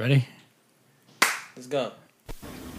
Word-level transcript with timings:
Ready? 0.00 0.26
Let's 1.54 1.66
go. 1.66 1.92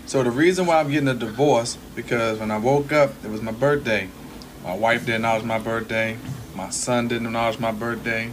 So 0.07 0.23
the 0.23 0.31
reason 0.31 0.65
why 0.65 0.79
I'm 0.79 0.89
getting 0.89 1.07
a 1.07 1.13
divorce 1.13 1.77
because 1.93 2.39
when 2.39 2.49
I 2.49 2.57
woke 2.57 2.91
up, 2.91 3.11
it 3.23 3.29
was 3.29 3.43
my 3.43 3.51
birthday. 3.51 4.09
My 4.63 4.73
wife 4.73 5.05
didn't 5.05 5.21
know 5.21 5.33
it 5.33 5.35
was 5.35 5.43
my 5.43 5.59
birthday. 5.59 6.17
My 6.55 6.71
son 6.71 7.09
didn't 7.09 7.31
know 7.31 7.43
it 7.43 7.47
was 7.49 7.59
my 7.59 7.73
birthday. 7.73 8.31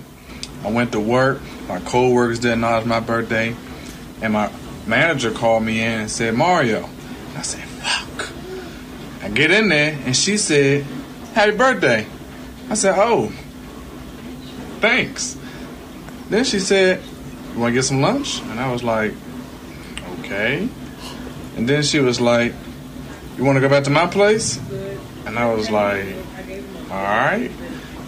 I 0.64 0.70
went 0.70 0.92
to 0.92 1.00
work. 1.00 1.42
My 1.68 1.80
co-workers 1.80 2.38
didn't 2.38 2.62
know 2.62 2.76
it 2.76 2.78
was 2.78 2.86
my 2.86 3.00
birthday. 3.00 3.54
And 4.22 4.32
my 4.32 4.50
manager 4.86 5.32
called 5.32 5.64
me 5.64 5.82
in 5.82 6.00
and 6.00 6.10
said, 6.10 6.32
Mario. 6.32 6.88
I 7.36 7.42
said, 7.42 7.68
fuck. 7.68 8.32
I 9.22 9.28
get 9.28 9.50
in 9.50 9.68
there 9.68 9.98
and 10.06 10.16
she 10.16 10.38
said, 10.38 10.84
happy 11.34 11.54
birthday. 11.54 12.06
I 12.70 12.74
said, 12.74 12.94
oh, 12.96 13.28
thanks. 14.80 15.36
Then 16.30 16.44
she 16.44 16.58
said, 16.58 17.02
you 17.52 17.60
want 17.60 17.70
to 17.70 17.74
get 17.74 17.84
some 17.84 18.00
lunch? 18.00 18.40
And 18.42 18.60
I 18.60 18.72
was 18.72 18.82
like, 18.82 19.12
okay. 20.20 20.68
And 21.56 21.68
then 21.68 21.82
she 21.82 22.00
was 22.00 22.20
like, 22.20 22.52
you 23.36 23.44
want 23.44 23.56
to 23.56 23.60
go 23.60 23.68
back 23.68 23.84
to 23.84 23.90
my 23.90 24.06
place? 24.06 24.58
And 25.26 25.38
I 25.38 25.52
was 25.54 25.70
like, 25.70 26.06
all 26.90 27.02
right. 27.02 27.50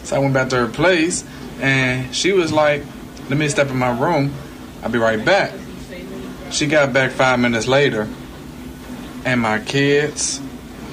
So 0.04 0.16
I 0.16 0.18
went 0.18 0.34
back 0.34 0.48
to 0.50 0.56
her 0.56 0.68
place 0.68 1.24
and 1.60 2.14
she 2.14 2.32
was 2.32 2.52
like, 2.52 2.82
let 3.28 3.38
me 3.38 3.48
step 3.48 3.68
in 3.68 3.76
my 3.76 3.96
room. 3.96 4.32
I'll 4.82 4.90
be 4.90 4.98
right 4.98 5.22
back. 5.24 5.52
She 6.50 6.66
got 6.66 6.92
back 6.92 7.12
five 7.12 7.38
minutes 7.38 7.66
later 7.66 8.08
and 9.24 9.40
my 9.40 9.60
kids, 9.60 10.40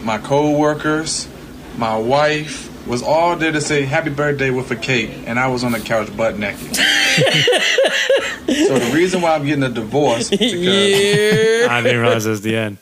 my 0.03 0.17
co-workers, 0.17 1.27
my 1.77 1.97
wife 1.97 2.66
was 2.87 3.03
all 3.03 3.35
there 3.35 3.51
to 3.51 3.59
say 3.61 3.83
happy 3.83 4.09
birthday 4.09 4.49
with 4.49 4.71
a 4.71 4.75
cake 4.75 5.11
and 5.25 5.37
I 5.39 5.47
was 5.47 5.63
on 5.63 5.73
the 5.73 5.79
couch 5.79 6.15
butt 6.15 6.39
naked. 6.39 6.75
so 6.75 6.81
the 8.79 8.91
reason 8.93 9.21
why 9.21 9.35
I'm 9.35 9.45
getting 9.45 9.63
a 9.63 9.69
divorce 9.69 10.29
because 10.29 10.53
Yeah. 10.53 11.67
I 11.69 11.81
didn't 11.81 12.01
realize 12.01 12.25
it 12.25 12.41
the 12.41 12.55
end. 12.55 12.77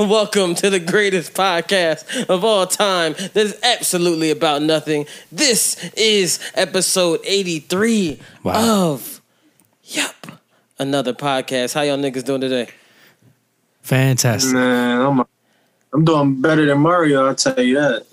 Welcome 0.00 0.54
to 0.56 0.70
the 0.70 0.80
greatest 0.80 1.34
podcast 1.34 2.26
of 2.28 2.44
all 2.44 2.66
time. 2.66 3.14
That's 3.32 3.54
absolutely 3.62 4.30
about 4.30 4.62
nothing. 4.62 5.06
This 5.30 5.76
is 5.96 6.40
episode 6.54 7.20
83 7.24 8.20
Wow. 8.42 8.92
of 8.92 9.20
Yup. 9.84 10.14
Another 10.78 11.12
podcast. 11.12 11.74
How 11.74 11.82
y'all 11.82 11.96
niggas 11.98 12.24
doing 12.24 12.40
today? 12.40 12.68
Fantastic. 13.82 14.52
Man, 14.54 15.00
I'm 15.00 15.24
I'm 15.94 16.04
doing 16.04 16.40
better 16.42 16.66
than 16.66 16.80
Mario. 16.80 17.26
I'll 17.26 17.34
tell 17.36 17.60
you 17.60 17.76
that. 17.76 18.04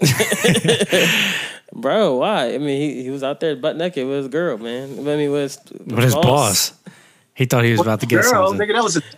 Bro, 1.74 2.18
why? 2.18 2.54
I 2.54 2.58
mean, 2.58 2.80
he, 2.82 3.04
he 3.04 3.10
was 3.10 3.24
out 3.24 3.40
there 3.40 3.56
butt 3.56 3.76
naked 3.78 4.06
with 4.08 4.18
his 4.18 4.28
girl, 4.28 4.58
man. 4.58 5.00
I 5.00 5.02
mean, 5.02 5.32
with 5.32 5.42
his, 5.42 5.60
With 5.86 6.04
his 6.04 6.14
boss. 6.16 6.74
He 7.34 7.46
thought 7.46 7.64
he 7.64 7.72
was 7.72 7.80
about 7.82 8.02
to 8.02 8.06
get 8.06 8.22
Girl, 8.22 8.50
something. 8.50 8.68
nigga, 8.68 8.74
that 8.76 8.84
was 8.84 8.98
a. 8.98 9.02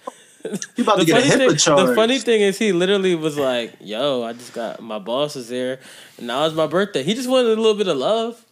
You 0.75 0.84
about 0.84 0.97
The 1.00 1.06
to 1.06 1.06
get 1.06 1.17
a 1.25 1.30
funny, 1.30 1.45
HIPAA 1.45 1.47
thing, 1.47 1.58
charge. 1.58 1.88
the 1.88 1.95
funny 1.95 2.19
thing 2.19 2.41
is, 2.41 2.58
he 2.59 2.73
literally 2.73 3.16
was 3.16 3.38
like, 3.38 3.75
"Yo, 3.80 4.23
I 4.23 4.34
just 4.34 4.52
got 4.53 4.81
my 4.81 5.00
boss 5.00 5.38
is 5.38 5.47
there, 5.47 5.80
and 6.17 6.28
now 6.28 6.45
it's 6.45 6.53
my 6.53 6.67
birthday." 6.67 7.02
He 7.02 7.14
just 7.14 7.30
wanted 7.30 7.58
a 7.58 7.61
little 7.61 7.75
bit 7.75 7.88
of 7.88 7.95
love. 7.95 8.44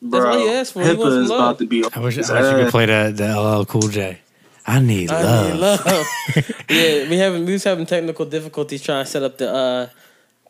That's 0.00 0.22
Bro, 0.24 0.30
all 0.32 0.38
he 0.38 0.48
asked 0.48 0.72
for. 0.72 0.82
He 0.82 0.94
wants 0.94 1.14
is 1.16 1.28
love. 1.28 1.40
about 1.40 1.58
to 1.58 1.66
be. 1.66 1.84
I 1.94 1.98
wish, 2.00 2.16
I 2.16 2.40
wish 2.40 2.52
you 2.56 2.62
could 2.64 2.70
play 2.70 2.86
the, 2.86 3.12
the 3.14 3.38
LL 3.38 3.66
Cool 3.66 3.82
J. 3.88 4.18
I 4.66 4.80
need 4.80 5.10
I 5.10 5.22
love. 5.22 5.52
need 5.52 5.60
love. 5.60 6.06
yeah, 6.70 7.08
we 7.10 7.16
having 7.16 7.44
we 7.44 7.52
was 7.52 7.64
having 7.64 7.86
technical 7.86 8.26
difficulties 8.26 8.82
trying 8.82 9.04
to 9.04 9.10
set 9.10 9.22
up 9.22 9.38
the 9.38 9.52
uh 9.52 9.88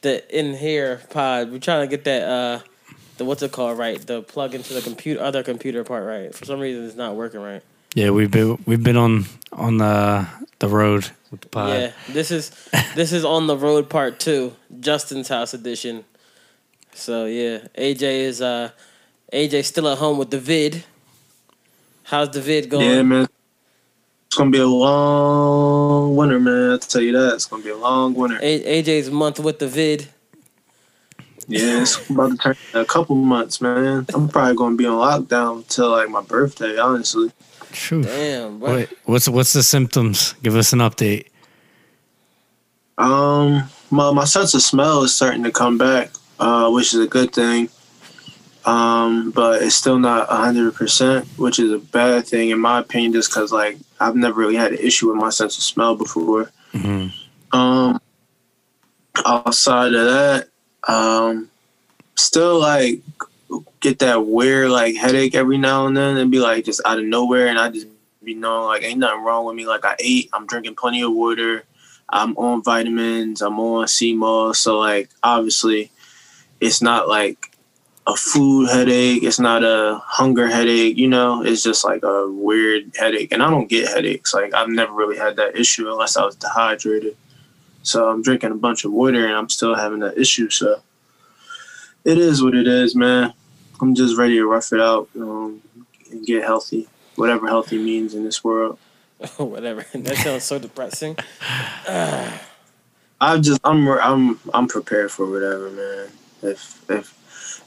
the 0.03 0.39
in 0.39 0.55
here 0.55 1.01
pod. 1.11 1.51
We're 1.51 1.59
trying 1.59 1.89
to 1.89 1.97
get 1.97 2.05
that 2.05 2.23
uh 2.23 2.61
the 3.17 3.25
what's 3.25 3.43
it 3.43 3.53
called 3.53 3.79
right, 3.79 4.05
the 4.05 4.23
plug 4.23 4.55
into 4.55 4.75
the 4.75 4.83
computer 4.83 5.23
other 5.23 5.43
computer 5.43 5.85
part 5.85 6.05
right. 6.05 6.35
For 6.35 6.45
some 6.45 6.61
reason, 6.61 6.85
it's 6.85 6.97
not 6.97 7.15
working 7.15 7.41
right. 7.41 7.63
Yeah, 7.95 8.11
we've 8.11 8.31
been 8.31 8.63
we've 8.67 8.83
been 8.83 8.97
on 8.97 9.27
on 9.53 9.79
the 9.79 10.27
the 10.59 10.69
road 10.69 11.11
with 11.31 11.43
the 11.43 11.49
pod. 11.49 11.71
Yeah, 11.71 11.93
this 12.09 12.31
is 12.31 12.51
this 12.95 13.13
is 13.13 13.25
on 13.25 13.47
the 13.47 13.57
road 13.57 13.89
part 13.89 14.19
two, 14.19 14.55
Justin's 14.81 15.29
house 15.29 15.55
edition. 15.55 16.05
So 16.95 17.27
yeah, 17.27 17.59
AJ 17.77 18.03
is 18.03 18.43
uh 18.43 18.71
AJ 19.33 19.65
still 19.65 19.89
at 19.89 19.99
home 19.99 20.19
with 20.19 20.31
the 20.31 20.39
vid. 20.39 20.85
How's 22.05 22.31
the 22.31 22.41
vid 22.41 22.69
going? 22.69 22.87
Yeah, 22.87 23.03
man. 23.03 23.29
It's 24.33 24.39
gonna 24.39 24.49
be 24.49 24.61
a 24.61 24.67
long 24.67 26.17
winter, 26.17 26.41
man. 26.41 26.71
I'll 26.71 26.79
tell 26.79 27.03
you 27.03 27.13
that. 27.13 27.35
It's 27.35 27.45
gonna 27.45 27.63
be 27.63 27.69
a 27.69 27.77
long 27.77 28.15
winter. 28.15 28.39
A- 28.41 28.83
AJ's 28.83 29.11
month 29.11 29.39
with 29.39 29.59
the 29.59 29.69
vid. 29.69 30.09
Yeah, 31.49 31.83
it's 31.83 32.09
about 32.09 32.31
to 32.31 32.37
turn 32.39 32.57
a 32.73 32.87
couple 32.87 33.15
months, 33.15 33.61
man. 33.61 34.07
I'm 34.15 34.31
probably 34.31 34.55
gonna 34.55 34.77
be 34.77 34.87
on 34.87 34.95
lockdown 34.97 35.69
till 35.69 35.91
like 35.91 36.09
my 36.09 36.23
birthday, 36.23 36.79
honestly. 36.79 37.31
True. 37.73 38.05
Damn, 38.05 38.59
bro. 38.59 38.73
Wait, 38.73 38.89
what's 39.05 39.29
what's 39.29 39.53
the 39.53 39.63
symptoms? 39.63 40.33
Give 40.43 40.57
us 40.57 40.73
an 40.73 40.79
update. 40.79 41.27
Um, 42.97 43.65
my 43.91 44.13
my 44.13 44.25
sense 44.25 44.55
of 44.55 44.63
smell 44.63 45.03
is 45.03 45.15
starting 45.15 45.43
to 45.43 45.51
come 45.51 45.77
back, 45.77 46.11
uh, 46.41 46.71
which 46.71 46.95
is 46.95 47.01
a 47.01 47.07
good 47.07 47.35
thing. 47.35 47.69
Um, 48.65 49.31
but 49.33 49.61
it's 49.61 49.75
still 49.75 49.99
not 49.99 50.31
hundred 50.31 50.75
percent, 50.75 51.27
which 51.37 51.59
is 51.59 51.71
a 51.71 51.79
bad 51.79 52.27
thing 52.27 52.49
in 52.49 52.59
my 52.59 52.79
opinion, 52.79 53.13
just 53.13 53.29
because 53.29 53.53
like 53.53 53.77
I've 54.03 54.17
never 54.17 54.41
really 54.41 54.57
had 54.57 54.73
an 54.73 54.79
issue 54.79 55.09
with 55.09 55.17
my 55.17 55.31
sense 55.31 55.57
of 55.57 55.65
smell 55.65 55.95
before. 55.95 56.51
hmm 56.73 57.09
Um, 57.53 58.01
outside 59.25 59.95
of 59.95 60.07
that, 60.07 60.49
um, 60.89 61.51
still 62.17 62.59
like 62.59 63.01
get 63.81 63.99
that 63.99 64.27
weird 64.27 64.71
like 64.71 64.95
headache 64.97 65.35
every 65.35 65.59
now 65.59 65.87
and 65.87 65.97
then, 65.97 66.17
and 66.17 66.31
be 66.31 66.39
like 66.39 66.65
just 66.65 66.81
out 66.85 66.99
of 66.99 67.05
nowhere, 67.05 67.49
and 67.49 67.59
I 67.59 67.69
just 67.69 67.87
be 68.25 68.35
knowing 68.35 68.67
like 68.67 68.83
ain't 68.83 68.99
nothing 68.99 69.23
wrong 69.23 69.45
with 69.45 69.57
me. 69.57 69.67
Like 69.67 69.85
I 69.85 69.97
ate, 69.99 70.31
I'm 70.33 70.47
drinking 70.47 70.77
plenty 70.77 71.03
of 71.03 71.13
water, 71.13 71.65
I'm 72.09 72.37
on 72.37 72.63
vitamins, 72.63 73.43
I'm 73.43 73.59
on 73.61 73.87
CMOS, 73.87 74.57
so 74.57 74.79
like 74.79 75.11
obviously, 75.23 75.91
it's 76.61 76.83
not 76.83 77.09
like 77.09 77.52
a 78.07 78.17
food 78.17 78.69
headache, 78.69 79.23
it's 79.23 79.39
not 79.39 79.63
a 79.63 80.01
hunger 80.05 80.49
headache, 80.49 80.97
you 80.97 81.09
know, 81.09 81.43
it's 81.45 81.63
just 81.63 81.85
like 81.85 82.03
a 82.03 82.29
weird 82.29 82.91
headache, 82.97 83.31
and 83.33 83.43
I 83.43 83.51
don't 83.51 83.69
get 83.69 83.89
headaches. 83.89 84.35
Like 84.35 84.55
I've 84.55 84.69
never 84.69 84.93
really 84.93 85.17
had 85.17 85.37
that 85.37 85.57
issue 85.57 85.91
unless 85.91 86.17
I 86.17 86.25
was 86.25 86.37
dehydrated. 86.37 87.17
So 87.85 88.09
I'm 88.09 88.23
drinking 88.23 88.53
a 88.53 88.57
bunch 88.57 88.85
of 88.85 88.93
water 88.93 89.27
and 89.27 89.35
I'm 89.35 89.49
still 89.49 89.75
having 89.75 90.01
that 90.01 90.17
issue. 90.17 90.51
So 90.51 90.83
it 92.05 92.19
is 92.19 92.43
what 92.43 92.55
it 92.55 92.67
is, 92.67 92.95
man. 92.95 93.35
I'm 93.81 93.95
just 93.95 94.17
ready 94.17 94.35
to 94.37 94.47
rough 94.47 94.73
it 94.73 94.81
out 94.81 95.09
um, 95.17 95.61
and 96.11 96.25
get 96.25 96.45
healthy, 96.45 96.89
whatever 97.17 97.49
healthy 97.49 97.79
means 97.79 98.15
in 98.15 98.25
this 98.25 98.45
world. 98.45 98.79
Whatever. 99.37 99.87
That 99.95 100.17
sounds 100.17 100.45
so 100.45 100.59
depressing. 100.59 101.17
I 101.89 103.39
just 103.39 103.61
I'm 103.63 103.89
I'm 103.89 104.41
I'm 104.53 104.67
prepared 104.67 105.13
for 105.13 105.31
whatever, 105.31 105.71
man. 105.71 106.09
If 106.43 106.91
if 106.91 107.15
at 107.21 107.22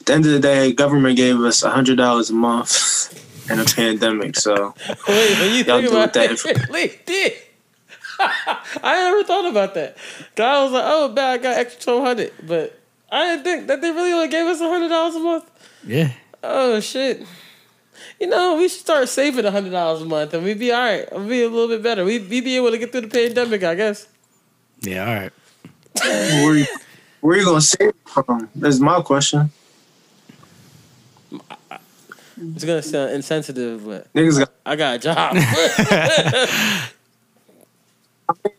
the 0.06 0.14
end 0.14 0.26
of 0.26 0.32
the 0.32 0.40
day, 0.40 0.72
government 0.74 1.18
gave 1.18 1.40
us 1.40 1.64
a 1.64 1.70
hundred 1.70 1.98
dollars 1.98 2.30
a 2.30 2.34
month 2.34 3.50
in 3.50 3.60
a 3.60 3.66
pandemic, 3.66 4.36
so 4.38 4.74
Wait, 5.08 5.40
when 5.40 5.52
you 5.52 5.64
Y'all 5.64 5.80
think 5.80 5.90
do 5.90 5.90
about 5.90 6.14
that 6.14 6.30
that, 6.30 6.46
it 6.46 6.70
really 6.70 7.00
did. 7.06 7.34
I 8.20 8.94
never 9.04 9.24
thought 9.24 9.50
about 9.50 9.74
that. 9.74 9.98
I 10.40 10.64
was 10.64 10.72
like, 10.72 10.84
oh, 10.86 11.10
bad, 11.10 11.40
I 11.40 11.44
got 11.44 11.58
extra 11.58 11.84
twelve 11.84 12.04
hundred, 12.04 12.34
but 12.44 12.80
I 13.12 13.26
didn't 13.26 13.44
think 13.44 13.68
that 13.68 13.82
they 13.82 13.92
really 13.92 14.14
only 14.14 14.28
gave 14.30 14.46
us 14.46 14.60
hundred 14.60 14.90
dollars 14.90 15.16
a 15.16 15.20
month. 15.20 15.52
Yeah. 15.86 16.12
Oh 16.44 16.80
shit! 16.80 17.26
You 18.20 18.28
know, 18.28 18.56
we 18.56 18.70
should 18.70 18.82
start 18.82 19.10
saving 19.10 19.46
hundred 19.46 19.72
dollars 19.72 20.02
a 20.02 20.06
month, 20.06 20.34
and 20.34 20.44
we'd 20.44 20.60
be 20.60 20.72
all 20.72 20.80
right. 20.80 21.12
We'd 21.20 21.30
be 21.30 21.44
a 21.44 21.50
little 21.50 21.68
bit 21.68 21.84
better. 21.84 22.06
We'd, 22.06 22.30
we'd 22.30 22.44
be 22.44 22.56
able 22.56 22.72
to 22.72 22.78
get 22.78 22.92
through 22.92 23.02
the 23.02 23.08
pandemic, 23.08 23.64
I 23.64 23.76
guess. 23.76 24.08
Yeah. 24.82 25.06
All 25.08 25.14
right. 25.14 25.32
where 26.44 26.56
you, 26.58 26.66
where 27.22 27.38
you 27.38 27.46
gonna 27.46 27.62
save 27.62 27.90
it 27.90 27.96
from? 28.06 28.50
That's 28.56 28.80
my 28.80 29.02
question. 29.02 29.52
It's 32.38 32.66
gonna 32.66 32.82
sound 32.82 33.12
insensitive, 33.12 33.86
but 33.86 34.12
Niggas 34.14 34.40
got 34.40 34.52
I 34.66 34.76
got 34.76 34.96
a 34.96 35.00
job. 35.00 35.36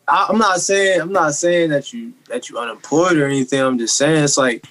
I, 0.07 0.27
I'm 0.29 0.37
not 0.37 0.61
saying 0.61 1.01
I'm 1.01 1.11
not 1.11 1.33
saying 1.35 1.69
that 1.69 1.93
you 1.93 2.13
that 2.29 2.49
you 2.49 2.57
unemployed 2.57 3.17
or 3.17 3.25
anything. 3.25 3.61
I'm 3.61 3.77
just 3.77 3.97
saying 3.97 4.23
it's 4.23 4.37
like 4.37 4.65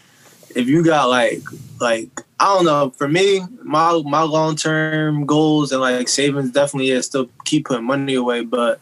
if 0.54 0.66
you 0.66 0.84
got 0.84 1.08
like 1.08 1.42
like 1.80 2.08
I 2.38 2.54
don't 2.54 2.64
know. 2.64 2.90
For 2.90 3.08
me, 3.08 3.42
my 3.62 4.02
my 4.04 4.22
long 4.22 4.56
term 4.56 5.25
goals 5.25 5.72
and 5.72 5.80
like 5.80 6.08
savings 6.08 6.50
definitely 6.50 6.90
is 6.90 7.06
still 7.06 7.28
keep 7.44 7.66
putting 7.66 7.84
money 7.84 8.14
away. 8.14 8.42
But 8.44 8.80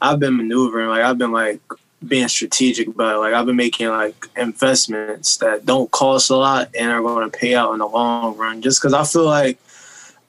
I've 0.00 0.20
been 0.20 0.36
maneuvering. 0.36 0.88
Like 0.88 1.02
I've 1.02 1.18
been 1.18 1.32
like 1.32 1.60
being 2.06 2.28
strategic 2.28 2.88
about 2.88 3.16
it. 3.16 3.18
Like 3.18 3.34
I've 3.34 3.46
been 3.46 3.56
making 3.56 3.88
like 3.88 4.28
investments 4.36 5.38
that 5.38 5.66
don't 5.66 5.90
cost 5.90 6.30
a 6.30 6.36
lot 6.36 6.70
and 6.78 6.90
are 6.90 7.02
going 7.02 7.30
to 7.30 7.36
pay 7.36 7.54
out 7.54 7.72
in 7.72 7.78
the 7.78 7.86
long 7.86 8.36
run. 8.36 8.62
Just 8.62 8.80
because 8.80 8.94
I 8.94 9.04
feel 9.04 9.24
like 9.24 9.58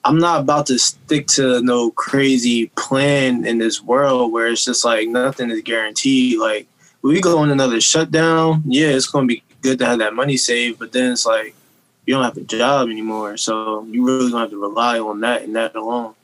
I'm 0.06 0.18
not 0.18 0.40
about 0.40 0.66
to 0.66 0.78
stick 0.78 1.26
to 1.28 1.60
no 1.62 1.90
crazy 1.90 2.68
plan 2.76 3.44
in 3.44 3.58
this 3.58 3.82
world 3.82 4.32
where 4.32 4.46
it's 4.46 4.64
just 4.64 4.84
like 4.84 5.08
nothing 5.08 5.50
is 5.50 5.62
guaranteed. 5.62 6.38
Like 6.38 6.68
we 7.02 7.20
go 7.20 7.38
on 7.38 7.50
another 7.50 7.80
shutdown, 7.80 8.62
yeah, 8.66 8.86
it's 8.86 9.08
gonna 9.08 9.26
be 9.26 9.42
good 9.62 9.80
to 9.80 9.86
have 9.86 9.98
that 9.98 10.14
money 10.14 10.36
saved, 10.36 10.78
but 10.78 10.92
then 10.92 11.10
it's 11.10 11.26
like 11.26 11.56
you 12.04 12.14
don't 12.14 12.22
have 12.22 12.36
a 12.36 12.42
job 12.42 12.88
anymore, 12.88 13.36
so 13.36 13.84
you 13.90 14.06
really 14.06 14.30
don't 14.30 14.40
have 14.40 14.50
to 14.50 14.60
rely 14.60 15.00
on 15.00 15.18
that 15.22 15.42
and 15.42 15.56
that 15.56 15.74
alone. 15.74 16.14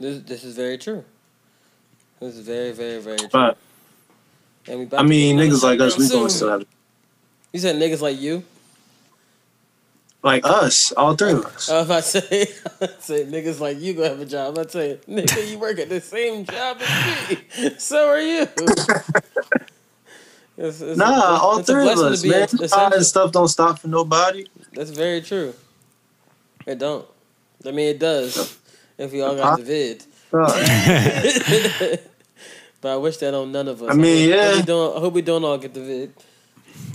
This 0.00 0.22
this 0.22 0.42
is 0.42 0.56
very 0.56 0.76
true. 0.76 1.04
This 2.18 2.34
is 2.34 2.44
very 2.44 2.72
very 2.72 3.00
very 3.00 3.18
true. 3.18 3.28
But 3.30 3.58
I 4.68 5.04
mean, 5.04 5.36
niggas 5.38 5.62
like 5.62 5.78
us, 5.78 5.96
we 5.96 6.06
soon. 6.06 6.18
gonna 6.18 6.30
still 6.30 6.50
have 6.50 6.66
You 7.52 7.60
said 7.60 7.76
niggas 7.76 8.00
like 8.00 8.20
you. 8.20 8.42
Like 10.22 10.44
us, 10.44 10.92
all 10.92 11.14
three 11.16 11.32
of 11.32 11.44
us. 11.46 11.70
I 11.70 11.78
was 11.78 11.86
about 11.86 12.02
to 12.04 12.20
say, 12.20 12.42
I 12.82 12.88
say 13.00 13.24
niggas 13.24 13.60
like 13.60 13.80
you 13.80 13.94
gonna 13.94 14.08
have 14.10 14.20
a 14.20 14.26
job. 14.26 14.48
I'm 14.48 14.52
about 14.54 14.70
to 14.70 14.72
say, 14.72 14.98
nigga, 15.08 15.50
you 15.50 15.58
work 15.58 15.78
at 15.78 15.88
the 15.88 16.00
same 16.00 16.44
job 16.44 16.78
as 16.80 17.30
me. 17.30 17.70
So 17.78 18.08
are 18.08 18.20
you. 18.20 18.46
It's, 20.62 20.80
it's 20.82 20.98
Nah, 20.98 21.38
all 21.40 21.58
it's 21.58 21.68
three 21.70 21.88
of 21.88 21.96
blessing 21.96 22.06
to 22.06 22.12
us, 22.12 22.22
be 22.22 22.28
man. 22.28 22.42
essential. 22.42 22.78
All 22.78 22.90
that 22.90 23.04
stuff 23.04 23.32
don't 23.32 23.48
stop 23.48 23.78
for 23.78 23.88
nobody. 23.88 24.44
That's 24.74 24.90
very 24.90 25.22
true. 25.22 25.54
It 26.66 26.78
don't. 26.78 27.06
I 27.66 27.70
mean, 27.70 27.88
it 27.88 27.98
does. 27.98 28.58
If 28.98 29.10
we 29.12 29.22
all 29.22 29.34
got 29.36 29.58
the 29.58 29.64
vid. 29.64 30.04
Uh, 30.32 31.96
But 32.82 32.92
I 32.92 32.96
wish 32.96 33.16
that 33.18 33.34
on 33.34 33.52
none 33.52 33.68
of 33.68 33.82
us. 33.82 33.90
I 33.90 33.94
mean, 33.94 34.30
hope, 34.30 34.38
yeah. 34.38 34.48
Hope 34.48 34.56
we 34.56 34.62
don't, 34.62 34.96
I 34.96 35.00
hope 35.00 35.12
we 35.14 35.22
don't 35.22 35.44
all 35.44 35.58
get 35.58 35.74
the 35.74 35.80
vid. 35.82 36.12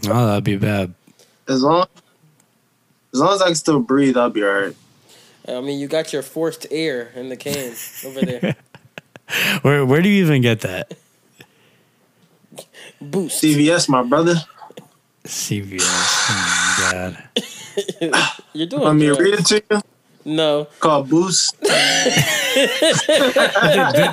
Oh, 0.08 0.26
that'd 0.28 0.44
be 0.44 0.58
bad. 0.58 0.94
as 1.48 1.62
long 1.64 1.88
as 3.16 3.22
long 3.22 3.34
as 3.34 3.42
I 3.42 3.46
can 3.46 3.56
still 3.56 3.80
breathe, 3.80 4.18
I'll 4.18 4.30
be 4.30 4.44
alright. 4.44 4.76
I 5.48 5.62
mean, 5.62 5.80
you 5.80 5.88
got 5.88 6.12
your 6.12 6.22
forced 6.22 6.68
air 6.70 7.14
in 7.16 7.30
the 7.30 7.38
can 7.38 7.74
over 8.06 8.20
there. 8.22 8.58
Where 9.64 9.84
where 9.84 10.04
do 10.04 10.10
you 10.10 10.24
even 10.24 10.44
get 10.44 10.62
that? 10.62 10.96
Boost. 13.02 13.42
CVS, 13.44 13.90
my 13.90 14.04
brother. 14.04 14.36
CVS. 15.24 15.82
Oh 15.82 16.78
my 16.78 16.92
god. 16.92 17.18
You're 18.54 18.68
doing 18.68 18.84
Want 18.84 19.00
me 19.00 19.08
to 19.08 19.16
read 19.16 19.34
it 19.34 19.46
to 19.48 19.64
you? 19.72 19.82
No. 20.26 20.68
Called 20.80 21.10
Boost. 21.10 21.60
the, 21.62 21.76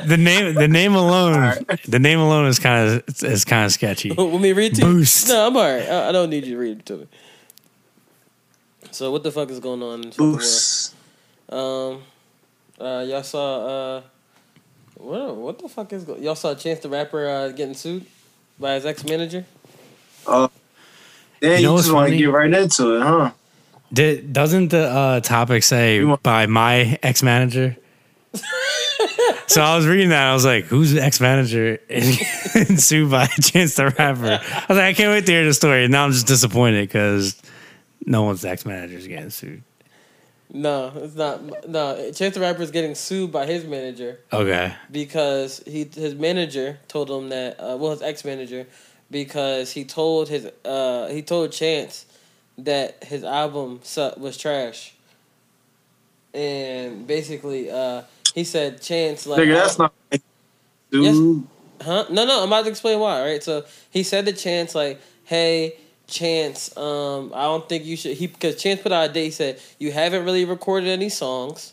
the 0.07 0.17
name 0.17 0.55
the 0.55 0.69
name 0.69 0.95
alone 0.95 1.57
the 1.87 1.99
name 1.99 2.21
alone 2.21 2.47
is 2.47 2.59
kind 2.59 2.89
of 2.89 3.23
is 3.23 3.45
kind 3.45 3.67
of 3.67 3.73
sketchy. 3.73 4.13
Want 4.13 4.41
me 4.41 4.53
read 4.53 4.73
it 4.73 4.77
to 4.77 4.87
you? 4.87 4.93
Boost. 4.95 5.29
No, 5.29 5.47
I'm 5.49 5.57
alright. 5.57 5.87
I, 5.89 6.09
I 6.09 6.13
don't 6.13 6.31
need 6.31 6.45
you 6.45 6.55
to 6.55 6.59
read 6.61 6.79
it 6.79 6.87
to 6.87 6.97
me. 6.97 7.07
So 8.93 9.11
what 9.11 9.23
the 9.23 9.33
fuck 9.33 9.51
is 9.51 9.59
going 9.61 9.83
on 9.83 10.03
in 10.05 10.11
the 10.11 10.23
world? 11.49 11.99
Um, 11.99 12.03
uh, 12.81 13.01
y'all 13.03 13.23
saw 13.23 13.67
uh, 13.67 14.03
what 14.97 15.37
what 15.37 15.59
the 15.59 15.69
fuck 15.69 15.93
is 15.93 16.05
go- 16.05 16.17
y'all 16.17 16.35
saw 16.35 16.55
Chance 16.55 16.81
the 16.81 16.89
Rapper 16.89 17.27
uh, 17.29 17.49
getting 17.49 17.75
sued 17.75 18.07
by 18.59 18.75
his 18.75 18.87
ex 18.87 19.05
manager? 19.05 19.45
Uh, 20.27 20.49
then 21.41 21.53
You 21.53 21.57
you, 21.59 21.63
know 21.67 21.73
what's 21.75 21.85
just 21.85 21.95
want 21.95 22.07
to 22.07 22.11
funny? 22.13 22.19
get 22.19 22.31
right 22.31 22.53
into 22.53 22.97
it, 22.97 23.03
huh? 23.03 23.31
Did, 23.93 24.33
doesn't 24.33 24.69
the 24.69 24.87
uh, 24.89 25.21
topic 25.21 25.63
say 25.63 26.03
want- 26.05 26.23
by 26.23 26.47
my 26.47 26.99
ex 27.03 27.23
manager? 27.23 27.77
so 29.47 29.61
I 29.63 29.77
was 29.77 29.87
reading 29.87 30.09
that. 30.11 30.27
I 30.31 30.33
was 30.35 30.45
like, 30.47 30.65
"Who's 30.67 30.93
the 30.93 31.03
ex 31.03 31.21
manager?" 31.21 31.79
And 31.91 32.81
sued 32.81 33.11
by 33.11 33.27
Chance 33.41 33.75
the 33.75 33.87
Rapper. 33.91 34.41
I 34.43 34.65
was 34.69 34.79
like, 34.79 34.87
"I 34.87 34.93
can't 34.95 35.11
wait 35.11 35.27
to 35.27 35.33
hear 35.33 35.45
the 35.45 35.53
story." 35.55 35.85
And 35.85 35.93
now 35.93 36.05
I'm 36.05 36.13
just 36.13 36.27
disappointed 36.27 36.89
because 36.89 37.37
no 38.07 38.23
one's 38.23 38.45
ex 38.45 38.65
manager 38.65 38.97
is 38.97 39.07
getting 39.07 39.31
sued. 39.31 39.63
No, 40.55 40.93
it's 40.97 41.15
not. 41.15 41.69
No, 41.69 42.11
Chance 42.13 42.35
the 42.35 42.41
Rapper 42.41 42.63
is 42.63 42.71
getting 42.71 42.95
sued 42.95 43.33
by 43.33 43.47
his 43.47 43.65
manager 43.65 44.21
Okay, 44.33 44.75
because 44.91 45.63
he 45.67 45.89
his 45.95 46.15
manager 46.15 46.79
told 46.89 47.11
him 47.11 47.31
that 47.31 47.59
uh, 47.59 47.77
well 47.79 47.93
his 47.93 48.03
ex 48.03 48.25
manager 48.25 48.67
because 49.11 49.73
he 49.73 49.85
told 49.85 50.29
his 50.29 50.51
uh 50.65 51.09
he 51.09 51.23
told 51.23 51.53
Chance 51.53 52.07
that 52.59 53.03
his 53.05 53.25
album 53.25 53.81
was 54.19 54.37
trash 54.37 54.95
and 56.35 57.07
basically 57.07 57.71
uh 57.71 58.03
he 58.35 58.45
said 58.45 58.81
Chance 58.81 59.27
like 59.27 59.41
Nigga, 59.41 59.55
that's 59.55 59.79
not. 59.79 59.93
Dude, 60.91 61.05
Yes. 61.05 61.17
Huh? 61.83 62.05
No, 62.11 62.25
no. 62.27 62.43
I'm 62.43 62.49
about 62.49 62.65
to 62.65 62.71
explain 62.71 63.01
why. 63.01 63.23
Right. 63.23 63.43
So 63.43 63.65
he 63.91 64.03
said 64.03 64.27
to 64.27 64.33
Chance 64.33 64.75
like, 64.75 65.01
"Hey, 65.25 65.77
Chance, 66.13 66.77
um, 66.77 67.33
I 67.35 67.43
don't 67.45 67.69
think 67.69 67.85
you 67.85 67.97
should." 67.97 68.17
He 68.17 68.29
because 68.29 68.63
Chance 68.63 68.83
put 68.83 68.93
out 68.93 69.11
a 69.11 69.13
date. 69.13 69.31
Said 69.31 69.61
you 69.79 69.91
haven't 69.91 70.25
really 70.25 70.45
recorded 70.45 70.89
any 70.89 71.09
songs, 71.09 71.73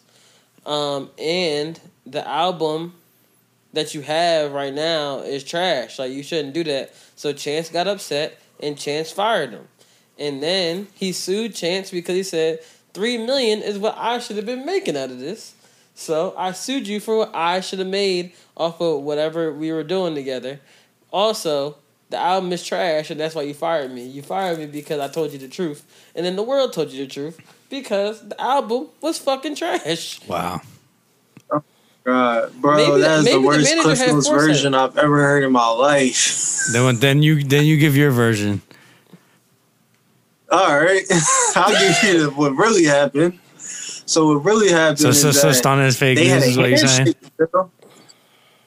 um, 0.65 1.11
and 1.19 1.79
the 2.05 2.27
album 2.27 2.95
that 3.73 3.93
you 3.93 4.01
have 4.01 4.51
right 4.51 4.73
now 4.73 5.19
is 5.19 5.43
trash. 5.43 5.99
Like 5.99 6.11
you 6.11 6.23
shouldn't 6.23 6.53
do 6.53 6.63
that. 6.63 6.93
So 7.15 7.33
Chance 7.33 7.69
got 7.69 7.87
upset 7.87 8.39
and 8.59 8.77
Chance 8.77 9.11
fired 9.11 9.51
him, 9.51 9.67
and 10.17 10.41
then 10.41 10.87
he 10.95 11.11
sued 11.11 11.53
Chance 11.53 11.91
because 11.91 12.15
he 12.15 12.23
said 12.23 12.63
three 12.93 13.17
million 13.17 13.61
is 13.61 13.77
what 13.77 13.95
I 13.97 14.19
should 14.19 14.37
have 14.37 14.45
been 14.45 14.65
making 14.65 14.97
out 14.97 15.11
of 15.11 15.19
this. 15.19 15.53
So 15.93 16.33
I 16.37 16.53
sued 16.53 16.87
you 16.87 17.01
for 17.01 17.17
what 17.17 17.35
I 17.35 17.59
should 17.59 17.79
have 17.79 17.87
made 17.89 18.31
off 18.55 18.79
of 18.79 19.01
whatever 19.01 19.51
we 19.53 19.71
were 19.73 19.83
doing 19.83 20.15
together. 20.15 20.61
Also, 21.11 21.75
the 22.09 22.17
album 22.17 22.51
is 22.51 22.63
trash, 22.65 23.09
and 23.11 23.19
that's 23.19 23.35
why 23.35 23.43
you 23.43 23.53
fired 23.53 23.91
me. 23.91 24.05
You 24.05 24.21
fired 24.21 24.57
me 24.59 24.65
because 24.65 24.99
I 24.99 25.07
told 25.07 25.31
you 25.31 25.37
the 25.39 25.47
truth, 25.47 25.85
and 26.15 26.25
then 26.25 26.35
the 26.35 26.43
world 26.43 26.73
told 26.73 26.91
you 26.91 27.05
the 27.05 27.11
truth 27.11 27.39
because 27.69 28.27
the 28.27 28.39
album 28.41 28.87
was 29.01 29.17
fucking 29.19 29.55
trash. 29.55 30.19
wow. 30.27 30.61
Oh 31.51 31.63
God, 32.03 32.51
bro, 32.61 32.75
Maybe 32.77 33.01
that's 33.01 33.25
the 33.25 33.31
the 33.33 33.41
worst 33.41 33.63
manager 33.69 33.83
Cliff 33.95 34.07
Notes 34.07 34.29
version 34.29 34.73
I've 34.75 34.97
ever 34.97 35.17
heard 35.17 35.43
in 35.43 35.51
my 35.51 35.67
life. 35.69 36.65
Then 36.73 36.95
then 36.99 37.21
you 37.23 37.43
then 37.43 37.65
you 37.65 37.77
give 37.77 37.95
your 37.95 38.11
version. 38.11 38.61
All 40.51 40.79
right, 40.79 41.03
I'll 41.55 41.71
give 41.79 42.03
you 42.03 42.23
the- 42.23 42.29
what 42.31 42.53
really 42.55 42.85
happened. 42.85 43.37
So 43.57 44.27
what 44.33 44.43
really 44.43 44.69
happened 44.71 44.97
So 44.99 45.09
is 45.09 45.21
so 45.21 45.31
so 45.31 45.47
that 45.49 45.53
Stun 45.55 45.79
is 45.81 45.95
fake 45.97 46.17
they 46.17 46.23
news 46.23 46.31
had 46.31 46.43
is 46.43 46.57
what 46.57 46.69
you're 46.69 46.77
saying. 46.79 47.13
handshake 47.13 47.37
deal. 47.37 47.71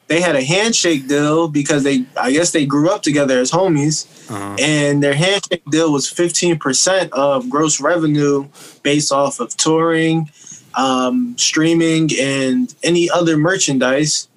They 0.09 0.21
had 0.21 0.37
a 0.37 0.43
handshake 0.43 1.09
deal 1.09 1.49
because 1.49 1.85
they, 1.85 2.05
I 2.21 2.33
guess, 2.33 2.51
they 2.51 2.67
grew 2.67 2.91
up 2.91 3.03
together 3.03 3.39
as 3.39 3.51
homies, 3.51 4.07
Uh-huh. 4.31 4.57
and 4.59 5.03
their 5.03 5.15
handshake 5.15 5.63
deal 5.71 5.91
was 5.93 6.09
fifteen 6.09 6.59
percent 6.59 7.13
of 7.13 7.49
gross 7.49 7.81
revenue 7.81 8.49
based 8.83 9.11
off 9.13 9.41
of 9.41 9.57
touring, 9.57 10.31
um, 10.75 11.35
streaming, 11.39 12.11
and 12.21 12.75
any 12.83 13.09
other 13.11 13.37
merchandise 13.39 14.29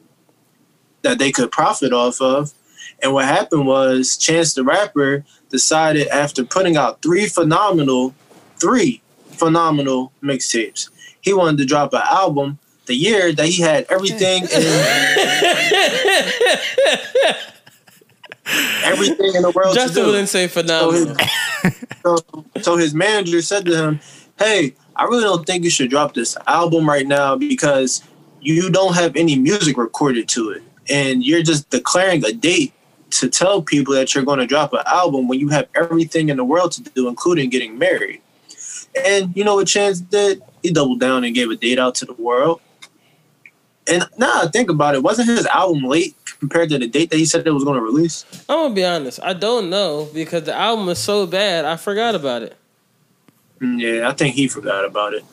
that 1.02 1.20
they 1.20 1.32
could 1.32 1.52
profit 1.52 1.92
off 1.94 2.22
of. 2.22 2.54
And 3.04 3.14
what 3.14 3.26
happened 3.26 3.68
was 3.68 4.16
Chance 4.18 4.54
the 4.54 4.64
Rapper 4.64 5.26
decided 5.50 6.08
after 6.08 6.46
putting 6.46 6.78
out 6.78 7.02
three 7.02 7.28
phenomenal, 7.28 8.16
three 8.60 9.02
phenomenal 9.32 10.14
mixtapes, 10.24 10.90
he 11.22 11.34
wanted 11.34 11.58
to 11.58 11.66
drop 11.66 11.94
an 11.94 12.02
album 12.06 12.60
the 12.86 12.96
year 12.96 13.34
that 13.34 13.48
he 13.48 13.62
had 13.62 13.86
everything 13.90 14.44
in 14.56 14.62
everything 18.84 19.36
in 19.36 19.42
the 19.42 19.52
world 19.56 19.74
to 19.74 19.80
Justin 19.80 20.04
do. 20.04 20.10
wouldn't 20.12 20.30
say 20.30 20.48
So 20.48 20.62
phenomenal. 20.62 21.16
his, 21.64 21.86
so, 22.06 22.18
so 22.62 22.78
his 22.78 22.94
manager 22.94 23.42
said 23.42 23.66
to 23.66 23.76
him, 23.76 24.00
"Hey, 24.38 24.76
I 24.96 25.06
really 25.06 25.24
don't 25.24 25.46
think 25.46 25.64
you 25.64 25.70
should 25.70 25.90
drop 25.90 26.14
this 26.14 26.38
album 26.48 26.88
right 26.88 27.08
now 27.08 27.36
because 27.36 28.04
you 28.42 28.70
don't 28.70 28.94
have 28.96 29.16
any 29.16 29.38
music 29.38 29.78
recorded 29.78 30.28
to 30.30 30.52
it, 30.52 30.64
and 30.90 31.24
you're 31.26 31.44
just 31.44 31.70
declaring 31.70 32.24
a 32.26 32.32
date 32.32 32.74
to 33.12 33.30
tell 33.30 33.62
people 33.62 33.94
that 33.94 34.14
you're 34.14 34.24
going 34.26 34.40
to 34.40 34.46
drop 34.46 34.74
an 34.74 34.82
album 34.86 35.28
when 35.28 35.40
you 35.40 35.50
have 35.50 35.68
everything 35.76 36.30
in 36.30 36.38
the 36.38 36.44
world 36.44 36.72
to 36.74 36.82
do, 36.84 37.08
including 37.08 37.50
getting 37.50 37.78
married." 37.78 38.22
And 39.04 39.36
you 39.36 39.44
know 39.44 39.56
what 39.56 39.68
Chance 39.68 40.02
did? 40.02 40.42
He 40.64 40.72
doubled 40.72 41.00
down 41.00 41.24
and 41.24 41.36
gave 41.36 41.50
a 41.50 41.56
date 41.56 41.80
out 41.80 41.96
to 41.96 42.06
the 42.06 42.14
world. 42.14 42.62
And 43.88 44.04
now 44.18 44.42
I 44.42 44.48
think 44.48 44.70
about 44.70 44.96
it, 44.96 45.04
wasn't 45.04 45.30
his 45.30 45.46
album 45.46 45.84
late 45.84 46.16
compared 46.40 46.70
to 46.70 46.80
the 46.80 46.88
date 46.88 47.12
that 47.12 47.18
he 47.18 47.26
said 47.26 47.46
it 47.46 47.52
was 47.52 47.64
going 47.64 47.78
to 47.78 47.84
release? 47.84 48.26
I'm 48.50 48.66
gonna 48.66 48.74
be 48.74 48.84
honest. 48.84 49.20
I 49.22 49.34
don't 49.34 49.70
know 49.70 50.10
because 50.14 50.44
the 50.44 50.56
album 50.56 50.88
was 50.88 51.00
so 51.00 51.28
bad. 51.28 51.66
I 51.66 51.76
forgot 51.76 52.16
about 52.16 52.42
it. 52.42 52.58
Mm, 53.60 53.80
Yeah, 53.80 54.10
I 54.10 54.14
think 54.14 54.36
he 54.36 54.48
forgot 54.48 54.86
about 54.86 55.14
it. 55.14 55.24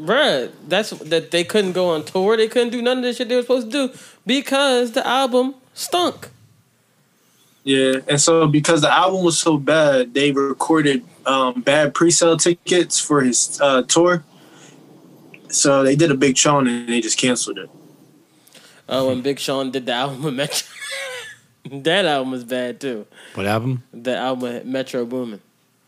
Bruh, 0.00 0.50
that's 0.68 0.90
that 0.90 1.30
they 1.30 1.44
couldn't 1.44 1.72
go 1.72 1.88
on 1.90 2.04
tour. 2.04 2.36
They 2.36 2.48
couldn't 2.48 2.70
do 2.70 2.82
none 2.82 2.98
of 2.98 3.04
the 3.04 3.12
shit 3.12 3.28
they 3.28 3.36
were 3.36 3.42
supposed 3.42 3.70
to 3.70 3.88
do 3.88 3.98
because 4.26 4.92
the 4.92 5.06
album 5.06 5.54
stunk. 5.72 6.28
Yeah, 7.64 8.00
and 8.08 8.20
so 8.20 8.46
because 8.46 8.82
the 8.82 8.92
album 8.92 9.24
was 9.24 9.38
so 9.38 9.56
bad, 9.56 10.12
they 10.12 10.32
recorded 10.32 11.02
um, 11.24 11.62
bad 11.62 11.94
pre-sale 11.94 12.36
tickets 12.36 12.98
for 13.00 13.22
his 13.22 13.58
uh, 13.62 13.82
tour. 13.82 14.22
So 15.48 15.82
they 15.82 15.96
did 15.96 16.10
a 16.10 16.14
big 16.14 16.36
show 16.36 16.58
and 16.58 16.88
they 16.88 17.00
just 17.00 17.16
canceled 17.16 17.58
it. 17.58 17.70
Oh, 18.88 19.08
when 19.08 19.22
Big 19.22 19.38
Sean 19.38 19.70
did 19.70 19.86
the 19.86 19.92
album 19.92 20.22
with 20.22 20.34
Metro. 20.34 20.68
that 21.70 22.04
album 22.04 22.32
was 22.32 22.44
bad 22.44 22.80
too. 22.80 23.06
What 23.34 23.46
album? 23.46 23.82
The 23.92 24.16
album 24.16 24.42
with 24.42 24.64
Metro 24.66 25.04
Boomin. 25.06 25.40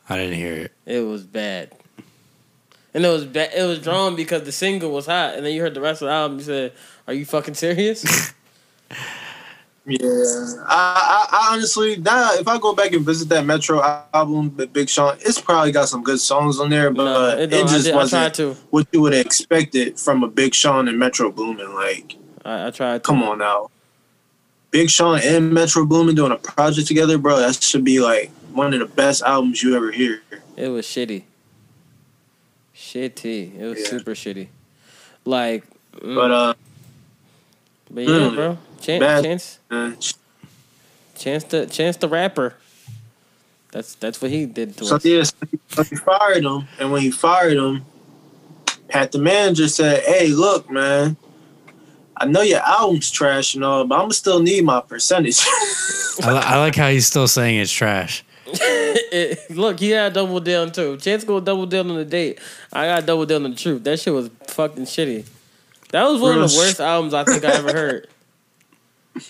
I 0.09 0.17
didn't 0.17 0.35
hear 0.37 0.53
it. 0.55 0.73
It 0.87 1.00
was 1.00 1.25
bad. 1.25 1.73
And 2.95 3.05
it 3.05 3.09
was 3.09 3.25
bad. 3.26 3.50
It 3.55 3.65
was 3.65 3.81
drawn 3.81 4.17
because 4.17 4.45
the 4.45 4.53
single 4.53 4.91
was 4.91 5.05
hot, 5.07 5.35
and 5.35 5.45
then 5.45 5.53
you 5.53 5.61
heard 5.61 5.75
the 5.75 5.81
rest 5.83 6.00
of 6.00 6.07
the 6.07 6.12
album. 6.12 6.38
You 6.38 6.45
said, 6.45 6.73
"Are 7.07 7.12
you 7.12 7.26
fucking 7.26 7.55
serious?" 7.55 8.33
Yeah, 9.88 9.99
I, 10.67 10.67
I, 10.67 11.26
I 11.31 11.55
honestly 11.55 11.95
now 11.99 12.35
if 12.35 12.49
I 12.49 12.59
go 12.59 12.75
back 12.75 12.93
and 12.93 13.07
visit 13.07 13.29
that 13.29 13.45
Metro 13.47 13.81
album 14.12 14.57
with 14.57 14.73
Big 14.73 14.88
Sean, 14.88 15.17
it's 15.21 15.41
probably 15.41 15.71
got 15.71 15.88
some 15.88 16.03
good 16.03 16.19
songs 16.19 16.59
on 16.59 16.71
there, 16.71 16.91
but 16.91 17.05
No, 17.05 17.29
it, 17.29 17.38
it 17.43 17.47
don't. 17.50 17.69
I 17.69 17.73
just 17.73 17.85
did- 17.85 17.95
wasn't 17.95 18.21
tried 18.23 18.35
to. 18.35 18.55
what 18.71 18.88
you 18.91 19.00
would 19.03 19.12
have 19.12 19.25
expected 19.25 19.97
from 20.00 20.25
a 20.25 20.29
Big 20.29 20.55
Sean 20.57 20.88
and 20.88 20.99
Metro 20.99 21.31
Boomin. 21.31 21.73
Like 21.73 22.17
I, 22.47 22.69
I 22.69 22.71
tried. 22.71 22.99
To. 22.99 23.00
Come 23.00 23.23
on 23.23 23.38
now. 23.38 23.71
Big 24.71 24.88
Sean 24.91 25.21
and 25.23 25.53
Metro 25.53 25.85
Boomin 25.85 26.15
doing 26.15 26.33
a 26.33 26.37
project 26.37 26.87
together, 26.88 27.19
bro. 27.19 27.38
That 27.38 27.62
should 27.62 27.85
be 27.85 28.00
like 28.00 28.31
one 28.53 28.73
of 28.73 28.81
the 28.81 28.87
best 28.87 29.23
albums 29.23 29.62
you 29.62 29.75
ever 29.76 29.91
hear. 29.91 30.23
It 30.57 30.69
was 30.69 30.87
shitty. 30.87 31.23
Shitty. 32.75 33.59
It 33.59 33.65
was 33.67 33.81
Yeah. 33.81 33.87
super 33.88 34.12
shitty. 34.15 34.49
Like, 35.25 35.65
mm, 35.95 36.15
But 36.15 36.31
uh, 36.31 36.55
but 37.91 38.05
yeah, 38.05 38.11
mm, 38.11 38.35
bro. 38.35 38.59
Chance, 38.81 39.00
bad. 39.00 39.25
chance, 39.25 39.59
uh, 39.71 39.93
chance 41.17 41.45
the 41.45 41.67
chance 41.67 41.97
the 41.97 42.09
rapper. 42.09 42.55
That's 43.73 43.95
that's 43.97 44.21
what 44.23 44.31
he 44.31 44.47
did 44.47 44.76
to 44.79 44.85
so 44.85 44.97
us. 44.97 45.05
yeah, 45.05 45.23
so 45.25 45.83
he 45.83 45.97
fired 45.97 46.45
him, 46.45 46.69
and 46.79 46.93
when 46.93 47.03
he 47.03 47.11
fired 47.11 47.57
him, 47.57 47.85
Pat 48.88 49.12
the 49.12 49.19
manager 49.19 49.69
said, 49.69 50.03
"Hey, 50.05 50.29
look, 50.29 50.71
man." 50.71 51.17
I 52.18 52.25
know 52.26 52.40
your 52.40 52.61
album's 52.61 53.11
trash 53.11 53.54
and 53.54 53.64
all, 53.64 53.85
but 53.85 53.94
I'm 53.96 54.02
gonna 54.02 54.14
still 54.14 54.40
need 54.40 54.64
my 54.64 54.80
percentage. 54.80 55.38
I, 56.23 56.32
li- 56.32 56.38
I 56.44 56.58
like 56.58 56.75
how 56.75 56.88
he's 56.88 57.06
still 57.06 57.28
saying 57.28 57.58
it's 57.58 57.70
trash. 57.73 58.25
It- 58.46 59.50
look, 59.56 59.78
he 59.80 59.90
had 59.90 60.12
double 60.14 60.40
down 60.40 60.73
too. 60.73 60.96
Chance 60.96 61.25
go 61.25 61.40
double 61.40 61.66
down 61.66 61.90
on 61.90 61.96
the 61.96 62.04
date. 62.04 62.38
I 62.73 62.87
got 62.87 63.06
double 63.06 63.26
down 63.26 63.44
on 63.44 63.50
the 63.50 63.56
truth. 63.56 63.85
That 63.85 64.00
shit 64.00 64.14
was 64.14 64.30
fucking 64.49 64.85
shitty. 64.85 65.26
That 65.90 66.04
was 66.04 66.20
one 66.20 66.38
of 66.38 66.50
the 66.50 66.56
Real 66.56 66.66
worst 66.66 66.80
albums 66.80 67.12
I 67.14 67.25
think 67.25 67.44
I 67.44 67.52
ever 67.52 67.73
heard. 67.73 68.08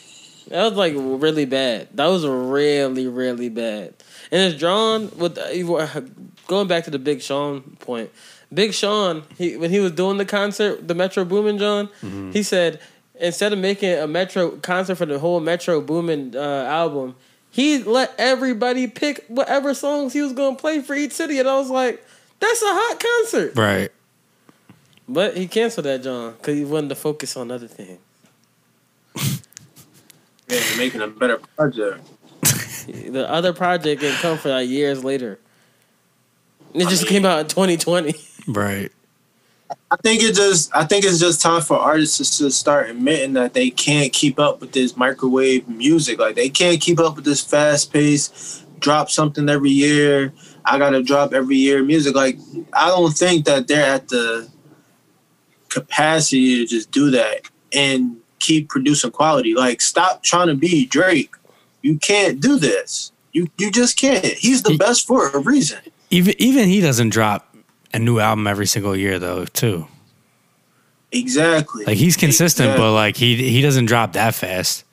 That 0.48 0.62
was 0.68 0.74
like 0.74 0.94
really 0.96 1.44
bad. 1.44 1.88
That 1.94 2.06
was 2.06 2.24
really 2.24 3.08
really 3.08 3.48
bad. 3.48 3.94
And 4.30 4.40
it's 4.42 4.56
drawn 4.56 5.10
with 5.18 5.36
uh, 5.38 6.00
going 6.46 6.68
back 6.68 6.84
to 6.84 6.90
the 6.92 7.00
Big 7.00 7.20
Sean 7.20 7.62
point. 7.80 8.10
Big 8.52 8.72
Sean, 8.74 9.24
he 9.36 9.56
when 9.56 9.70
he 9.70 9.80
was 9.80 9.92
doing 9.92 10.18
the 10.18 10.24
concert, 10.24 10.86
the 10.86 10.94
Metro 10.94 11.24
Boomin 11.24 11.58
John, 11.58 11.88
he 12.32 12.42
said 12.42 12.80
instead 13.18 13.52
of 13.52 13.58
making 13.58 13.92
a 13.94 14.06
Metro 14.06 14.50
concert 14.58 14.96
for 14.96 15.06
the 15.06 15.18
whole 15.18 15.40
Metro 15.40 15.80
Boomin 15.80 16.34
uh, 16.36 16.64
album, 16.68 17.16
he 17.50 17.82
let 17.82 18.14
everybody 18.18 18.86
pick 18.86 19.24
whatever 19.28 19.74
songs 19.74 20.12
he 20.12 20.20
was 20.22 20.32
gonna 20.32 20.56
play 20.56 20.80
for 20.80 20.94
each 20.94 21.12
city, 21.12 21.38
and 21.38 21.48
I 21.48 21.56
was 21.56 21.70
like, 21.70 22.04
that's 22.38 22.62
a 22.62 22.66
hot 22.68 23.00
concert. 23.22 23.56
Right. 23.56 23.90
But 25.08 25.36
he 25.36 25.46
canceled 25.48 25.86
that 25.86 26.02
John 26.02 26.32
because 26.32 26.56
he 26.56 26.64
wanted 26.64 26.88
to 26.90 26.94
focus 26.96 27.36
on 27.36 27.50
other 27.50 27.68
things. 27.68 27.98
yeah, 30.48 30.60
making 30.78 31.00
a 31.02 31.08
better 31.08 31.38
project. 31.56 32.06
The 32.86 33.28
other 33.28 33.52
project 33.52 34.00
didn't 34.02 34.18
come 34.20 34.38
for 34.38 34.48
like 34.50 34.68
years 34.68 35.02
later. 35.02 35.40
It 36.72 36.86
I 36.86 36.90
just 36.90 37.02
mean- 37.02 37.10
came 37.10 37.24
out 37.24 37.40
in 37.40 37.46
2020. 37.48 38.14
Right. 38.46 38.92
I 39.90 39.96
think 39.96 40.22
it 40.22 40.34
just 40.34 40.74
I 40.74 40.84
think 40.84 41.04
it's 41.04 41.18
just 41.18 41.40
time 41.40 41.62
for 41.62 41.76
artists 41.76 42.38
to 42.38 42.50
start 42.50 42.90
admitting 42.90 43.32
that 43.34 43.54
they 43.54 43.70
can't 43.70 44.12
keep 44.12 44.38
up 44.38 44.60
with 44.60 44.72
this 44.72 44.96
microwave 44.96 45.68
music. 45.68 46.18
Like 46.18 46.36
they 46.36 46.48
can't 46.48 46.80
keep 46.80 46.98
up 46.98 47.16
with 47.16 47.24
this 47.24 47.40
fast 47.40 47.92
pace, 47.92 48.64
drop 48.78 49.10
something 49.10 49.48
every 49.48 49.70
year. 49.70 50.32
I 50.64 50.78
gotta 50.78 51.02
drop 51.02 51.32
every 51.32 51.56
year 51.56 51.82
music. 51.82 52.14
Like 52.14 52.38
I 52.72 52.88
don't 52.88 53.12
think 53.12 53.44
that 53.46 53.68
they're 53.68 53.94
at 53.94 54.08
the 54.08 54.48
capacity 55.68 56.56
to 56.56 56.66
just 56.66 56.90
do 56.90 57.10
that 57.10 57.42
and 57.72 58.16
keep 58.38 58.68
producing 58.68 59.10
quality. 59.10 59.54
Like 59.54 59.80
stop 59.80 60.22
trying 60.22 60.48
to 60.48 60.54
be 60.54 60.86
Drake. 60.86 61.34
You 61.82 61.98
can't 61.98 62.40
do 62.40 62.58
this. 62.58 63.12
You 63.32 63.48
you 63.58 63.70
just 63.70 63.98
can't. 63.98 64.24
He's 64.24 64.62
the 64.62 64.76
best 64.76 65.06
for 65.06 65.28
a 65.30 65.38
reason. 65.38 65.78
Even 66.10 66.34
even 66.38 66.68
he 66.68 66.80
doesn't 66.80 67.10
drop 67.10 67.45
a 67.92 67.98
new 67.98 68.18
album 68.18 68.46
every 68.46 68.66
single 68.66 68.96
year 68.96 69.18
though, 69.18 69.44
too. 69.46 69.86
Exactly. 71.12 71.84
Like 71.84 71.96
he's 71.96 72.16
consistent, 72.16 72.66
Exactly. 72.70 72.82
but 72.84 72.92
like 72.92 73.16
he 73.16 73.50
he 73.50 73.62
doesn't 73.62 73.86
drop 73.86 74.12
that 74.14 74.34
fast. 74.34 74.84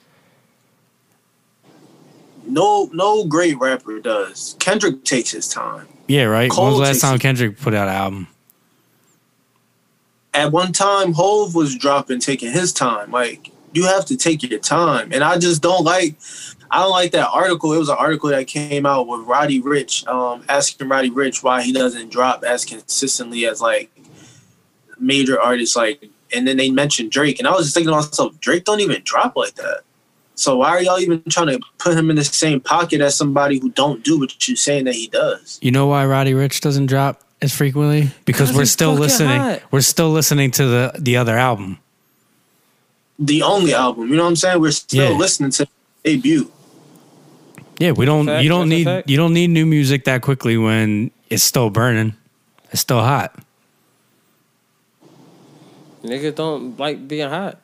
No, 2.45 2.89
no 2.93 3.25
great 3.25 3.57
rapper 3.57 3.99
does. 3.99 4.55
Kendrick 4.59 5.03
takes 5.05 5.31
his 5.31 5.47
time. 5.47 5.87
Yeah, 6.07 6.23
right. 6.25 6.51
Cole 6.51 6.65
when 6.65 6.73
was 6.73 6.79
the 6.81 6.85
last 6.93 7.01
time. 7.01 7.19
Kendrick 7.19 7.57
put 7.57 7.73
out 7.73 7.87
an 7.87 7.93
album? 7.95 8.27
At 10.33 10.51
one 10.51 10.73
time, 10.73 11.13
Hove 11.13 11.55
was 11.55 11.75
dropping, 11.75 12.19
taking 12.19 12.51
his 12.51 12.73
time. 12.73 13.11
Like 13.11 13.51
you 13.73 13.85
have 13.85 14.05
to 14.05 14.17
take 14.17 14.43
your 14.43 14.59
time, 14.59 15.11
and 15.11 15.23
I 15.23 15.37
just 15.37 15.61
don't 15.61 15.83
like. 15.83 16.15
I 16.73 16.79
don't 16.79 16.89
like 16.89 17.11
that 17.11 17.29
article. 17.29 17.71
It 17.71 17.77
was 17.77 17.89
an 17.89 17.97
article 17.99 18.29
that 18.29 18.47
came 18.47 18.87
out 18.87 19.07
with 19.07 19.21
Roddy 19.27 19.61
Ricch, 19.61 20.07
um, 20.07 20.43
asking 20.49 20.89
Roddy 20.89 21.11
Ricch 21.11 21.43
why 21.43 21.61
he 21.61 21.71
doesn't 21.71 22.09
drop 22.09 22.43
as 22.43 22.65
consistently 22.65 23.45
as 23.45 23.61
like 23.61 23.91
major 24.99 25.39
artists. 25.39 25.75
Like, 25.75 26.09
and 26.35 26.47
then 26.47 26.57
they 26.57 26.71
mentioned 26.71 27.11
Drake, 27.11 27.37
and 27.37 27.47
I 27.47 27.51
was 27.51 27.67
just 27.67 27.75
thinking 27.75 27.91
to 27.91 27.97
myself, 27.97 28.39
Drake 28.39 28.63
don't 28.65 28.79
even 28.79 29.01
drop 29.03 29.35
like 29.35 29.53
that. 29.55 29.81
So 30.33 30.57
why 30.57 30.69
are 30.69 30.81
y'all 30.81 30.99
even 30.99 31.21
trying 31.29 31.45
to 31.47 31.59
put 31.77 31.95
him 31.95 32.09
in 32.09 32.15
the 32.15 32.23
same 32.23 32.59
pocket 32.59 33.01
as 33.01 33.15
somebody 33.15 33.59
who 33.59 33.69
don't 33.69 34.03
do 34.03 34.19
what 34.19 34.47
you're 34.47 34.57
saying 34.57 34.85
that 34.85 34.95
he 34.95 35.07
does? 35.07 35.59
You 35.61 35.69
know 35.69 35.85
why 35.85 36.07
Roddy 36.07 36.31
Ricch 36.33 36.59
doesn't 36.59 36.87
drop 36.87 37.21
as 37.39 37.55
frequently? 37.55 38.09
Because 38.25 38.51
we're 38.51 38.65
still 38.65 38.93
listening. 38.93 39.39
hot. 39.39 39.61
We're 39.69 39.81
still 39.81 40.09
listening 40.09 40.49
to 40.51 40.65
the 40.65 40.91
the 40.97 41.17
other 41.17 41.37
album. 41.37 41.77
the 43.19 43.43
only 43.43 43.75
album. 43.75 44.09
You 44.09 44.15
know 44.15 44.23
what 44.23 44.29
I'm 44.29 44.35
saying? 44.35 44.59
We're 44.59 44.71
still 44.71 45.11
Yeah. 45.11 45.17
listening 45.17 45.51
to 45.51 45.67
debut. 46.03 46.51
Yeah, 47.79 47.91
we 47.91 48.05
don't. 48.05 48.25
Fact, 48.27 48.43
you 48.43 48.49
don't 48.49 48.69
need. 48.69 48.85
fact. 48.85 49.09
You 49.09 49.17
don't 49.17 49.33
need 49.33 49.49
new 49.49 49.65
music 49.65 50.05
that 50.05 50.21
quickly 50.21 50.57
when 50.57 51.11
it's 51.29 51.43
still 51.43 51.69
burning. 51.69 52.15
It's 52.71 52.81
still 52.81 53.01
hot. 53.01 53.35
Niggas 56.03 56.35
don't 56.35 56.77
like 56.77 57.07
being 57.07 57.29
hot. 57.29 57.59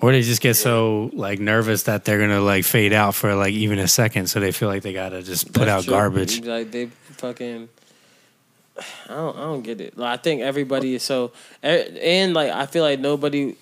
Or 0.00 0.12
they 0.12 0.22
just 0.22 0.40
get 0.40 0.54
so 0.54 1.10
like 1.12 1.38
nervous 1.38 1.82
that 1.84 2.04
they're 2.04 2.18
gonna 2.18 2.40
like 2.40 2.64
fade 2.64 2.92
out 2.92 3.14
for 3.14 3.34
like 3.34 3.52
even 3.52 3.78
a 3.78 3.86
second, 3.88 4.28
so 4.28 4.40
they 4.40 4.50
feel 4.50 4.68
like 4.68 4.82
they 4.82 4.94
gotta 4.94 5.22
just 5.22 5.52
put 5.52 5.66
That's 5.66 5.70
out 5.70 5.84
true. 5.84 5.92
garbage. 5.92 6.40
Like 6.42 6.70
they 6.70 6.86
fucking. 6.86 7.68
I 9.08 9.14
don't. 9.14 9.36
I 9.36 9.40
don't 9.40 9.62
get 9.62 9.80
it. 9.80 9.98
Like 9.98 10.18
I 10.18 10.22
think 10.22 10.40
everybody 10.40 10.94
is 10.94 11.02
so, 11.02 11.32
and 11.62 12.32
like 12.32 12.50
I 12.50 12.66
feel 12.66 12.82
like 12.82 12.98
nobody. 12.98 13.56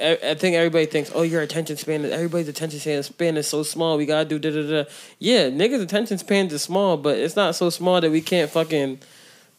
I 0.00 0.18
I 0.22 0.34
think 0.34 0.56
everybody 0.56 0.86
thinks, 0.86 1.10
oh, 1.14 1.22
your 1.22 1.42
attention 1.42 1.76
span. 1.76 2.04
Is 2.04 2.12
everybody's 2.12 2.48
attention 2.48 2.80
span 2.80 3.02
span 3.02 3.36
is 3.36 3.46
so 3.48 3.62
small. 3.62 3.96
We 3.96 4.06
gotta 4.06 4.28
do 4.28 4.38
da 4.38 4.50
da 4.50 4.62
da. 4.84 4.90
Yeah, 5.18 5.48
niggas' 5.50 5.82
attention 5.82 6.18
spans 6.18 6.52
is 6.52 6.62
small, 6.62 6.96
but 6.96 7.18
it's 7.18 7.36
not 7.36 7.54
so 7.54 7.70
small 7.70 8.00
that 8.00 8.10
we 8.10 8.20
can't 8.20 8.50
fucking 8.50 9.00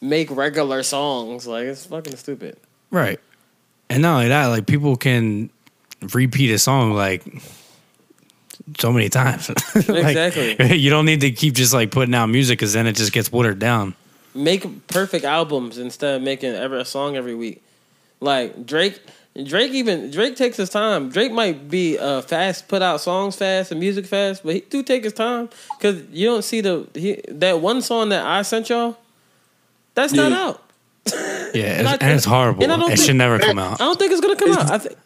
make 0.00 0.30
regular 0.30 0.82
songs. 0.82 1.46
Like 1.46 1.64
it's 1.66 1.86
fucking 1.86 2.16
stupid. 2.16 2.56
Right. 2.90 3.20
And 3.88 4.02
not 4.02 4.16
only 4.16 4.28
that, 4.28 4.46
like 4.46 4.66
people 4.66 4.96
can 4.96 5.50
repeat 6.12 6.50
a 6.50 6.58
song 6.58 6.92
like 6.94 7.22
so 8.78 8.92
many 8.92 9.08
times. 9.08 9.50
Like, 9.74 10.16
Exactly. 10.16 10.76
you 10.76 10.90
don't 10.90 11.04
need 11.06 11.20
to 11.22 11.30
keep 11.30 11.54
just 11.54 11.72
like 11.74 11.90
putting 11.90 12.14
out 12.14 12.26
music 12.26 12.58
because 12.58 12.72
then 12.72 12.86
it 12.86 12.92
just 12.94 13.12
gets 13.12 13.30
watered 13.32 13.58
down. 13.58 13.94
make 14.34 14.86
perfect 14.88 15.24
albums 15.24 15.78
instead 15.78 16.16
of 16.16 16.22
making 16.22 16.52
every 16.54 16.80
a 16.80 16.84
song 16.84 17.16
every 17.16 17.34
week. 17.34 17.62
Like 18.20 18.64
Drake, 18.66 19.00
Drake 19.46 19.72
even 19.72 20.10
Drake 20.10 20.36
takes 20.36 20.58
his 20.58 20.68
time. 20.68 21.08
Drake 21.08 21.32
might 21.32 21.70
be 21.70 21.98
uh, 21.98 22.20
fast, 22.20 22.68
put 22.68 22.82
out 22.82 23.00
songs 23.00 23.34
fast 23.36 23.70
and 23.70 23.80
music 23.80 24.04
fast, 24.04 24.42
but 24.44 24.54
he 24.54 24.60
do 24.60 24.82
take 24.82 25.04
his 25.04 25.14
time 25.14 25.48
because 25.78 26.02
you 26.10 26.26
don't 26.26 26.42
see 26.42 26.60
the 26.60 26.86
he, 26.94 27.20
that 27.28 27.60
one 27.60 27.80
song 27.80 28.10
that 28.10 28.24
I 28.26 28.42
sent 28.42 28.68
y'all. 28.68 28.98
That's 29.94 30.12
not 30.12 30.32
out. 30.32 30.62
Yeah, 31.54 31.78
And 31.80 31.86
I 31.88 31.94
it's, 31.94 32.02
and 32.02 32.12
it's 32.12 32.24
horrible. 32.24 32.62
and 32.62 32.72
It 32.82 32.86
think- 32.86 33.00
should 33.00 33.16
never 33.16 33.38
come 33.38 33.58
out. 33.58 33.78
I 33.78 33.84
don't 33.84 33.98
think 33.98 34.10
it's 34.12 34.22
gonna 34.22 34.36
come 34.36 34.52
out. 34.52 34.70
I 34.70 34.78
think 34.78 34.96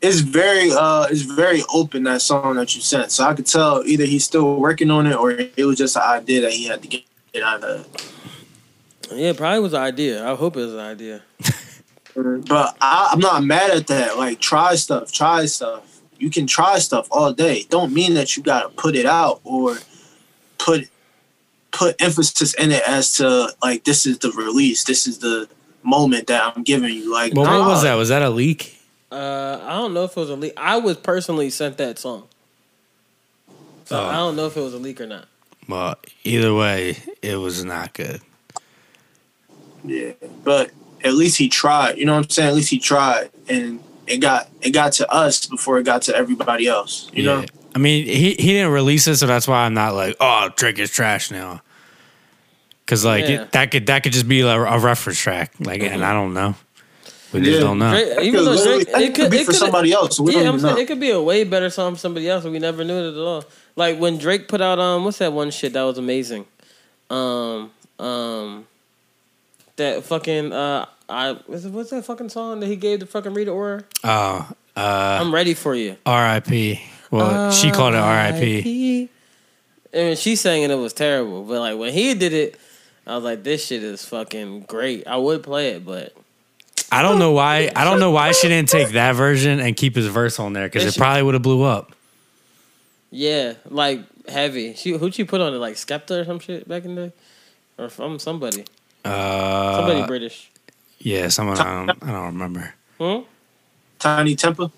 It's 0.00 0.20
very, 0.20 0.70
uh, 0.72 1.08
it's 1.10 1.22
very 1.22 1.62
open 1.74 2.04
that 2.04 2.22
song 2.22 2.56
that 2.56 2.74
you 2.74 2.80
sent. 2.80 3.12
So 3.12 3.24
I 3.24 3.34
could 3.34 3.44
tell 3.46 3.82
either 3.84 4.04
he's 4.06 4.24
still 4.24 4.56
working 4.56 4.90
on 4.90 5.06
it 5.06 5.14
or 5.14 5.32
it 5.32 5.64
was 5.66 5.76
just 5.76 5.96
an 5.96 6.02
idea 6.02 6.40
that 6.42 6.52
he 6.52 6.64
had 6.66 6.80
to 6.82 6.88
get 6.88 7.02
it 7.34 7.42
out 7.42 7.62
of. 7.64 7.86
yeah, 9.12 9.30
it 9.30 9.36
probably 9.36 9.60
was 9.60 9.74
an 9.74 9.82
idea. 9.82 10.26
I 10.30 10.34
hope 10.36 10.56
it 10.56 10.60
was 10.60 10.72
an 10.74 10.80
idea. 10.80 11.22
But 12.14 12.76
I, 12.80 13.10
I'm 13.12 13.18
not 13.18 13.42
mad 13.44 13.70
at 13.70 13.86
that. 13.88 14.16
Like, 14.16 14.40
try 14.40 14.74
stuff, 14.76 15.10
try 15.12 15.46
stuff. 15.46 16.00
You 16.18 16.30
can 16.30 16.46
try 16.46 16.78
stuff 16.78 17.08
all 17.10 17.32
day. 17.32 17.64
Don't 17.68 17.92
mean 17.92 18.14
that 18.14 18.36
you 18.36 18.42
gotta 18.42 18.68
put 18.68 18.94
it 18.94 19.06
out 19.06 19.40
or 19.44 19.76
put 20.58 20.88
put 21.72 22.00
emphasis 22.00 22.54
in 22.54 22.70
it 22.70 22.82
as 22.86 23.14
to 23.14 23.52
like 23.62 23.84
this 23.84 24.06
is 24.06 24.18
the 24.20 24.30
release, 24.30 24.84
this 24.84 25.06
is 25.08 25.18
the 25.18 25.48
moment 25.82 26.28
that 26.28 26.54
I'm 26.56 26.62
giving 26.62 26.94
you. 26.94 27.12
Like, 27.12 27.34
Well, 27.34 27.44
what 27.60 27.68
was 27.68 27.82
that? 27.82 27.94
Was 27.94 28.08
that 28.10 28.22
a 28.22 28.30
leak? 28.30 28.80
Uh, 29.10 29.60
I 29.62 29.72
don't 29.72 29.92
know 29.92 30.04
if 30.04 30.12
it 30.12 30.20
was 30.20 30.30
a 30.30 30.36
leak. 30.36 30.52
I 30.56 30.76
was 30.78 30.96
personally 30.96 31.50
sent 31.50 31.76
that 31.78 31.98
song, 31.98 32.28
so 33.84 33.98
Oh. 33.98 34.06
I 34.06 34.14
don't 34.14 34.36
know 34.36 34.46
if 34.46 34.56
it 34.56 34.60
was 34.60 34.74
a 34.74 34.78
leak 34.78 35.00
or 35.00 35.06
not. 35.06 35.26
Well, 35.68 35.96
either 36.24 36.54
way, 36.54 36.96
it 37.22 37.36
was 37.36 37.64
not 37.64 37.92
good. 37.92 38.20
Yeah, 39.84 40.12
but 40.44 40.70
at 41.04 41.14
least 41.14 41.36
he 41.38 41.48
tried. 41.48 41.98
You 41.98 42.06
know 42.06 42.14
what 42.16 42.24
I'm 42.24 42.30
saying? 42.30 42.48
At 42.48 42.54
least 42.54 42.70
he 42.70 42.78
tried, 42.78 43.30
and 43.48 43.82
it 44.06 44.18
got 44.18 44.48
it 44.62 44.70
got 44.70 44.92
to 44.94 45.10
us 45.10 45.46
before 45.46 45.78
it 45.78 45.84
got 45.84 46.02
to 46.02 46.16
everybody 46.16 46.66
else. 46.66 47.10
You 47.12 47.24
know? 47.24 47.44
I 47.74 47.78
mean, 47.78 48.04
he 48.06 48.30
he 48.34 48.52
didn't 48.52 48.72
release 48.72 49.06
it, 49.06 49.16
so 49.16 49.26
that's 49.26 49.46
why 49.48 49.64
I'm 49.66 49.74
not 49.74 49.94
like, 49.94 50.16
oh, 50.20 50.50
Drake 50.56 50.78
is 50.78 50.90
trash 50.90 51.30
now. 51.30 51.60
Because 52.84 53.04
like 53.04 53.24
Yeah. 53.24 53.42
it, 53.42 53.52
that 53.52 53.70
could 53.70 53.86
that 53.86 54.02
could 54.02 54.12
just 54.12 54.28
be 54.28 54.40
a, 54.42 54.46
a 54.48 54.78
reference 54.78 55.18
track, 55.18 55.52
like, 55.60 55.82
and 55.82 56.04
I 56.04 56.12
don't 56.12 56.34
know. 56.34 56.54
We 57.32 57.40
just 57.40 57.60
don't 57.60 57.80
know. 57.80 57.90
Drake, 57.90 58.06
It 58.18 58.22
even 58.24 58.40
could 58.44 58.46
though 58.58 58.64
Drake, 58.64 58.88
it 58.88 58.94
could 58.94 59.14
could 59.14 59.30
be 59.32 59.38
for 59.38 59.44
coulda- 59.46 59.58
somebody 59.58 59.92
else. 59.92 60.20
We 60.20 60.32
yeah, 60.32 60.38
don't 60.40 60.48
I'm 60.48 60.54
even 60.54 60.60
saying 60.60 60.74
know. 60.76 60.80
it 60.82 60.86
could 60.86 61.00
be 61.00 61.10
a 61.10 61.20
way 61.20 61.42
better 61.42 61.68
song 61.68 61.92
from 61.92 61.98
somebody 61.98 62.28
else, 62.28 62.44
and 62.44 62.52
we 62.52 62.60
never 62.60 62.84
knew 62.84 62.96
it 62.96 63.12
at 63.12 63.18
all. 63.18 63.44
Like 63.74 63.98
when 63.98 64.18
Drake 64.18 64.46
put 64.46 64.60
out 64.60 64.78
um, 64.78 65.04
what's 65.04 65.18
that 65.18 65.32
one 65.32 65.50
shit 65.50 65.72
that 65.72 65.82
was 65.82 65.98
amazing? 65.98 66.46
Um, 67.10 67.72
um, 67.98 68.66
that 69.76 70.04
fucking 70.04 70.52
uh, 70.52 70.86
I 71.08 71.32
what's, 71.46 71.64
what's 71.64 71.90
that 71.90 72.04
fucking 72.04 72.28
song 72.30 72.60
that 72.60 72.66
he 72.66 72.76
gave 72.76 73.00
the 73.00 73.06
fucking 73.06 73.34
Rita 73.34 73.50
Ora? 73.50 73.84
Oh, 74.02 74.48
uh, 74.76 75.18
I'm 75.20 75.32
ready 75.32 75.54
for 75.54 75.74
you. 75.74 75.96
R.I.P. 76.06 76.80
Well, 77.10 77.52
she 77.52 77.70
called 77.70 77.94
it 77.94 77.98
R.I.P. 77.98 79.10
And 79.92 80.08
when 80.08 80.16
she 80.16 80.34
sang 80.34 80.62
it, 80.62 80.70
it 80.70 80.74
was 80.74 80.92
terrible. 80.92 81.44
But 81.44 81.60
like 81.60 81.78
when 81.78 81.92
he 81.92 82.14
did 82.14 82.32
it, 82.32 82.58
I 83.06 83.14
was 83.14 83.24
like, 83.24 83.44
this 83.44 83.66
shit 83.66 83.82
is 83.82 84.04
fucking 84.04 84.62
great. 84.62 85.06
I 85.06 85.16
would 85.16 85.42
play 85.44 85.70
it, 85.70 85.84
but 85.84 86.12
I 86.90 87.02
don't 87.02 87.18
know 87.18 87.32
why. 87.32 87.70
I 87.76 87.84
don't 87.84 88.00
know 88.00 88.10
why 88.10 88.32
she 88.32 88.48
didn't 88.48 88.68
take 88.68 88.90
that 88.90 89.14
version 89.14 89.60
and 89.60 89.76
keep 89.76 89.94
his 89.94 90.06
verse 90.06 90.40
on 90.40 90.52
there 90.54 90.66
because 90.66 90.84
it 90.84 90.98
probably 90.98 91.22
would 91.22 91.34
have 91.34 91.42
blew 91.42 91.62
up. 91.62 91.94
yeah, 93.10 93.54
like 93.68 94.00
heavy. 94.28 94.74
She 94.74 94.92
who'd 94.92 95.14
she 95.14 95.24
put 95.24 95.40
on 95.40 95.54
it? 95.54 95.58
Like 95.58 95.74
Skepta 95.74 96.22
or 96.22 96.24
some 96.24 96.40
shit 96.40 96.66
back 96.66 96.84
in 96.84 96.94
the 96.94 97.06
day, 97.08 97.12
or 97.78 97.88
from 97.88 98.18
somebody, 98.18 98.64
Uh, 99.04 99.76
somebody 99.76 100.06
British. 100.06 100.50
yeah, 100.98 101.28
someone 101.28 101.58
I 101.58 101.86
don't, 101.86 102.02
I 102.02 102.10
don't 102.12 102.26
remember. 102.26 102.74
Hmm? 102.98 103.20
Tinie 103.98 104.36
Tempah. 104.36 104.70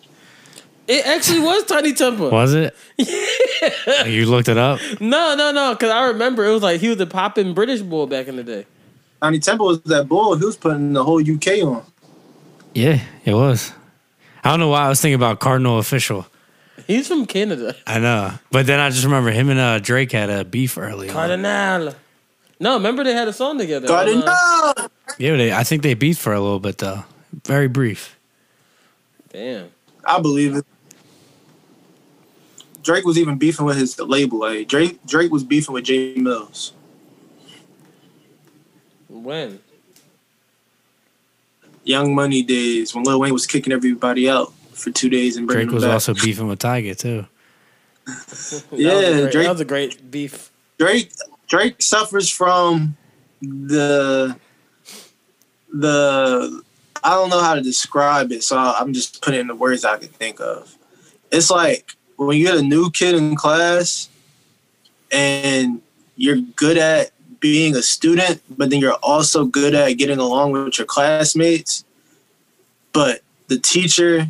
It 0.88 1.04
actually 1.06 1.40
was 1.40 1.64
Tinie 1.64 1.92
Tempah. 1.92 2.30
Was 2.30 2.54
it? 2.54 2.74
You 4.06 4.26
looked 4.26 4.48
it 4.48 4.58
up. 4.58 4.78
No, 5.00 5.34
no, 5.34 5.50
no. 5.50 5.72
Because 5.74 5.90
I 5.90 6.06
remember 6.08 6.44
it 6.44 6.52
was 6.52 6.62
like 6.62 6.80
he 6.80 6.88
was 6.88 7.00
a 7.00 7.06
popping 7.06 7.54
British 7.54 7.80
boy 7.80 8.06
back 8.06 8.28
in 8.28 8.36
the 8.36 8.44
day. 8.44 8.66
Tinie 9.22 9.40
Tempah 9.40 9.58
was 9.64 9.80
that 9.82 10.08
bull. 10.08 10.36
He 10.36 10.44
was 10.44 10.56
putting 10.56 10.92
the 10.92 11.02
whole 11.02 11.20
UK 11.20 11.62
on. 11.64 11.82
Yeah, 12.74 13.00
it 13.24 13.34
was. 13.34 13.72
I 14.44 14.50
don't 14.50 14.60
know 14.60 14.68
why 14.68 14.82
I 14.82 14.88
was 14.88 15.00
thinking 15.00 15.14
about 15.16 15.40
Kardinal 15.40 15.80
Offishall. 15.80 16.26
He's 16.86 17.08
from 17.08 17.26
Canada. 17.26 17.74
I 17.86 17.98
know, 17.98 18.34
but 18.52 18.66
then 18.66 18.78
I 18.78 18.90
just 18.90 19.04
remember 19.04 19.30
him 19.30 19.48
and 19.48 19.58
uh, 19.58 19.78
Drake 19.80 20.12
had 20.12 20.30
a 20.30 20.44
beef 20.44 20.76
early. 20.78 21.08
On. 21.10 21.14
Kardinal. 22.58 22.72
No, 22.72 22.76
remember 22.76 23.04
they 23.04 23.12
had 23.12 23.28
a 23.28 23.32
song 23.32 23.58
together. 23.58 23.86
Got 23.86 24.08
on, 24.08 24.22
uh. 24.26 24.88
Yeah, 25.18 25.36
they, 25.36 25.52
I 25.52 25.64
think 25.64 25.82
they 25.82 25.94
beefed 25.94 26.20
for 26.20 26.32
a 26.32 26.40
little 26.40 26.60
bit 26.60 26.78
though. 26.78 27.04
Very 27.44 27.68
brief. 27.68 28.18
Damn. 29.32 29.70
I 30.04 30.20
believe 30.20 30.56
it. 30.56 30.64
Drake 32.82 33.04
was 33.04 33.18
even 33.18 33.36
beefing 33.36 33.66
with 33.66 33.76
his 33.76 33.98
label. 33.98 34.38
Like 34.40 34.68
Drake, 34.68 35.04
Drake 35.06 35.30
was 35.32 35.42
beefing 35.44 35.74
with 35.74 35.84
Jae 35.84 36.16
Millz. 36.16 36.70
When? 39.08 39.60
Young 41.84 42.14
Money 42.14 42.42
days 42.42 42.94
when 42.94 43.04
Lil 43.04 43.20
Wayne 43.20 43.32
was 43.32 43.46
kicking 43.46 43.72
everybody 43.72 44.28
out 44.28 44.52
for 44.72 44.90
two 44.90 45.08
days 45.08 45.36
and 45.36 45.46
bringing 45.46 45.66
Drake 45.66 45.74
was 45.74 45.84
back. 45.84 45.92
also 45.92 46.14
beefing 46.14 46.48
with 46.48 46.58
Tyga 46.60 46.96
too. 46.96 47.26
That 48.06 48.64
Yeah, 48.72 48.94
was 48.94 49.02
great, 49.20 49.32
Drake- 49.32 49.44
That 49.46 49.52
was 49.52 49.60
a 49.60 49.64
great 49.64 50.10
beef. 50.10 50.50
Drake 50.78 51.12
Drake 51.46 51.80
suffers 51.80 52.30
from 52.30 52.96
the 53.40 54.36
the 55.72 56.62
I 57.04 57.10
don't 57.10 57.30
know 57.30 57.42
how 57.42 57.54
to 57.54 57.60
describe 57.60 58.32
it, 58.32 58.42
so 58.42 58.56
I'm 58.56 58.92
just 58.92 59.22
putting 59.22 59.40
in 59.40 59.46
the 59.46 59.54
words 59.54 59.84
I 59.84 59.98
can 59.98 60.08
think 60.08 60.40
of. 60.40 60.76
It's 61.30 61.50
like 61.50 61.92
when 62.16 62.36
you 62.36 62.46
get 62.46 62.56
a 62.56 62.62
new 62.62 62.90
kid 62.90 63.14
in 63.14 63.36
class 63.36 64.08
and 65.12 65.82
you're 66.16 66.40
good 66.56 66.78
at 66.78 67.10
being 67.38 67.76
a 67.76 67.82
student, 67.82 68.40
but 68.50 68.70
then 68.70 68.80
you're 68.80 68.94
also 68.94 69.44
good 69.44 69.74
at 69.74 69.92
getting 69.92 70.18
along 70.18 70.52
with 70.52 70.78
your 70.78 70.86
classmates, 70.86 71.84
but 72.92 73.20
the 73.48 73.58
teacher 73.58 74.26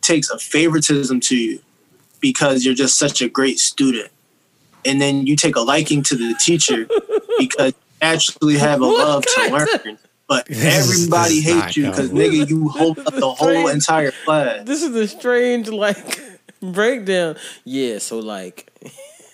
takes 0.00 0.30
a 0.30 0.38
favoritism 0.38 1.20
to 1.20 1.36
you 1.36 1.60
because 2.20 2.64
you're 2.64 2.74
just 2.74 2.98
such 2.98 3.22
a 3.22 3.28
great 3.28 3.58
student 3.58 4.10
and 4.84 5.00
then 5.00 5.26
you 5.26 5.36
take 5.36 5.56
a 5.56 5.60
liking 5.60 6.02
to 6.04 6.16
the 6.16 6.34
teacher 6.40 6.86
because 7.38 7.72
you 7.72 7.78
actually 8.02 8.58
have 8.58 8.80
a 8.82 8.86
What 8.86 8.98
love 8.98 9.22
to 9.24 9.32
kind 9.36 9.54
of- 9.54 9.84
learn. 9.86 9.98
But 10.28 10.44
This 10.46 10.90
everybody 10.90 11.36
is 11.36 11.44
hates 11.44 11.76
you 11.78 11.86
because 11.88 12.10
nigga, 12.10 12.46
you 12.50 12.68
hold 12.68 12.98
up 12.98 13.14
the 13.14 13.30
whole 13.30 13.66
entire 13.68 14.10
class. 14.26 14.66
This 14.66 14.82
is 14.82 14.94
a 14.94 15.08
strange 15.08 15.68
like 15.70 16.20
breakdown. 16.60 17.36
Yeah, 17.64 17.96
so 17.98 18.18
like 18.18 18.70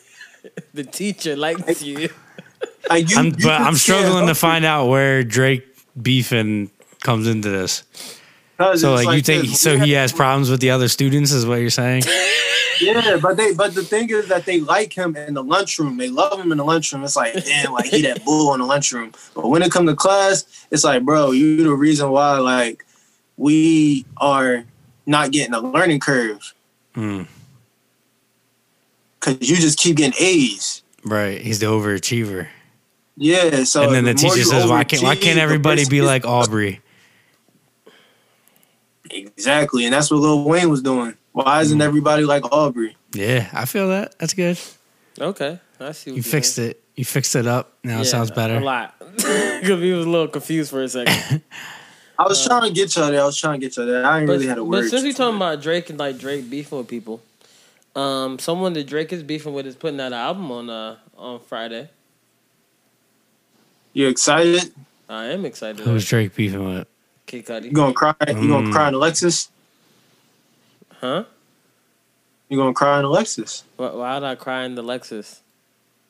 the 0.72 0.84
teacher 0.84 1.34
likes 1.34 1.82
you. 1.82 2.10
Like, 2.88 3.10
you- 3.10 3.16
I'm, 3.18 3.26
you 3.26 3.32
but 3.42 3.60
I'm 3.60 3.74
struggling 3.74 4.24
it. 4.24 4.26
to 4.28 4.34
find 4.36 4.64
out 4.64 4.86
where 4.86 5.24
Drake 5.24 5.64
beefing 6.00 6.70
comes 7.02 7.26
into 7.26 7.48
this. 7.50 7.82
So 8.60 8.70
it's 8.70 8.82
like, 8.84 9.16
you 9.16 9.22
think 9.22 9.46
this. 9.48 9.60
so 9.60 9.76
he 9.76 9.92
has 9.92 10.12
problems 10.12 10.48
with 10.48 10.60
the 10.60 10.70
other 10.70 10.86
students 10.86 11.32
is 11.32 11.44
what 11.44 11.56
you're 11.58 11.70
saying? 11.70 12.04
Yeah, 12.84 13.18
but 13.20 13.36
they 13.36 13.54
but 13.54 13.74
the 13.74 13.82
thing 13.82 14.10
is 14.10 14.28
that 14.28 14.44
they 14.44 14.60
like 14.60 14.92
him 14.92 15.16
in 15.16 15.34
the 15.34 15.42
lunchroom. 15.42 15.96
They 15.96 16.08
love 16.08 16.38
him 16.38 16.52
in 16.52 16.58
the 16.58 16.64
lunchroom. 16.64 17.04
It's 17.04 17.16
like, 17.16 17.32
damn, 17.44 17.72
like 17.72 17.86
he 17.86 18.02
that 18.02 18.24
bull 18.24 18.54
in 18.54 18.60
the 18.60 18.66
lunchroom. 18.66 19.12
But 19.34 19.48
when 19.48 19.62
it 19.62 19.72
come 19.72 19.86
to 19.86 19.94
class, 19.94 20.66
it's 20.70 20.84
like, 20.84 21.04
bro, 21.04 21.30
you 21.30 21.62
the 21.62 21.72
reason 21.72 22.10
why 22.10 22.38
like 22.38 22.84
we 23.36 24.04
are 24.16 24.64
not 25.06 25.32
getting 25.32 25.54
a 25.54 25.60
learning 25.60 26.00
curve. 26.00 26.54
Hmm. 26.94 27.22
Cause 29.20 29.38
you 29.40 29.56
just 29.56 29.78
keep 29.78 29.96
getting 29.96 30.14
A's. 30.22 30.82
Right. 31.04 31.40
He's 31.40 31.58
the 31.58 31.66
overachiever. 31.66 32.48
Yeah. 33.16 33.64
So 33.64 33.84
and 33.84 33.94
then 33.94 34.04
the 34.04 34.10
more 34.22 34.34
teacher 34.34 34.44
says, 34.44 34.68
"Why 34.68 34.84
can't 34.84 35.02
why 35.02 35.16
can't 35.16 35.38
everybody 35.38 35.86
be 35.88 36.02
like 36.02 36.24
Aubrey?" 36.24 36.80
Exactly, 39.10 39.84
and 39.84 39.94
that's 39.94 40.10
what 40.10 40.18
Lil 40.18 40.44
Wayne 40.44 40.68
was 40.68 40.82
doing. 40.82 41.14
Why 41.34 41.60
isn't 41.62 41.78
Mm. 41.78 41.82
everybody 41.82 42.24
like 42.24 42.44
Aubrey? 42.52 42.96
Yeah, 43.12 43.48
I 43.52 43.64
feel 43.64 43.88
that. 43.88 44.16
That's 44.20 44.34
good. 44.34 44.56
Okay, 45.20 45.58
I 45.80 45.90
see. 45.92 46.12
What 46.12 46.16
You 46.16 46.22
fixed 46.22 46.58
it. 46.60 46.80
You 46.94 47.04
fixed 47.04 47.34
it 47.34 47.46
up. 47.48 47.72
Now 47.82 48.00
it 48.00 48.04
sounds 48.04 48.30
better. 48.30 48.56
A 48.56 48.60
lot. 48.60 48.94
Because 49.16 49.80
he 49.80 49.92
was 49.92 50.06
a 50.06 50.08
little 50.10 50.28
confused 50.28 50.70
for 50.70 50.82
a 50.82 50.88
second. 50.88 51.42
I 52.18 52.22
was 52.28 52.44
trying 52.46 52.62
to 52.62 52.70
get 52.70 52.94
y'all 52.94 53.10
there. 53.10 53.22
I 53.22 53.24
was 53.24 53.36
trying 53.36 53.58
to 53.58 53.66
get 53.66 53.76
y'all 53.76 53.86
there. 53.86 54.04
I 54.06 54.18
ain't 54.18 54.26
but, 54.28 54.34
really 54.34 54.46
had 54.46 54.58
a 54.58 54.64
word. 54.64 54.82
but 54.82 54.90
since 54.90 55.02
we 55.02 55.12
talking 55.12 55.36
about 55.36 55.60
Drake 55.62 55.90
and 55.90 55.98
like 55.98 56.18
Drake 56.18 56.48
beefing 56.48 56.78
with 56.78 56.86
people, 56.86 57.20
um, 57.96 58.38
someone 58.38 58.72
that 58.74 58.86
Drake 58.86 59.12
is 59.12 59.22
beefing 59.24 59.52
with 59.54 59.66
is 59.66 59.74
putting 59.74 59.98
out 60.00 60.08
an 60.08 60.12
album 60.14 60.50
on 60.52 60.70
uh 60.70 60.96
on 61.16 61.40
Friday. 61.40 61.88
you 63.92 64.06
excited? 64.08 64.72
I 65.08 65.26
am 65.26 65.44
excited. 65.44 65.80
Who's 65.80 66.06
Drake 66.06 66.34
beefing 66.36 66.64
with? 66.64 66.86
Kid 67.26 67.46
Cudi? 67.46 67.64
You 67.64 67.72
gonna 67.72 67.92
cry? 67.94 68.14
You 68.28 68.34
gonna 68.48 68.68
Mm. 68.68 68.72
cry 68.72 68.88
in 68.88 68.94
Alexis? 68.94 69.48
Huh? 71.04 71.24
You 72.48 72.56
gonna 72.56 72.72
cry 72.72 72.98
in 72.98 73.04
Alexis? 73.04 73.62
Why, 73.76 73.90
why 73.90 74.14
did 74.14 74.24
I 74.24 74.36
cry 74.36 74.64
in 74.64 74.74
the 74.74 74.82
Lexus? 74.82 75.40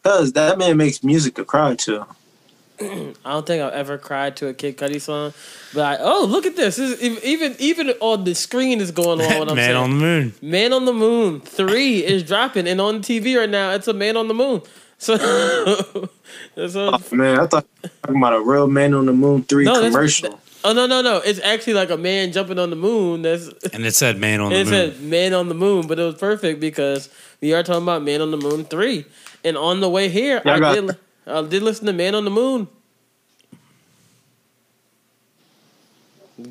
Cause 0.05 0.35
that 0.35 0.57
man 0.57 0.77
makes 0.77 1.03
music 1.03 1.35
to 1.35 1.45
cry 1.45 1.75
to. 1.75 2.07
I 2.81 3.15
don't 3.25 3.45
think 3.45 3.61
I've 3.61 3.73
ever 3.73 3.99
cried 3.99 4.37
to 4.37 4.47
a 4.47 4.55
Kid 4.55 4.77
Cudi 4.77 5.01
song, 5.01 5.33
but 5.73 6.01
I, 6.01 6.05
oh 6.05 6.27
look 6.29 6.47
at 6.47 6.55
this! 6.55 6.77
this 6.77 7.01
is, 7.01 7.25
even 7.25 7.57
even 7.59 7.89
on 8.01 8.23
the 8.23 8.37
screen 8.37 8.81
is 8.81 8.93
going 8.93 9.21
on. 9.21 9.37
What 9.37 9.51
I'm 9.51 9.57
Man 9.57 9.71
saying. 9.71 9.77
on 9.77 9.91
the 9.91 9.97
moon. 9.97 10.35
Man 10.41 10.73
on 10.73 10.85
the 10.85 10.93
Moon 10.93 11.41
three 11.41 12.05
is 12.05 12.23
dropping, 12.23 12.69
and 12.69 12.81
on 12.81 13.01
TV 13.03 13.37
right 13.37 13.51
now, 13.51 13.71
it's 13.73 13.89
a 13.89 13.93
Man 13.93 14.17
on 14.17 14.29
the 14.29 14.35
Moon. 14.35 14.63
So, 14.99 15.17
so 16.69 16.91
Oh, 16.93 16.99
man, 17.11 17.41
I 17.41 17.47
thought 17.49 17.67
talking 18.03 18.17
about 18.17 18.35
a 18.35 18.41
real 18.41 18.69
Man 18.69 18.95
on 18.95 19.07
the 19.07 19.13
Moon 19.13 19.43
three 19.43 19.65
No, 19.65 19.81
commercial. 19.81 20.41
Oh 20.65 20.73
no 20.73 20.87
no 20.87 21.01
no! 21.03 21.19
It's 21.19 21.39
actually 21.41 21.75
like 21.75 21.91
a 21.91 21.97
man 21.97 22.33
jumping 22.33 22.59
on 22.59 22.71
the 22.71 22.77
moon. 22.77 23.23
That's 23.23 23.49
And 23.73 23.85
it 23.87 23.95
said 23.95 24.19
man 24.19 24.41
on 24.41 24.51
the 24.51 24.57
it 24.61 24.65
moon. 24.65 24.73
said 24.73 25.01
Man 25.03 25.33
on 25.35 25.49
the 25.49 25.55
Moon, 25.55 25.87
but 25.87 25.99
it 25.99 26.03
was 26.03 26.15
perfect 26.17 26.59
because 26.61 27.09
we 27.41 27.53
are 27.55 27.63
talking 27.63 27.83
about 27.83 28.03
Man 28.03 28.21
on 28.21 28.31
the 28.31 28.37
Moon 28.37 28.65
three, 28.65 29.05
and 29.45 29.57
on 29.57 29.81
the 29.81 29.89
way 29.91 30.09
here, 30.09 30.43
Yeah, 30.45 30.53
I 30.53 30.57
I 30.57 30.61
got- 30.61 30.75
did 30.75 30.97
I 31.27 31.43
did 31.43 31.63
listen 31.63 31.87
to 31.87 31.93
Man 31.93 32.15
on 32.15 32.25
the 32.25 32.31
Moon. 32.31 32.69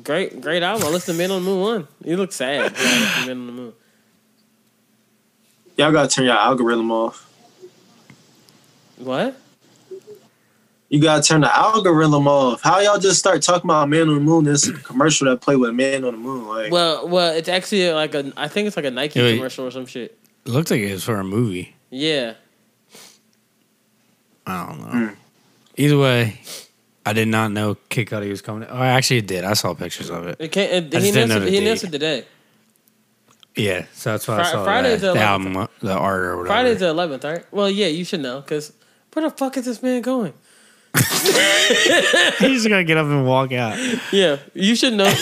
Great, 0.02 0.40
great 0.40 0.62
album. 0.62 0.86
I 0.88 0.90
listened 0.90 1.16
to 1.16 1.22
Man 1.22 1.30
on 1.30 1.44
the 1.44 1.50
Moon 1.50 1.60
one. 1.60 1.88
You 2.02 2.16
look 2.16 2.32
sad. 2.32 2.72
Yeah, 2.72 3.20
to 3.20 3.26
Man 3.26 3.38
on 3.38 3.46
the 3.46 3.52
Moon. 3.52 3.72
Y'all 5.76 5.92
gotta 5.92 6.08
turn 6.08 6.24
your 6.24 6.36
algorithm 6.36 6.90
off. 6.90 7.30
What? 8.96 9.36
You 10.90 11.00
gotta 11.00 11.22
turn 11.22 11.40
the 11.40 11.56
algorithm 11.56 12.28
off. 12.28 12.62
How 12.62 12.78
y'all 12.80 12.98
just 12.98 13.18
start 13.18 13.42
talking 13.42 13.68
about 13.68 13.88
Man 13.88 14.08
on 14.08 14.14
the 14.16 14.20
Moon? 14.20 14.44
This 14.44 14.70
commercial 14.82 15.26
that 15.28 15.40
play 15.40 15.56
with 15.56 15.74
Man 15.74 16.04
on 16.04 16.12
the 16.12 16.18
Moon. 16.18 16.46
Like, 16.46 16.70
Well, 16.70 17.08
well, 17.08 17.34
it's 17.34 17.48
actually 17.48 17.90
like 17.92 18.14
a. 18.14 18.32
I 18.36 18.48
think 18.48 18.66
it's 18.68 18.76
like 18.76 18.86
a 18.86 18.90
Nike 18.90 19.18
Yeah, 19.18 19.24
wait. 19.26 19.36
commercial 19.36 19.66
or 19.66 19.70
some 19.70 19.86
shit. 19.86 20.16
It 20.44 20.50
looked 20.50 20.70
like 20.70 20.80
it 20.80 20.92
was 20.92 21.02
for 21.04 21.18
a 21.18 21.24
movie. 21.24 21.74
Yeah. 21.90 22.34
I 24.46 24.66
don't 24.66 24.78
know. 24.80 25.06
Hmm. 25.08 25.14
Either 25.76 25.98
way, 25.98 26.40
I 27.06 27.12
did 27.14 27.28
not 27.28 27.50
know 27.50 27.76
Kid 27.88 28.08
Cudi 28.08 28.28
was 28.30 28.42
coming. 28.42 28.68
Oh, 28.70 28.76
I 28.76 28.88
actually 28.88 29.22
did. 29.22 29.42
I 29.44 29.54
saw 29.54 29.74
pictures 29.74 30.10
of 30.10 30.26
it. 30.28 30.36
It 30.38 30.52
can't. 30.52 30.70
It, 30.70 30.94
I 30.94 31.00
he 31.00 31.06
just 31.06 31.14
didn't 31.14 31.28
know 31.30 31.36
announced, 31.36 31.40
the 31.40 31.46
it, 31.48 31.50
he 31.52 31.58
announced 31.66 31.84
it 31.84 31.90
today. 31.92 32.24
Yeah, 33.56 33.86
so 33.94 34.10
that's 34.12 34.26
why 34.28 34.40
I 34.40 34.42
saw 34.50 34.64
Friday's 34.64 35.00
that, 35.00 35.06
the 35.08 35.12
the 35.14 35.18
11th. 35.20 35.22
album, 35.22 35.68
the 35.80 35.92
art 35.92 36.22
or 36.24 36.36
whatever. 36.38 36.46
Friday's 36.54 36.80
the 36.80 36.88
eleventh, 36.88 37.24
right? 37.24 37.44
Well, 37.52 37.70
yeah, 37.70 37.86
you 37.86 38.04
should 38.04 38.20
know 38.20 38.40
because 38.40 38.72
where 39.12 39.28
the 39.28 39.34
fuck 39.36 39.56
is 39.56 39.64
this 39.64 39.82
man 39.82 40.02
going? 40.02 40.34
He's 42.38 42.62
just 42.62 42.68
gonna 42.68 42.84
get 42.84 42.96
up 42.96 43.06
and 43.06 43.26
walk 43.26 43.52
out. 43.52 43.76
Yeah, 44.12 44.38
you 44.54 44.76
should 44.76 44.94
know. 44.94 45.06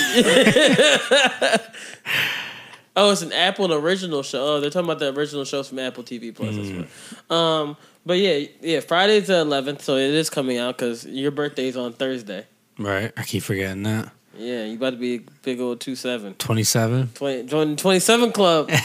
oh, 2.97 3.13
it's 3.13 3.23
an 3.23 3.33
Apple 3.33 3.73
original 3.73 4.23
show. 4.23 4.45
Oh, 4.57 4.61
they're 4.61 4.71
talking 4.71 4.91
about 4.91 4.99
the 4.99 5.15
original 5.15 5.45
shows 5.45 5.69
from 5.69 5.79
Apple 5.79 6.05
TV 6.05 6.35
Plus. 6.35 6.57
That's 6.57 6.89
what. 7.29 7.37
Um, 7.37 7.77
but 8.05 8.19
yeah, 8.19 8.47
yeah, 8.61 8.81
Friday's 8.81 9.29
the 9.29 9.45
11th, 9.45 9.81
so 9.83 9.97
it 9.97 10.11
is 10.11 10.29
coming 10.29 10.59
out 10.59 10.77
because 10.77 11.07
your 11.07 11.31
birthday's 11.31 11.77
on 11.77 11.93
Thursday. 11.93 12.47
Right. 12.79 13.13
I 13.17 13.23
keep 13.23 13.43
forgetting 13.45 13.85
that. 13.85 14.13
Yeah, 14.37 14.65
you 14.65 14.77
about 14.77 14.91
to 14.91 14.97
be 14.97 15.17
a 15.17 15.21
big 15.43 15.61
old 15.61 15.81
two 15.81 15.95
seven. 15.95 16.35
Twenty 16.35 16.65
seven. 16.65 17.11
20, 17.15 17.45
join 17.45 17.71
the 17.71 17.77
27 17.77 18.33
club. 18.33 18.71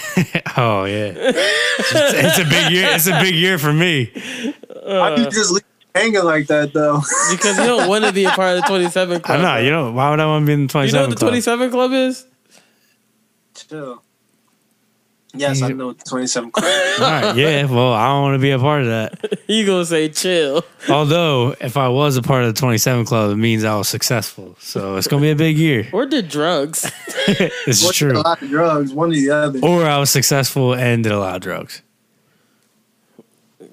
Oh 0.60 0.86
yeah. 0.86 1.12
it's, 1.13 1.91
it's 1.93 2.39
a 2.39 2.45
big 2.45 2.71
year. 2.71 2.88
It's 2.89 3.06
a 3.06 3.19
big 3.21 3.36
year 3.36 3.60
for 3.60 3.71
me. 3.71 4.12
Why 4.84 5.15
you 5.15 5.26
just 5.26 5.52
leave 5.52 5.62
me 5.62 5.77
hanging 5.95 6.23
like 6.23 6.47
that 6.47 6.73
though? 6.73 7.02
because 7.32 7.58
you 7.58 7.65
don't 7.65 7.88
want 7.89 8.06
to 8.06 8.13
be 8.13 8.26
a 8.26 8.30
part 8.32 8.58
of 8.58 8.63
the 8.63 8.67
27 8.67 9.21
club. 9.21 9.36
I'm 9.38 9.41
not. 9.41 9.63
You 9.63 9.71
know 9.71 9.91
why 9.91 10.10
would 10.10 10.19
I 10.19 10.26
want 10.26 10.43
to 10.43 10.47
be 10.47 10.54
in 10.54 10.67
the 10.67 10.71
twenty 10.71 10.88
You 10.88 10.93
know 10.93 11.02
what 11.08 11.10
the 11.12 11.15
27 11.26 11.71
club 11.71 11.91
is? 11.93 12.26
Chill. 13.56 14.04
Yes, 15.34 15.62
I 15.62 15.69
know 15.69 15.93
27 15.93 16.52
club. 16.52 16.65
All 17.00 17.06
right. 17.06 17.36
Yeah. 17.36 17.65
Well, 17.67 17.93
I 17.93 18.08
don't 18.08 18.21
want 18.23 18.36
to 18.36 18.39
be 18.39 18.52
a 18.52 18.60
part 18.60 18.82
of 18.82 18.88
that. 18.88 19.39
You 19.47 19.65
gonna 19.65 19.86
say 19.86 20.10
chill. 20.10 20.63
Although, 20.89 21.56
if 21.62 21.78
I 21.78 21.88
was 21.88 22.17
a 22.17 22.21
part 22.21 22.43
of 22.43 22.54
the 22.54 22.60
27 22.60 23.06
Club, 23.06 23.32
it 23.32 23.38
means 23.38 23.63
I 23.63 23.78
was 23.78 23.88
successful. 23.88 24.58
So 24.60 24.97
it's 24.97 25.08
gonna 25.08 25.21
be 25.21 25.32
a 25.32 25.36
big 25.38 25.58
year. 25.58 25.88
Or 25.93 26.06
did 26.06 26.28
drugs. 26.28 26.82
this 27.28 27.52
is 27.65 27.84
One 27.84 27.91
did 27.93 27.97
true. 27.97 28.17
A 28.17 28.19
lot 28.19 28.41
of 28.41 28.50
drugs, 28.50 28.91
one 28.91 29.12
or 29.12 29.13
the 29.13 29.30
other. 29.30 29.60
Or 29.63 29.86
I 29.86 29.97
was 30.00 30.10
successful 30.10 30.76
and 30.76 31.02
did 31.02 31.13
a 31.13 31.19
lot 31.19 31.36
of 31.38 31.41
drugs. 31.41 31.82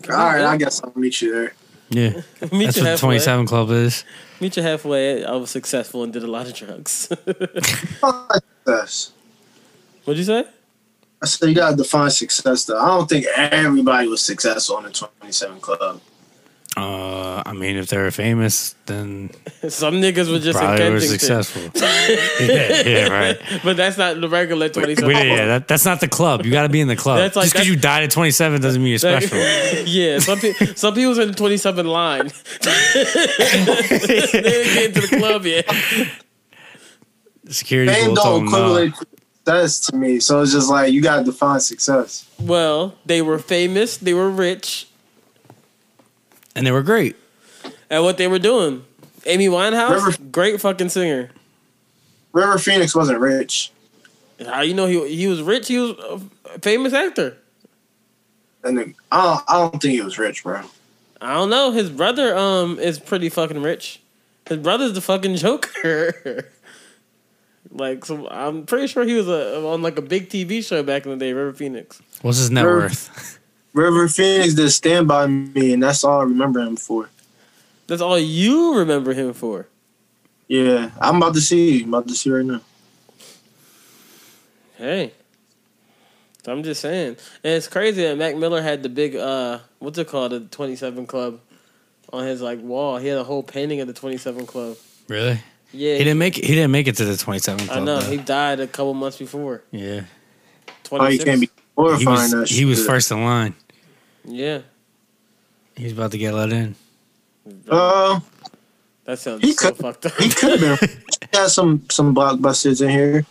All 0.09 0.17
right, 0.17 0.43
I 0.45 0.57
guess 0.57 0.81
I'll 0.85 0.93
meet 0.95 1.21
you 1.21 1.33
there. 1.33 1.55
Yeah. 1.91 2.09
Meet 2.11 2.23
That's 2.41 2.53
you 2.53 2.65
what 2.65 2.75
the 2.75 2.83
halfway. 2.91 2.99
27 2.99 3.47
Club 3.47 3.71
is. 3.71 4.05
Meet 4.41 4.57
you 4.57 4.63
halfway. 4.63 5.25
I 5.25 5.33
was 5.33 5.51
successful 5.51 6.03
and 6.03 6.13
did 6.13 6.23
a 6.23 6.27
lot 6.27 6.47
of 6.47 6.55
drugs. 6.55 7.09
Success. 8.65 9.13
What'd 10.05 10.19
you 10.19 10.25
say? 10.25 10.45
I 11.23 11.27
said 11.27 11.49
you 11.49 11.55
gotta 11.55 11.77
define 11.77 12.11
success 12.11 12.65
though. 12.67 12.79
I 12.79 12.89
don't 12.89 13.09
think 13.09 13.27
everybody 13.37 14.09
was 14.09 14.23
successful 14.23 14.77
in 14.79 14.85
the 14.85 14.91
27 14.91 15.61
club. 15.61 16.01
Uh, 16.77 17.41
I 17.47 17.53
mean, 17.53 17.77
if 17.77 17.87
they 17.89 17.97
were 17.99 18.11
famous, 18.11 18.75
then 18.87 19.31
Some 19.69 19.95
niggas 20.03 20.29
were 20.31 20.41
just 20.41 20.59
in 20.59 20.65
probably 20.67 20.91
were 20.91 21.01
successful. 21.01 21.63
yeah, 22.45 22.83
yeah, 22.85 23.09
right. 23.09 23.39
But 23.65 23.77
that's 23.77 23.97
not 23.97 24.21
the 24.21 24.29
regular 24.29 24.69
27. 24.69 25.07
Wait, 25.07 25.29
yeah, 25.29 25.47
that, 25.47 25.69
that's 25.69 25.85
not 25.85 26.01
the 26.01 26.09
club. 26.09 26.45
You 26.45 26.51
got 26.51 26.65
to 26.65 26.69
be 26.69 26.81
in 26.81 26.89
the 26.89 26.97
club. 26.97 27.19
That's 27.19 27.37
like- 27.37 27.45
Just 27.45 27.55
because 27.55 27.69
you 27.69 27.77
died 27.77 28.03
at 28.03 28.11
27 28.11 28.61
doesn't 28.61 28.83
mean 28.83 28.91
you're 28.91 28.99
That- 28.99 29.23
special. 29.23 29.85
yeah, 29.87 30.19
some 30.19 30.41
pe- 30.41 30.53
some 30.75 30.95
people's 30.95 31.19
in 31.19 31.29
the 31.29 31.35
27 31.35 31.87
line. 31.87 32.27
they 32.61 33.05
didn't 34.33 34.75
get 34.75 34.85
into 34.97 35.01
the 35.03 35.17
club 35.19 35.47
yet. 35.47 35.67
Security 37.49 37.93
Fame 37.93 38.15
don't 38.15 38.45
them 38.47 38.53
no. 38.53 38.59
equivalent 38.59 38.95
to 38.97 39.07
success 39.47 39.81
to 39.81 39.97
me. 39.97 40.19
So 40.19 40.41
it's 40.43 40.53
just 40.53 40.69
like 40.71 40.93
you 40.93 41.01
gotta 41.03 41.23
define 41.25 41.61
success. 41.61 42.27
Well, 42.41 42.97
they 43.07 43.23
were 43.23 43.39
famous, 43.39 43.97
they 43.99 44.15
were 44.15 44.31
rich, 44.31 44.89
And 46.55 46.67
they 46.67 46.71
were 46.73 46.83
great. 46.83 47.17
at 47.91 48.03
what 48.03 48.17
they 48.19 48.27
were 48.29 48.39
doing. 48.39 48.85
Amy 49.27 49.49
Winehouse, 49.49 50.05
River- 50.07 50.23
great 50.31 50.61
fucking 50.61 50.89
singer. 50.91 51.31
River 52.33 52.59
Phoenix 52.59 52.95
wasn't 52.95 53.21
rich. 53.21 53.71
How 54.45 54.61
you 54.63 54.75
know 54.75 54.87
he 54.87 55.15
he 55.17 55.27
was 55.29 55.41
rich? 55.41 55.69
He 55.69 55.79
was 55.79 55.93
a 56.51 56.59
famous 56.61 56.93
actor. 56.93 57.37
And 58.65 58.79
the, 58.79 58.95
I, 59.13 59.23
don't, 59.23 59.45
I 59.49 59.53
don't 59.61 59.81
think 59.81 59.95
he 59.95 60.01
was 60.03 60.19
rich, 60.19 60.43
bro. 60.43 60.63
I 61.21 61.35
don't 61.35 61.49
know. 61.51 61.71
His 61.71 61.89
brother 61.91 62.37
um 62.37 62.79
is 62.79 62.99
pretty 62.99 63.29
fucking 63.29 63.63
rich. 63.63 64.01
His 64.49 64.59
brother's 64.59 64.93
the 64.93 65.01
fucking 65.01 65.37
Joker. 65.37 66.51
like 67.71 68.05
so, 68.05 68.29
I'm 68.29 68.67
pretty 68.67 68.89
sure 68.89 69.05
he 69.05 69.15
was 69.15 69.29
a, 69.29 69.65
on 69.67 69.81
like 69.83 69.97
a 69.99 70.03
big 70.03 70.29
TV 70.29 70.63
show 70.67 70.83
back 70.83 71.05
in 71.07 71.13
the 71.13 71.17
day, 71.17 71.33
River 71.33 71.53
Phoenix. 71.53 72.03
What's 72.23 72.39
his 72.39 72.51
net 72.51 72.63
Sure. 72.65 72.77
worth? 72.81 73.39
River 73.75 74.09
Phoenix 74.09 74.55
did 74.55 74.71
Stand 74.71 75.09
By 75.09 75.27
Me, 75.27 75.73
and 75.75 75.83
that's 75.83 76.05
all 76.05 76.21
I 76.21 76.25
remember 76.25 76.61
him 76.61 76.77
for. 76.77 77.11
That's 77.87 78.01
all 78.01 78.19
you 78.19 78.79
remember 78.79 79.13
him 79.13 79.33
for. 79.35 79.67
Yeah, 80.49 80.91
I'm 81.01 81.17
about 81.17 81.35
to 81.35 81.41
see. 81.41 81.83
I'm 81.83 81.89
about 81.93 82.09
to 82.09 82.15
see 82.15 82.31
right 82.31 82.45
now. 82.45 82.61
Hey, 84.77 85.13
I'm 86.47 86.63
just 86.63 86.81
saying, 86.81 87.17
and 87.43 87.55
it's 87.55 87.69
crazy 87.69 88.03
that 88.03 88.17
Mac 88.19 88.37
Miller 88.37 88.61
had 88.63 88.83
the 88.83 88.89
big 88.89 89.17
uh, 89.17 89.59
what's 89.79 89.99
it 89.99 90.09
called, 90.09 90.33
the 90.33 90.41
27 90.41 91.07
Club, 91.07 91.41
on 92.13 92.25
his 92.25 92.43
like 92.43 92.61
wall. 92.61 92.99
He 92.99 93.09
had 93.09 93.19
a 93.19 93.25
whole 93.25 93.43
painting 93.43 93.81
of 93.81 93.87
the 93.87 93.93
27 93.93 94.47
Club. 94.47 94.77
Really? 95.09 95.41
Yeah, 95.73 95.95
He 95.97 96.05
didn't 96.05 96.19
make 96.19 96.39
it, 96.39 96.45
he 96.45 96.55
didn't 96.55 96.71
make 96.71 96.87
it 96.87 96.97
to 96.99 97.05
the 97.05 97.17
27 97.17 97.67
club. 97.67 97.79
I 97.79 97.85
know 97.85 97.99
though. 97.99 98.11
he 98.11 98.17
died 98.19 98.61
a 98.61 98.67
couple 98.67 98.95
months 98.95 99.19
before. 99.19 99.63
yeah. 99.73 100.03
Oh, 100.93 101.09
you 101.09 101.19
26. 101.19 101.25
can't 101.25 101.41
be 101.41 101.47
He 101.47 101.53
horrifying 101.77 102.07
was, 102.07 102.31
that 102.33 102.49
he 102.51 102.65
was 102.65 102.85
first 102.87 103.11
in 103.11 103.25
line. 103.25 103.55
Yeah, 104.25 104.61
He's 105.77 105.93
about 105.93 106.13
to 106.13 106.19
get 106.19 106.35
let 106.35 106.53
in. 106.53 106.75
Uh, 107.69 108.21
that 109.05 109.19
sounds 109.19 109.43
He 109.43 109.53
so 109.53 109.69
could- 109.69 109.77
fucked 109.79 110.07
up. 110.07 110.13
he 110.15 110.29
could 110.31 110.61
have 110.61 110.81
been. 110.81 110.89
He 111.33 111.39
had 111.41 111.49
some 111.51 111.83
some 111.91 112.15
blockbusters 112.15 112.81
in 112.81 112.91
here. 112.91 113.27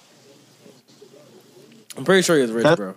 I'm 1.95 2.03
pretty 2.03 2.21
sure 2.23 2.36
he 2.36 2.41
was 2.41 2.51
rich, 2.51 2.63
That- 2.63 2.77
bro. 2.77 2.95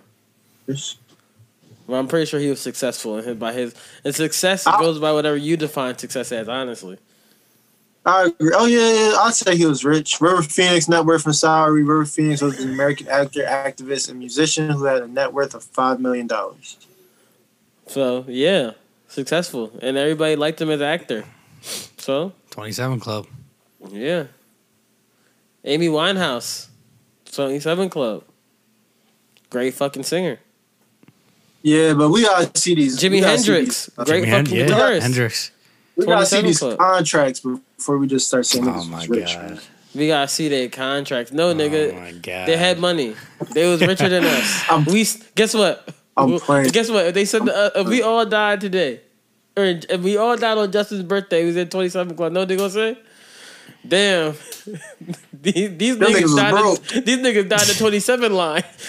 Well, 1.87 1.99
I'm 1.99 2.07
pretty 2.09 2.25
sure 2.25 2.39
he 2.41 2.49
was 2.49 2.59
successful 2.59 3.17
in 3.17 3.23
his, 3.23 3.37
by 3.37 3.53
his 3.53 3.73
and 4.03 4.13
success 4.13 4.67
I- 4.67 4.79
goes 4.79 4.99
by 4.99 5.13
whatever 5.13 5.37
you 5.37 5.55
define 5.55 5.97
success 5.97 6.31
as. 6.33 6.49
Honestly, 6.49 6.97
I 8.05 8.25
agree. 8.25 8.51
Oh 8.53 8.65
yeah, 8.65 8.91
yeah, 9.11 9.17
I'd 9.21 9.33
say 9.33 9.55
he 9.55 9.65
was 9.65 9.85
rich. 9.85 10.19
River 10.19 10.41
Phoenix 10.43 10.89
net 10.89 11.05
worth 11.05 11.25
and 11.25 11.35
salary. 11.35 11.83
River 11.83 12.05
Phoenix 12.05 12.41
was 12.41 12.59
an 12.61 12.69
American 12.73 13.07
actor, 13.07 13.43
activist, 13.43 14.09
and 14.09 14.19
musician 14.19 14.69
who 14.69 14.83
had 14.83 15.03
a 15.03 15.07
net 15.07 15.31
worth 15.31 15.53
of 15.55 15.63
five 15.63 15.99
million 16.01 16.27
dollars. 16.27 16.77
So 17.87 18.25
yeah, 18.27 18.71
successful, 19.07 19.71
and 19.81 19.97
everybody 19.97 20.35
liked 20.35 20.61
him 20.61 20.69
as 20.69 20.81
an 20.81 20.87
actor. 20.87 21.25
So 21.97 22.33
27 22.51 22.99
club. 22.99 23.27
yeah, 23.91 24.25
Amy 25.63 25.87
Winehouse, 25.87 26.67
Twenty 27.31 27.59
Seven 27.59 27.89
Club, 27.89 28.23
great 29.49 29.73
fucking 29.73 30.03
singer. 30.03 30.39
Yeah, 31.63 31.93
but 31.93 32.09
we 32.09 32.23
gotta 32.23 32.57
see 32.57 32.75
these. 32.75 32.97
Jimi 32.97 33.11
we 33.11 33.19
gotta 33.21 33.37
see 33.39 33.51
Hendrix, 33.51 33.85
these- 33.87 33.97
uh, 33.97 34.03
great 34.05 34.23
Jimi 34.23 34.29
fucking 34.31 34.55
yeah, 34.55 34.65
guitarist. 34.67 35.01
Hendrix. 35.01 35.51
We 35.95 36.05
gotta 36.05 36.25
see 36.25 36.41
these 36.41 36.59
Club. 36.59 36.77
contracts 36.77 37.39
before 37.39 37.97
we 37.97 38.07
just 38.07 38.27
start 38.27 38.45
saying 38.45 38.67
Oh 38.67 38.83
my 38.85 39.05
rich. 39.05 39.33
god. 39.35 39.49
man. 39.49 39.59
We 39.95 40.07
gotta 40.07 40.27
see 40.27 40.47
their 40.47 40.69
contracts. 40.69 41.33
No, 41.33 41.49
Oh 41.49 41.55
nigga, 41.55 41.93
my 41.99 42.11
god. 42.11 42.47
they 42.47 42.55
had 42.55 42.77
money. 42.79 43.15
They 43.51 43.65
was 43.67 43.81
richer 43.81 44.07
than 44.07 44.23
us. 44.23 44.63
We 44.87 45.05
guess 45.35 45.55
what? 45.55 45.89
I'm 46.17 46.31
We- 46.31 46.39
playing. 46.39 46.69
Guess 46.69 46.89
what? 46.89 47.05
If 47.07 47.13
they 47.13 47.25
said 47.25 47.47
uh, 47.47 47.71
if 47.75 47.87
we 47.87 48.01
all 48.01 48.25
died 48.25 48.61
today, 48.61 49.01
or 49.55 49.63
if 49.65 50.01
we 50.01 50.17
all 50.17 50.35
died 50.35 50.57
on 50.57 50.71
Justin's 50.71 51.03
birthday, 51.03 51.41
he 51.41 51.47
was 51.47 51.57
at 51.57 51.71
twenty 51.71 51.89
seven 51.89 52.15
club. 52.15 52.31
No, 52.31 52.45
they 52.45 52.55
gonna 52.57 52.69
say, 52.69 52.97
"Damn, 53.87 54.33
these, 55.41 55.77
these 55.77 55.95
niggas 55.97 55.97
niggas 55.97 56.35
died. 56.35 56.53
At, 56.97 57.05
these 57.05 57.17
niggas 57.19 57.49
died 57.49 57.69
at 57.69 57.77
twenty 57.77 57.99
seven 57.99 58.33
line. 58.33 58.63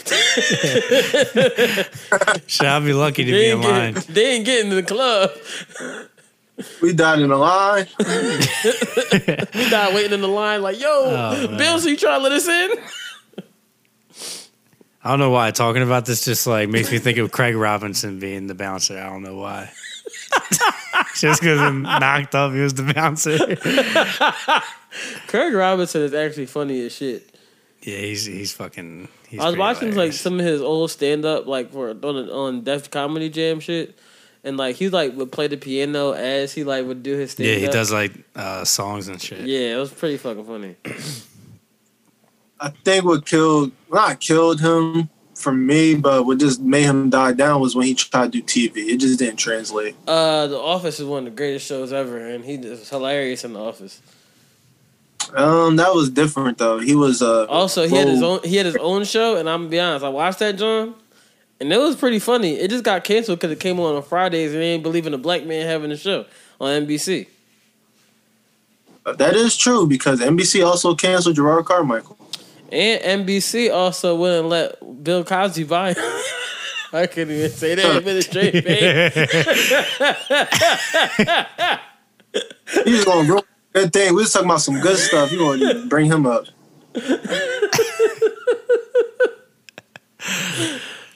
Shit, 2.47 2.67
I'll 2.67 2.81
be 2.81 2.93
lucky 2.93 3.25
to 3.25 3.31
They 3.31 3.39
be 3.39 3.45
ain't, 3.51 3.65
in 3.65 3.71
line. 3.71 3.95
getting, 3.95 4.15
they 4.15 4.33
ain't 4.35 4.45
getting 4.47 4.71
to 4.71 4.77
the 4.77 4.83
club. 4.83 5.31
We 6.83 6.93
died 6.93 7.21
in 7.21 7.29
the 7.29 7.37
line. 7.37 7.87
We 7.99 9.71
died 9.71 9.95
waiting 9.95 10.13
in 10.15 10.21
the 10.23 10.29
line. 10.29 10.61
Like, 10.63 10.81
yo, 10.81 10.89
Oh. 10.91 11.57
Bill, 11.57 11.79
so 11.79 11.89
you 11.89 11.97
trying 11.97 12.19
to 12.19 12.23
let 12.25 12.33
us 12.33 12.49
in? 12.49 12.71
I 15.03 15.11
don't 15.11 15.21
know 15.21 15.31
why 15.31 15.51
talking 15.53 15.83
about 15.83 16.07
this 16.07 16.25
just 16.25 16.47
like 16.47 16.69
makes 16.69 16.91
me 16.91 16.99
think 16.99 17.19
of 17.19 17.31
Craig 17.31 17.55
Robinson 17.55 18.19
being 18.19 18.47
the 18.47 18.55
bouncer. 18.55 18.99
I 18.99 19.09
don't 19.09 19.23
know 19.23 19.37
why. 19.37 19.71
just 21.17 21.41
because 21.41 21.61
I'm 21.61 21.83
knocked 21.83 22.35
up, 22.35 22.53
he 22.53 22.61
was 22.61 22.75
the 22.75 22.93
bouncer. 22.93 23.39
Craig 25.29 25.55
Robinson 25.55 26.03
is 26.03 26.15
actually 26.15 26.47
funny 26.47 26.85
as 26.85 26.93
shit. 26.93 27.29
yeah, 27.83 27.99
he's 27.99 28.25
he's 28.25 28.53
fucking. 28.53 29.09
He's 29.29 29.41
I 29.41 29.47
was 29.47 29.57
watching 29.57 29.95
like 29.95 30.13
some 30.13 30.41
of 30.41 30.47
his 30.47 30.61
old 30.61 30.91
stand 30.91 31.25
up 31.25 31.47
like 31.47 31.71
for 31.71 31.91
on 31.91 32.31
on 32.31 32.65
Def 32.65 32.91
Comedy 32.91 33.29
Jam 33.29 33.61
shit, 33.61 33.97
and 34.43 34.57
like 34.57 34.77
he 34.77 34.89
like 34.89 35.15
would 35.17 35.31
play 35.31 35.47
the 35.47 35.57
piano 35.57 36.13
as 36.13 36.53
he 36.53 36.65
like 36.65 36.87
would 36.87 37.03
do 37.03 37.15
his 37.17 37.33
stand 37.33 37.49
Yeah, 37.49 37.57
he 37.57 37.67
does 37.69 37.93
like 37.93 38.13
uh, 38.35 38.65
songs 38.65 39.07
and 39.09 39.21
shit. 39.23 39.41
Yeah, 39.43 39.77
it 39.77 39.79
was 39.79 39.93
pretty 39.93 40.17
fucking 40.17 40.45
funny. 40.45 40.77
I 42.61 42.71
think 42.71 43.05
what 43.05 43.25
killed, 43.25 43.73
not 43.91 44.21
killed 44.21 44.61
him 44.61 45.09
for 45.35 45.53
me, 45.53 45.95
but 45.95 46.27
what 46.27 46.39
just 46.39 46.61
made 46.61 46.83
him 46.85 47.11
die 47.11 47.33
down 47.33 47.61
was 47.61 47.77
when 47.77 47.87
he 47.87 47.95
tried 47.95 48.33
to 48.33 48.41
do 48.41 48.43
TV. 48.43 48.89
It 48.89 48.99
just 48.99 49.19
didn't 49.19 49.37
translate. 49.37 49.95
Uh, 50.07 50.49
The 50.49 50.59
Office 50.59 50.99
is 50.99 51.07
one 51.07 51.21
of 51.21 51.25
the 51.27 51.37
greatest 51.37 51.67
shows 51.67 51.93
ever, 51.93 52.19
and 52.19 52.45
he 52.45 52.59
was 52.59 52.89
hilarious 52.89 53.45
in 53.45 53.53
The 53.53 53.61
Office. 53.61 54.01
Um, 55.35 55.77
that 55.77 55.95
was 55.95 56.11
different 56.11 56.59
though. 56.59 56.79
He 56.79 56.95
was 56.95 57.21
uh. 57.21 57.45
Also, 57.47 57.87
he 57.87 57.95
had 57.95 58.09
his 58.09 58.23
own 58.23 58.41
he 58.45 58.57
had 58.57 58.67
his 58.67 58.77
own 58.77 59.05
show, 59.05 59.37
and 59.37 59.49
I'm 59.49 59.61
gonna 59.61 59.71
be 59.71 59.81
honest, 59.81 60.05
I 60.05 60.09
watched 60.09 60.39
that 60.39 60.57
John, 60.57 60.95
and 61.61 61.73
it 61.73 61.79
was 61.79 61.97
pretty 61.97 62.19
funny. 62.19 62.55
It 62.55 62.71
just 62.71 62.83
got 62.85 63.05
canceled 63.05 63.39
because 63.39 63.53
it 63.53 63.61
came 63.61 63.79
on 63.79 63.95
on 63.95 64.03
Fridays, 64.03 64.53
and 64.53 64.63
they 64.63 64.73
didn't 64.73 64.85
believe 64.85 65.07
in 65.07 65.13
a 65.13 65.19
black 65.19 65.45
man 65.45 65.67
having 65.67 65.93
a 65.93 65.97
show 65.99 66.25
on 66.61 66.87
NBC. 66.87 67.27
That 69.05 69.35
is 69.35 69.57
true 69.57 69.87
because 69.87 70.21
NBC 70.21 70.67
also 70.67 70.95
canceled 70.95 71.37
Jerrod 71.37 71.65
Carmichael. 71.65 72.18
And 72.71 73.27
NBC 73.27 73.73
also 73.73 74.15
wouldn't 74.17 74.49
let 74.49 75.03
Bill 75.03 75.25
Cosby 75.25 75.65
buy. 75.65 75.91
I 76.93 77.07
couldn't 77.07 77.35
even 77.37 77.51
say 77.51 77.75
that 77.75 78.07
a 78.07 78.23
straight, 78.23 78.65
babe. 78.65 79.13
He's 82.85 83.05
gonna 83.05 83.29
ruin 83.29 83.43
that 83.73 83.93
thing. 83.93 84.15
We 84.15 84.23
was 84.23 84.33
talking 84.33 84.49
about 84.49 84.63
some 84.63 84.81
good 84.81 84.97
stuff. 84.97 85.31
You 85.31 85.39
gonna 85.39 85.85
bring 85.87 86.07
him 86.07 86.25
up? 86.27 86.47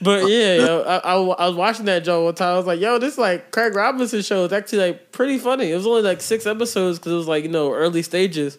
But 0.03 0.27
yeah, 0.27 0.55
yo, 0.55 0.81
I, 0.81 0.97
I, 0.97 1.15
I 1.15 1.47
was 1.47 1.55
watching 1.55 1.85
that 1.85 2.03
Joe 2.03 2.25
one 2.25 2.35
time. 2.35 2.55
I 2.55 2.57
was 2.57 2.65
like, 2.65 2.79
yo, 2.79 2.99
this 2.99 3.17
like 3.17 3.51
Craig 3.51 3.73
Robinson 3.73 4.21
show 4.21 4.43
is 4.43 4.51
actually 4.51 4.79
like 4.79 5.11
pretty 5.13 5.37
funny. 5.37 5.71
It 5.71 5.75
was 5.75 5.87
only 5.87 6.01
like 6.01 6.19
six 6.19 6.45
episodes 6.45 6.99
because 6.99 7.13
it 7.13 7.15
was 7.15 7.27
like 7.27 7.43
you 7.43 7.49
know 7.49 7.73
early 7.73 8.03
stages. 8.03 8.57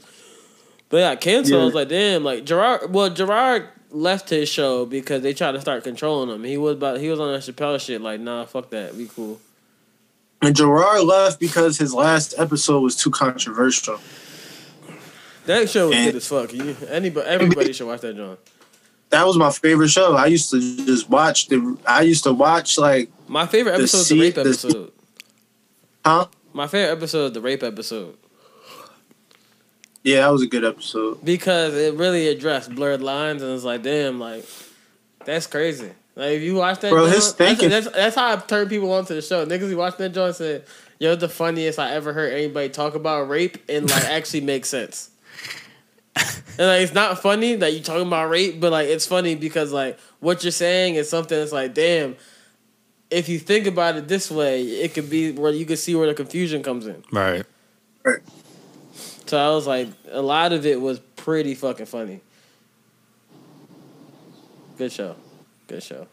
But 0.94 0.98
yeah, 1.00 1.16
canceled. 1.16 1.60
I 1.60 1.64
was 1.64 1.74
like, 1.74 1.88
damn, 1.88 2.22
like 2.22 2.44
Jerrod. 2.44 2.90
Well, 2.90 3.10
Jerrod 3.10 3.66
left 3.90 4.30
his 4.30 4.48
show 4.48 4.86
because 4.86 5.22
they 5.22 5.34
tried 5.34 5.50
to 5.50 5.60
start 5.60 5.82
controlling 5.82 6.30
him. 6.30 6.44
He 6.44 6.56
was 6.56 6.74
about 6.76 7.00
he 7.00 7.10
was 7.10 7.18
on 7.18 7.32
that 7.32 7.42
Chappelle 7.42 7.80
shit. 7.84 8.00
Like, 8.00 8.20
nah, 8.20 8.44
fuck 8.44 8.70
that. 8.70 8.94
We 8.94 9.06
cool. 9.08 9.40
And 10.40 10.54
Gerard 10.54 11.02
left 11.02 11.40
because 11.40 11.78
his 11.78 11.92
last 11.92 12.34
episode 12.38 12.78
was 12.78 12.94
too 12.94 13.10
controversial. 13.10 13.98
That 15.46 15.68
show 15.68 15.88
was 15.88 15.96
And- 15.96 16.06
good 16.12 16.14
as 16.18 16.28
fuck. 16.28 16.52
You, 16.54 16.76
anybody, 16.88 17.26
everybody 17.26 17.72
should 17.72 17.88
watch 17.88 18.02
that 18.02 18.14
John. 18.14 18.38
That 19.10 19.26
was 19.26 19.36
my 19.36 19.50
favorite 19.50 19.88
show. 19.88 20.14
I 20.14 20.26
used 20.26 20.52
to 20.52 20.60
just 20.86 21.10
watch 21.10 21.48
the. 21.48 21.76
I 21.88 22.02
used 22.02 22.22
to 22.22 22.32
watch 22.32 22.78
like, 22.78 23.10
My 23.26 23.48
favorite 23.48 23.72
The 23.72 23.78
episode 23.78 23.98
is 23.98 24.08
the 24.10 24.20
rape 24.20 24.34
the- 24.36 24.40
episode. 24.42 24.92
huh? 26.04 26.26
My 26.52 26.68
favorite 26.68 26.92
episode 26.92 27.26
is 27.26 27.32
the 27.32 27.40
rape 27.40 27.64
episode 27.64 28.16
Yeah, 30.04 30.20
that 30.20 30.28
was 30.28 30.42
a 30.42 30.46
good 30.46 30.64
episode. 30.64 31.24
because 31.24 31.74
it 31.74 31.94
really 31.94 32.28
addressed 32.28 32.74
blurred 32.74 33.02
lines 33.02 33.42
and 33.42 33.52
it's 33.52 33.64
like, 33.64 33.82
damn, 33.82 34.20
like 34.20 34.44
that's 35.24 35.46
crazy. 35.46 35.90
Like 36.14 36.32
if 36.32 36.42
you 36.42 36.54
watch 36.54 36.78
that, 36.80 36.90
Bro, 36.90 37.04
joint, 37.06 37.14
his 37.16 37.32
thinking- 37.32 37.70
that's, 37.70 37.86
that's 37.86 37.96
that's 37.96 38.16
how 38.16 38.32
I 38.32 38.36
turned 38.36 38.70
people 38.70 38.92
onto 38.92 39.14
the 39.14 39.22
show. 39.22 39.44
Niggas 39.44 39.68
who 39.70 39.76
watched 39.76 39.98
that 39.98 40.10
joint 40.10 40.36
said, 40.36 40.64
"Yo, 41.00 41.16
the 41.16 41.28
funniest 41.28 41.78
I 41.78 41.90
ever 41.92 42.12
heard 42.12 42.32
anybody 42.32 42.68
talk 42.68 42.94
about 42.94 43.28
rape 43.28 43.58
and 43.68 43.90
like 43.90 44.04
actually 44.10 44.42
make 44.42 44.64
sense." 44.66 45.10
and 46.16 46.68
like 46.68 46.82
it's 46.82 46.94
not 46.94 47.20
funny 47.20 47.56
that 47.56 47.72
you're 47.72 47.82
talking 47.82 48.06
about 48.06 48.28
rape, 48.30 48.60
but 48.60 48.70
like 48.70 48.86
it's 48.88 49.06
funny 49.06 49.34
because 49.34 49.72
like 49.72 49.98
what 50.20 50.44
you're 50.44 50.52
saying 50.52 50.94
is 50.94 51.08
something 51.10 51.36
that's 51.38 51.52
like, 51.52 51.74
damn. 51.74 52.16
If 53.10 53.28
you 53.28 53.38
think 53.38 53.66
about 53.66 53.96
it 53.96 54.08
this 54.08 54.28
way, 54.30 54.62
it 54.62 54.92
could 54.94 55.08
be 55.08 55.30
where 55.30 55.52
you 55.52 55.66
could 55.66 55.78
see 55.78 55.94
where 55.94 56.06
the 56.08 56.14
confusion 56.14 56.62
comes 56.64 56.86
in. 56.86 57.04
Right. 57.12 57.44
Right. 58.04 58.18
So 59.26 59.38
I 59.38 59.54
was 59.54 59.66
like, 59.66 59.88
a 60.10 60.20
lot 60.22 60.52
of 60.52 60.66
it 60.66 60.80
was 60.80 61.00
pretty 61.16 61.54
fucking 61.54 61.86
funny. 61.86 62.20
Good 64.76 64.92
show. 64.92 65.16
Good 65.66 65.82
show. 65.82 66.06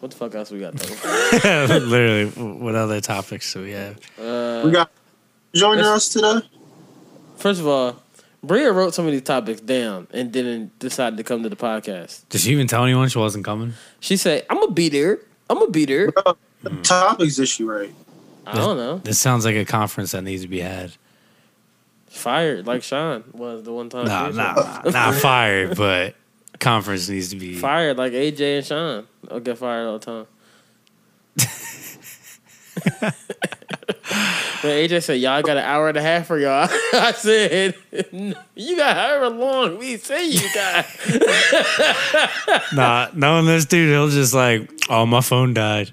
What 0.00 0.10
the 0.12 0.16
fuck 0.16 0.34
else 0.34 0.50
we 0.50 0.60
got 0.60 0.74
though? 0.74 1.66
Literally, 1.78 2.26
what 2.30 2.74
other 2.74 3.00
topics 3.00 3.52
do 3.52 3.62
we 3.62 3.72
have? 3.72 3.98
Uh, 4.18 4.62
We 4.64 4.70
got 4.70 4.90
joining 5.54 5.84
Let's- 5.84 6.08
today. 6.08 6.40
first 7.36 7.60
of 7.60 7.66
all, 7.66 7.96
Bria 8.42 8.72
wrote 8.72 8.94
some 8.94 9.04
of 9.04 9.12
these 9.12 9.20
topics 9.22 9.60
down 9.60 10.06
and 10.12 10.32
didn't 10.32 10.78
decide 10.78 11.18
to 11.18 11.22
come 11.24 11.42
to 11.42 11.50
the 11.50 11.56
podcast. 11.56 12.22
Did 12.30 12.40
she 12.40 12.52
even 12.52 12.66
tell 12.66 12.84
anyone 12.84 13.08
she 13.10 13.18
wasn't 13.18 13.44
coming? 13.44 13.74
She 13.98 14.16
said, 14.16 14.46
"I'm 14.48 14.58
gonna 14.58 14.72
be 14.72 14.88
there. 14.88 15.18
I'm 15.50 15.58
gonna 15.58 15.70
be 15.70 15.84
there." 15.84 16.10
The 16.62 16.70
topics 16.82 17.38
issue, 17.38 17.70
right? 17.70 17.92
I 18.46 18.54
don't 18.54 18.78
know. 18.78 18.98
This 18.98 19.18
sounds 19.18 19.44
like 19.44 19.56
a 19.56 19.66
conference 19.66 20.12
that 20.12 20.22
needs 20.22 20.40
to 20.42 20.48
be 20.48 20.60
had. 20.60 20.92
Fired 22.10 22.66
like 22.66 22.82
Sean 22.82 23.22
was 23.32 23.62
the 23.62 23.72
one 23.72 23.88
time. 23.88 24.06
Nah, 24.06 24.30
nah, 24.30 24.82
not 24.84 25.14
fired, 25.22 25.76
but 25.76 26.16
conference 26.58 27.08
needs 27.08 27.30
to 27.30 27.36
be. 27.36 27.54
Fired 27.54 27.96
like 27.96 28.12
AJ 28.12 28.58
and 28.58 28.66
Sean. 28.66 29.06
I'll 29.30 29.38
get 29.40 29.56
fired 29.58 29.86
all 29.86 29.98
the 29.98 30.04
time. 30.06 30.26
but 33.00 33.14
AJ 34.64 35.04
said, 35.04 35.20
"Y'all 35.20 35.40
got 35.42 35.56
an 35.56 35.62
hour 35.62 35.88
and 35.88 35.96
a 35.96 36.02
half 36.02 36.26
for 36.26 36.36
y'all," 36.36 36.68
I 36.92 37.12
said, 37.12 37.76
"You 38.12 38.76
got 38.76 38.96
however 38.96 39.28
long 39.30 39.78
we 39.78 39.96
say 39.96 40.26
you 40.26 40.52
got." 40.52 40.86
Nah, 42.72 43.08
knowing 43.14 43.46
this 43.46 43.66
dude, 43.66 43.88
he'll 43.88 44.08
just 44.08 44.34
like, 44.34 44.68
oh, 44.88 45.06
my 45.06 45.20
phone 45.20 45.54
died. 45.54 45.92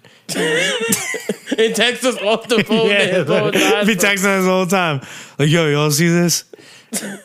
and 1.57 1.75
text 1.75 2.03
us 2.05 2.17
off 2.21 2.47
the 2.47 2.63
phone. 2.63 2.89
phone 3.25 3.53
died 3.53 3.87
be 3.87 3.95
texting 3.95 4.39
us 4.39 4.69
the 4.69 4.75
time. 4.75 5.01
Like, 5.39 5.49
yo, 5.49 5.67
y'all 5.67 5.91
see 5.91 6.09
this? 6.09 6.45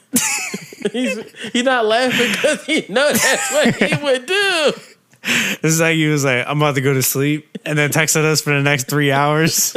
He's 0.93 1.17
he's 1.53 1.63
not 1.63 1.87
laughing 1.87 2.33
because 2.33 2.65
he 2.65 2.85
knows 2.93 3.23
that's 3.23 3.53
what 3.53 3.75
he 3.77 4.03
would 4.03 4.27
do. 4.27 4.73
This 5.63 5.75
is 5.75 5.81
like 5.81 5.95
he 5.95 6.09
was 6.09 6.25
like, 6.25 6.45
I'm 6.49 6.59
about 6.61 6.75
to 6.75 6.81
go 6.81 6.93
to 6.93 7.03
sleep, 7.03 7.57
and 7.65 7.79
then 7.79 7.91
texted 7.91 8.25
us 8.25 8.41
for 8.41 8.51
the 8.53 8.63
next 8.63 8.89
three 8.89 9.13
hours. 9.13 9.73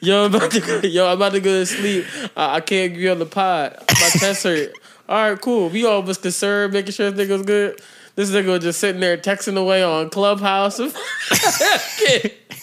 Yo, 0.00 0.24
I'm 0.24 0.34
about 0.34 0.50
to 0.52 0.60
go, 0.60 0.80
yo, 0.80 1.06
I'm 1.06 1.18
about 1.18 1.32
to 1.32 1.40
go 1.40 1.50
to 1.50 1.66
sleep. 1.66 2.06
I, 2.34 2.56
I 2.56 2.60
can't 2.60 2.94
be 2.94 3.08
on 3.10 3.18
the 3.18 3.26
pod. 3.26 3.76
My 3.90 4.08
chest 4.18 4.44
hurt. 4.44 4.72
All 5.06 5.30
right, 5.30 5.40
cool. 5.40 5.68
We 5.68 5.84
all 5.86 6.02
was 6.02 6.16
concerned, 6.16 6.72
making 6.72 6.92
sure 6.92 7.10
this 7.10 7.28
nigga 7.28 7.32
was 7.32 7.42
good. 7.42 7.80
This 8.14 8.30
nigga 8.30 8.46
was 8.48 8.62
just 8.62 8.80
sitting 8.80 9.00
there 9.02 9.18
texting 9.18 9.58
away 9.58 9.82
on 9.82 10.08
Clubhouse. 10.08 10.80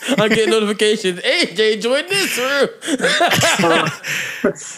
I'm 0.17 0.29
getting 0.29 0.49
notifications. 0.49 1.19
AJ, 1.21 1.81
join 1.81 2.07
this 2.07 2.37
room. 2.37 2.69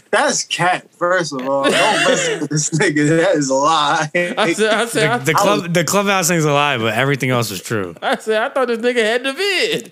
That's 0.12 0.44
cat. 0.46 0.92
First 0.92 1.34
of 1.34 1.48
all, 1.48 1.64
don't 1.64 2.06
listen 2.08 2.40
to 2.40 2.48
this 2.48 2.70
nigga. 2.72 3.10
That 3.18 3.36
is 3.36 3.50
a 3.50 3.54
lie. 3.54 4.10
I 4.16 4.54
said, 4.54 4.74
I 4.74 4.86
said, 4.86 5.10
I, 5.10 5.18
The, 5.20 5.26
the 5.26 5.34
club, 5.34 5.74
the 5.74 5.84
clubhouse 5.84 6.28
thing's 6.28 6.46
a 6.46 6.52
lie, 6.52 6.78
but 6.78 6.94
everything 6.94 7.30
else 7.30 7.50
was 7.52 7.62
true. 7.62 7.96
I 8.02 8.18
said, 8.18 8.42
I 8.42 8.50
thought 8.54 8.68
this 8.68 8.80
nigga 8.80 9.04
had 9.04 9.24
the 9.24 9.34
vid. 9.34 9.92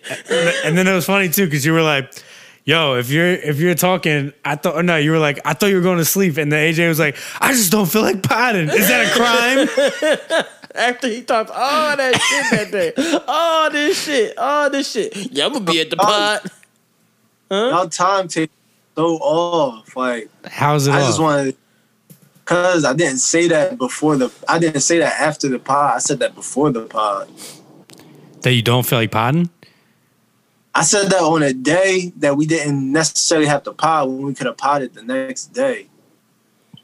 And 0.66 0.78
then 0.78 0.88
it 0.88 0.94
was 0.94 1.06
funny 1.06 1.30
too 1.30 1.46
because 1.46 1.66
you 1.66 1.74
were 1.74 1.82
like, 1.84 2.12
"Yo, 2.66 2.96
if 2.96 3.10
you're 3.10 3.32
if 3.34 3.60
you're 3.60 3.76
talking, 3.76 4.34
I 4.44 4.56
thought 4.56 4.84
no, 4.84 4.98
you 4.98 5.12
were 5.12 5.20
like, 5.20 5.40
I 5.46 5.54
thought 5.54 5.68
you 5.68 5.76
were 5.76 5.82
going 5.82 6.00
to 6.00 6.06
sleep." 6.06 6.38
And 6.38 6.52
then 6.52 6.74
AJ 6.74 6.88
was 6.90 7.00
like, 7.00 7.16
"I 7.40 7.54
just 7.54 7.72
don't 7.72 7.86
feel 7.86 8.02
like 8.02 8.22
potting. 8.24 8.68
Is 8.70 8.88
that 8.90 9.08
a 9.08 10.10
crime?" 10.36 10.46
After 10.76 11.08
he 11.08 11.22
talked 11.22 11.52
all 11.52 11.96
that 11.96 12.16
shit 12.20 12.52
that 12.52 12.72
day, 12.72 13.22
all 13.28 13.70
this 13.72 14.04
shit, 14.04 14.38
all 14.38 14.70
this 14.70 14.92
shit. 14.92 15.16
Yeah, 15.32 15.46
I'm 15.46 15.54
gonna 15.54 15.64
be 15.64 15.80
at 15.80 15.90
the 15.90 15.96
pod. 15.96 16.42
Y'all 17.50 17.88
time 17.88 18.28
take 18.28 18.52
so 18.98 19.16
off. 19.18 19.96
Like 19.96 20.30
How's 20.46 20.88
it 20.88 20.92
I 20.92 21.00
off? 21.00 21.08
just 21.08 21.22
wanted, 21.22 21.56
cause 22.44 22.84
I 22.84 22.94
didn't 22.94 23.20
say 23.20 23.48
that 23.48 23.78
before 23.78 24.18
the. 24.18 24.30
I 24.50 24.60
didn't 24.60 24.82
say 24.82 24.98
that 25.00 25.18
after 25.22 25.48
the 25.48 25.60
pod. 25.60 25.96
I 25.96 26.00
said 26.00 26.20
that 26.20 26.36
before 26.36 26.70
the 26.72 26.82
pod. 26.82 27.30
that 28.42 28.52
you 28.54 28.62
don't 28.62 28.86
feel 28.86 29.00
like 29.00 29.12
potting? 29.12 29.50
I 30.78 30.84
said 30.84 31.10
that 31.10 31.22
on 31.22 31.42
a 31.42 31.54
day 31.54 32.12
that 32.18 32.36
we 32.36 32.46
didn't 32.46 32.92
necessarily 32.92 33.48
have 33.48 33.64
to 33.64 33.72
pod 33.74 34.10
when 34.10 34.24
we 34.24 34.34
could 34.34 34.46
have 34.46 34.58
potted 34.58 34.94
the 34.94 35.04
next 35.04 35.54
day. 35.54 35.88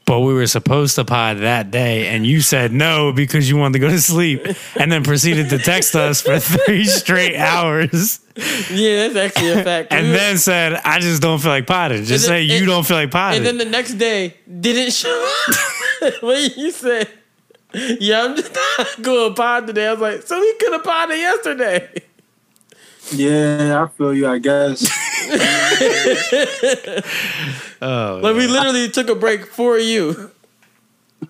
But 0.06 0.22
we 0.22 0.34
were 0.34 0.48
supposed 0.48 0.96
to 0.96 1.06
pod 1.06 1.38
that 1.40 1.72
day, 1.72 2.08
and 2.08 2.26
you 2.26 2.42
said 2.42 2.72
no 2.74 3.12
because 3.14 3.50
you 3.50 3.56
wanted 3.58 3.74
to 3.74 3.80
go 3.80 3.90
to 3.90 4.00
sleep, 4.02 4.46
and 4.80 4.92
then 4.92 5.04
proceeded 5.04 5.50
to 5.52 5.58
text 5.58 5.96
us 5.96 6.22
for 6.22 6.40
three 6.40 6.86
straight 6.86 7.36
hours, 7.36 8.20
Yeah, 8.72 9.08
that's 9.10 9.16
actually 9.16 9.52
a 9.52 9.64
fact. 9.64 9.92
and 9.94 10.08
We 10.08 10.12
were- 10.14 10.18
then 10.18 10.38
said, 10.38 10.74
"I 10.86 11.00
just 11.00 11.22
don't 11.22 11.40
feel 11.40 11.52
like 11.52 11.68
potting." 11.68 12.00
Just 12.06 12.12
And 12.12 12.22
say 12.22 12.48
then- 12.48 12.50
you 12.50 12.58
and- 12.60 12.68
don't 12.68 12.86
feel 12.88 12.98
like 12.98 13.12
potting. 13.12 13.38
and 13.40 13.46
then 13.46 13.58
the 13.58 13.66
next 13.66 13.94
day 13.94 14.36
didn't 14.60 14.92
show 14.94 15.28
up. 16.02 16.14
when 16.24 16.50
you 16.58 16.72
said, 16.72 17.08
"Yeah, 17.74 18.24
I'm 18.26 18.36
just 18.36 18.54
not 18.78 19.02
going 19.02 19.30
to 19.32 19.36
pod 19.36 19.68
today," 19.68 19.88
I 19.88 19.92
was 19.94 20.02
like, 20.02 20.24
"So 20.24 20.40
we 20.40 20.54
could 20.60 20.74
have 20.74 20.84
podded 20.84 21.18
yesterday." 21.18 21.90
Yeah, 23.14 23.84
I 23.84 23.88
feel 23.98 24.14
you. 24.14 24.28
I 24.28 24.40
guess. 24.40 24.86
oh, 27.82 28.20
Like 28.22 28.36
we 28.36 28.48
literally 28.48 28.90
took 28.90 29.10
a 29.10 29.16
break 29.16 29.46
for 29.46 29.78
you. 29.78 30.32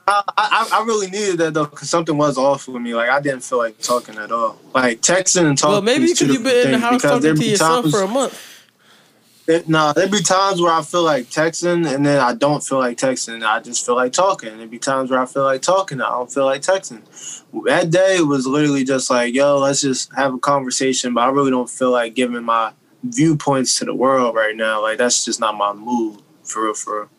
I, 0.08 0.24
I 0.38 0.70
I 0.74 0.86
really 0.86 1.10
needed 1.10 1.38
that 1.40 1.54
though, 1.54 1.66
because 1.66 1.90
something 1.90 2.18
was 2.18 2.38
off 2.38 2.68
with 2.68 2.82
me. 2.82 2.94
Like 2.96 3.10
I 3.10 3.20
didn't 3.22 3.42
feel 3.44 3.58
like 3.58 3.78
talking 3.80 4.18
at 4.18 4.32
all. 4.32 4.60
Like 4.74 5.02
texting 5.02 5.46
and 5.48 5.58
talking. 5.58 5.74
Well, 5.74 5.82
maybe 5.82 6.06
is 6.06 6.20
because 6.20 6.34
you've 6.34 6.44
been 6.44 6.68
in 6.68 6.72
the 6.74 6.80
house 6.80 7.02
talking 7.02 7.36
to 7.36 7.46
yourself 7.46 7.84
times- 7.84 7.94
for 7.94 8.02
a 8.04 8.08
month. 8.08 8.48
It, 9.48 9.68
nah, 9.68 9.92
there'd 9.94 10.12
be 10.12 10.22
times 10.22 10.62
where 10.62 10.72
I 10.72 10.84
feel 10.84 11.04
like 11.04 11.26
texting 11.26 11.92
and 11.94 12.06
then 12.06 12.20
I 12.20 12.36
don't 12.36 12.64
feel 12.64 12.78
like 12.78 12.98
texting. 12.98 13.44
I 13.44 13.60
just 13.60 13.86
feel 13.86 13.96
like 13.96 14.14
talking. 14.14 14.56
There'd 14.58 14.70
be 14.70 14.78
times 14.80 15.10
where 15.10 15.20
I 15.20 15.26
feel 15.26 15.44
like 15.44 15.62
talking. 15.62 16.00
I 16.00 16.10
don't 16.10 16.32
feel 16.32 16.46
like 16.46 16.62
texting. 16.62 17.02
That 17.66 17.90
day 17.90 18.22
was 18.22 18.46
literally 18.46 18.84
just 18.84 19.10
like, 19.10 19.34
yo, 19.34 19.58
let's 19.58 19.82
just 19.82 20.14
have 20.16 20.34
a 20.34 20.40
conversation. 20.40 21.14
But 21.14 21.22
I 21.22 21.30
really 21.30 21.50
don't 21.52 21.70
feel 21.70 21.92
like 21.92 22.14
giving 22.14 22.44
my 22.44 22.72
viewpoints 23.04 23.80
to 23.80 23.86
the 23.86 23.96
world 23.96 24.36
right 24.36 24.56
now. 24.56 24.82
Like 24.82 25.00
that's 25.00 25.26
just 25.26 25.40
not 25.40 25.56
my 25.56 25.74
mood 25.74 26.22
for 26.44 26.66
real, 26.66 26.74
for 26.74 27.00
real. 27.00 27.10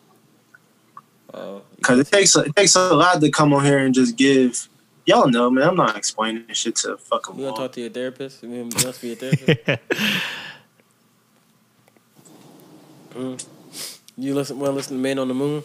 Oh, 1.33 1.61
Because 1.75 1.99
it 1.99 2.07
takes 2.07 2.35
it 2.35 2.55
takes 2.55 2.75
a 2.75 2.93
lot 2.93 3.19
to 3.19 3.29
come 3.31 3.53
on 3.53 3.65
here 3.65 3.79
and 3.79 3.93
just 3.93 4.15
give. 4.15 4.69
Y'all 5.05 5.27
know, 5.27 5.49
man. 5.49 5.67
I'm 5.67 5.75
not 5.75 5.97
explaining 5.97 6.45
this 6.47 6.59
shit 6.59 6.77
to 6.77 6.93
a 6.93 6.97
fucking 6.97 7.35
you 7.35 7.41
gonna 7.41 7.51
wall. 7.51 7.57
talk 7.63 7.73
to 7.73 7.81
your 7.81 7.89
therapist? 7.89 8.41
You 8.41 8.63
must 8.63 9.01
be 9.01 9.11
a 9.11 9.15
therapist. 9.15 9.81
Mm. 13.15 13.45
You 14.17 14.35
listen? 14.35 14.59
Well, 14.59 14.71
listen 14.71 14.97
to 14.97 15.01
Man 15.01 15.19
on 15.19 15.27
the 15.27 15.33
Moon. 15.33 15.63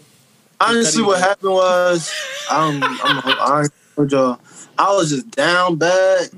Honestly, 0.61 1.03
what 1.03 1.21
happened 1.21 1.53
was, 1.53 2.13
I'm, 2.51 2.83
I'm, 2.83 3.19
I 3.25 3.67
told 3.95 4.11
y'all, 4.11 4.41
I 4.77 4.93
was 4.93 5.11
just 5.11 5.31
down 5.31 5.77
bad, 5.77 6.31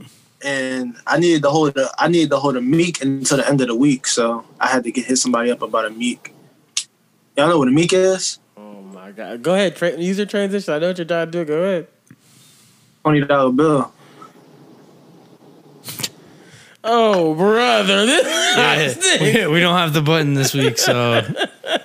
and 0.44 0.96
I 1.06 1.18
needed 1.18 1.42
to 1.42 1.50
hold 1.50 1.78
I 1.98 2.08
needed 2.08 2.30
to 2.30 2.38
hold 2.38 2.56
a 2.56 2.60
meek 2.60 3.02
until 3.02 3.38
the 3.38 3.48
end 3.48 3.60
of 3.60 3.68
the 3.68 3.74
week. 3.74 4.06
So 4.06 4.44
I 4.58 4.66
had 4.66 4.84
to 4.84 4.92
get 4.92 5.06
hit 5.06 5.16
somebody 5.16 5.50
up 5.50 5.62
about 5.62 5.86
a 5.86 5.90
meek. 5.90 6.34
Y'all 7.36 7.48
know 7.48 7.58
what 7.58 7.68
a 7.68 7.72
meek 7.72 7.92
is? 7.92 8.38
Oh 8.56 8.82
my 8.82 9.12
god! 9.12 9.42
Go 9.42 9.54
ahead, 9.54 9.76
tra- 9.76 9.96
use 9.96 10.18
your 10.18 10.26
transition. 10.26 10.74
I 10.74 10.78
know 10.78 10.88
what 10.88 10.98
you're 10.98 11.06
trying 11.06 11.26
to 11.26 11.32
do. 11.32 11.44
Go 11.44 11.62
ahead. 11.62 11.86
Twenty 13.02 13.20
dollar 13.20 13.52
bill. 13.52 13.92
Oh 16.82 17.34
brother, 17.34 18.06
this, 18.06 19.20
Yeah, 19.20 19.46
we, 19.46 19.54
we 19.54 19.60
don't 19.60 19.76
have 19.76 19.92
the 19.92 20.00
button 20.00 20.34
this 20.34 20.54
week, 20.54 20.78
so 20.78 21.22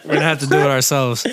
we're 0.06 0.14
gonna 0.14 0.22
have 0.22 0.40
to 0.40 0.48
do 0.48 0.58
it 0.58 0.68
ourselves. 0.68 1.26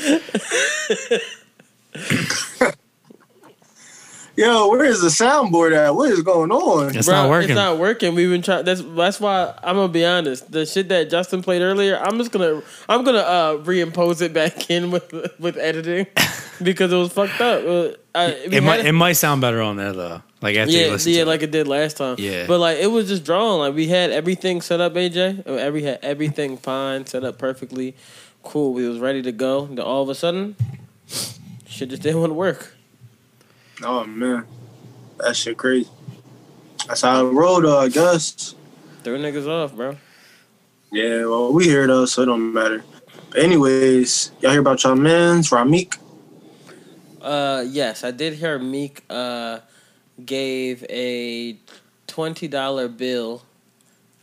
Yo, 4.35 4.69
where 4.69 4.85
is 4.85 5.03
the 5.03 5.09
soundboard 5.09 5.77
at? 5.77 5.95
What 5.95 6.11
is 6.11 6.23
going 6.23 6.51
on? 6.51 6.97
It's 6.97 7.07
Bro, 7.07 7.15
not 7.15 7.31
working. 7.31 7.51
It's 7.51 7.57
not 7.57 7.79
working. 7.79 8.15
We've 8.15 8.31
been 8.31 8.41
trying. 8.41 8.65
That's 8.65 8.83
that's 8.83 9.21
why 9.21 9.55
I'm 9.63 9.77
gonna 9.77 9.93
be 9.93 10.07
honest. 10.07 10.51
The 10.51 10.65
shit 10.65 10.89
that 10.89 11.11
Justin 11.11 11.43
played 11.43 11.61
earlier, 11.61 11.99
I'm 11.99 12.17
just 12.17 12.33
gonna 12.33 12.63
I'm 12.89 13.05
gonna 13.05 13.19
uh, 13.19 13.57
reimpose 13.59 14.23
it 14.23 14.33
back 14.33 14.71
in 14.71 14.91
with 14.91 15.13
with 15.39 15.59
editing 15.59 16.07
because 16.63 16.93
it 16.93 16.97
was 16.97 17.13
fucked 17.13 17.41
up. 17.43 17.65
Uh, 17.65 17.95
I, 18.15 18.31
it 18.31 18.63
might 18.63 18.79
had 18.79 18.87
it 18.87 18.93
might 18.93 19.13
sound 19.13 19.43
better 19.43 19.61
on 19.61 19.77
there 19.77 19.93
though. 19.93 20.23
Like 20.43 20.57
after 20.57 20.73
you 20.73 20.81
yeah, 20.81 20.91
listen 20.91 21.13
yeah, 21.13 21.21
to 21.21 21.27
like 21.27 21.43
it 21.43 21.53
did 21.53 21.69
last 21.69 21.97
time. 21.97 22.17
Yeah. 22.19 22.47
but 22.49 22.59
like 22.59 22.79
it 22.79 22.89
was 22.89 23.07
just 23.07 23.25
drawn. 23.25 23.61
Like 23.61 23.75
we 23.75 23.87
had 23.87 24.11
everything 24.11 24.61
set 24.61 24.81
up, 24.81 24.95
AJ. 24.95 25.47
Every 25.47 25.85
had 25.85 26.01
everything 26.03 26.57
fine, 26.57 27.07
set 27.07 27.23
up 27.23 27.39
perfectly, 27.39 27.95
cool. 28.43 28.75
We 28.75 28.89
was 28.89 28.99
ready 28.99 29.23
to 29.23 29.31
go. 29.31 29.67
Then 29.67 29.79
all 29.79 30.03
of 30.03 30.09
a 30.09 30.17
sudden, 30.17 30.57
shit 31.67 31.91
just 31.91 32.03
didn't 32.03 32.19
want 32.19 32.31
to 32.31 32.35
work. 32.35 32.75
Oh 33.85 34.05
man, 34.05 34.45
that 35.19 35.37
shit 35.37 35.57
crazy. 35.57 35.89
That's 36.89 37.03
how 37.03 37.25
it 37.25 37.31
rolled, 37.31 37.65
though. 37.65 37.79
I 37.79 37.89
guess. 37.89 38.57
Throw 39.05 39.17
niggas 39.17 39.47
off, 39.47 39.75
bro. 39.75 39.97
Yeah, 40.91 41.25
well, 41.25 41.53
we 41.53 41.65
here 41.65 41.87
though, 41.87 42.05
so 42.05 42.23
it 42.23 42.27
don't 42.27 42.53
matter. 42.53 42.85
But 43.31 43.39
anyways, 43.39 44.33
y'all 44.41 44.51
hear 44.51 44.61
about 44.61 44.83
y'all 44.83 44.97
man's 44.97 45.51
Ramik? 45.51 45.99
Uh, 47.21 47.65
yes, 47.67 48.03
I 48.03 48.11
did 48.11 48.35
hear 48.35 48.59
Meek 48.59 49.05
uh 49.09 49.61
gave 50.27 50.85
a 50.91 51.57
twenty 52.07 52.49
dollar 52.49 52.89
bill 52.89 53.43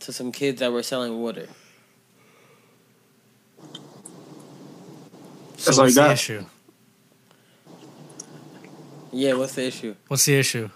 to 0.00 0.12
some 0.12 0.32
kids 0.32 0.60
that 0.60 0.72
were 0.72 0.82
selling 0.82 1.20
water. 1.20 1.48
So 5.56 5.66
That's 5.66 5.78
all 5.78 5.84
what's 5.84 5.96
you 5.96 6.02
the 6.02 6.12
issue? 6.12 6.44
Yeah, 9.12 9.34
what's 9.34 9.54
the 9.54 9.66
issue? 9.66 9.94
What's 10.08 10.24
the 10.24 10.38
issue? 10.38 10.70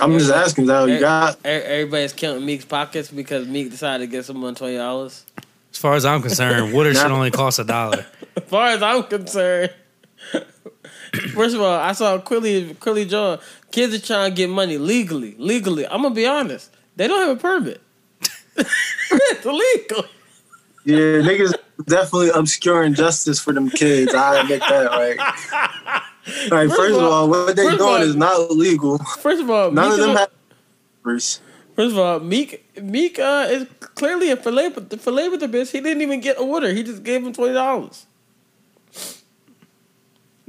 I'm 0.00 0.18
just 0.18 0.32
asking, 0.32 0.64
is 0.64 0.68
that 0.68 0.88
you 0.88 0.98
got? 0.98 1.38
Everybody's 1.44 2.12
counting 2.12 2.44
Meek's 2.44 2.64
pockets 2.64 3.10
because 3.10 3.46
Meek 3.46 3.70
decided 3.70 4.04
to 4.04 4.10
get 4.10 4.24
someone 4.24 4.54
twenty 4.54 4.76
dollars. 4.76 5.24
As 5.70 5.78
far 5.78 5.94
as 5.94 6.04
I'm 6.04 6.20
concerned, 6.20 6.72
water 6.72 6.92
should 6.92 7.10
only 7.10 7.30
cost 7.30 7.58
a 7.58 7.64
dollar. 7.64 8.04
As 8.36 8.44
far 8.44 8.68
as 8.68 8.82
I'm 8.82 9.04
concerned, 9.04 9.72
first 11.34 11.54
of 11.54 11.60
all, 11.60 11.78
I 11.78 11.92
saw 11.92 12.18
Quilly 12.18 12.74
Quilly 12.74 13.04
John. 13.08 13.38
Kids 13.70 13.94
are 13.94 13.98
trying 14.00 14.30
to 14.30 14.36
get 14.36 14.48
money 14.50 14.78
legally. 14.78 15.34
Legally, 15.38 15.86
I'm 15.86 16.02
gonna 16.02 16.14
be 16.14 16.26
honest. 16.26 16.70
They 16.96 17.08
don't 17.08 17.20
have 17.26 17.36
a 17.36 17.40
permit. 17.40 17.80
it's 18.56 19.44
illegal. 19.46 20.04
Yeah, 20.84 21.22
niggas 21.22 21.54
definitely 21.86 22.30
obscuring 22.34 22.94
justice 22.94 23.40
for 23.40 23.52
them 23.52 23.70
kids. 23.70 24.14
I 24.14 24.40
admit 24.40 24.60
that, 24.68 24.90
right? 24.90 25.16
Like, 26.50 26.68
First 26.68 26.76
first 26.76 26.94
of 26.96 27.02
all- 27.02 27.12
all, 27.12 27.28
what 27.28 27.56
they 27.56 27.62
first 27.64 27.74
of 27.74 27.78
doing 27.78 27.90
all- 27.90 28.02
is 28.02 28.16
not 28.16 28.50
legal. 28.50 28.98
First 28.98 29.42
of 29.42 29.50
all, 29.50 29.70
None 29.70 29.90
Meek 29.90 29.92
of 29.94 29.98
them 30.00 30.10
is 30.10 30.18
have 30.18 30.30
papers. 31.02 31.40
First 31.76 31.92
of 31.92 31.98
all, 31.98 32.20
Meek 32.20 32.64
Meek 32.82 33.18
uh, 33.18 33.46
is 33.50 33.66
clearly 33.94 34.30
a 34.30 34.36
fillet 34.36 34.70
fillet 34.70 35.28
with 35.30 35.40
the 35.40 35.48
bitch. 35.48 35.70
He 35.72 35.80
didn't 35.80 36.02
even 36.02 36.20
get 36.20 36.36
a 36.38 36.44
water. 36.44 36.72
He 36.72 36.82
just 36.82 37.02
gave 37.02 37.24
him 37.24 37.32
twenty 37.32 37.54
dollars. 37.54 38.06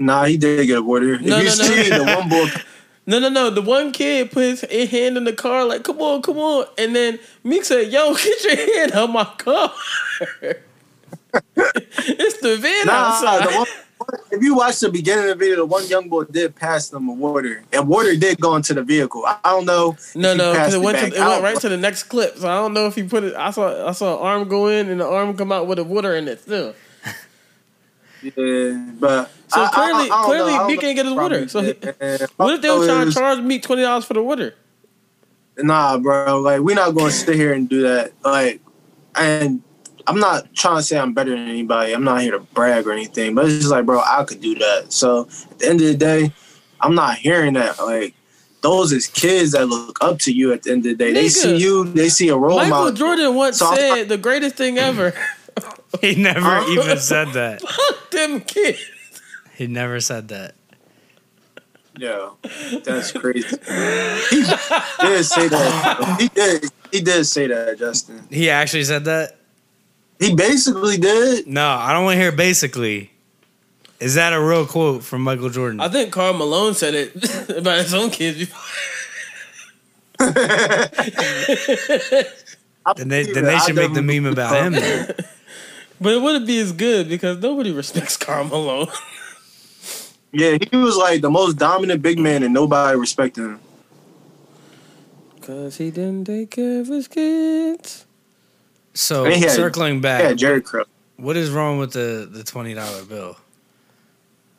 Nah, 0.06 0.26
he 0.26 0.38
did 0.38 0.66
get 0.68 0.80
a 0.80 0.82
water. 0.82 1.18
No, 1.20 1.38
if 1.38 1.44
you 1.44 1.64
no, 1.64 1.70
no. 1.70 1.84
see 1.84 1.90
the 1.90 2.04
one 2.04 2.30
boy, 2.30 2.48
No, 3.06 3.20
no, 3.20 3.30
no. 3.30 3.50
The 3.50 3.62
one 3.62 3.92
kid 3.92 4.32
put 4.32 4.44
his 4.44 4.90
hand 4.90 5.18
in 5.18 5.26
the 5.26 5.34
car, 5.34 5.66
like, 5.66 5.84
"Come 5.84 6.02
on, 6.02 6.22
come 6.22 6.38
on," 6.38 6.68
and 6.78 6.96
then 6.96 7.20
Meek 7.44 7.66
said, 7.66 7.92
"Yo, 7.92 8.14
get 8.24 8.44
your 8.44 8.56
hand 8.56 8.94
out 8.94 9.10
my 9.10 9.26
car." 9.26 9.74
it's 11.56 12.40
the 12.40 12.58
van 12.58 12.86
nah, 12.86 12.94
outside. 12.94 13.50
the 13.50 13.58
one, 13.58 13.68
if 14.32 14.42
you 14.42 14.56
watch 14.56 14.80
the 14.80 14.90
beginning 14.90 15.26
of 15.26 15.30
the 15.32 15.36
video, 15.36 15.58
the 15.58 15.66
one 15.66 15.86
young 15.88 16.08
boy 16.08 16.24
did 16.24 16.56
pass 16.56 16.88
them 16.90 17.10
a 17.10 17.14
water, 17.14 17.64
and 17.74 17.90
water 17.90 18.16
did 18.16 18.40
go 18.40 18.56
into 18.56 18.74
the 18.74 18.84
vehicle. 18.84 19.26
I 19.26 19.38
I 19.44 19.52
don't 19.52 19.66
know. 19.66 19.98
no, 20.16 20.34
no, 20.34 20.54
because 20.54 20.74
it 20.74 20.82
went 20.82 20.98
to 21.00 21.08
it 21.08 21.20
went 21.20 21.44
right 21.44 21.60
to 21.60 21.68
the 21.68 21.78
next 21.78 22.04
clip. 22.04 22.38
So 22.38 22.48
I 22.48 22.56
don't 22.56 22.74
know 22.74 22.88
if 22.88 22.96
he 22.96 23.04
put 23.04 23.26
it. 23.26 23.36
I 23.36 23.52
saw 23.52 23.86
I 23.86 23.92
saw 23.92 24.16
an 24.18 24.26
arm 24.26 24.48
go 24.48 24.68
in 24.68 24.90
and 24.90 25.02
the 25.02 25.08
arm 25.08 25.36
come 25.36 25.52
out 25.52 25.68
with 25.68 25.78
the 25.78 25.84
water 25.84 26.16
in 26.16 26.30
it 26.30 26.40
still. 26.40 26.74
Yeah, 28.24 28.86
but 29.00 29.30
So 29.50 29.62
I- 29.62 29.68
clearly- 29.68 30.12
I 30.12 30.24
clearly 30.26 30.52
know. 30.52 30.56
I 30.56 30.58
don't 30.60 30.68
Meek 30.68 30.84
ain't 30.84 30.96
get 30.96 31.06
his 31.06 31.14
water. 31.14 31.48
So 31.48 31.62
he- 31.62 31.74
What 32.38 32.54
if 32.56 32.62
they 32.62 32.70
were 32.72 32.86
trying 32.88 33.08
to 33.08 33.14
charge 33.14 33.40
Meek 33.40 33.64
twenty 33.64 33.82
dollars 33.84 34.06
for 34.06 34.14
the 34.14 34.24
water? 34.24 34.56
Nah, 35.58 35.98
bro. 35.98 36.40
Like 36.42 36.62
we're 36.62 36.76
not 36.76 36.96
going 36.96 37.08
to 37.08 37.12
sit 37.12 37.36
here 37.36 37.54
and 37.54 37.68
do 37.70 37.82
that. 37.84 38.14
Like, 38.24 38.62
and 39.16 39.62
I'm 40.08 40.20
not 40.20 40.54
trying 40.54 40.78
to 40.78 40.84
say 40.84 40.98
I'm 40.98 41.14
better 41.14 41.32
than 41.32 41.48
anybody. 41.48 41.94
I'm 41.94 42.04
not 42.04 42.22
here 42.22 42.32
to 42.32 42.40
brag 42.40 42.88
or 42.88 42.92
anything. 42.92 43.36
But 43.36 43.46
it's 43.46 43.56
just 43.60 43.70
like, 43.72 43.86
bro, 43.86 44.02
I 44.02 44.24
could 44.24 44.42
do 44.42 44.56
that. 44.56 44.92
So 44.92 45.28
at 45.52 45.60
the 45.60 45.70
end 45.70 45.82
of 45.82 45.88
the 45.88 45.94
day, 45.96 46.34
I'm 46.82 46.96
not 46.96 47.18
hearing 47.18 47.54
that. 47.54 47.80
Like, 47.80 48.16
those 48.62 48.92
is 48.92 49.08
kids 49.08 49.52
that 49.52 49.68
look 49.68 49.98
up 50.02 50.20
to 50.20 50.32
you. 50.34 50.54
At 50.54 50.64
the 50.64 50.72
end 50.72 50.80
of 50.86 50.98
the 50.98 51.06
day, 51.06 51.14
they 51.14 51.30
see 51.30 51.56
you. 51.58 51.84
They 51.86 52.10
see 52.10 52.30
a 52.30 52.36
role 52.38 52.58
Michael 52.58 52.70
model. 52.72 52.94
Jordan 52.94 53.36
once 53.36 53.60
So 53.60 53.74
said 53.76 54.10
the 54.10 54.18
greatest 54.18 54.56
thing 54.56 54.78
ever. 54.78 55.14
He 56.02 56.16
never 56.16 56.40
Huh? 56.42 56.66
even 56.70 56.98
said 57.00 57.30
that. 57.34 57.62
Fuck 57.68 58.12
them 58.12 58.42
kids. 58.42 58.80
He 59.56 59.68
never 59.68 60.00
said 60.00 60.28
that. 60.30 60.56
No, 62.00 62.38
that's 62.84 63.12
crazy. 63.12 63.48
he 63.48 64.42
did 64.42 65.24
say 65.26 65.48
that. 65.48 66.16
He 66.20 66.28
did. 66.30 66.66
He 66.92 67.02
did 67.02 67.24
say 67.26 67.46
that, 67.48 67.78
Justin. 67.78 68.28
He 68.32 68.50
actually 68.50 68.84
said 68.84 69.06
that? 69.06 69.36
He 70.20 70.34
basically 70.36 70.98
did. 70.98 71.46
No, 71.46 71.68
I 71.70 71.94
don't 71.94 72.04
want 72.06 72.16
to 72.16 72.20
hear 72.22 72.32
basically. 72.32 73.12
Is 74.00 74.16
that 74.16 74.34
a 74.34 74.42
real 74.42 74.66
quote 74.66 75.04
from 75.04 75.22
Michael 75.22 75.50
Jordan? 75.50 75.80
I 75.80 75.88
think 75.88 76.12
Karl 76.12 76.34
Malone 76.34 76.74
said 76.74 76.96
it 76.96 77.50
about 77.58 77.78
his 77.78 77.94
own 77.94 78.10
kids. 78.10 78.40
before. 78.40 78.60
then 82.96 83.08
they 83.08 83.24
then 83.32 83.46
they 83.46 83.58
should 83.60 83.76
make 83.76 83.94
the 83.94 84.02
meme 84.02 84.26
about 84.26 84.66
him. 84.66 84.74
Then. 84.74 85.16
But 86.04 86.14
it 86.16 86.22
wouldn't 86.22 86.46
be 86.46 86.60
as 86.60 86.74
good 86.74 87.08
because 87.08 87.38
nobody 87.38 87.72
respects 87.72 88.18
Karl 88.26 88.44
Malone. 88.44 88.88
Yeah, 90.34 90.58
he 90.70 90.76
was 90.76 90.98
like 90.98 91.22
the 91.22 91.30
most 91.30 91.58
dominant 91.58 92.02
big 92.02 92.20
man, 92.20 92.44
and 92.44 92.54
nobody 92.54 92.98
respected 93.00 93.44
him. 93.44 93.60
Cause 95.42 95.78
he 95.78 95.92
didn't 95.92 96.26
take 96.26 96.52
care 96.52 96.82
of 96.82 96.88
his 96.88 97.08
kids. 97.08 98.06
So 98.94 99.26
And 99.26 99.34
he 99.34 99.42
had- 99.42 99.52
circling 99.52 100.02
back, 100.02 100.24
Yeah, 100.24 100.34
Jerry 100.34 100.62
Crow. 100.62 100.84
what 101.18 101.38
is 101.38 101.50
wrong 101.52 101.78
with 101.80 101.94
the 101.94 102.28
the 102.30 102.44
twenty 102.44 102.74
dollar 102.74 103.04
bill? 103.06 103.38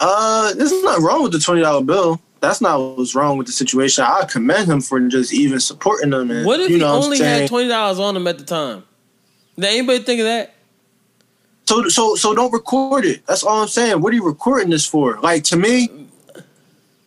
Uh, 0.01 0.53
there's 0.55 0.73
not 0.83 1.01
wrong 1.01 1.23
with 1.23 1.33
the 1.33 1.39
twenty 1.39 1.61
dollar 1.63 1.85
bill. 1.85 2.21
That's 2.41 2.61
not 2.63 2.79
what's 2.97 3.15
wrong 3.15 3.37
with 3.39 3.47
the 3.47 3.53
situation. 3.53 4.05
I 4.05 4.25
commend 4.25 4.69
him 4.71 4.81
for 4.81 4.99
just 5.09 5.33
even 5.35 5.61
supporting 5.61 6.11
them. 6.11 6.31
And, 6.31 6.45
What 6.47 6.61
if 6.61 6.69
you 6.71 6.77
he 6.77 6.81
know 6.83 6.89
what 6.95 6.99
I'm 6.99 7.05
only 7.05 7.19
had 7.19 7.49
twenty 7.49 7.69
dollars 7.69 7.99
on 7.99 8.17
him 8.17 8.27
at 8.27 8.39
the 8.39 8.45
time? 8.45 8.85
Did 9.57 9.67
anybody 9.67 10.01
think 10.01 10.21
of 10.21 10.27
that? 10.27 10.55
So 11.67 11.89
so 11.89 12.15
so 12.15 12.35
don't 12.35 12.53
record 12.53 13.05
it. 13.05 13.27
That's 13.27 13.43
all 13.43 13.63
I'm 13.63 13.69
saying. 13.69 14.01
What 14.01 14.13
are 14.13 14.17
you 14.17 14.25
recording 14.25 14.71
this 14.71 14.87
for? 14.87 15.19
Like 15.21 15.45
to 15.45 15.57
me, 15.57 16.09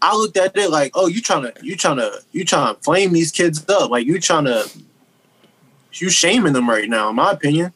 I 0.02 0.16
looked 0.16 0.38
at 0.38 0.58
it 0.58 0.70
like, 0.70 0.92
oh, 0.96 1.08
you 1.08 1.22
trying 1.22 1.44
to 1.44 1.54
you 1.62 1.76
trying 1.76 1.98
to 1.98 2.22
you 2.32 2.44
trying 2.44 2.76
to 2.76 2.82
flame 2.82 3.14
these 3.14 3.32
kids 3.32 3.68
up. 3.70 3.92
Like 3.92 4.06
you 4.06 4.20
trying 4.20 4.46
to 4.46 4.70
you 5.94 6.10
shaming 6.10 6.54
them 6.54 6.70
right 6.70 6.90
now, 6.90 7.10
in 7.10 7.16
my 7.16 7.32
opinion. 7.32 7.74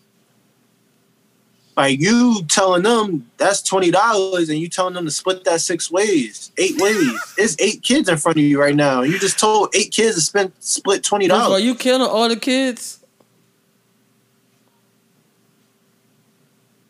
Like 1.77 1.99
you 1.99 2.43
telling 2.49 2.84
them 2.84 3.29
that's 3.38 3.61
twenty 3.61 3.91
dollars, 3.91 4.49
and 4.49 4.59
you 4.59 4.67
telling 4.67 4.93
them 4.93 5.05
to 5.05 5.11
split 5.11 5.43
that 5.45 5.61
six 5.61 5.89
ways, 5.89 6.51
eight 6.57 6.79
ways. 6.82 7.34
It's 7.38 7.55
eight 7.59 7.82
kids 7.82 8.09
in 8.09 8.17
front 8.17 8.38
of 8.38 8.43
you 8.43 8.59
right 8.59 8.75
now. 8.75 9.03
You 9.03 9.17
just 9.17 9.39
told 9.39 9.73
eight 9.73 9.91
kids 9.91 10.15
to 10.15 10.21
spend 10.21 10.51
split 10.59 11.03
twenty 11.03 11.27
dollars. 11.27 11.61
Are 11.61 11.63
you 11.63 11.75
killing 11.75 12.01
all 12.01 12.27
the 12.27 12.36
kids? 12.36 13.00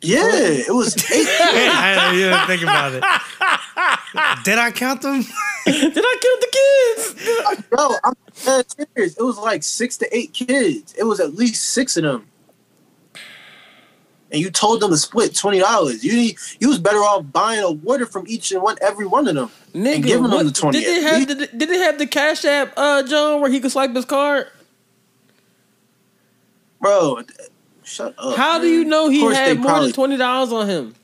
Yeah, 0.02 0.30
it 0.34 0.74
was 0.74 0.96
eight. 1.12 1.28
I 1.30 2.12
didn't 2.12 2.26
even 2.34 2.48
think 2.48 2.62
about 2.64 2.94
it. 2.94 3.04
Did 4.44 4.58
I 4.58 4.72
count 4.72 5.02
them? 5.02 5.22
Did 5.66 6.04
I 6.04 6.18
count 6.22 6.42
the 6.42 7.56
kids? 7.56 7.68
Bro, 7.70 7.90
I'm 8.04 8.14
dead 8.44 8.66
serious. 8.72 9.18
It 9.18 9.24
was 9.24 9.38
like 9.38 9.62
six 9.64 9.98
to 9.98 10.16
eight 10.16 10.34
kids. 10.34 10.96
It 10.98 11.04
was 11.04 11.20
at 11.20 11.36
least 11.36 11.64
six 11.72 11.98
of 11.98 12.04
them. 12.04 12.26
and 14.32 14.42
you 14.42 14.50
told 14.50 14.82
them 14.82 14.90
to 14.90 14.98
split 14.98 15.36
twenty 15.36 15.60
dollars. 15.60 16.04
You 16.04 16.14
need, 16.16 16.38
you 16.60 16.70
was 16.70 16.80
better 16.80 16.98
off 16.98 17.32
buying 17.32 17.64
a 17.64 17.72
water 17.72 18.06
from 18.08 18.26
each 18.28 18.52
and 18.52 18.62
one 18.64 18.78
every 18.82 19.06
one 19.06 19.28
of 19.28 19.36
them. 19.36 19.52
Nigga, 19.74 20.04
giving 20.04 20.30
them 20.30 20.46
the 20.48 20.52
20 20.52 20.80
Did 20.80 20.88
they 20.88 21.02
have 21.02 21.28
the, 21.28 21.48
Did 21.48 21.70
they 21.70 21.78
have 21.78 21.98
the 22.00 22.08
Cash 22.08 22.44
App, 22.44 22.74
uh, 22.76 23.04
John, 23.04 23.40
where 23.40 23.50
he 23.52 23.60
could 23.62 23.72
swipe 23.72 23.96
his 23.96 24.04
card? 24.06 24.48
Bro, 26.82 27.22
shut 27.92 28.16
up. 28.18 28.36
How 28.38 28.60
do 28.60 28.68
you 28.68 28.86
know 28.86 29.10
he 29.10 29.22
had 29.34 29.58
more 29.58 29.66
probably- 29.66 29.88
than 29.88 29.96
twenty 29.96 30.18
dollars 30.18 30.52
on 30.52 30.68
him? 30.70 30.96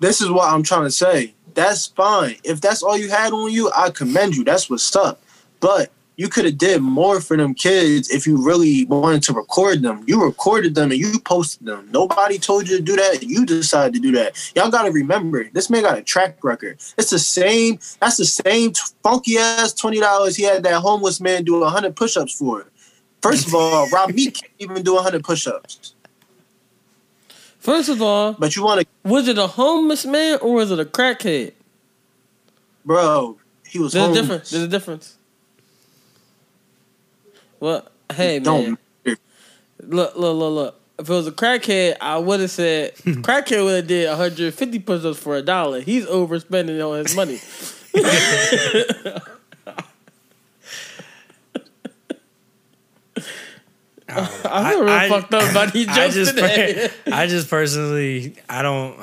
This 0.00 0.20
is 0.20 0.30
what 0.30 0.52
I'm 0.52 0.62
trying 0.62 0.84
to 0.84 0.90
say. 0.90 1.34
That's 1.54 1.86
fine. 1.86 2.36
If 2.44 2.60
that's 2.60 2.82
all 2.82 2.96
you 2.96 3.10
had 3.10 3.32
on 3.32 3.52
you, 3.52 3.70
I 3.74 3.90
commend 3.90 4.36
you. 4.36 4.44
That's 4.44 4.70
what's 4.70 4.94
up. 4.96 5.20
But 5.60 5.90
you 6.16 6.28
could 6.28 6.44
have 6.44 6.58
did 6.58 6.80
more 6.80 7.20
for 7.20 7.36
them 7.36 7.54
kids 7.54 8.10
if 8.10 8.26
you 8.26 8.42
really 8.42 8.84
wanted 8.86 9.22
to 9.24 9.32
record 9.32 9.82
them. 9.82 10.04
You 10.06 10.22
recorded 10.22 10.74
them 10.74 10.90
and 10.90 11.00
you 11.00 11.18
posted 11.20 11.66
them. 11.66 11.88
Nobody 11.90 12.38
told 12.38 12.68
you 12.68 12.76
to 12.76 12.82
do 12.82 12.96
that. 12.96 13.22
You 13.22 13.44
decided 13.44 13.94
to 13.94 14.00
do 14.00 14.12
that. 14.12 14.52
Y'all 14.54 14.70
got 14.70 14.84
to 14.84 14.90
remember, 14.90 15.48
this 15.52 15.68
man 15.70 15.82
got 15.82 15.98
a 15.98 16.02
track 16.02 16.42
record. 16.44 16.78
It's 16.96 17.10
the 17.10 17.18
same. 17.18 17.78
That's 18.00 18.16
the 18.16 18.24
same 18.26 18.72
funky 19.02 19.38
ass 19.38 19.74
twenty 19.74 20.00
dollars 20.00 20.36
he 20.36 20.44
had 20.44 20.62
that 20.62 20.80
homeless 20.80 21.20
man 21.20 21.44
do 21.44 21.62
hundred 21.64 21.96
push-ups 21.96 22.34
for. 22.34 22.66
First 23.22 23.46
of 23.48 23.54
all, 23.54 23.88
Rob 23.90 24.10
Meek 24.14 24.34
can't 24.34 24.52
even 24.58 24.82
do 24.82 24.96
hundred 24.96 25.22
push-ups. 25.24 25.94
First 27.58 27.90
of 27.90 28.00
all, 28.00 28.32
But 28.32 28.56
you 28.56 28.64
want 28.64 28.80
to, 28.80 28.86
was 29.04 29.28
it 29.28 29.36
a 29.36 29.46
homeless 29.46 30.06
man 30.06 30.38
or 30.40 30.54
was 30.54 30.70
it 30.70 30.80
a 30.80 30.84
crackhead? 30.84 31.52
bro? 32.84 33.36
He 33.66 33.78
was 33.78 33.92
There's 33.92 34.08
a 34.08 34.14
difference. 34.14 34.50
There's 34.50 34.64
a 34.64 34.68
difference. 34.68 35.16
Well, 37.60 37.86
hey 38.12 38.38
man, 38.38 38.42
Don't 38.42 38.78
matter. 39.04 39.20
look, 39.86 40.16
look, 40.16 40.36
look, 40.36 40.54
look. 40.54 40.80
If 40.98 41.08
it 41.08 41.12
was 41.12 41.26
a 41.26 41.32
crackhead, 41.32 41.96
I 42.00 42.18
would 42.18 42.40
have 42.40 42.50
said 42.50 42.94
hmm. 43.04 43.20
crackhead 43.20 43.62
would 43.64 43.76
have 43.76 43.86
did 43.86 44.08
150 44.08 44.78
push-ups 44.80 45.18
for 45.18 45.36
a 45.36 45.42
dollar. 45.42 45.80
He's 45.82 46.06
overspending 46.06 46.80
on 46.82 47.04
his 47.04 47.14
money. 47.14 47.38
Oh, 54.14 54.40
I 54.50 54.70
feel 54.70 54.80
real 54.84 54.90
I- 54.94 55.08
fucked 55.08 55.34
up 55.34 55.50
about 55.50 55.72
these 55.72 55.88
I 55.88 55.94
jokes 55.96 56.14
just, 56.14 56.34
today. 56.34 56.90
I 57.12 57.26
just 57.26 57.48
personally, 57.48 58.36
I 58.48 58.62
don't. 58.62 58.98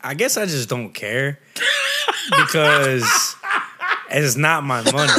I 0.00 0.14
guess 0.14 0.36
I 0.36 0.46
just 0.46 0.68
don't 0.68 0.92
care 0.92 1.38
because 2.38 3.36
it's 4.10 4.36
not 4.36 4.64
my 4.64 4.82
money. 4.90 5.12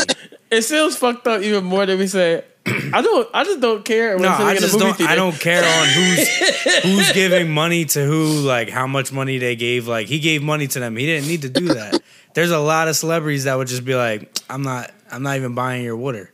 it 0.51 0.63
feels 0.65 0.97
fucked 0.97 1.25
up 1.27 1.41
even 1.41 1.63
more 1.63 1.86
than 1.86 1.97
we 1.99 2.07
say. 2.07 2.43
I 2.65 3.01
don't. 3.01 3.29
I 3.34 3.43
just 3.43 3.59
don't 3.59 3.84
care. 3.84 4.17
No, 4.17 4.31
sitting 4.31 4.45
I 4.47 4.51
in 4.53 4.57
just 4.59 4.73
movie 4.79 4.97
don't. 4.97 5.09
I 5.09 5.15
don't 5.15 5.39
care 5.39 5.63
on 5.63 5.88
who's 5.88 6.84
who's 6.84 7.11
giving 7.11 7.49
money 7.51 7.86
to 7.86 8.05
who, 8.05 8.39
like 8.41 8.69
how 8.69 8.88
much 8.88 9.11
money 9.11 9.38
they 9.38 9.55
gave. 9.55 9.88
Like 9.88 10.07
he 10.07 10.19
gave 10.19 10.43
money 10.43 10.67
to 10.67 10.79
them. 10.79 10.95
He 10.95 11.05
didn't 11.05 11.27
need 11.27 11.41
to 11.41 11.49
do 11.49 11.73
that. 11.73 12.01
There's 12.34 12.51
a 12.51 12.59
lot 12.59 12.88
of 12.88 12.95
celebrities 12.95 13.43
that 13.45 13.55
would 13.55 13.67
just 13.67 13.84
be 13.86 13.95
like, 13.95 14.38
I'm 14.49 14.63
not. 14.63 14.91
I'm 15.11 15.23
not 15.23 15.36
even 15.38 15.55
buying 15.55 15.84
your 15.84 15.97
water. 15.97 16.31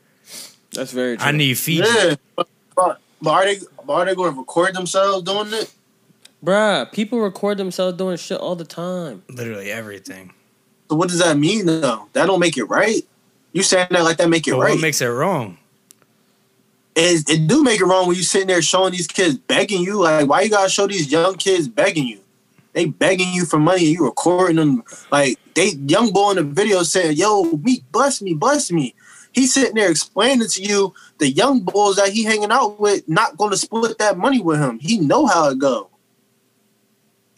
That's 0.71 0.91
very 0.91 1.17
true. 1.17 1.25
I 1.25 1.31
need 1.31 1.55
Fiji. 1.57 1.81
Yeah, 1.83 2.43
but, 2.79 2.87
but, 2.87 3.01
but 3.21 3.31
are 3.31 3.45
they 3.45 3.59
but 3.85 3.93
are 3.93 4.05
they 4.05 4.15
going 4.15 4.33
to 4.33 4.39
record 4.39 4.75
themselves 4.75 5.23
doing 5.23 5.53
it? 5.53 5.73
Bruh, 6.43 6.89
people 6.91 7.19
record 7.19 7.57
themselves 7.57 7.97
doing 7.97 8.17
shit 8.17 8.39
all 8.39 8.55
the 8.55 8.63
time. 8.65 9.23
Literally 9.29 9.71
everything. 9.71 10.33
So 10.89 10.95
what 10.95 11.09
does 11.09 11.19
that 11.19 11.37
mean 11.37 11.65
though? 11.65 12.07
That 12.13 12.25
don't 12.27 12.39
make 12.39 12.57
it 12.57 12.65
right. 12.65 13.01
You 13.51 13.63
saying 13.63 13.87
that 13.91 14.03
like 14.03 14.17
that 14.17 14.29
make 14.29 14.47
it 14.47 14.51
But 14.51 14.59
right? 14.59 14.71
what 14.71 14.81
makes 14.81 15.01
it 15.01 15.07
wrong? 15.07 15.57
it, 16.95 17.29
it 17.29 17.47
do 17.47 17.63
make 17.63 17.79
it 17.79 17.85
wrong 17.85 18.07
when 18.07 18.17
you 18.17 18.23
sitting 18.23 18.47
there 18.47 18.61
showing 18.61 18.91
these 18.91 19.07
kids 19.07 19.37
begging 19.37 19.81
you. 19.81 20.01
Like, 20.01 20.27
why 20.27 20.41
you 20.41 20.49
gotta 20.49 20.69
show 20.69 20.87
these 20.87 21.11
young 21.11 21.35
kids 21.35 21.67
begging 21.67 22.05
you? 22.07 22.19
They 22.73 22.85
begging 22.85 23.33
you 23.33 23.45
for 23.45 23.57
money 23.59 23.85
and 23.87 23.95
you 23.95 24.05
recording 24.05 24.57
them. 24.57 24.83
Like 25.11 25.37
they 25.55 25.69
young 25.87 26.11
boy 26.11 26.31
in 26.31 26.35
the 26.37 26.43
video 26.43 26.83
saying, 26.83 27.17
"Yo, 27.17 27.43
me, 27.63 27.83
bless 27.91 28.21
me, 28.21 28.33
bless 28.33 28.71
me." 28.71 28.95
He's 29.31 29.53
sitting 29.53 29.75
there 29.75 29.91
explaining 29.91 30.47
to 30.47 30.61
you 30.63 30.93
the 31.19 31.29
young 31.29 31.61
boys 31.61 31.97
that 31.97 32.09
he 32.09 32.23
hanging 32.23 32.51
out 32.51 32.79
with 32.79 33.07
not 33.07 33.37
going 33.37 33.51
to 33.51 33.57
split 33.57 33.97
that 33.99 34.17
money 34.17 34.41
with 34.41 34.59
him. 34.59 34.79
He 34.79 34.99
know 34.99 35.27
how 35.27 35.49
it 35.49 35.59
go, 35.59 35.89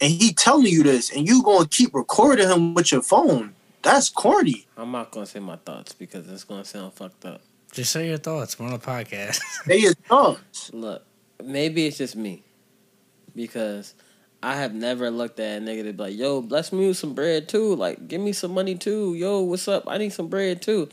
and 0.00 0.10
he 0.10 0.32
telling 0.32 0.66
you 0.66 0.82
this, 0.82 1.10
and 1.14 1.28
you 1.28 1.42
going 1.42 1.64
to 1.64 1.68
keep 1.68 1.94
recording 1.94 2.48
him 2.48 2.74
with 2.74 2.90
your 2.92 3.02
phone. 3.02 3.54
That's 3.82 4.08
corny. 4.08 4.66
I'm 4.76 4.92
not 4.92 5.10
gonna 5.10 5.26
say 5.26 5.40
my 5.40 5.56
thoughts 5.56 5.92
because 5.92 6.30
it's 6.30 6.44
gonna 6.44 6.64
sound 6.64 6.92
fucked 6.92 7.24
up. 7.24 7.40
Just 7.72 7.92
say 7.92 8.08
your 8.08 8.18
thoughts. 8.18 8.58
We're 8.58 8.66
on 8.66 8.72
a 8.72 8.78
podcast. 8.78 9.40
They 9.66 9.78
is 9.78 9.96
thumbs. 10.08 10.70
Look, 10.72 11.04
maybe 11.42 11.86
it's 11.86 11.98
just 11.98 12.14
me 12.14 12.44
because 13.34 13.94
I 14.42 14.54
have 14.56 14.72
never 14.74 15.10
looked 15.10 15.40
at 15.40 15.62
a 15.62 15.64
nigga 15.64 15.84
to 15.84 15.92
be 15.92 16.02
like, 16.02 16.16
"Yo, 16.16 16.42
bless 16.42 16.72
me 16.72 16.86
with 16.86 16.96
some 16.96 17.14
bread 17.14 17.48
too. 17.48 17.74
Like, 17.74 18.06
give 18.06 18.20
me 18.20 18.32
some 18.32 18.54
money 18.54 18.76
too. 18.76 19.14
Yo, 19.14 19.40
what's 19.40 19.66
up? 19.66 19.84
I 19.88 19.98
need 19.98 20.12
some 20.12 20.28
bread 20.28 20.62
too." 20.62 20.88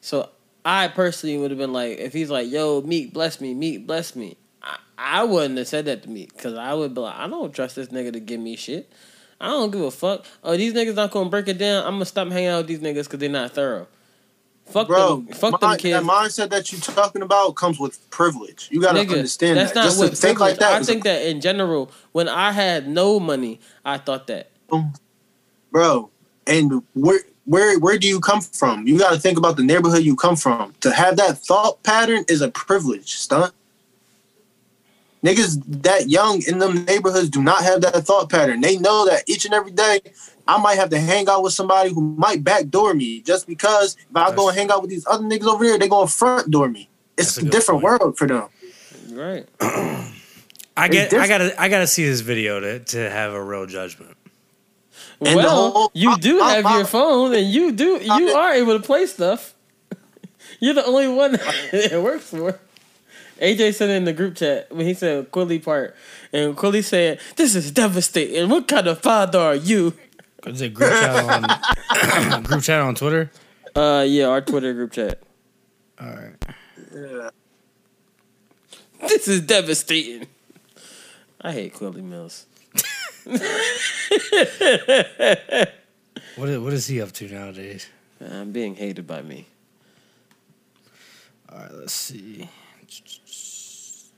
So 0.00 0.30
I 0.68 0.88
personally 0.88 1.38
would 1.38 1.50
have 1.50 1.58
been 1.58 1.72
like, 1.72 1.98
if 1.98 2.12
he's 2.12 2.30
like, 2.30 2.50
"Yo, 2.50 2.82
Meek, 2.82 3.12
bless 3.14 3.40
me, 3.40 3.54
Meek, 3.54 3.86
bless 3.86 4.14
me," 4.14 4.36
I, 4.62 4.76
I 4.98 5.24
wouldn't 5.24 5.56
have 5.58 5.66
said 5.68 5.86
that 5.86 6.02
to 6.02 6.10
me 6.10 6.26
because 6.26 6.54
I 6.54 6.74
would 6.74 6.92
be 6.94 7.00
like, 7.00 7.16
"I 7.16 7.26
don't 7.26 7.52
trust 7.54 7.76
this 7.76 7.88
nigga 7.88 8.12
to 8.12 8.20
give 8.20 8.40
me 8.40 8.54
shit. 8.56 8.92
I 9.40 9.46
don't 9.48 9.70
give 9.70 9.80
a 9.82 9.90
fuck. 9.90 10.26
Oh, 10.44 10.56
these 10.56 10.74
niggas 10.74 10.94
not 10.96 11.10
gonna 11.10 11.30
break 11.30 11.48
it 11.48 11.56
down. 11.58 11.86
I'm 11.86 11.94
gonna 11.94 12.04
stop 12.04 12.28
hanging 12.28 12.48
out 12.48 12.58
with 12.58 12.66
these 12.66 12.80
niggas 12.80 13.04
because 13.04 13.18
they're 13.18 13.28
not 13.30 13.52
thorough." 13.52 13.86
Fuck 14.66 14.88
Bro, 14.88 15.16
them. 15.16 15.26
Fuck 15.28 15.52
mi- 15.62 15.68
them 15.68 15.78
kids. 15.78 15.92
that 15.94 16.02
mindset 16.02 16.50
that 16.50 16.70
you're 16.70 16.80
talking 16.82 17.22
about 17.22 17.54
comes 17.56 17.78
with 17.80 18.10
privilege. 18.10 18.68
You 18.70 18.82
gotta 18.82 18.98
Nigga, 18.98 19.12
understand 19.12 19.56
that's 19.56 19.72
that. 19.72 19.80
not 19.80 19.84
Just 19.86 19.98
what 19.98 20.10
to 20.10 20.16
think 20.16 20.40
like 20.40 20.58
that, 20.58 20.72
I 20.74 20.82
think 20.84 21.04
that 21.04 21.22
in 21.22 21.40
general, 21.40 21.90
when 22.12 22.28
I 22.28 22.52
had 22.52 22.86
no 22.86 23.18
money, 23.18 23.60
I 23.86 23.96
thought 23.96 24.26
that. 24.26 24.50
bro. 25.70 26.10
And 26.46 26.82
where 26.94 27.20
where 27.48 27.78
where 27.78 27.98
do 27.98 28.06
you 28.06 28.20
come 28.20 28.42
from? 28.42 28.86
You 28.86 28.98
got 28.98 29.14
to 29.14 29.18
think 29.18 29.38
about 29.38 29.56
the 29.56 29.62
neighborhood 29.62 30.02
you 30.02 30.14
come 30.14 30.36
from. 30.36 30.74
To 30.80 30.92
have 30.92 31.16
that 31.16 31.38
thought 31.38 31.82
pattern 31.82 32.24
is 32.28 32.42
a 32.42 32.50
privilege, 32.50 33.16
stunt. 33.16 33.54
Niggas 35.24 35.62
that 35.82 36.08
young 36.08 36.42
in 36.46 36.58
them 36.58 36.84
neighborhoods 36.84 37.30
do 37.30 37.42
not 37.42 37.62
have 37.62 37.80
that 37.80 37.94
thought 38.04 38.28
pattern. 38.28 38.60
They 38.60 38.76
know 38.76 39.06
that 39.06 39.24
each 39.26 39.46
and 39.46 39.54
every 39.54 39.72
day 39.72 40.00
I 40.46 40.60
might 40.60 40.76
have 40.76 40.90
to 40.90 41.00
hang 41.00 41.28
out 41.28 41.42
with 41.42 41.54
somebody 41.54 41.90
who 41.92 42.02
might 42.02 42.44
backdoor 42.44 42.94
me 42.94 43.22
just 43.22 43.46
because 43.46 43.96
if 43.98 44.16
I 44.16 44.32
go 44.34 44.48
and 44.48 44.56
hang 44.56 44.70
out 44.70 44.82
with 44.82 44.90
these 44.90 45.06
other 45.06 45.24
niggas 45.24 45.46
over 45.46 45.64
there, 45.64 45.78
they 45.78 45.88
gonna 45.88 46.06
front 46.06 46.50
door 46.50 46.68
me. 46.68 46.90
It's 47.16 47.38
a 47.38 47.40
a 47.40 47.44
different 47.44 47.80
point. 47.80 48.00
world 48.00 48.18
for 48.18 48.26
them. 48.28 48.48
Right. 49.10 49.48
I 50.76 50.88
get. 50.88 51.14
I 51.14 51.26
gotta. 51.26 51.60
I 51.60 51.68
gotta 51.68 51.86
see 51.86 52.04
this 52.04 52.20
video 52.20 52.60
to 52.60 52.78
to 52.78 53.10
have 53.10 53.32
a 53.32 53.42
real 53.42 53.66
judgment. 53.66 54.17
And 55.20 55.34
well, 55.36 55.70
whole- 55.72 55.90
you 55.94 56.16
do 56.18 56.40
I- 56.40 56.54
have 56.56 56.66
I- 56.66 56.76
your 56.76 56.86
phone, 56.86 57.34
and 57.34 57.46
you 57.46 57.72
do 57.72 57.98
you 58.02 58.30
I- 58.30 58.34
are 58.34 58.54
able 58.54 58.78
to 58.78 58.84
play 58.84 59.06
stuff. 59.06 59.54
You're 60.60 60.74
the 60.74 60.84
only 60.86 61.08
one 61.08 61.32
that 61.32 61.68
it 61.92 62.02
works 62.02 62.26
for. 62.30 62.58
AJ 63.40 63.74
said 63.74 63.90
in 63.90 64.04
the 64.04 64.12
group 64.12 64.34
chat 64.36 64.70
when 64.72 64.86
he 64.86 64.94
said 64.94 65.30
Quilly 65.30 65.62
part, 65.62 65.94
and 66.32 66.56
Quilly 66.56 66.82
said, 66.82 67.20
"This 67.36 67.54
is 67.54 67.70
devastating. 67.70 68.48
What 68.48 68.66
kind 68.68 68.86
of 68.88 69.00
father 69.00 69.38
are 69.38 69.54
you?" 69.54 69.94
Is 70.46 70.60
it 70.60 70.74
group 70.74 70.90
chat 70.90 71.24
on 71.24 72.42
group 72.44 72.62
chat 72.62 72.80
on 72.80 72.94
Twitter? 72.96 73.30
Uh, 73.76 74.04
yeah, 74.08 74.26
our 74.26 74.40
Twitter 74.40 74.72
group 74.74 74.92
chat. 74.92 75.20
All 76.00 76.06
right. 76.08 76.34
Yeah. 76.94 77.30
This 79.08 79.28
is 79.28 79.40
devastating. 79.42 80.26
I 81.40 81.52
hate 81.52 81.74
Quilly 81.74 82.02
Millz. 82.02 82.44
What 86.38 86.48
is, 86.48 86.58
what 86.60 86.72
is 86.72 86.86
he 86.86 87.02
up 87.02 87.10
to 87.18 87.26
nowadays? 87.28 87.88
I'm 88.20 88.52
being 88.52 88.76
hated 88.76 89.08
by 89.08 89.22
me. 89.22 89.46
All 91.50 91.58
right. 91.58 91.72
Let's 91.72 91.92
see. 91.92 92.48
It's 92.82 94.10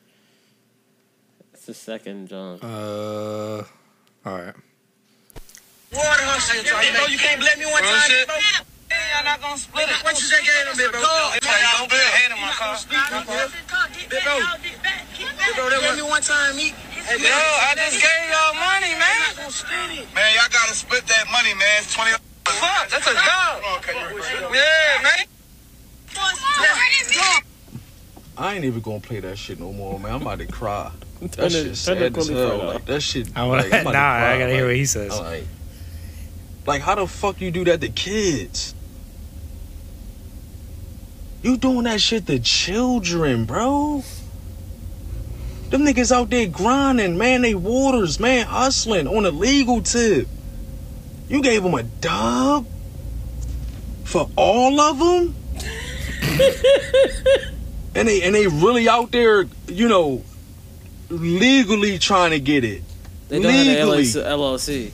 the 1.64 1.72
second, 1.72 2.28
John. 2.28 2.58
Uh. 2.61 3.64
All 4.26 4.36
right. 4.36 4.52
Water 5.94 6.24
hustle. 6.28 6.56
You 6.61 6.92
know 6.92 7.06
you 7.06 7.16
can't 7.16 7.40
let 7.42 7.58
me 7.58 7.64
one 7.64 7.82
time. 7.82 8.11
bro. 8.26 8.34
Hey, 8.90 9.12
I'm 9.16 9.24
not 9.24 9.40
gonna 9.40 9.56
split 9.56 9.88
it. 9.88 10.04
What 10.04 10.12
you 10.20 10.26
say, 10.28 10.44
get 10.44 10.66
him, 10.68 10.76
big 10.76 10.92
bro? 10.92 11.00
Don't 11.00 11.88
put 11.88 11.96
your 11.96 12.04
hand 12.20 12.34
in 12.36 12.40
my 12.40 12.52
car. 12.52 12.76
Big 12.84 13.00
bro. 14.24 14.36
Big 15.24 15.56
bro, 15.56 15.68
let 15.68 15.96
me 15.96 16.02
one 16.02 16.20
time, 16.20 16.58
eat. 16.58 16.74
Hey, 17.11 17.18
bro, 17.18 17.26
I 17.26 17.74
just 17.74 18.00
gave 18.00 18.30
y'all 18.30 18.54
money, 18.54 18.94
man. 18.94 20.14
Man, 20.14 20.34
y'all 20.36 20.46
gotta 20.48 20.74
split 20.74 21.04
that 21.08 21.26
money, 21.32 21.52
man. 21.54 21.82
It's 21.82 21.92
twenty. 21.92 22.12
Fuck, 22.44 22.88
that's 22.88 23.04
a 23.08 23.14
dog. 23.14 23.62
Yeah, 24.54 25.02
man. 25.02 25.26
I 28.38 28.54
ain't 28.54 28.64
even 28.64 28.80
gonna 28.80 29.00
play 29.00 29.18
that 29.18 29.36
shit 29.36 29.58
no 29.58 29.72
more, 29.72 29.98
man. 29.98 30.14
I'm 30.14 30.22
about 30.22 30.38
to 30.38 30.46
cry. 30.46 30.92
That 31.20 31.32
the- 31.32 31.50
shit 31.50 31.64
turn 31.64 31.74
sad 31.74 32.14
the 32.14 32.20
as 32.20 32.28
hell. 32.28 32.58
Like 32.58 32.86
that 32.86 33.02
shit. 33.02 33.28
I 33.34 33.44
wanna, 33.44 33.62
like, 33.62 33.72
nah, 33.72 33.78
to 33.78 33.90
cry. 33.90 34.32
I 34.32 34.38
gotta 34.38 34.52
hear 34.52 34.62
like, 34.62 34.68
what 34.68 34.76
he 34.76 34.86
says. 34.86 35.18
Like, 35.18 35.46
like, 36.66 36.82
how 36.82 36.94
the 36.94 37.08
fuck 37.08 37.40
you 37.40 37.50
do 37.50 37.64
that 37.64 37.80
to 37.80 37.88
kids? 37.88 38.72
You 41.42 41.56
doing 41.56 41.82
that 41.84 42.00
shit 42.00 42.26
to 42.28 42.38
children, 42.38 43.46
bro? 43.46 44.04
Them 45.71 45.83
niggas 45.83 46.11
out 46.11 46.31
there 46.31 46.47
grinding, 46.49 47.16
man. 47.16 47.43
They 47.43 47.55
waters, 47.55 48.18
man, 48.18 48.47
hustling 48.47 49.07
on 49.07 49.25
a 49.25 49.31
legal 49.31 49.81
tip. 49.83 50.27
You 51.29 51.41
gave 51.43 51.62
them 51.62 51.75
a 51.75 51.85
dub 51.85 52.66
for 54.05 54.29
all 54.35 54.81
of 54.81 54.99
them, 54.99 55.35
and 57.95 58.09
they 58.09 58.23
and 58.23 58.35
they 58.35 58.49
really 58.49 58.89
out 58.89 59.12
there, 59.12 59.47
you 59.68 59.87
know, 59.89 60.25
legally 61.09 61.99
trying 62.01 62.33
to 62.33 62.41
get 62.41 62.64
it. 62.64 62.83
They 63.29 63.41
don't 63.41 63.53
have 63.53 63.89
legally. 63.89 64.03
LLC. 64.05 64.91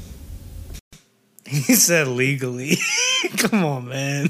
He 1.47 1.75
said 1.75 2.09
legally. 2.09 2.77
Come 3.39 3.65
on, 3.65 3.89
man. 3.89 4.29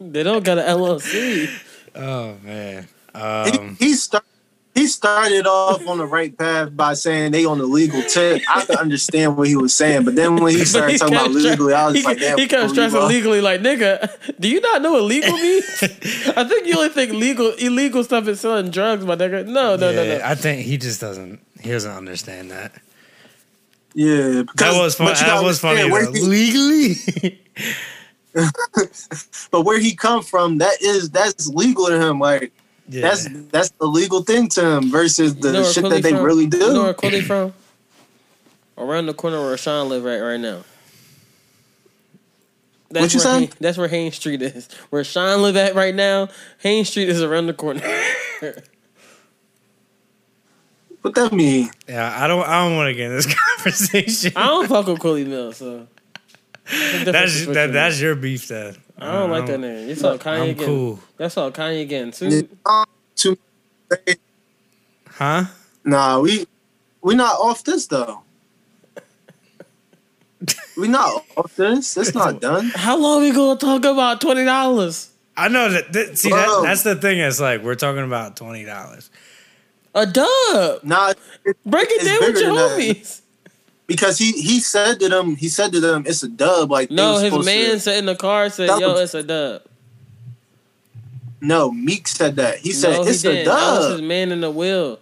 They 0.00 0.22
don't 0.22 0.44
got 0.44 0.58
an 0.58 0.66
LLC. 0.66 1.50
Oh 1.96 2.36
man. 2.44 2.86
He, 3.12 3.20
Um, 3.20 3.76
he 3.80 3.94
start, 3.94 4.24
he 4.80 4.86
started 4.86 5.46
off 5.46 5.86
on 5.86 5.98
the 5.98 6.06
right 6.06 6.36
path 6.36 6.74
by 6.76 6.94
saying 6.94 7.32
they 7.32 7.44
on 7.44 7.58
the 7.58 7.66
legal 7.66 8.02
tip. 8.02 8.42
I 8.48 8.64
could 8.64 8.76
understand 8.76 9.36
what 9.36 9.46
he 9.48 9.56
was 9.56 9.74
saying, 9.74 10.04
but 10.04 10.14
then 10.14 10.36
when 10.36 10.54
he 10.54 10.64
started 10.64 10.98
talking 10.98 11.14
about 11.14 11.26
kept 11.26 11.38
stra- 11.38 11.50
legally, 11.50 11.74
I 11.74 11.86
was 11.86 11.96
he, 11.96 12.02
like, 12.02 12.18
damn. 12.18 12.38
he 12.38 12.48
kept 12.48 12.62
before 12.74 12.84
we 12.84 12.88
stressing 12.90 13.08
legally, 13.08 13.40
like 13.40 13.60
nigga. 13.60 14.38
Do 14.40 14.48
you 14.48 14.60
not 14.60 14.82
know 14.82 14.92
what 14.92 15.02
legal 15.02 15.32
means? 15.32 15.64
I 16.36 16.44
think 16.44 16.66
you 16.66 16.76
only 16.76 16.88
think 16.88 17.12
legal 17.12 17.52
illegal 17.54 18.02
stuff 18.04 18.26
is 18.28 18.40
selling 18.40 18.70
drugs, 18.70 19.04
my 19.04 19.16
nigga. 19.16 19.46
No, 19.46 19.76
no, 19.76 19.92
no, 19.92 20.02
yeah, 20.02 20.18
no. 20.18 20.24
I 20.24 20.34
think 20.34 20.62
he 20.66 20.76
just 20.76 21.00
doesn't. 21.00 21.40
He 21.60 21.70
doesn't 21.70 21.90
understand 21.92 22.50
that. 22.50 22.72
Yeah, 23.94 24.44
That 24.56 24.80
was 24.80 24.94
fun. 24.94 25.08
but 25.08 25.20
you 25.20 25.26
That 25.26 25.34
gotta 25.34 25.46
was 25.46 25.58
funny. 25.60 25.82
understand. 25.82 26.12
Where 26.14 26.22
he, 26.22 26.28
Legally. 27.26 27.40
but 29.50 29.62
where 29.62 29.80
he 29.80 29.94
come 29.94 30.22
from, 30.22 30.58
that 30.58 30.80
is 30.80 31.10
that's 31.10 31.48
legal 31.48 31.86
to 31.86 32.00
him. 32.00 32.20
Like 32.20 32.52
yeah. 32.90 33.02
that's 33.02 33.28
that's 33.50 33.70
the 33.70 33.86
legal 33.86 34.22
thing 34.22 34.48
to 34.50 34.76
him 34.76 34.90
versus 34.90 35.34
the 35.36 35.48
You 35.48 35.54
know 35.54 35.64
shit 35.64 35.84
Quilly 35.84 35.96
that 35.96 36.02
they 36.02 36.10
from? 36.10 36.22
really 36.22 36.46
do. 36.46 36.58
You 36.58 36.72
know 36.74 36.82
where 36.84 36.94
Quilly 36.94 37.22
from? 37.22 37.54
Around 38.76 39.06
the 39.06 39.14
corner 39.14 39.40
where 39.40 39.56
Sean 39.56 39.88
live 39.88 40.04
right 40.04 40.20
right 40.20 40.40
now. 40.40 40.64
That's 42.90 43.14
What 43.14 43.14
you 43.14 43.30
where 43.30 43.46
say? 43.46 43.50
That's 43.60 43.78
where 43.78 43.88
Haines 43.88 44.16
Street 44.16 44.42
is. 44.42 44.68
Where 44.90 45.04
Sean 45.04 45.42
live 45.42 45.56
at 45.56 45.74
right 45.74 45.94
now, 45.94 46.28
Haines 46.58 46.88
Street 46.88 47.08
is 47.08 47.22
around 47.22 47.46
the 47.46 47.54
corner. 47.54 47.80
what 51.02 51.14
that 51.14 51.32
mean? 51.32 51.70
yeah. 51.88 52.12
I 52.22 52.26
don't. 52.26 52.46
I 52.46 52.66
don't 52.66 52.76
want 52.76 52.88
to 52.88 52.94
get 52.94 53.10
in 53.10 53.16
this 53.16 53.32
conversation. 53.56 54.32
I 54.36 54.46
don't 54.46 54.68
fuck 54.68 54.86
with 54.86 54.98
Quilly 54.98 55.24
Mill, 55.24 55.52
so 55.52 55.86
That's 57.04 57.46
that, 57.46 57.72
that's 57.72 58.00
your 58.00 58.14
beef, 58.14 58.48
then. 58.48 58.76
I 59.00 59.12
don't 59.12 59.30
like 59.30 59.46
that 59.46 59.58
name. 59.58 59.88
You 59.88 59.94
saw 59.94 60.16
Kanye 60.16 60.42
I'm 60.42 60.50
again. 60.50 60.66
cool. 60.66 61.00
That's 61.16 61.36
all 61.36 61.50
Kanye 61.50 61.82
again. 61.82 62.10
Too. 62.12 62.48
Um, 62.66 62.84
too- 63.16 63.38
Huh? 65.08 65.44
Nah, 65.84 66.20
we 66.20 66.46
we 67.02 67.14
not 67.14 67.34
off 67.38 67.64
this 67.64 67.86
though. 67.86 68.22
we 70.76 70.88
not 70.88 71.24
off 71.36 71.54
this. 71.56 71.96
It's 71.96 72.14
not 72.14 72.40
done. 72.48 72.70
How 72.74 72.96
long 72.96 73.22
we 73.22 73.32
gonna 73.32 73.58
talk 73.58 73.84
about 73.84 74.20
twenty 74.20 74.44
dollars? 74.44 75.10
I 75.36 75.48
know 75.48 75.70
that. 75.70 75.92
that 75.92 76.18
see, 76.18 76.30
that, 76.30 76.60
that's 76.64 76.82
the 76.82 76.96
thing. 76.96 77.18
It's 77.18 77.40
like 77.40 77.62
we're 77.62 77.74
talking 77.74 78.04
about 78.04 78.36
twenty 78.36 78.64
dollars. 78.64 79.10
A 79.94 80.06
dub. 80.06 80.84
Nah, 80.84 81.14
it- 81.44 81.56
Break 81.66 81.88
it 81.90 82.04
down 82.04 82.20
with 82.20 82.40
your 82.40 82.54
than 82.54 82.78
that. 82.78 83.20
Because 83.90 84.18
he 84.18 84.30
he 84.30 84.60
said 84.60 85.00
to 85.00 85.08
them, 85.08 85.34
he 85.34 85.48
said 85.48 85.72
to 85.72 85.80
them, 85.80 86.04
it's 86.06 86.22
a 86.22 86.28
dub. 86.28 86.70
Like 86.70 86.92
No, 86.92 87.18
his 87.18 87.32
man 87.44 87.72
To, 87.72 87.80
said 87.80 87.98
in 87.98 88.06
the 88.06 88.14
car 88.14 88.48
said, 88.48 88.68
"Yo, 88.78 88.94
it's 88.94 89.14
a 89.14 89.24
dub." 89.24 89.62
no, 91.40 91.72
Meek 91.72 92.06
said 92.06 92.36
that. 92.36 92.58
He 92.58 92.70
said 92.70 92.92
no, 92.92 93.02
it's 93.02 93.22
he 93.22 93.28
a 93.28 93.32
didn't. 93.32 93.46
That 93.46 93.78
was 93.78 93.92
his 93.94 94.02
man 94.02 94.30
in 94.30 94.42
the 94.42 94.50
wheel. 94.52 95.00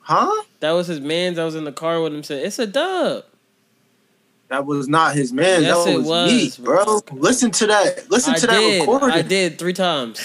Huh? 0.00 0.44
That 0.60 0.72
was 0.72 0.86
his 0.86 1.00
man 1.00 1.32
that 1.32 1.44
was 1.44 1.54
in 1.54 1.64
the 1.64 1.72
car 1.72 2.02
with 2.02 2.12
him. 2.12 2.22
Said, 2.22 2.44
"It's 2.44 2.58
a 2.58 2.66
dub." 2.66 3.24
That 4.48 4.66
was 4.66 4.86
not 4.86 5.14
his 5.14 5.32
man. 5.32 5.62
Yes, 5.62 5.84
that 5.86 5.96
was, 5.96 6.06
was, 6.06 6.30
Meek, 6.30 6.58
bro. 6.58 7.00
Listen 7.12 7.50
to 7.52 7.66
that. 7.68 8.10
Listen 8.10 8.34
I 8.34 8.38
to 8.38 8.46
that 8.48 8.78
recording. 8.80 9.10
I 9.12 9.22
did 9.22 9.58
three 9.58 9.72
times. 9.72 10.20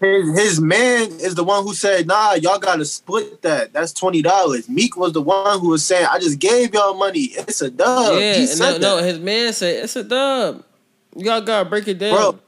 His, 0.00 0.38
his 0.38 0.60
man 0.62 1.08
is 1.20 1.34
the 1.34 1.44
one 1.44 1.62
who 1.62 1.74
said, 1.74 2.06
"Nah, 2.06 2.32
y'all 2.32 2.58
gotta 2.58 2.86
split 2.86 3.42
that. 3.42 3.74
That's 3.74 3.92
twenty 3.92 4.22
dollars." 4.22 4.66
Meek 4.66 4.96
was 4.96 5.12
the 5.12 5.20
one 5.20 5.60
who 5.60 5.68
was 5.68 5.84
saying, 5.84 6.06
"I 6.10 6.18
just 6.18 6.38
gave 6.38 6.72
y'all 6.72 6.94
money. 6.94 7.20
It's 7.36 7.60
a 7.60 7.70
dub." 7.70 8.14
yeah, 8.18 8.34
he 8.34 8.40
and 8.40 8.48
said 8.48 8.80
no, 8.80 8.96
no, 8.96 9.02
his 9.02 9.18
man 9.18 9.52
said, 9.52 9.84
"It's 9.84 9.96
a 9.96 10.02
dub." 10.04 10.64
Y'all 11.16 11.42
gotta 11.42 11.68
break 11.68 11.86
it 11.86 11.98
down. 11.98 12.14
Bro, 12.16 12.38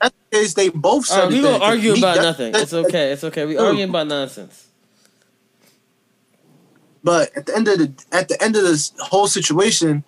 That's 0.00 0.14
case. 0.32 0.54
They 0.54 0.70
both 0.70 1.06
said. 1.06 1.24
Right, 1.24 1.32
we 1.32 1.40
gonna 1.40 1.62
argue 1.62 1.92
Meek- 1.92 2.02
about 2.02 2.16
that- 2.16 2.22
nothing. 2.22 2.52
that- 2.52 2.62
It's 2.62 2.72
okay. 2.72 3.12
It's 3.12 3.22
okay. 3.22 3.46
We 3.46 3.56
arguing 3.56 3.90
about 3.90 4.08
nonsense. 4.08 4.66
But 7.04 7.30
at 7.36 7.46
the 7.46 7.54
end 7.54 7.68
of 7.68 7.78
the 7.78 7.92
at 8.10 8.28
the 8.28 8.42
end 8.42 8.56
of 8.56 8.62
this 8.62 8.92
whole 8.98 9.28
situation, 9.28 10.02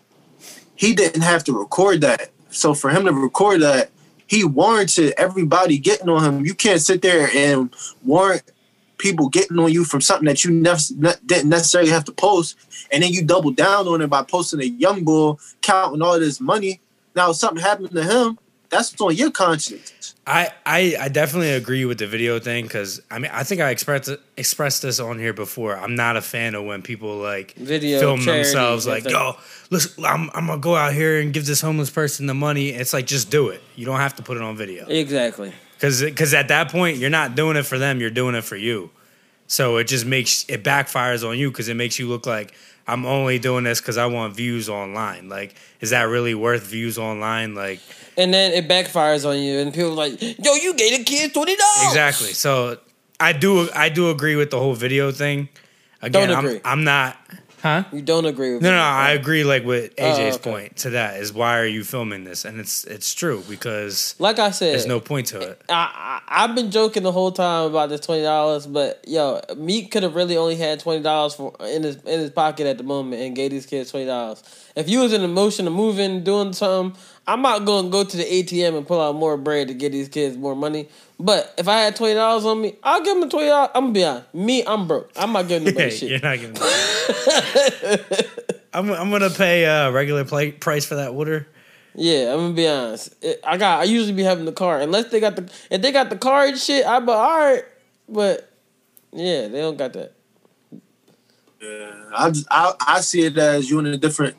he 0.74 0.92
didn't 0.92 1.22
have 1.22 1.44
to 1.44 1.56
record 1.56 2.00
that. 2.00 2.30
So 2.50 2.74
for 2.74 2.90
him 2.90 3.04
to 3.04 3.12
record 3.12 3.62
that, 3.62 3.90
he 4.30 4.44
warranted 4.44 5.12
everybody 5.18 5.76
getting 5.76 6.08
on 6.08 6.22
him. 6.22 6.46
You 6.46 6.54
can't 6.54 6.80
sit 6.80 7.02
there 7.02 7.28
and 7.34 7.74
warrant 8.04 8.44
people 8.96 9.28
getting 9.28 9.58
on 9.58 9.72
you 9.72 9.84
from 9.84 10.00
something 10.00 10.26
that 10.26 10.44
you 10.44 10.52
ne- 10.52 11.14
didn't 11.26 11.48
necessarily 11.48 11.90
have 11.90 12.04
to 12.04 12.12
post, 12.12 12.56
and 12.92 13.02
then 13.02 13.12
you 13.12 13.24
double 13.24 13.50
down 13.50 13.88
on 13.88 14.00
it 14.00 14.06
by 14.06 14.22
posting 14.22 14.60
a 14.60 14.66
young 14.66 15.02
bull 15.02 15.40
counting 15.62 16.00
all 16.00 16.20
this 16.20 16.40
money. 16.40 16.80
Now 17.16 17.32
something 17.32 17.60
happened 17.60 17.90
to 17.90 18.04
him, 18.04 18.38
that's 18.70 18.98
on 19.00 19.14
your 19.14 19.30
conscience. 19.30 20.14
I, 20.26 20.50
I, 20.64 20.96
I 21.00 21.08
definitely 21.08 21.50
agree 21.52 21.84
with 21.84 21.98
the 21.98 22.06
video 22.06 22.38
thing 22.38 22.64
because 22.64 23.00
I 23.10 23.18
mean 23.18 23.30
I 23.34 23.42
think 23.42 23.60
I 23.60 23.70
expressed 23.70 24.10
expressed 24.36 24.82
this 24.82 25.00
on 25.00 25.18
here 25.18 25.32
before. 25.32 25.76
I'm 25.76 25.94
not 25.96 26.16
a 26.16 26.22
fan 26.22 26.54
of 26.54 26.64
when 26.64 26.82
people 26.82 27.16
like 27.16 27.54
Video 27.54 27.98
film 27.98 28.24
themselves 28.24 28.86
like, 28.86 29.02
the- 29.02 29.10
yo, 29.10 29.36
listen, 29.70 30.04
I'm, 30.04 30.30
I'm 30.34 30.46
gonna 30.46 30.60
go 30.60 30.76
out 30.76 30.92
here 30.92 31.20
and 31.20 31.32
give 31.32 31.46
this 31.46 31.60
homeless 31.60 31.90
person 31.90 32.26
the 32.26 32.34
money. 32.34 32.68
It's 32.68 32.92
like 32.92 33.06
just 33.06 33.30
do 33.30 33.48
it. 33.48 33.60
You 33.76 33.86
don't 33.86 33.98
have 33.98 34.14
to 34.16 34.22
put 34.22 34.36
it 34.36 34.42
on 34.42 34.56
video 34.56 34.86
Exactly. 34.86 35.52
because 35.74 36.00
because 36.02 36.32
at 36.34 36.48
that 36.48 36.70
point 36.70 36.98
you're 36.98 37.10
not 37.10 37.34
doing 37.34 37.56
it 37.56 37.64
for 37.66 37.78
them. 37.78 38.00
You're 38.00 38.10
doing 38.10 38.34
it 38.36 38.44
for 38.44 38.56
you. 38.56 38.90
So 39.48 39.78
it 39.78 39.88
just 39.88 40.06
makes 40.06 40.44
it 40.48 40.62
backfires 40.62 41.28
on 41.28 41.36
you 41.36 41.50
because 41.50 41.68
it 41.68 41.74
makes 41.74 41.98
you 41.98 42.06
look 42.06 42.24
like 42.24 42.54
I'm 42.90 43.06
only 43.06 43.38
doing 43.38 43.64
this 43.64 43.80
because 43.80 43.96
I 43.96 44.06
want 44.06 44.34
views 44.34 44.68
online. 44.68 45.28
Like, 45.28 45.54
is 45.80 45.90
that 45.90 46.02
really 46.02 46.34
worth 46.34 46.64
views 46.64 46.98
online? 46.98 47.54
Like, 47.54 47.80
And 48.16 48.34
then 48.34 48.52
it 48.52 48.68
backfires 48.68 49.24
on 49.28 49.38
you, 49.38 49.58
and 49.60 49.72
people 49.72 49.90
are 49.90 50.08
like, 50.08 50.20
"Yo, 50.20 50.54
you 50.54 50.74
gave 50.74 50.98
the 50.98 51.04
kid 51.04 51.32
twenty 51.32 51.56
dollars." 51.56 51.88
Exactly. 51.88 52.32
So 52.32 52.78
I 53.20 53.32
do 53.32 53.68
I 53.74 53.88
do 53.88 54.10
agree 54.10 54.36
with 54.36 54.50
the 54.50 54.58
whole 54.58 54.74
video 54.74 55.12
thing. 55.12 55.48
Again, 56.02 56.28
Don't 56.28 56.38
I'm 56.38 56.46
agree. 56.46 56.60
I'm 56.64 56.84
not 56.84 57.16
Huh? 57.62 57.84
You 57.92 58.00
don't 58.02 58.24
agree 58.24 58.54
with 58.54 58.62
No, 58.62 58.70
me. 58.70 58.76
no, 58.76 58.78
no, 58.78 58.84
I 58.84 59.10
agree 59.10 59.44
like 59.44 59.64
with 59.64 59.92
Oh, 59.98 60.02
AJ's 60.02 60.36
okay. 60.36 60.50
point 60.50 60.76
to 60.78 60.90
that 60.90 61.20
is 61.20 61.32
why 61.32 61.58
are 61.58 61.66
you 61.66 61.84
filming 61.84 62.24
this? 62.24 62.44
And 62.44 62.58
it's 62.58 62.84
it's 62.84 63.12
true 63.14 63.42
because 63.48 64.14
Like 64.18 64.38
I 64.38 64.50
said, 64.50 64.72
there's 64.72 64.86
no 64.86 65.00
point 65.00 65.26
to 65.28 65.40
it. 65.40 65.62
I, 65.68 66.20
I 66.28 66.44
I've 66.44 66.54
been 66.54 66.70
joking 66.70 67.02
the 67.02 67.12
whole 67.12 67.32
time 67.32 67.66
about 67.70 67.90
this 67.90 68.00
twenty 68.00 68.22
dollars, 68.22 68.66
but 68.66 69.04
yo, 69.06 69.40
Meek 69.56 69.90
could 69.90 70.02
have 70.02 70.14
really 70.14 70.36
only 70.36 70.56
had 70.56 70.80
twenty 70.80 71.02
dollars 71.02 71.34
for 71.34 71.54
in 71.60 71.82
his 71.82 71.96
in 71.96 72.20
his 72.20 72.30
pocket 72.30 72.66
at 72.66 72.78
the 72.78 72.84
moment 72.84 73.20
and 73.22 73.36
gave 73.36 73.50
these 73.50 73.66
kids 73.66 73.90
twenty 73.90 74.06
dollars. 74.06 74.42
If 74.74 74.88
you 74.88 75.00
was 75.00 75.12
in 75.12 75.20
the 75.20 75.28
motion 75.28 75.66
of 75.66 75.72
moving, 75.74 76.24
doing 76.24 76.52
something, 76.54 76.98
I'm 77.26 77.42
not 77.42 77.66
gonna 77.66 77.90
go 77.90 78.04
to 78.04 78.16
the 78.16 78.24
ATM 78.24 78.76
and 78.76 78.86
pull 78.86 79.00
out 79.00 79.16
more 79.16 79.36
bread 79.36 79.68
to 79.68 79.74
get 79.74 79.92
these 79.92 80.08
kids 80.08 80.36
more 80.36 80.56
money. 80.56 80.88
But 81.22 81.52
if 81.58 81.68
I 81.68 81.80
had 81.82 81.96
twenty 81.96 82.14
dollars 82.14 82.46
on 82.46 82.62
me, 82.62 82.76
I'll 82.82 83.02
give 83.04 83.20
them 83.20 83.28
twenty 83.28 83.48
dollars. 83.48 83.70
I'm 83.74 83.82
gonna 83.84 83.92
be 83.92 84.04
honest. 84.04 84.34
Me, 84.34 84.64
I'm 84.66 84.88
broke. 84.88 85.10
I'm 85.16 85.32
not 85.32 85.46
giving 85.48 85.64
nobody 85.68 85.90
Hey, 85.90 85.96
shit. 85.96 86.10
you're 86.10 86.20
not 86.20 86.38
giving. 86.38 86.56
I'm 88.72 88.90
I'm 88.90 89.10
gonna 89.10 89.30
pay 89.30 89.66
uh, 89.66 89.90
regular 89.90 90.24
play, 90.24 90.52
price 90.52 90.84
for 90.86 90.94
that 90.94 91.12
water. 91.14 91.46
Yeah, 91.94 92.32
I'm 92.32 92.38
gonna 92.38 92.54
be 92.54 92.66
honest. 92.68 93.14
It- 93.22 93.40
I 93.44 93.56
got. 93.58 93.80
I 93.80 93.84
usually 93.84 94.12
be 94.14 94.22
having 94.22 94.44
the 94.46 94.52
car 94.52 94.80
unless 94.80 95.10
they 95.10 95.20
got 95.20 95.36
the. 95.36 95.50
If 95.70 95.82
they 95.82 95.92
got 95.92 96.08
the 96.08 96.16
car 96.16 96.46
and 96.46 96.56
shit, 96.56 96.86
I 96.86 96.98
be 97.00 97.10
all 97.12 97.38
right. 97.38 97.64
But 98.08 98.50
yeah, 99.12 99.48
they 99.48 99.60
don't 99.60 99.76
got 99.76 99.92
that. 99.92 100.12
Yeah, 101.60 101.90
I, 102.16 102.30
just, 102.30 102.46
I 102.50 102.72
I 102.86 103.00
see 103.02 103.26
it 103.26 103.36
as 103.36 103.68
you 103.68 103.78
in 103.80 103.86
a 103.86 103.96
different 103.98 104.36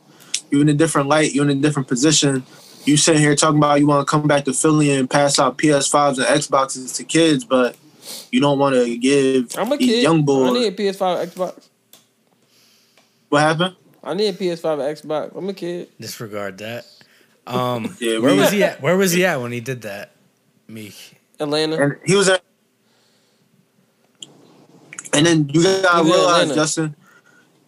you 0.50 0.62
in 0.62 0.70
a 0.70 0.74
different 0.74 1.08
light, 1.10 1.34
you 1.34 1.44
in 1.44 1.50
a 1.52 1.56
different 1.56 1.88
position. 1.88 2.44
You 2.86 2.98
sitting 2.98 3.22
here 3.22 3.36
talking 3.36 3.58
about 3.58 3.80
you 3.80 3.86
want 3.88 4.08
to 4.08 4.10
come 4.10 4.28
back 4.28 4.46
to 4.46 4.54
Philly 4.54 4.92
and 4.92 5.10
pass 5.10 5.38
out 5.40 5.58
PS5s 5.58 6.18
and 6.18 6.26
Xboxes 6.28 6.96
to 6.98 7.04
kids, 7.04 7.46
but 7.46 7.76
you 8.32 8.40
don't 8.42 8.58
want 8.58 8.76
to 8.76 8.98
give 8.98 9.56
I'm 9.58 9.72
a 9.72 9.78
these 9.78 9.90
kid. 9.90 10.04
young 10.04 10.24
boy. 10.24 10.48
I 10.48 10.52
need 10.52 10.68
a 10.68 10.72
PS5 10.72 11.28
Xbox. 11.28 11.68
what 13.30 13.42
happened? 13.42 13.76
I 14.04 14.16
need 14.16 14.30
a 14.30 14.34
PS5 14.34 15.02
Xbox. 15.02 15.36
I'm 15.38 15.48
a 15.48 15.54
kid. 15.54 15.90
Disregard 16.00 16.58
that. 16.58 16.86
Um, 17.46 17.96
Yeah, 18.00 18.18
where 18.18 18.36
was 18.36 18.52
he 18.52 18.64
at? 18.64 18.82
Where 18.82 18.98
was 18.98 19.12
he 19.12 19.26
at 19.26 19.40
when 19.40 19.52
he 19.52 19.60
did 19.60 19.84
that? 19.84 20.12
Meek. 20.68 21.20
Atlanta. 21.40 21.76
And 21.78 21.96
he 22.06 22.16
was 22.16 22.30
at. 22.30 22.42
And 25.14 25.26
then 25.26 25.50
you 25.50 25.62
gotta 25.64 26.04
He 26.04 26.12
realize, 26.12 26.56
Justin, 26.56 26.96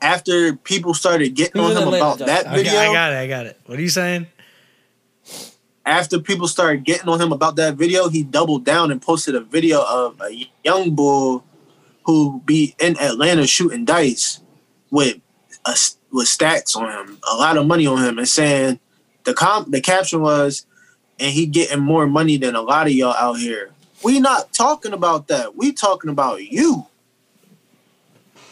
after 0.01 0.55
people 0.55 0.93
started 0.93 1.35
getting 1.35 1.61
He 1.61 1.65
on 1.67 1.71
in 1.71 1.77
him 1.77 1.83
Atlanta, 1.89 2.05
about 2.05 2.19
that 2.25 2.47
I, 2.47 2.55
video, 2.55 2.71
got- 2.73 2.87
I 2.89 2.93
got 2.93 3.13
it. 3.13 3.15
I 3.17 3.27
got 3.27 3.45
it. 3.45 3.59
What 3.65 3.77
are 3.77 3.81
you 3.81 3.89
saying? 3.89 4.27
After 5.85 6.19
people 6.19 6.47
started 6.47 6.83
getting 6.83 7.09
on 7.09 7.19
him 7.19 7.31
about 7.31 7.55
that 7.57 7.75
video, 7.75 8.07
he 8.07 8.23
doubled 8.23 8.63
down 8.63 8.91
and 8.91 9.01
posted 9.01 9.35
a 9.35 9.41
video 9.41 9.81
of 9.81 10.19
a 10.21 10.47
young 10.63 10.95
bull 10.95 11.43
who 12.05 12.41
be 12.45 12.75
in 12.79 12.97
Atlanta 12.99 13.45
shooting 13.47 13.85
dice 13.85 14.41
with 14.91 15.17
a, 15.65 15.75
with 16.11 16.27
stats 16.27 16.75
on 16.75 16.89
him, 16.89 17.17
a 17.31 17.35
lot 17.35 17.57
of 17.57 17.65
money 17.65 17.85
on 17.85 18.03
him, 18.03 18.17
and 18.17 18.27
saying 18.27 18.79
the 19.23 19.33
com 19.33 19.69
the 19.71 19.81
caption 19.81 20.21
was, 20.21 20.65
and 21.19 21.31
he 21.31 21.45
getting 21.45 21.79
more 21.79 22.07
money 22.07 22.37
than 22.37 22.55
a 22.55 22.61
lot 22.61 22.87
of 22.87 22.93
y'all 22.93 23.13
out 23.13 23.39
here. 23.39 23.71
We 24.03 24.19
not 24.19 24.51
talking 24.53 24.93
about 24.93 25.27
that. 25.29 25.55
We 25.55 25.71
talking 25.71 26.09
about 26.09 26.43
you. 26.43 26.85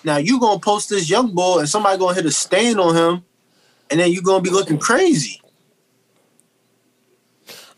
Now 0.04 0.18
you 0.18 0.40
gonna 0.40 0.60
post 0.60 0.90
this 0.90 1.10
young 1.10 1.34
boy 1.34 1.60
and 1.60 1.70
somebody 1.70 1.98
gonna 1.98 2.16
hit 2.16 2.26
a 2.26 2.32
stain 2.32 2.80
on 2.80 2.96
him, 2.96 3.26
and 3.90 4.00
then 4.00 4.12
you 4.12 4.22
gonna 4.22 4.42
be 4.42 4.50
looking 4.50 4.78
crazy. 4.78 5.41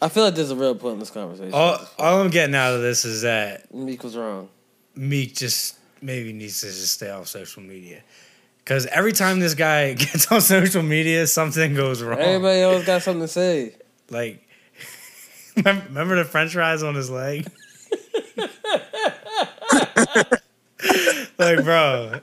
I 0.03 0.09
feel 0.09 0.25
like 0.25 0.35
there's 0.35 0.51
a 0.51 0.55
real 0.55 0.75
point 0.75 0.95
in 0.95 0.99
this 0.99 1.11
conversation. 1.11 1.53
All, 1.53 1.79
all 1.97 2.21
I'm 2.21 2.29
getting 2.29 2.53
out 2.55 2.73
of 2.73 2.81
this 2.81 3.05
is 3.05 3.21
that 3.21 3.73
Meek 3.73 4.03
was 4.03 4.17
wrong. 4.17 4.49
Meek 4.95 5.33
just 5.33 5.77
maybe 6.01 6.33
needs 6.33 6.59
to 6.59 6.67
just 6.67 6.91
stay 6.91 7.09
off 7.09 7.27
social 7.27 7.63
media. 7.63 8.01
Because 8.57 8.85
every 8.87 9.13
time 9.13 9.39
this 9.39 9.53
guy 9.53 9.93
gets 9.93 10.29
on 10.29 10.41
social 10.41 10.83
media, 10.83 11.25
something 11.25 11.73
goes 11.73 12.03
wrong. 12.03 12.19
Everybody 12.19 12.63
always 12.63 12.85
got 12.85 13.01
something 13.01 13.21
to 13.21 13.29
say. 13.29 13.75
Like, 14.09 14.45
remember 15.55 16.17
the 16.17 16.25
French 16.25 16.51
fries 16.51 16.83
on 16.83 16.95
his 16.95 17.09
leg? 17.09 17.49
like, 21.37 21.63
bro, 21.63 22.19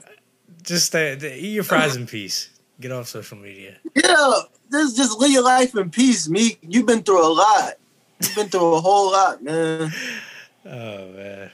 just 0.62 0.84
stay, 0.88 1.16
eat 1.16 1.54
your 1.54 1.64
fries 1.64 1.96
in 1.96 2.06
peace. 2.06 2.50
Get 2.78 2.92
off 2.92 3.08
social 3.08 3.38
media. 3.38 3.78
Yeah, 3.94 4.40
this 4.70 4.94
just 4.94 5.18
live 5.18 5.30
your 5.30 5.44
life 5.44 5.74
in 5.76 5.90
peace, 5.90 6.28
Meek. 6.28 6.58
You've 6.62 6.86
been 6.86 7.02
through 7.02 7.26
a 7.26 7.32
lot. 7.32 7.74
You've 8.22 8.34
been 8.34 8.48
through 8.48 8.74
a 8.74 8.80
whole 8.80 9.12
lot, 9.12 9.42
man. 9.42 9.92
Oh 10.66 11.08
man. 11.12 11.50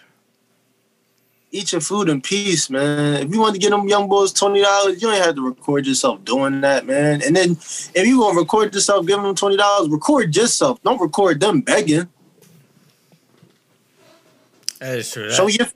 Eat 1.53 1.71
your 1.71 1.81
food 1.81 2.09
in 2.09 2.21
peace, 2.21 2.69
man. 2.69 3.23
If 3.23 3.33
you 3.33 3.39
want 3.41 3.55
to 3.55 3.61
get 3.61 3.71
them 3.71 3.87
young 3.89 4.09
boys 4.09 4.33
twenty 4.33 4.61
dollars, 4.61 5.01
you 5.01 5.09
don't 5.09 5.23
have 5.23 5.37
to 5.37 5.47
record 5.47 5.87
yourself 5.87 6.25
doing 6.25 6.61
that, 6.63 6.87
man. 6.87 7.23
And 7.23 7.37
then 7.37 7.53
if 7.53 8.05
you 8.05 8.19
want 8.21 8.35
to 8.35 8.41
record 8.41 8.75
yourself 8.75 9.07
giving 9.07 9.23
them 9.25 9.37
twenty 9.37 9.57
dollars, 9.57 9.89
record 9.89 10.35
yourself. 10.35 10.83
Don't 10.83 11.01
record 11.01 11.39
them 11.39 11.61
begging. 11.61 12.09
That 14.81 14.99
is 14.99 15.11
true. 15.13 15.29
That, 15.29 15.35
Show 15.35 15.47
your 15.47 15.67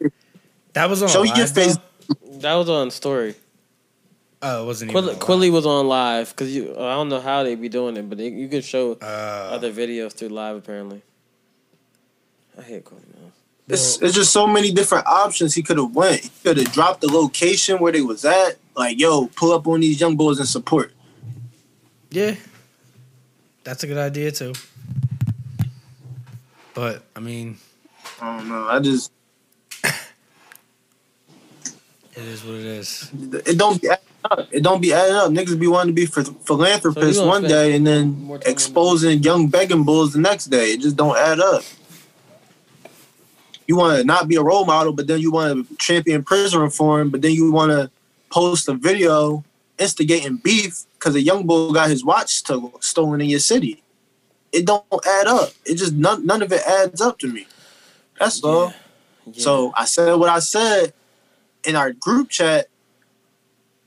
that 0.72 0.90
was 0.90 1.02
on 1.02 1.08
show 1.08 1.22
live, 1.22 1.38
your 1.38 1.46
face. 1.46 1.76
though? 1.76 2.38
That 2.40 2.54
was 2.54 2.68
on 2.68 2.90
story. 2.90 3.36
Oh, 4.42 4.62
it 4.62 4.66
wasn't. 4.66 4.90
Quilly, 4.92 5.08
on 5.08 5.14
live. 5.14 5.18
Quilly 5.20 5.50
was 5.50 5.66
on 5.66 5.86
live 5.86 6.30
because 6.30 6.54
you. 6.54 6.72
I 6.72 6.94
don't 6.94 7.08
know 7.10 7.20
how 7.20 7.42
they 7.42 7.54
be 7.54 7.68
doing 7.68 7.96
it, 7.96 8.08
but 8.08 8.16
they, 8.18 8.28
you 8.28 8.48
can 8.48 8.62
show 8.62 8.92
Uh, 8.94 9.04
other 9.52 9.70
videos 9.72 10.12
through 10.12 10.28
live. 10.30 10.56
Apparently, 10.56 11.02
I 12.58 12.62
hate 12.62 12.84
Quilly. 12.84 13.02
Man. 13.14 13.32
It's, 13.68 14.02
it's 14.02 14.14
just 14.16 14.32
so 14.32 14.48
many 14.48 14.72
different 14.72 15.06
options 15.06 15.54
he 15.54 15.62
could 15.62 15.78
have 15.78 15.94
went. 15.94 16.22
He 16.22 16.30
could 16.42 16.56
have 16.56 16.72
dropped 16.72 17.02
the 17.02 17.06
location 17.06 17.78
where 17.78 17.92
they 17.92 18.00
was 18.00 18.24
at. 18.24 18.56
Like, 18.74 18.98
yo, 18.98 19.28
pull 19.28 19.52
up 19.52 19.66
on 19.68 19.80
these 19.80 20.00
young 20.00 20.16
boys 20.16 20.38
and 20.40 20.48
support. 20.48 20.92
yeah, 22.10 22.34
that's 23.62 23.84
a 23.84 23.86
good 23.86 23.98
idea 23.98 24.32
too. 24.32 24.54
But 26.74 27.04
I 27.14 27.20
mean, 27.20 27.58
I 28.20 28.38
don't 28.38 28.48
know. 28.48 28.66
I 28.68 28.80
just 28.80 29.12
it 29.84 29.92
is 32.16 32.42
what 32.44 32.54
it 32.54 32.64
is. 32.64 33.10
it 33.46 33.58
don't 33.58 33.80
be 33.80 33.88
adding 33.88 34.02
up. 34.04 34.09
It 34.50 34.62
don't 34.62 34.80
be 34.80 34.92
adding 34.92 35.14
up. 35.14 35.30
Niggas 35.30 35.58
be 35.58 35.66
wanting 35.66 35.94
to 35.94 36.00
be 36.00 36.06
philanthropists 36.06 37.18
gonna 37.18 37.28
one 37.28 37.42
day 37.42 37.74
and 37.74 37.86
then 37.86 38.38
exposing 38.44 39.22
young 39.22 39.48
begging 39.48 39.84
bulls 39.84 40.12
the 40.12 40.20
next 40.20 40.46
day. 40.46 40.72
It 40.72 40.80
just 40.80 40.96
don't 40.96 41.16
add 41.16 41.40
up. 41.40 41.62
You 43.66 43.76
want 43.76 43.98
to 43.98 44.04
not 44.04 44.28
be 44.28 44.36
a 44.36 44.42
role 44.42 44.64
model, 44.64 44.92
but 44.92 45.06
then 45.06 45.20
you 45.20 45.30
want 45.30 45.68
to 45.68 45.76
champion 45.76 46.24
prison 46.24 46.60
reform, 46.60 47.10
but 47.10 47.22
then 47.22 47.32
you 47.32 47.52
want 47.52 47.70
to 47.70 47.90
post 48.30 48.68
a 48.68 48.74
video 48.74 49.44
instigating 49.78 50.36
beef 50.36 50.84
because 50.94 51.14
a 51.14 51.20
young 51.20 51.46
bull 51.46 51.72
got 51.72 51.88
his 51.88 52.04
watch 52.04 52.34
sto- 52.34 52.72
stolen 52.80 53.20
in 53.20 53.28
your 53.28 53.40
city. 53.40 53.82
It 54.52 54.66
don't 54.66 54.84
add 55.06 55.26
up. 55.26 55.50
It 55.64 55.76
just 55.76 55.94
none 55.94 56.26
none 56.26 56.42
of 56.42 56.52
it 56.52 56.62
adds 56.66 57.00
up 57.00 57.18
to 57.20 57.28
me. 57.28 57.46
That's 58.18 58.42
all. 58.42 58.74
Yeah. 59.26 59.42
So 59.42 59.72
I 59.76 59.84
said 59.84 60.14
what 60.14 60.28
I 60.28 60.40
said 60.40 60.92
in 61.64 61.76
our 61.76 61.92
group 61.92 62.28
chat 62.28 62.69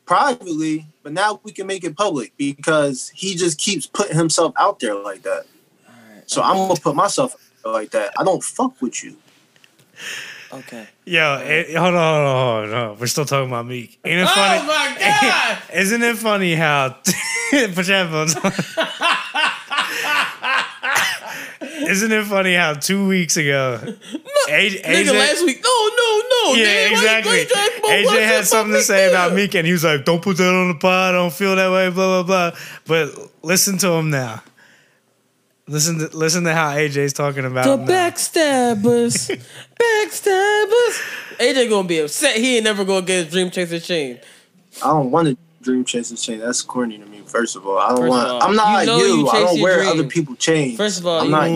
privately, 0.06 0.86
but 1.01 1.14
now 1.14 1.39
we 1.43 1.51
can 1.51 1.68
make 1.68 1.84
it 1.84 1.95
public 1.95 2.34
because 2.38 3.10
he 3.10 3.36
just 3.36 3.60
keeps 3.60 3.88
putting 3.88 4.18
himself 4.18 4.54
out 4.58 4.80
there 4.80 4.95
like 4.95 5.24
that. 5.24 5.45
So 6.26 6.41
I'm 6.41 6.56
gonna 6.56 6.80
put 6.80 6.95
myself 6.95 7.36
like 7.66 7.91
that. 7.91 8.12
I 8.18 8.24
don't 8.24 8.43
fuck 8.43 8.82
with 8.82 9.04
you. 9.04 9.18
okay. 10.51 10.88
Yo, 11.06 11.38
it, 11.43 11.76
hold 11.76 11.93
on, 11.93 12.16
hold 12.16 12.28
on, 12.28 12.36
hold 12.36 12.66
on, 12.66 12.72
hold 12.72 12.91
on. 12.91 12.99
We're 12.99 13.08
still 13.08 13.26
talking 13.26 13.49
about 13.49 13.68
Meek. 13.68 13.99
Ain't 14.06 14.22
it 14.22 14.24
oh 14.24 14.28
funny? 14.28 14.60
Oh 14.62 14.68
my 14.68 14.95
god! 15.22 15.58
Isn't 15.74 16.01
it 16.01 16.18
funny 16.18 16.56
how 16.56 16.89
put 17.51 17.88
your 17.88 17.97
headphones 17.97 18.36
on? 18.36 18.51
Isn't 21.90 22.12
it 22.12 22.26
funny 22.26 22.56
how 22.56 22.74
two 22.74 23.08
weeks 23.08 23.38
ago, 23.38 23.80
AJ, 24.50 24.84
Nigga, 24.84 25.12
last 25.14 25.46
week. 25.46 25.62
No, 25.64 25.90
no, 25.98 26.22
no. 26.30 26.54
yeah, 26.56 26.64
man, 26.66 26.92
why- 26.94 26.98
why 26.98 27.02
exactly. 27.02 27.40
you 27.40 27.46
trying 27.46 27.70
to 27.70 27.80
promote 27.80 27.92
AJ 28.00 28.06
what's 28.06 28.18
had 28.20 28.40
up, 28.40 28.46
something 28.46 28.74
to 28.74 28.82
say 28.82 29.06
me 29.08 29.12
about 29.14 29.30
up? 29.32 29.36
Meek, 29.36 29.56
and 29.56 29.66
he 29.68 29.74
was 29.74 29.84
like, 29.84 30.06
"Don't 30.06 30.22
put 30.22 30.38
that 30.38 30.54
on 30.54 30.68
the 30.70 30.76
pod. 30.76 31.14
I 31.16 31.18
don't 31.18 31.34
feel 31.34 31.56
that 31.56 31.72
way." 31.72 31.90
Blah 31.90 32.24
blah 32.24 32.52
blah. 32.52 32.60
But 32.86 33.30
listen 33.44 33.78
to 33.80 33.90
him 33.92 34.10
now. 34.10 34.44
Listen 35.68 35.98
to 36.00 36.16
listen 36.18 36.44
to 36.44 36.54
how 36.54 36.72
AJ's 36.76 37.14
talking 37.14 37.46
about 37.46 37.64
The 37.66 37.78
him 37.78 37.88
backstabbers, 37.88 39.30
backstabbers. 39.80 41.02
AJ 41.40 41.70
gonna 41.70 41.88
be 41.88 42.00
upset. 42.00 42.36
He 42.38 42.56
ain't 42.58 42.66
never 42.66 42.84
gonna 42.84 43.06
get 43.06 43.24
his 43.26 43.32
dream 43.34 43.50
chaser 43.50 43.80
chain. 43.80 44.20
I 44.84 44.88
don't 44.88 45.10
want 45.12 45.28
to 45.30 45.38
dream 45.62 45.86
chasing 45.86 46.18
chain. 46.18 46.40
That's 46.40 46.62
corny 46.62 46.98
to 46.98 47.06
me. 47.06 47.12
First 47.34 47.56
of 47.56 47.66
all, 47.66 47.80
I 47.80 47.96
don't 47.96 48.08
want. 48.08 48.28
all, 48.30 48.44
I'm 48.44 48.56
not 48.56 48.82
you 48.82 48.86
know 48.86 48.98
you. 49.00 49.06
you 49.22 49.28
I 49.28 49.40
don't 49.40 49.60
wear 49.60 49.78
dreams. 49.82 49.92
other 49.92 50.08
people's 50.08 50.38
chains. 50.38 50.78
First 50.78 51.00
of 51.00 51.08
all, 51.08 51.20
I'm 51.22 51.26
you- 51.26 51.32
not 51.32 51.50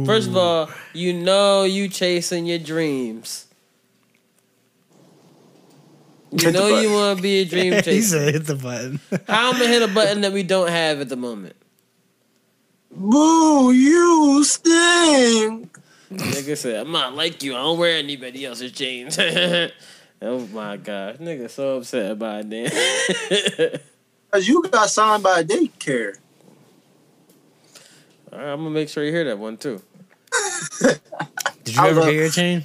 you. 0.00 0.06
First 0.06 0.28
of 0.30 0.36
all, 0.38 0.70
you 0.94 1.12
know 1.12 1.64
you 1.64 1.88
chasing 1.88 2.46
your 2.46 2.58
dreams. 2.58 3.46
You 6.30 6.46
Hit 6.46 6.54
know 6.54 6.80
you 6.80 6.90
want 6.90 7.18
to 7.18 7.22
be 7.22 7.40
a 7.40 7.44
dream 7.44 7.72
he 7.76 7.82
chaser. 7.82 8.18
said, 8.18 8.34
"Hit 8.34 8.46
the 8.46 8.54
button." 8.54 9.00
How 9.28 9.48
I'm 9.50 9.58
gonna 9.58 9.66
hit 9.68 9.82
a 9.82 9.88
button 9.92 10.22
that 10.22 10.32
we 10.32 10.42
don't 10.42 10.70
have 10.70 11.00
at 11.00 11.10
the 11.10 11.16
moment? 11.16 11.56
Boo! 12.90 13.70
You 13.72 14.42
stink. 14.44 15.76
Nigga 16.10 16.56
said, 16.58 16.76
I'm 16.86 16.92
not 16.92 17.14
like 17.14 17.42
you. 17.42 17.54
I 17.54 17.58
don't 17.58 17.78
wear 17.78 17.96
anybody 17.98 18.44
else's 18.44 18.72
chains. 18.72 19.18
oh 20.22 20.38
my 20.52 20.76
god, 20.78 21.18
nigga, 21.18 21.48
so 21.50 21.78
upset 21.78 22.12
about 22.12 22.48
that. 22.50 23.80
Cause 24.32 24.48
you 24.48 24.62
got 24.62 24.88
signed 24.88 25.22
by 25.22 25.40
a 25.40 25.44
daycare. 25.44 26.16
All 28.32 28.38
right, 28.38 28.48
I'm 28.52 28.58
gonna 28.60 28.70
make 28.70 28.88
sure 28.88 29.04
you 29.04 29.12
hear 29.12 29.24
that 29.24 29.38
one 29.38 29.58
too. 29.58 29.82
Did 31.64 31.76
you 31.76 31.82
I 31.82 31.88
ever 31.90 32.00
love- 32.00 32.06
get 32.06 32.14
your 32.14 32.30
chain? 32.30 32.64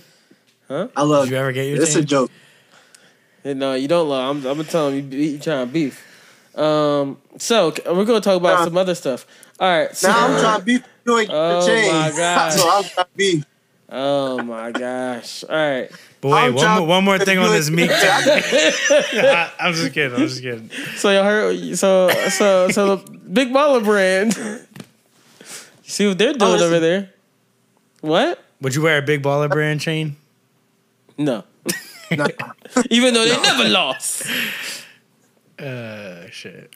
Huh? 0.70 0.88
I 0.95 1.03
love. 1.03 1.26
Did 1.26 1.32
you 1.32 1.38
ever 1.38 1.51
get 1.51 1.65
your 1.68 1.82
It's 1.82 1.95
a 1.95 2.03
joke. 2.03 2.32
Hey, 3.43 3.53
No, 3.53 3.74
you 3.74 3.88
don't 3.89 4.07
love. 4.07 4.30
I'm, 4.38 4.38
I'm 4.47 4.57
gonna 4.57 4.63
tell 4.63 4.88
him 4.89 4.95
you, 4.95 5.01
be- 5.03 5.28
you 5.32 5.39
trying 5.39 5.68
to 5.68 5.74
beef. 5.74 6.03
Um, 6.57 7.18
so 7.38 7.74
we're 7.86 8.05
gonna 8.05 8.22
talk 8.22 8.38
about 8.38 8.59
Nah. 8.59 8.63
some 8.65 8.78
other 8.78 8.95
stuff. 8.95 9.28
All 9.59 9.68
right. 9.70 9.95
So, 9.95 10.07
Now 10.07 10.28
I'm 10.28 10.39
trying 10.39 10.59
to 10.59 10.65
beef 10.65 10.84
you 11.05 11.18
and 11.18 11.30
Oh 11.30 11.68
your 11.68 11.76
chain. 11.76 11.91
my 11.93 12.11
God. 12.15 12.53
so 12.53 12.70
I'm 12.70 12.84
trying 12.86 13.05
to 13.05 13.07
beef. 13.15 13.45
Oh 13.89 14.41
my 14.41 14.72
gosh! 14.72 15.43
All 15.43 15.55
right. 15.55 15.91
But 16.30 16.53
wait, 16.53 16.63
one 16.63 16.78
more, 16.78 16.88
one 16.88 17.03
more 17.03 17.19
thing 17.19 17.38
on 17.38 17.51
this 17.51 17.69
Meek. 17.69 17.89
Yeah. 17.89 19.49
I, 19.59 19.67
I'm 19.67 19.73
just 19.73 19.93
kidding. 19.93 20.13
I'm 20.17 20.28
just 20.28 20.41
kidding. 20.41 20.69
So 20.95 21.09
y'all 21.09 21.23
heard? 21.23 21.78
So 21.78 22.09
so 22.30 22.69
so 22.69 22.95
the 22.95 23.11
Big 23.11 23.49
Baller 23.49 23.84
brand. 23.84 24.36
You 24.36 24.59
see 25.84 26.07
what 26.07 26.17
they're 26.17 26.34
doing 26.34 26.51
listen. 26.51 26.67
over 26.67 26.80
there? 26.80 27.13
What? 28.01 28.43
Would 28.61 28.75
you 28.75 28.82
wear 28.82 28.97
a 28.97 29.01
big 29.01 29.21
baller 29.23 29.49
brand 29.49 29.82
chain? 29.82 30.15
No. 31.17 31.43
Even 32.89 33.13
though 33.13 33.25
they 33.25 33.41
never 33.41 33.69
lost. 33.69 34.25
Uh, 35.59 36.30
shit. 36.30 36.73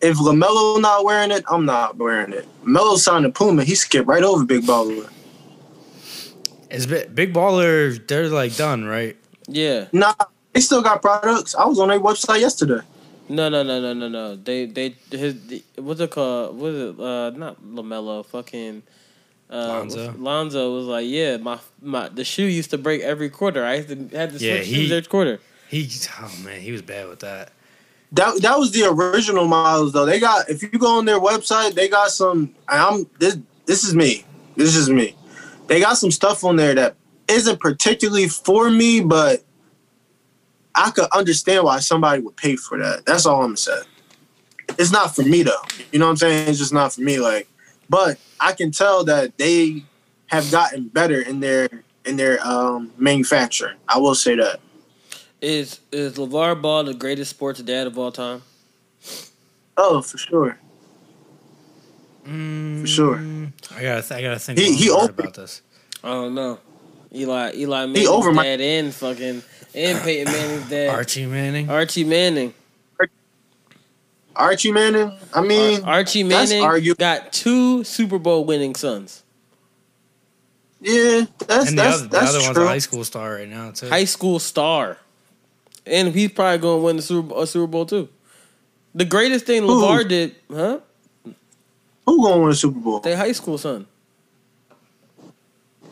if 0.00 0.16
LaMelo 0.18 0.80
not 0.80 1.04
wearing 1.04 1.30
it, 1.30 1.44
I'm 1.48 1.64
not 1.64 1.96
wearing 1.96 2.32
it. 2.32 2.46
Melo 2.64 2.96
signed 2.96 3.24
to 3.24 3.30
Puma. 3.30 3.64
He 3.64 3.74
skipped 3.74 4.08
right 4.08 4.22
over 4.22 4.44
Big 4.44 4.62
Baller. 4.62 5.10
Is 6.70 6.86
big, 6.86 7.14
big 7.14 7.34
baller? 7.34 8.06
They're 8.06 8.28
like 8.28 8.56
done, 8.56 8.84
right? 8.84 9.16
Yeah. 9.48 9.86
Nah, 9.92 10.14
they 10.52 10.60
still 10.60 10.82
got 10.82 11.02
products. 11.02 11.54
I 11.54 11.64
was 11.66 11.78
on 11.78 11.88
their 11.88 12.00
website 12.00 12.40
yesterday. 12.40 12.84
No, 13.28 13.48
no, 13.48 13.62
no, 13.62 13.80
no, 13.80 13.92
no, 13.92 14.08
no. 14.08 14.36
They, 14.36 14.66
they, 14.66 14.94
his, 15.10 15.46
the, 15.46 15.62
what's 15.76 16.00
it 16.00 16.10
called? 16.10 16.58
What 16.58 16.72
is 16.72 16.94
it? 16.94 17.00
Uh, 17.00 17.30
not 17.30 17.62
LaMelo. 17.62 18.24
Fucking. 18.26 18.82
Uh, 19.50 19.66
Lonzo? 19.66 20.14
Lonzo 20.16 20.74
was 20.74 20.86
like, 20.86 21.06
yeah, 21.08 21.36
my 21.36 21.58
my 21.82 22.08
the 22.08 22.24
shoe 22.24 22.44
used 22.44 22.70
to 22.70 22.78
break 22.78 23.02
every 23.02 23.28
quarter. 23.28 23.64
I 23.64 23.76
used 23.76 23.88
to 23.88 24.16
had 24.16 24.30
to 24.30 24.38
switch 24.38 24.42
Yeah, 24.42 24.62
shoes 24.62 24.92
every 24.92 25.08
quarter. 25.08 25.40
He, 25.68 25.88
oh 26.20 26.32
man, 26.44 26.60
he 26.60 26.70
was 26.70 26.82
bad 26.82 27.08
with 27.08 27.20
that. 27.20 27.52
That 28.12 28.40
that 28.42 28.58
was 28.58 28.70
the 28.70 28.84
original 28.88 29.48
models 29.48 29.92
though. 29.92 30.06
They 30.06 30.20
got 30.20 30.48
if 30.48 30.62
you 30.62 30.68
go 30.68 30.98
on 30.98 31.04
their 31.04 31.18
website, 31.18 31.74
they 31.74 31.88
got 31.88 32.10
some. 32.10 32.54
I'm 32.68 33.10
this. 33.18 33.38
This 33.66 33.82
is 33.84 33.94
me. 33.94 34.24
This 34.56 34.76
is 34.76 34.88
me. 34.88 35.16
They 35.70 35.78
got 35.78 35.98
some 35.98 36.10
stuff 36.10 36.42
on 36.42 36.56
there 36.56 36.74
that 36.74 36.96
isn't 37.28 37.60
particularly 37.60 38.26
for 38.26 38.68
me, 38.68 38.98
but 38.98 39.44
I 40.74 40.90
could 40.90 41.06
understand 41.12 41.62
why 41.62 41.78
somebody 41.78 42.20
would 42.20 42.34
pay 42.34 42.56
for 42.56 42.76
that. 42.78 43.06
That's 43.06 43.24
all 43.24 43.44
I'm 43.44 43.54
gonna. 43.54 43.84
It's 44.80 44.90
not 44.90 45.14
for 45.14 45.22
me 45.22 45.44
though. 45.44 45.62
You 45.92 46.00
know 46.00 46.06
what 46.06 46.10
I'm 46.10 46.16
saying? 46.16 46.48
It's 46.48 46.58
just 46.58 46.72
not 46.72 46.92
for 46.92 47.02
me. 47.02 47.20
Like, 47.20 47.48
but 47.88 48.18
I 48.40 48.50
can 48.52 48.72
tell 48.72 49.04
that 49.04 49.38
they 49.38 49.84
have 50.26 50.50
gotten 50.50 50.88
better 50.88 51.20
in 51.20 51.38
their 51.38 51.68
in 52.04 52.16
their 52.16 52.44
um, 52.44 52.92
manufacturing. 52.98 53.76
I 53.88 53.98
will 53.98 54.16
say 54.16 54.34
that. 54.34 54.58
Is 55.40 55.78
is 55.92 56.14
LaVar 56.14 56.60
Ball 56.60 56.82
the 56.82 56.94
greatest 56.94 57.30
sports 57.30 57.62
dad 57.62 57.86
of 57.86 57.96
all 57.96 58.10
time? 58.10 58.42
Oh, 59.76 60.02
for 60.02 60.18
sure. 60.18 60.58
Mm, 62.26 62.82
For 62.82 62.86
sure. 62.86 63.16
I 63.76 63.82
gotta, 63.82 64.02
th- 64.02 64.12
I 64.12 64.22
gotta 64.22 64.38
think 64.38 64.58
He- 64.58 64.66
long 64.68 64.76
he 64.78 64.90
over- 64.90 65.10
about 65.10 65.34
this. 65.34 65.62
I 66.04 66.08
don't 66.08 66.34
know. 66.34 66.58
Eli 67.14 67.52
Eli 67.54 67.86
Manning's 67.86 68.08
over 68.08 68.32
my- 68.32 68.44
dad 68.44 68.60
and 68.60 68.94
fucking 68.94 69.42
and 69.74 70.00
Peyton 70.02 70.32
Manning's 70.32 70.68
dad. 70.70 70.88
Archie 70.90 71.26
Manning. 71.26 71.68
Archie 71.70 72.04
Manning. 72.04 72.54
Archie 74.36 74.72
Manning. 74.72 75.12
I 75.34 75.40
mean, 75.42 75.82
Ar- 75.82 75.94
Archie 75.94 76.22
Manning 76.22 76.62
argu- 76.62 76.96
got 76.96 77.32
two 77.32 77.84
Super 77.84 78.18
Bowl 78.18 78.44
winning 78.44 78.74
sons. 78.74 79.22
yeah, 80.80 81.24
that's 81.46 81.68
and 81.68 81.78
the 81.78 81.82
that's 81.82 81.94
other, 81.96 82.02
the 82.04 82.08
that's 82.08 82.28
other 82.30 82.38
one's 82.38 82.50
a 82.50 82.54
true. 82.54 82.66
high 82.66 82.78
school 82.78 83.04
star 83.04 83.34
right 83.34 83.48
now 83.48 83.70
too. 83.72 83.88
High 83.88 84.04
school 84.04 84.38
star. 84.38 84.98
And 85.86 86.14
he's 86.14 86.30
probably 86.32 86.58
going 86.58 86.78
to 86.80 86.84
win 86.84 86.96
the 86.96 87.02
Super, 87.02 87.34
a 87.42 87.46
Super 87.46 87.66
Bowl 87.66 87.84
too. 87.86 88.08
The 88.94 89.04
greatest 89.04 89.46
thing 89.46 89.62
Who? 89.62 89.82
LaVar 89.82 90.08
did, 90.08 90.36
huh? 90.52 90.78
Who 92.10 92.22
going 92.22 92.34
to 92.34 92.40
win 92.40 92.50
a 92.50 92.54
Super 92.56 92.80
Bowl? 92.80 92.98
They 92.98 93.14
high 93.14 93.30
school 93.30 93.56
son. 93.56 93.86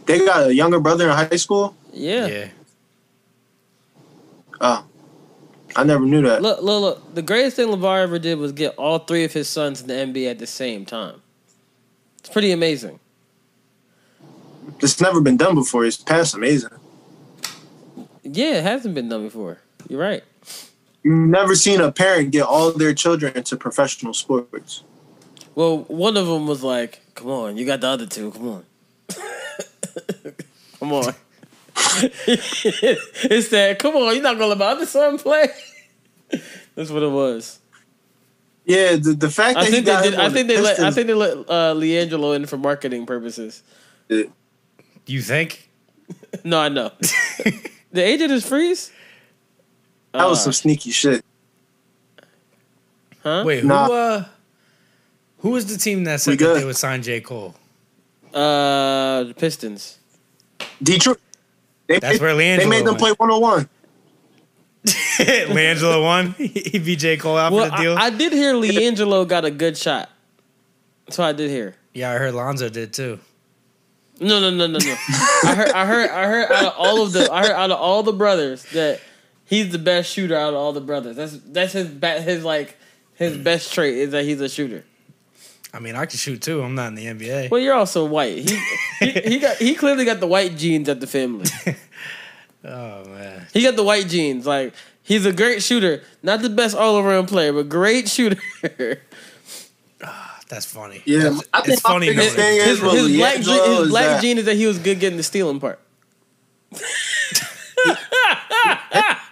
They 0.05 0.19
got 0.19 0.49
a 0.49 0.53
younger 0.53 0.81
brother 0.81 1.09
in 1.09 1.15
high 1.15 1.37
school. 1.37 1.77
Yeah. 1.93 2.27
yeah. 2.27 2.49
Oh, 4.61 4.85
I 5.77 5.85
never 5.85 6.05
knew 6.05 6.23
that. 6.23 6.43
Look, 6.43 6.61
look, 6.61 6.81
look. 6.81 7.15
The 7.15 7.23
greatest 7.23 7.55
thing 7.55 7.69
LaVar 7.69 8.03
ever 8.03 8.19
did 8.19 8.37
was 8.37 8.51
get 8.51 8.75
all 8.75 8.99
three 8.99 9.23
of 9.23 9.33
his 9.33 9.49
sons 9.49 9.81
in 9.81 9.87
the 9.87 9.95
NBA 9.95 10.29
at 10.29 10.41
the 10.41 10.47
same 10.49 10.85
time. 10.85 11.23
It's 12.19 12.31
pretty 12.31 12.51
amazing. 12.51 12.99
It's 14.81 15.01
never 15.01 15.21
been 15.21 15.37
done 15.37 15.55
before. 15.55 15.85
It's 15.85 15.99
past 15.99 16.35
amazing. 16.35 16.73
Yeah, 18.25 18.55
it 18.55 18.65
hasn't 18.65 18.97
been 18.97 19.09
done 19.09 19.23
before. 19.23 19.59
You're 19.89 20.01
right. 20.01 20.25
You've 21.05 21.29
never 21.29 21.55
seen 21.55 21.81
a 21.81 21.93
parent 21.93 22.33
get 22.33 22.43
all 22.43 22.73
their 22.73 22.93
children 22.93 23.37
into 23.37 23.57
professional 23.57 24.15
sports. 24.15 24.83
Well, 25.59 25.79
one 25.89 26.17
of 26.17 26.29
them 26.29 26.47
was 26.47 26.63
like, 26.63 27.01
"Come 27.17 27.31
on, 27.31 27.57
you 27.57 27.67
got 27.67 27.81
the 27.81 27.89
other 27.89 28.07
two. 28.07 28.31
Come 28.31 28.49
on, 28.49 28.65
come 30.79 30.93
on." 30.93 31.13
it's 32.29 33.49
that. 33.49 33.81
Come 33.81 33.97
on, 33.97 34.15
you're 34.15 34.23
not 34.23 34.35
gonna 34.39 34.47
let 34.55 34.59
my 34.59 34.67
other 34.67 34.87
son 34.87 35.19
play. 35.19 35.49
That's 36.77 36.91
what 36.91 37.03
it 37.03 37.11
was. 37.11 37.59
Yeah, 38.67 38.95
the, 38.97 39.15
the 39.19 39.31
fact 39.31 39.55
that 39.57 39.63
I 39.63 39.67
he 39.67 39.73
think 39.73 39.87
they 39.87 39.93
got 39.93 40.05
did. 40.05 40.15
I 40.15 40.29
think 40.31 40.47
the 40.47 40.55
they 40.55 40.61
let. 40.61 40.79
I 40.79 40.93
think 40.93 41.09
they 41.09 41.15
let 41.15 41.37
uh, 41.39 41.75
LiAngelo 41.75 42.37
in 42.37 42.47
for 42.47 42.57
marketing 42.57 43.05
purposes. 43.05 43.65
Do 44.09 44.31
You 45.07 45.23
think? 45.23 45.71
No, 46.45 46.61
I 46.61 46.69
know. 46.69 46.93
the 47.91 48.01
agent 48.01 48.31
is 48.31 48.47
freeze. 48.47 48.93
that 50.13 50.25
was 50.25 50.39
Uh, 50.39 50.43
some 50.45 50.53
sneaky 50.53 50.93
shit. 50.93 51.25
huh? 53.25 53.43
Wait, 53.45 53.65
Nah. 53.65 53.87
who? 53.87 53.93
Uh, 53.93 54.25
who 55.39 55.51
was 55.51 55.67
the 55.67 55.79
team 55.79 56.05
that 56.05 56.15
We 56.15 56.19
said 56.19 56.33
that 56.33 56.39
good. 56.39 56.61
they 56.61 56.65
would 56.65 56.77
sign 56.77 57.03
J 57.03 57.21
Cole? 57.21 57.55
Uh, 58.35 59.25
the 59.25 59.35
Pistons. 59.37 59.99
Detroit. 60.83 61.21
They 61.87 61.99
That's 61.99 62.21
made, 62.21 62.21
where 62.23 62.37
they 62.37 62.67
made 62.67 62.85
them 62.85 62.97
went. 62.97 62.99
play 62.99 63.13
101. 63.13 63.69
LiAngelo 64.87 66.03
won. 66.05 66.33
He 66.39 66.79
beat 66.79 66.99
J 66.99 67.17
Cole 67.17 67.37
out 67.37 67.53
Well, 67.53 67.65
for 67.71 67.71
the 67.77 67.83
deal. 67.83 67.97
I, 67.97 68.07
I 68.07 68.11
did 68.11 68.33
hear 68.33 68.55
LiAngelo 68.55 69.27
got 69.27 69.45
a 69.45 69.51
good 69.51 69.77
shot. 69.77 70.09
That's 71.07 71.19
what 71.19 71.27
I 71.29 71.33
did 71.33 71.51
hear. 71.51 71.75
yeah, 71.95 72.11
I 72.13 72.17
heard 72.19 72.35
Lonzo 72.35 72.69
did 72.69 72.93
too. 72.93 73.19
No, 74.21 74.41
no, 74.41 74.51
no, 74.51 74.67
no, 74.67 74.79
no. 74.79 74.95
I 75.45 75.55
heard, 75.57 75.71
I 75.71 75.87
heard, 75.87 76.11
I 76.11 76.25
heard 76.27 76.51
out 76.53 76.65
of 76.67 76.75
all 76.77 77.03
of 77.03 77.13
the, 77.13 77.33
I 77.33 77.43
heard 77.43 77.53
out 77.53 77.71
of 77.71 77.79
all 77.79 78.03
the 78.03 78.13
brothers 78.13 78.65
that 78.73 79.01
he's 79.45 79.71
the 79.71 79.79
best 79.79 80.11
shooter 80.13 80.37
out 80.37 80.51
of 80.51 80.57
all 80.57 80.73
the 80.73 80.81
brothers. 80.81 81.17
That's 81.17 81.39
that's 81.47 81.73
his 81.73 81.89
his 82.25 82.45
like 82.45 82.77
his 83.15 83.37
best 83.39 83.73
trait 83.73 83.97
is 83.97 84.11
that 84.11 84.25
he's 84.25 84.41
a 84.41 84.49
shooter. 84.49 84.85
I 85.73 85.81
mean, 85.81 85.95
I 85.97 86.07
can 86.07 86.17
shoot 86.19 86.41
too. 86.43 86.63
I'm 86.63 86.75
not 86.75 86.89
in 86.89 86.95
the 86.95 87.07
NBA. 87.07 87.51
Well, 87.51 87.61
you're 87.61 87.75
also 87.75 88.05
white. 88.07 88.49
He 88.49 88.59
he, 89.01 89.11
he 89.21 89.39
got 89.39 89.57
he 89.59 89.75
clearly 89.75 90.05
got 90.05 90.19
the 90.21 90.27
white 90.27 90.57
genes 90.57 90.89
at 90.89 91.01
the 91.01 91.07
family. 91.07 91.47
Oh 92.65 93.05
man, 93.05 93.47
He 93.53 93.63
got 93.63 93.77
the 93.77 93.85
white 93.85 94.09
genes. 94.09 94.45
Like 94.45 94.75
he's 95.05 95.25
a 95.25 95.33
great 95.33 95.63
shooter, 95.63 96.03
not 96.25 96.43
the 96.43 96.51
best 96.51 96.75
all 96.77 96.99
around 96.99 97.27
player, 97.29 97.53
but 97.53 97.69
great 97.69 98.09
shooter. 98.09 99.01
Ah, 100.03 100.41
that's 100.49 100.67
funny. 100.67 101.01
Yeah, 101.07 101.39
I 101.55 101.61
think 101.61 101.75
It's 101.75 101.85
my 101.85 101.91
funny 101.91 102.09
biggest 102.09 102.35
thing 102.35 102.57
his 102.61 102.79
is 102.79 102.81
with 102.83 102.93
his 102.95 103.17
black, 103.17 103.37
LiAngelo 103.37 103.69
his 103.69 103.79
is 103.79 103.89
black 103.91 104.05
that- 104.07 104.23
gene 104.23 104.39
is 104.39 104.45
that 104.47 104.57
he 104.57 104.67
was 104.67 104.79
good 104.81 104.99
getting 104.99 105.17
the 105.19 105.23
stealing 105.23 105.61
part. 105.61 105.79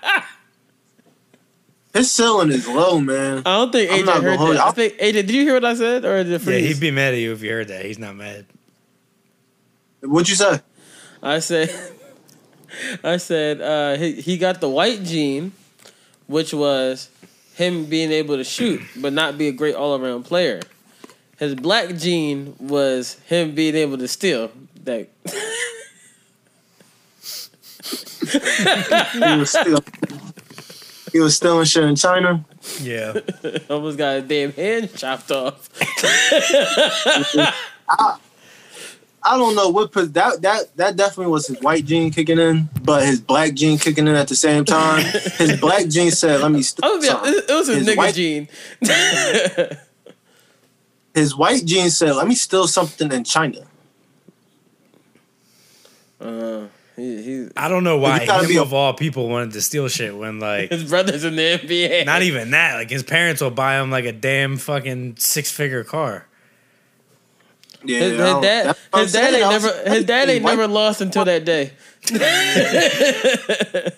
His 1.97 2.13
ceiling 2.13 2.51
is 2.51 2.69
low, 2.69 3.01
man. 3.01 3.39
I 3.47 3.57
don't 3.57 3.73
think 3.73 3.91
I'm 3.91 4.01
AJ 4.01 4.23
heard 4.23 4.39
that. 4.39 4.53
you. 4.53 4.59
I 4.59 4.71
think 4.73 4.93
AJ, 4.95 5.13
did 5.13 5.31
you 5.31 5.43
hear 5.43 5.55
what 5.55 5.65
I 5.65 5.75
said, 5.75 6.05
or 6.05 6.23
did 6.23 6.43
Yeah, 6.43 6.59
he'd 6.59 6.79
be 6.81 6.91
mad 6.91 7.15
at 7.15 7.21
you 7.21 7.33
if 7.33 7.43
you 7.43 7.51
heard 7.51 7.69
that. 7.69 7.85
He's 7.85 7.99
not 7.99 8.17
mad. 8.17 8.45
What'd 10.03 10.29
you 10.29 10.35
say? 10.35 10.61
I 11.23 11.39
said, 11.39 11.75
I 13.05 13.17
said 13.17 13.61
uh, 13.61 13.97
he 13.97 14.13
he 14.21 14.37
got 14.37 14.61
the 14.61 14.69
white 14.69 15.05
gene, 15.05 15.53
which 16.27 16.53
was 16.53 17.09
him 17.55 17.87
being 17.87 18.13
able 18.13 18.37
to 18.37 18.45
shoot 18.45 18.83
but 18.97 19.15
not 19.15 19.39
be 19.39 19.49
a 19.49 19.53
great 19.53 19.75
all 19.75 19.99
around 19.99 20.25
player. 20.25 20.61
His 21.39 21.55
black 21.55 21.97
gene 21.97 22.55
was 22.59 23.15
him 23.27 23.55
being 23.55 23.75
able 23.75 23.97
to 23.99 24.09
steal. 24.09 24.51
That 24.85 25.09
He 29.13 29.39
was 29.39 29.51
still 29.51 29.81
he 31.13 31.21
was 31.21 31.37
stealing 31.37 31.65
shit 31.65 31.85
in 31.85 31.97
China. 31.97 32.45
Yeah, 32.81 33.19
almost 33.71 33.97
got 33.99 34.17
his 34.17 34.25
damn 34.25 34.53
hand 34.53 34.95
chopped 34.95 35.31
off. 35.31 35.69
I 39.29 39.37
don't 39.37 39.57
know 39.57 39.69
what 39.71 39.91
pos- 39.93 40.11
that 40.11 40.41
that 40.43 40.77
that 40.77 40.97
definitely 40.97 41.33
was 41.33 41.49
his 41.49 41.61
white 41.61 41.85
gene 41.85 42.13
kicking 42.13 42.39
in, 42.39 42.69
but 42.83 43.05
his 43.05 43.21
black 43.21 43.55
gene 43.55 43.77
kicking 43.79 44.07
in 44.07 44.15
at 44.15 44.29
the 44.29 44.37
same 44.37 44.65
time. 44.65 45.05
His 45.39 45.59
black 45.61 45.89
gene 45.89 46.13
said, 46.13 46.41
"Let 46.41 46.53
me." 46.53 46.63
St- 46.63 46.85
I 46.85 46.89
it 47.27 47.49
was 47.51 47.67
his, 47.67 47.79
His 47.79 47.89
nigga 47.89 47.97
white- 47.97 48.15
gene. 48.15 48.49
His 51.15 51.35
white 51.37 51.65
gene 51.65 51.91
said, 51.91 52.15
"Let 52.15 52.29
me 52.29 52.35
steal 52.37 52.69
something 52.69 53.11
in 53.11 53.25
China." 53.25 53.61
uh, 56.21 56.67
he, 56.97 57.23
he, 57.23 57.49
I 57.57 57.69
don't 57.69 57.85
know 57.85 57.99
why 57.99 58.21
You 58.23 58.27
gotta 58.27 58.45
him 58.45 58.49
be 58.49 58.57
a- 58.57 58.63
of 58.63 58.73
all 58.73 58.95
people 58.95 59.29
wanted 59.29 59.53
to 59.53 59.61
steal 59.63 59.87
shit 59.89 60.17
when 60.17 60.41
like 60.41 60.71
his 60.71 60.85
brother's 60.85 61.25
in 61.25 61.37
the 61.37 61.43
NBA. 61.59 62.07
not 62.07 62.23
even 62.23 62.51
that. 62.53 62.75
Like 62.77 62.89
his 62.91 63.03
parents 63.03 63.41
will 63.43 63.51
buy 63.51 63.79
him 63.81 63.91
like 63.91 64.05
a 64.07 64.13
damn 64.13 64.57
fucking 64.57 65.17
six 65.19 65.51
figure 65.53 65.85
car. 65.85 66.27
Yeah, 67.85 67.99
His, 68.01 68.11
his 68.13 68.19
dad, 68.19 68.67
that's 68.67 68.79
what 68.79 68.79
I'm 68.95 69.03
his 69.03 69.13
dad 69.13 69.31
saying. 69.31 69.43
ain't 69.45 69.53
was- 69.53 69.65
never, 69.65 69.91
his 69.91 70.05
dad 70.05 70.29
ain't 70.31 70.43
white- 70.45 70.57
never 70.59 70.67
lost 70.73 71.01
until 71.03 71.25
that 71.27 71.45
day. 71.45 71.73
that 72.11 73.93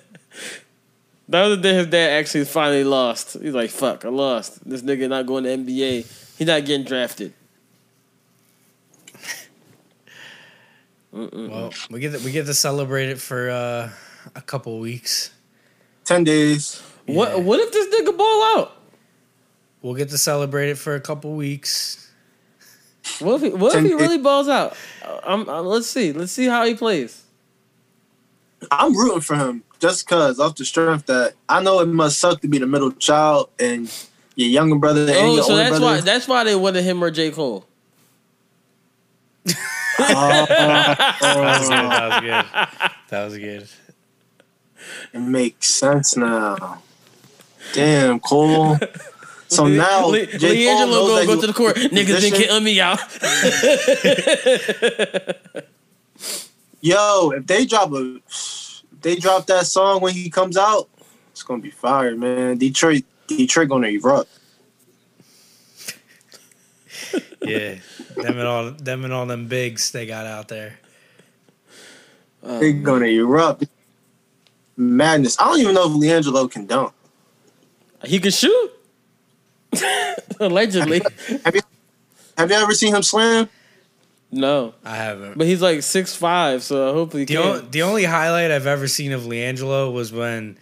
was 1.28 1.50
the 1.56 1.62
day 1.62 1.74
his 1.74 1.86
dad 1.86 2.10
actually 2.18 2.44
finally 2.44 2.84
lost. 2.84 3.34
He's 3.40 3.54
like, 3.54 3.70
"Fuck, 3.70 4.04
I 4.04 4.08
lost. 4.08 4.68
This 4.68 4.82
nigga 4.82 5.08
not 5.08 5.26
going 5.26 5.44
to 5.44 5.50
NBA. 5.56 6.36
He's 6.38 6.46
not 6.46 6.64
getting 6.64 6.84
drafted." 6.84 7.32
Well, 11.12 11.72
we 11.90 12.00
get 12.00 12.12
to, 12.12 12.18
we 12.24 12.32
get 12.32 12.46
to 12.46 12.54
celebrate 12.54 13.08
it 13.08 13.18
for 13.20 13.50
uh, 13.50 13.90
a 14.34 14.40
couple 14.42 14.78
weeks. 14.78 15.30
ten 16.04 16.24
days. 16.24 16.82
What? 17.06 17.42
What 17.42 17.60
if 17.60 17.72
this 17.72 17.86
nigga 17.94 18.16
ball 18.16 18.58
out? 18.58 18.72
We'll 19.80 19.94
get 19.94 20.10
to 20.10 20.18
celebrate 20.18 20.70
it 20.70 20.76
for 20.78 20.94
a 20.94 21.00
couple 21.00 21.32
weeks. 21.34 22.10
What 23.20 23.36
if 23.36 23.42
he, 23.42 23.48
what 23.50 23.74
if 23.74 23.84
he 23.84 23.94
really 23.94 24.18
balls 24.18 24.48
out? 24.48 24.76
I'm, 25.24 25.48
I'm, 25.48 25.64
let's 25.64 25.86
see. 25.86 26.12
Let's 26.12 26.32
see 26.32 26.46
how 26.46 26.64
he 26.66 26.74
plays. 26.74 27.22
I'm 28.70 28.94
rooting 28.94 29.20
for 29.20 29.36
him 29.36 29.62
just 29.78 30.06
cause 30.06 30.40
off 30.40 30.56
the 30.56 30.64
strength 30.64 31.06
that 31.06 31.34
I 31.48 31.62
know 31.62 31.80
it 31.80 31.86
must 31.86 32.18
suck 32.18 32.40
to 32.40 32.48
be 32.48 32.58
the 32.58 32.66
middle 32.66 32.92
child 32.92 33.50
and 33.58 33.90
your 34.34 34.48
younger 34.48 34.76
brother 34.76 35.02
and 35.02 35.10
Oh, 35.10 35.34
your 35.34 35.44
so 35.44 35.50
older 35.52 35.62
that's 35.62 35.78
brother. 35.78 35.84
why 35.84 36.00
that's 36.00 36.28
why 36.28 36.44
they 36.44 36.54
wanted 36.56 36.84
him 36.84 37.02
or 37.02 37.10
J 37.10 37.30
Cole. 37.30 37.66
Oh, 40.00 40.46
That 40.48 41.18
was 41.20 41.68
good. 41.68 41.90
That 41.90 42.08
was 42.08 42.20
good. 42.20 42.44
That 43.10 43.24
was 43.24 43.36
good. 43.38 43.68
it 45.14 45.18
makes 45.20 45.68
sense 45.68 46.16
now. 46.16 46.82
Damn, 47.72 48.20
Cole. 48.20 48.76
So 49.48 49.66
now 49.66 50.06
Le- 50.06 50.26
J. 50.26 50.38
Cole 50.38 50.50
LiAngelo 50.50 50.90
knows 50.90 51.08
gonna 51.08 51.26
go 51.26 51.40
to 51.40 51.46
the 51.46 51.52
court. 51.54 51.76
was 51.76 51.86
Niggas 51.86 51.92
been 51.92 52.14
position. 52.16 52.38
killing 52.38 52.64
me 52.64 52.80
out. 52.80 53.00
Yo, 56.80 57.30
if 57.32 57.46
they 57.46 57.64
drop 57.66 57.92
a, 57.92 58.16
if 58.26 58.82
they 59.00 59.16
drop 59.16 59.46
that 59.46 59.66
song 59.66 60.00
when 60.00 60.14
he 60.14 60.30
comes 60.30 60.56
out, 60.56 60.88
It's 61.32 61.42
gonna 61.42 61.60
be 61.62 61.70
fire, 61.70 62.14
man. 62.16 62.58
Detroit, 62.58 63.04
Detroit 63.26 63.68
gonna 63.68 63.88
erupt. 63.88 64.28
Yeah, 67.42 67.76
them 68.16 68.38
and 68.38 68.46
all 68.46 68.70
them 68.70 69.04
and 69.04 69.12
all 69.12 69.26
them 69.26 69.46
bigs 69.46 69.90
they 69.92 70.06
got 70.06 70.26
out 70.26 70.48
there. 70.48 70.78
Oh, 72.42 72.58
They're 72.58 72.72
gonna 72.72 73.06
erupt. 73.06 73.64
Madness. 74.76 75.38
I 75.40 75.44
don't 75.46 75.60
even 75.60 75.74
know 75.74 75.86
if 75.86 75.92
LiAngelo 75.92 76.50
can 76.50 76.66
dunk. 76.66 76.92
He 78.04 78.18
can 78.20 78.30
shoot. 78.30 78.70
Allegedly. 80.40 81.00
Have 81.44 81.54
you 81.54 81.60
have 82.36 82.50
you 82.50 82.56
ever 82.56 82.72
seen 82.74 82.94
him 82.94 83.02
slam? 83.02 83.48
No. 84.30 84.74
I 84.84 84.96
haven't. 84.96 85.38
But 85.38 85.46
he's 85.46 85.62
like 85.62 85.82
six 85.82 86.14
five, 86.14 86.62
so 86.62 86.92
hopefully 86.92 87.22
he 87.22 87.26
The, 87.26 87.34
can. 87.34 87.42
o- 87.42 87.58
the 87.60 87.82
only 87.82 88.04
highlight 88.04 88.50
I've 88.50 88.66
ever 88.66 88.86
seen 88.86 89.12
of 89.12 89.22
LiAngelo 89.22 89.92
was 89.92 90.12
when 90.12 90.58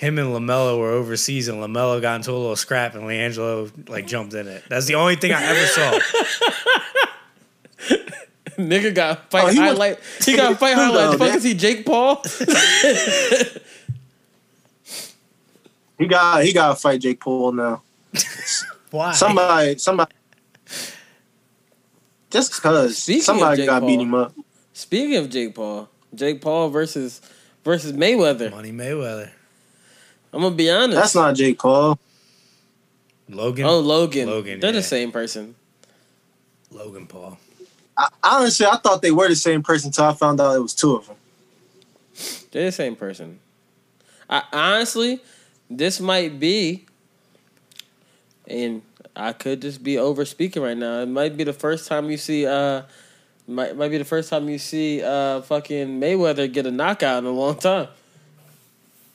him 0.00 0.18
and 0.18 0.28
LaMelo 0.28 0.78
were 0.78 0.90
overseas 0.90 1.48
and 1.48 1.58
LaMelo 1.58 2.00
got 2.00 2.16
into 2.16 2.30
a 2.30 2.32
little 2.32 2.56
scrap 2.56 2.94
and 2.94 3.04
LiAngelo 3.04 3.88
like 3.88 4.06
jumped 4.06 4.32
in 4.32 4.48
it. 4.48 4.64
That's 4.68 4.86
the 4.86 4.94
only 4.94 5.16
thing 5.16 5.30
I 5.32 5.42
ever 5.44 5.66
saw. 5.66 5.98
Nigga 8.56 8.94
got 8.94 9.30
fight 9.30 9.44
Oh, 9.44 9.48
he 9.48 9.58
was- 9.60 9.68
highlight. 9.68 9.98
He 10.24 10.36
got 10.36 10.58
fight 10.58 10.76
Though, 10.76 10.84
highlights. 10.92 11.12
Fuck 11.18 11.28
man. 11.28 11.36
is 11.36 11.44
he 11.44 11.54
Jake 11.54 11.84
Paul? 11.86 12.22
He 15.98 16.06
got 16.06 16.42
he 16.44 16.52
gotta 16.54 16.76
fight 16.76 17.00
Jake 17.02 17.20
Paul 17.20 17.52
now. 17.52 17.82
Why? 18.90 19.12
Somebody 19.12 19.76
somebody 19.76 20.10
just 22.30 22.62
cause 22.62 22.96
Speaking 22.96 23.20
somebody 23.22 23.66
gotta 23.66 23.84
beat 23.84 24.00
him 24.00 24.14
up. 24.14 24.34
Speaking 24.72 25.16
of 25.16 25.28
Jake 25.28 25.54
Paul, 25.54 25.90
Jake 26.14 26.40
Paul 26.40 26.70
versus 26.70 27.20
versus 27.64 27.92
Mayweather. 27.92 28.50
Money 28.50 28.72
Mayweather. 28.72 29.30
I'm 30.32 30.42
gonna 30.42 30.54
be 30.54 30.70
honest. 30.70 30.96
That's 30.96 31.14
not 31.14 31.34
Jake 31.34 31.58
Paul. 31.58 31.98
Logan. 33.28 33.64
Oh, 33.64 33.80
Logan. 33.80 34.28
Logan, 34.28 34.60
They're 34.60 34.70
yeah. 34.70 34.76
the 34.76 34.82
same 34.82 35.12
person. 35.12 35.54
Logan 36.70 37.06
Paul. 37.06 37.38
I, 37.96 38.08
honestly, 38.22 38.66
I 38.66 38.76
thought 38.76 39.02
they 39.02 39.10
were 39.10 39.28
the 39.28 39.36
same 39.36 39.62
person 39.62 39.88
until 39.88 40.04
I 40.04 40.14
found 40.14 40.40
out 40.40 40.54
it 40.56 40.60
was 40.60 40.74
two 40.74 40.96
of 40.96 41.06
them. 41.06 41.16
They're 42.50 42.66
the 42.66 42.72
same 42.72 42.96
person. 42.96 43.38
I 44.28 44.42
honestly, 44.52 45.20
this 45.68 46.00
might 46.00 46.38
be, 46.38 46.86
and 48.46 48.82
I 49.14 49.32
could 49.32 49.60
just 49.62 49.82
be 49.82 49.98
over 49.98 50.24
speaking 50.24 50.62
right 50.62 50.76
now. 50.76 51.00
It 51.00 51.06
might 51.06 51.36
be 51.36 51.44
the 51.44 51.52
first 51.52 51.88
time 51.88 52.10
you 52.10 52.16
see, 52.16 52.46
uh, 52.46 52.82
might 53.46 53.76
might 53.76 53.88
be 53.90 53.98
the 53.98 54.04
first 54.04 54.30
time 54.30 54.48
you 54.48 54.58
see, 54.58 55.02
uh, 55.02 55.42
fucking 55.42 56.00
Mayweather 56.00 56.52
get 56.52 56.66
a 56.66 56.70
knockout 56.70 57.18
in 57.18 57.26
a 57.26 57.30
long 57.30 57.56
time. 57.56 57.88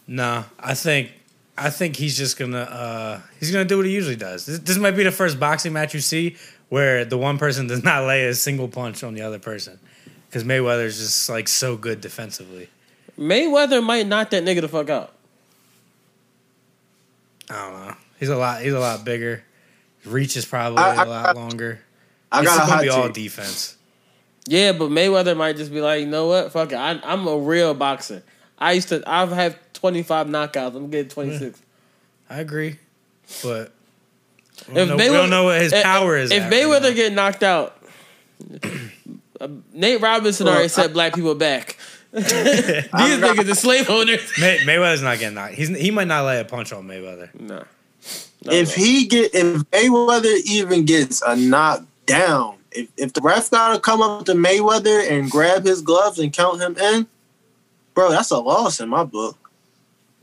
Nah, 0.07 0.43
I 0.59 0.73
think 0.73 1.11
I 1.57 1.69
think 1.69 1.95
he's 1.95 2.17
just 2.17 2.37
gonna 2.37 2.59
uh 2.59 3.21
he's 3.39 3.51
gonna 3.51 3.65
do 3.65 3.77
what 3.77 3.85
he 3.85 3.91
usually 3.93 4.15
does. 4.15 4.45
This, 4.45 4.59
this 4.59 4.77
might 4.77 4.91
be 4.91 5.03
the 5.03 5.11
first 5.11 5.39
boxing 5.39 5.73
match 5.73 5.93
you 5.93 5.99
see 6.01 6.35
where 6.69 7.05
the 7.05 7.17
one 7.17 7.37
person 7.37 7.67
does 7.67 7.83
not 7.83 8.05
lay 8.05 8.25
a 8.25 8.33
single 8.33 8.67
punch 8.67 9.03
on 9.03 9.13
the 9.13 9.21
other 9.21 9.39
person 9.39 9.79
because 10.27 10.43
Mayweather's 10.43 10.97
just 10.99 11.29
like 11.29 11.47
so 11.47 11.75
good 11.77 12.01
defensively. 12.01 12.69
Mayweather 13.17 13.83
might 13.83 14.07
knock 14.07 14.31
that 14.31 14.43
nigga 14.43 14.61
the 14.61 14.67
fuck 14.67 14.89
out. 14.89 15.13
I 17.49 17.53
don't 17.69 17.87
know. 17.87 17.95
He's 18.19 18.29
a 18.29 18.35
lot. 18.35 18.61
He's 18.61 18.73
a 18.73 18.79
lot 18.79 19.05
bigger. 19.05 19.43
His 20.01 20.11
reach 20.11 20.35
is 20.35 20.45
probably 20.45 20.79
I- 20.79 21.03
a 21.03 21.07
lot 21.07 21.35
longer. 21.35 21.79
I 22.31 22.39
it's 22.41 22.47
got 22.49 22.55
a 22.55 22.59
gonna 22.61 22.71
hot 22.73 22.81
be 22.83 22.89
all 22.89 23.09
defense. 23.09 23.77
Yeah, 24.47 24.73
but 24.73 24.89
Mayweather 24.89 25.35
might 25.37 25.55
just 25.57 25.71
be 25.71 25.79
like, 25.81 26.01
you 26.01 26.07
know 26.07 26.27
what? 26.27 26.51
Fuck 26.51 26.71
it. 26.71 26.75
I, 26.75 26.99
I'm 27.03 27.25
a 27.27 27.37
real 27.37 27.73
boxer. 27.73 28.23
I 28.59 28.73
used 28.73 28.89
to. 28.89 29.03
I've 29.07 29.31
had 29.31 29.57
25 29.89 30.27
knockouts. 30.27 30.75
I'm 30.75 30.89
getting 30.89 31.09
26. 31.09 31.61
I 32.27 32.39
agree, 32.39 32.79
but 33.43 33.71
we 34.67 34.73
don't, 34.73 34.77
If 34.83 34.89
know, 34.89 34.95
we 34.95 35.01
Mayweather- 35.03 35.13
don't 35.13 35.29
know 35.29 35.43
what 35.43 35.61
his 35.61 35.73
if- 35.73 35.83
power 35.83 36.17
is. 36.17 36.31
If 36.31 36.41
at 36.41 36.51
Mayweather 36.51 36.81
now. 36.89 36.89
get 36.95 37.13
knocked 37.13 37.43
out, 37.43 37.77
uh, 39.39 39.47
Nate 39.73 40.01
Robinson 40.01 40.45
Well, 40.45 40.53
already 40.55 40.65
I- 40.65 40.67
set 40.69 40.91
black 40.91 41.13
people 41.13 41.35
back. 41.35 41.77
These 42.15 42.23
niggas 42.23 43.51
are 43.51 43.53
slave 43.55 43.87
owners. 43.91 44.31
May, 44.39 44.57
Mayweather's 44.59 45.03
not 45.03 45.19
getting 45.19 45.35
knocked. 45.35 45.53
He's 45.53 45.67
he 45.69 45.91
might 45.91 46.07
not 46.07 46.25
lay 46.25 46.39
a 46.39 46.45
punch 46.45 46.73
on 46.73 46.87
Mayweather. 46.87 47.29
Nah. 47.39 47.63
If 48.45 48.73
he 48.73 49.05
get 49.05 49.35
if 49.35 49.61
Mayweather 49.69 50.35
even 50.45 50.85
gets 50.85 51.21
a 51.21 51.35
knockdown, 51.35 52.55
if 52.71 52.87
if 52.97 53.13
the 53.13 53.21
ref 53.21 53.51
gotta 53.51 53.79
come 53.79 54.01
up 54.01 54.25
to 54.25 54.33
Mayweather 54.33 55.11
and 55.11 55.29
grab 55.29 55.63
his 55.63 55.81
gloves 55.81 56.17
and 56.17 56.33
count 56.33 56.59
him 56.59 56.75
in, 56.77 57.05
bro, 57.93 58.09
that's 58.09 58.31
a 58.31 58.37
loss 58.39 58.79
in 58.79 58.89
my 58.89 59.03
book. 59.03 59.37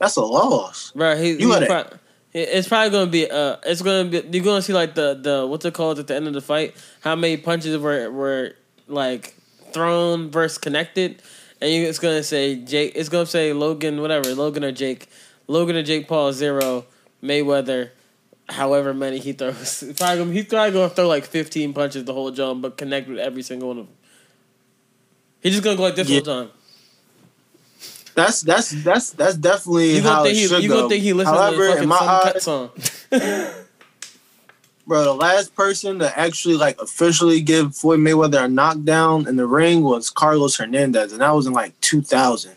That's 0.02 0.16
a 0.16 0.22
loss. 0.22 0.90
Bro, 0.90 1.16
he, 1.16 1.30
You 1.30 1.36
he 1.38 1.44
gotta- 1.66 2.00
it's 2.34 2.66
probably 2.66 2.90
gonna 2.90 3.10
be 3.10 3.30
uh 3.30 3.56
it's 3.64 3.82
gonna 3.82 4.08
be 4.08 4.18
you're 4.32 4.42
gonna 4.44 4.62
see 4.62 4.72
like 4.72 4.94
the 4.94 5.14
the 5.14 5.46
what's 5.46 5.64
it 5.64 5.74
called 5.74 5.98
at 6.00 6.06
the 6.08 6.16
end 6.16 6.26
of 6.26 6.32
the 6.32 6.40
fight? 6.40 6.74
How 7.00 7.14
many 7.14 7.36
punches 7.36 7.76
were 7.78 8.10
were 8.10 8.54
like 8.88 9.34
thrown 9.72 10.30
versus 10.30 10.58
connected? 10.58 11.22
And 11.60 11.70
you, 11.70 11.84
it's 11.86 11.98
gonna 12.00 12.22
say 12.24 12.56
Jake 12.56 12.92
it's 12.96 13.08
gonna 13.08 13.26
say 13.26 13.52
Logan 13.52 14.00
whatever 14.00 14.34
Logan 14.34 14.64
or 14.64 14.72
Jake 14.72 15.08
Logan 15.46 15.76
or 15.76 15.82
Jake 15.84 16.08
Paul 16.08 16.32
zero 16.32 16.86
Mayweather 17.22 17.90
however 18.48 18.92
many 18.94 19.18
he 19.18 19.32
throws. 19.34 19.82
It's 19.88 20.00
probably 20.00 20.18
gonna, 20.24 20.32
he's 20.32 20.46
probably 20.46 20.72
gonna 20.72 20.88
throw 20.90 21.06
like 21.06 21.24
15 21.26 21.72
punches 21.74 22.04
the 22.04 22.12
whole 22.14 22.30
jump 22.32 22.62
but 22.62 22.76
connect 22.76 23.08
with 23.08 23.18
every 23.18 23.42
single 23.42 23.68
one 23.68 23.78
of 23.78 23.86
them 23.86 23.94
he's 25.42 25.52
just 25.52 25.62
gonna 25.62 25.76
go 25.76 25.82
like 25.84 25.94
this 25.96 26.08
Yeah. 26.08 26.16
whole 26.24 26.44
time 26.44 26.50
That's 28.14 28.42
that's 28.42 28.70
that's 28.82 29.10
that's 29.10 29.36
definitely 29.36 29.96
you 29.96 30.02
how 30.02 30.16
gonna 30.16 30.20
it 30.20 30.24
think 30.32 30.36
he 30.38 30.46
should 30.46 30.62
you 30.62 30.68
go. 30.68 30.76
gonna 30.76 30.88
think 30.90 31.02
he 31.02 31.12
listened 31.14 31.34
However, 31.36 31.56
to 31.68 31.82
in 31.82 31.88
fucking 31.88 31.88
my 31.88 31.96
eyes, 32.34 32.42
song 32.42 32.70
bro, 34.86 35.04
the 35.04 35.14
last 35.14 35.54
person 35.54 35.98
to 36.00 36.18
actually 36.18 36.56
like 36.56 36.78
officially 36.80 37.40
give 37.40 37.74
Floyd 37.74 38.00
Mayweather 38.00 38.44
a 38.44 38.48
knockdown 38.48 39.26
in 39.26 39.36
the 39.36 39.46
ring 39.46 39.82
was 39.82 40.10
Carlos 40.10 40.56
Hernandez, 40.56 41.12
and 41.12 41.22
that 41.22 41.30
was 41.30 41.46
in 41.46 41.52
like 41.54 41.78
2000. 41.80 42.54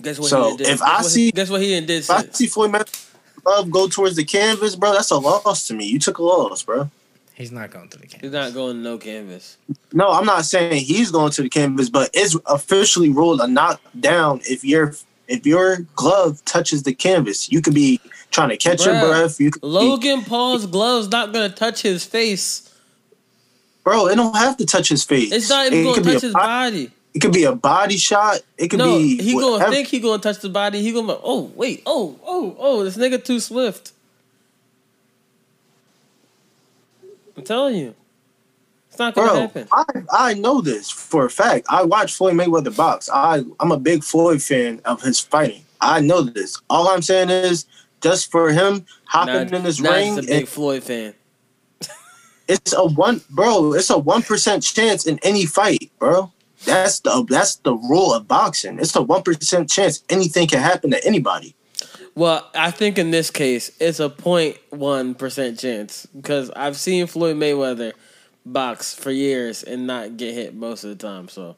Guess 0.00 0.18
what 0.20 0.28
So, 0.28 0.50
he 0.52 0.56
did? 0.58 0.66
if 0.68 0.78
guess 0.78 0.82
I 0.88 0.98
he- 1.02 1.08
see- 1.08 1.30
guess 1.32 1.50
what 1.50 1.60
he 1.60 1.80
did 1.80 1.90
If 1.90 2.10
I 2.10 2.24
see 2.30 2.46
Floyd 2.46 2.72
Mayweather 2.72 3.70
go 3.70 3.88
towards 3.88 4.16
the 4.16 4.24
canvas, 4.24 4.76
bro, 4.76 4.92
that's 4.92 5.10
a 5.10 5.16
loss 5.16 5.66
to 5.68 5.74
me. 5.74 5.86
You 5.86 5.98
took 5.98 6.18
a 6.18 6.22
loss, 6.22 6.62
bro. 6.62 6.90
He's 7.38 7.52
not 7.52 7.70
going 7.70 7.88
to 7.90 7.98
the 7.98 8.06
canvas. 8.08 8.20
He's 8.22 8.32
not 8.32 8.52
going 8.52 8.76
to 8.76 8.82
no 8.82 8.98
canvas. 8.98 9.56
No, 9.92 10.10
I'm 10.10 10.26
not 10.26 10.44
saying 10.44 10.84
he's 10.84 11.12
going 11.12 11.30
to 11.30 11.42
the 11.42 11.48
canvas, 11.48 11.88
but 11.88 12.10
it's 12.12 12.36
officially 12.46 13.10
ruled 13.10 13.40
a 13.40 13.46
knockdown 13.46 14.40
if 14.44 14.64
your 14.64 14.94
if 15.28 15.46
your 15.46 15.78
glove 15.94 16.44
touches 16.46 16.82
the 16.82 16.92
canvas. 16.92 17.50
You 17.52 17.62
could 17.62 17.74
be 17.74 18.00
trying 18.32 18.48
to 18.48 18.56
catch 18.56 18.84
your 18.84 18.94
Bruh, 18.94 19.08
breath. 19.08 19.38
You 19.40 19.52
could 19.52 19.60
be, 19.62 19.66
Logan 19.68 20.22
Paul's 20.22 20.66
gloves 20.66 21.08
not 21.10 21.32
gonna 21.32 21.48
touch 21.48 21.82
his 21.82 22.04
face. 22.04 22.74
bro. 23.84 24.08
It 24.08 24.16
don't 24.16 24.34
have 24.34 24.56
to 24.56 24.66
touch 24.66 24.88
his 24.88 25.04
face. 25.04 25.30
It's 25.32 25.48
not 25.48 25.66
even 25.68 25.78
It 25.78 25.82
gonna 25.84 25.94
could 25.94 26.04
be 26.06 26.12
touch 26.14 26.22
a 26.24 26.26
his 26.26 26.34
bo- 26.34 26.40
body. 26.40 26.90
It 27.14 27.20
could 27.20 27.32
be 27.32 27.44
a 27.44 27.54
body 27.54 27.96
shot. 27.98 28.40
It 28.58 28.68
could 28.68 28.78
No, 28.80 28.98
be. 28.98 29.16
he 29.22 29.34
gonna 29.34 29.70
think 29.70 29.86
he 29.88 30.00
gonna 30.00 30.20
touch 30.20 30.40
the 30.40 30.48
body. 30.48 30.82
He 30.82 30.92
gonna 30.92 31.16
oh 31.22 31.52
wait, 31.54 31.82
oh 31.86 32.18
oh 32.26 32.56
oh, 32.58 32.84
this 32.84 32.96
nigga 32.96 33.22
too 33.24 33.38
swift. 33.38 33.92
I'm 37.38 37.44
telling 37.44 37.76
you, 37.76 37.94
it's 38.88 38.98
not 38.98 39.14
gonna 39.14 39.28
Bro, 39.28 39.40
happen. 39.42 39.68
I, 39.72 39.84
I 40.30 40.34
know 40.34 40.60
this 40.60 40.90
for 40.90 41.26
a 41.26 41.30
fact. 41.30 41.66
I 41.70 41.84
watch 41.84 42.14
Floyd 42.14 42.34
Mayweather 42.34 42.76
box. 42.76 43.08
I 43.12 43.44
I'm 43.60 43.70
a 43.70 43.78
big 43.78 44.02
Floyd 44.02 44.42
fan 44.42 44.80
of 44.84 45.02
his 45.02 45.20
fighting. 45.20 45.62
I 45.80 46.00
know 46.00 46.22
this. 46.22 46.60
All 46.68 46.88
I'm 46.88 47.02
saying 47.02 47.30
is 47.30 47.66
just 48.00 48.32
for 48.32 48.50
him 48.50 48.84
hopping 49.04 49.50
Nah, 49.50 49.56
in 49.56 49.62
this 49.62 49.78
ring, 49.80 50.06
he's 50.16 50.18
a 50.18 50.22
big 50.22 50.42
it- 50.42 50.48
Floyd 50.48 50.82
fan. 50.82 51.14
it's 52.48 52.72
a 52.72 52.84
one, 52.84 53.20
bro. 53.30 53.74
It's 53.74 53.90
a 53.90 53.98
one 53.98 54.22
percent 54.22 54.64
chance 54.64 55.06
in 55.06 55.20
any 55.22 55.46
fight, 55.46 55.92
bro. 56.00 56.32
That's 56.64 56.98
the 57.00 57.24
that's 57.28 57.54
the 57.56 57.74
rule 57.74 58.12
of 58.12 58.26
boxing. 58.26 58.80
It's 58.80 58.96
a 58.96 59.02
one 59.02 59.22
percent 59.22 59.70
chance 59.70 60.02
anything 60.08 60.48
can 60.48 60.60
happen 60.60 60.90
to 60.90 61.06
anybody. 61.06 61.54
Well, 62.18 62.50
I 62.52 62.72
think 62.72 62.98
in 62.98 63.12
this 63.12 63.30
case 63.30 63.70
it's 63.78 64.00
a 64.00 64.10
0.1 64.10 65.16
percent 65.16 65.60
chance 65.60 66.04
because 66.06 66.50
I've 66.50 66.76
seen 66.76 67.06
Floyd 67.06 67.36
Mayweather 67.36 67.92
box 68.44 68.92
for 68.92 69.12
years 69.12 69.62
and 69.62 69.86
not 69.86 70.16
get 70.16 70.34
hit 70.34 70.52
most 70.52 70.82
of 70.82 70.90
the 70.90 70.96
time. 70.96 71.28
So 71.28 71.56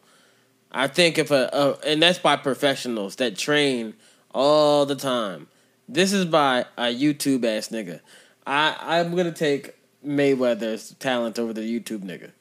I 0.71 0.87
think 0.87 1.17
if 1.17 1.31
a, 1.31 1.49
a 1.51 1.89
and 1.89 2.03
that's 2.03 2.19
by 2.19 2.37
professionals 2.37 3.17
that 3.17 3.39
train 3.39 3.95
all 4.35 4.85
the 4.85 4.97
time. 4.97 5.49
This 5.89 6.13
is 6.13 6.27
by 6.27 6.67
a 6.77 6.95
YouTube 6.95 7.43
ass 7.47 7.69
nigga. 7.69 8.01
I 8.47 8.77
I'm 8.79 9.17
gonna 9.17 9.33
take 9.33 9.79
Mayweather's 10.07 10.95
talent 10.99 11.39
over 11.39 11.55
the 11.55 11.63
YouTube 11.63 12.01
nigga. 12.01 12.33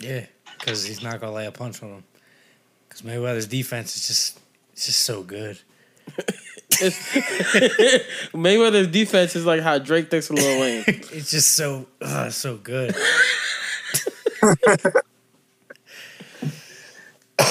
Yeah, 0.00 0.26
because 0.58 0.84
he's 0.84 1.04
not 1.04 1.20
gonna 1.20 1.34
lay 1.34 1.46
a 1.46 1.52
punch 1.52 1.84
on 1.84 1.90
him. 1.90 2.04
Because 2.88 3.02
Mayweather's 3.02 3.46
defense 3.46 3.96
is 3.96 4.08
just 4.08 4.40
it's 4.72 4.86
just 4.86 5.04
so 5.04 5.22
good. 5.22 5.60
Mayweather's 8.32 8.88
defense 8.88 9.36
is 9.36 9.46
like 9.46 9.60
how 9.60 9.78
Drake 9.78 10.10
thinks 10.10 10.30
of 10.30 10.36
Lil 10.36 10.60
Wayne. 10.60 10.84
It's 10.86 11.30
just 11.30 11.52
so 11.52 11.86
uh, 12.00 12.30
so 12.30 12.56
good. 12.56 12.94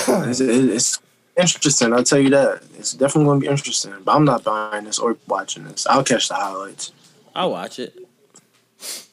It's, 0.07 0.39
it's 0.39 0.99
interesting. 1.37 1.93
I'll 1.93 2.03
tell 2.03 2.19
you 2.19 2.29
that. 2.31 2.63
it's 2.77 2.93
definitely 2.93 3.25
gonna 3.25 3.39
be 3.39 3.47
interesting. 3.47 3.93
But 4.03 4.15
I'm 4.15 4.25
not 4.25 4.43
buying 4.43 4.85
this 4.85 4.99
or 4.99 5.17
watching 5.27 5.63
this. 5.65 5.85
I'll 5.87 6.03
catch 6.03 6.27
the 6.27 6.35
highlights. 6.35 6.91
I'll 7.35 7.51
watch 7.51 7.79
it. 7.79 7.97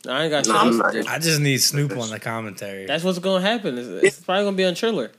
I 0.09 0.25
ain't 0.25 0.31
got 0.31 0.47
No, 0.47 0.55
shit 0.55 0.63
I'm 0.63 0.79
not. 0.79 1.09
I 1.09 1.19
just 1.19 1.41
need 1.41 1.59
Snoop 1.59 1.97
on 1.97 2.11
the 2.11 2.19
commentary. 2.19 2.87
That's 2.87 3.05
what's 3.05 3.19
gonna 3.19 3.45
happen. 3.45 3.77
It's, 3.79 3.89
it's 4.05 4.21
probably 4.21 4.45
gonna 4.45 4.57
be 4.57 4.65
on 4.65 4.75
Triller. 4.75 5.11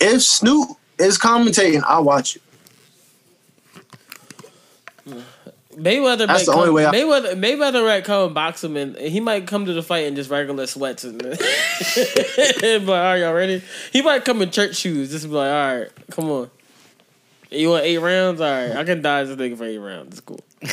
If 0.00 0.22
Snoop 0.22 0.70
is 0.98 1.18
commentating, 1.18 1.82
I'll 1.86 2.04
watch 2.04 2.36
it. 2.36 2.42
Mayweather 5.74 6.26
That's 6.26 6.46
the 6.46 6.52
come, 6.52 6.60
only 6.62 6.72
way 6.72 6.86
I- 6.86 6.92
Mayweather 6.92 7.34
Mayweather 7.38 7.84
might 7.86 8.04
come 8.04 8.26
and 8.26 8.34
box 8.34 8.64
him, 8.64 8.76
and 8.76 8.96
he 8.96 9.20
might 9.20 9.46
come 9.46 9.64
to 9.66 9.72
the 9.72 9.82
fight 9.82 10.06
in 10.06 10.16
just 10.16 10.28
regular 10.30 10.66
sweats. 10.66 11.04
And 11.04 11.18
but 11.22 12.88
are 12.90 13.18
y'all 13.18 13.32
ready? 13.34 13.62
He 13.92 14.02
might 14.02 14.24
come 14.24 14.42
in 14.42 14.50
church 14.50 14.76
shoes. 14.76 15.10
Just 15.10 15.26
be 15.26 15.30
like, 15.32 15.50
all 15.50 15.78
right, 15.80 15.88
come 16.10 16.30
on. 16.30 16.50
You 17.50 17.70
want 17.70 17.84
eight 17.84 17.98
rounds? 17.98 18.40
All 18.40 18.50
right, 18.50 18.74
I 18.76 18.82
can 18.84 19.02
die 19.02 19.22
this 19.24 19.36
nigga 19.38 19.56
for 19.56 19.64
eight 19.64 19.78
rounds. 19.78 20.18
It's 20.18 20.20
cool. 20.20 20.40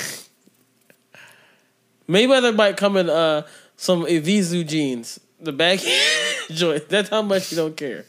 Mayweather 2.10 2.56
might 2.56 2.78
come 2.78 2.98
in 2.98 3.10
uh 3.10 3.44
some 3.78 4.06
Evisu 4.06 4.66
jeans, 4.68 5.20
the 5.40 5.52
back 5.52 5.80
joint. 6.50 6.88
That's 6.90 7.10
how 7.10 7.22
much 7.22 7.50
he 7.50 7.56
don't 7.56 7.76
care. 7.76 8.06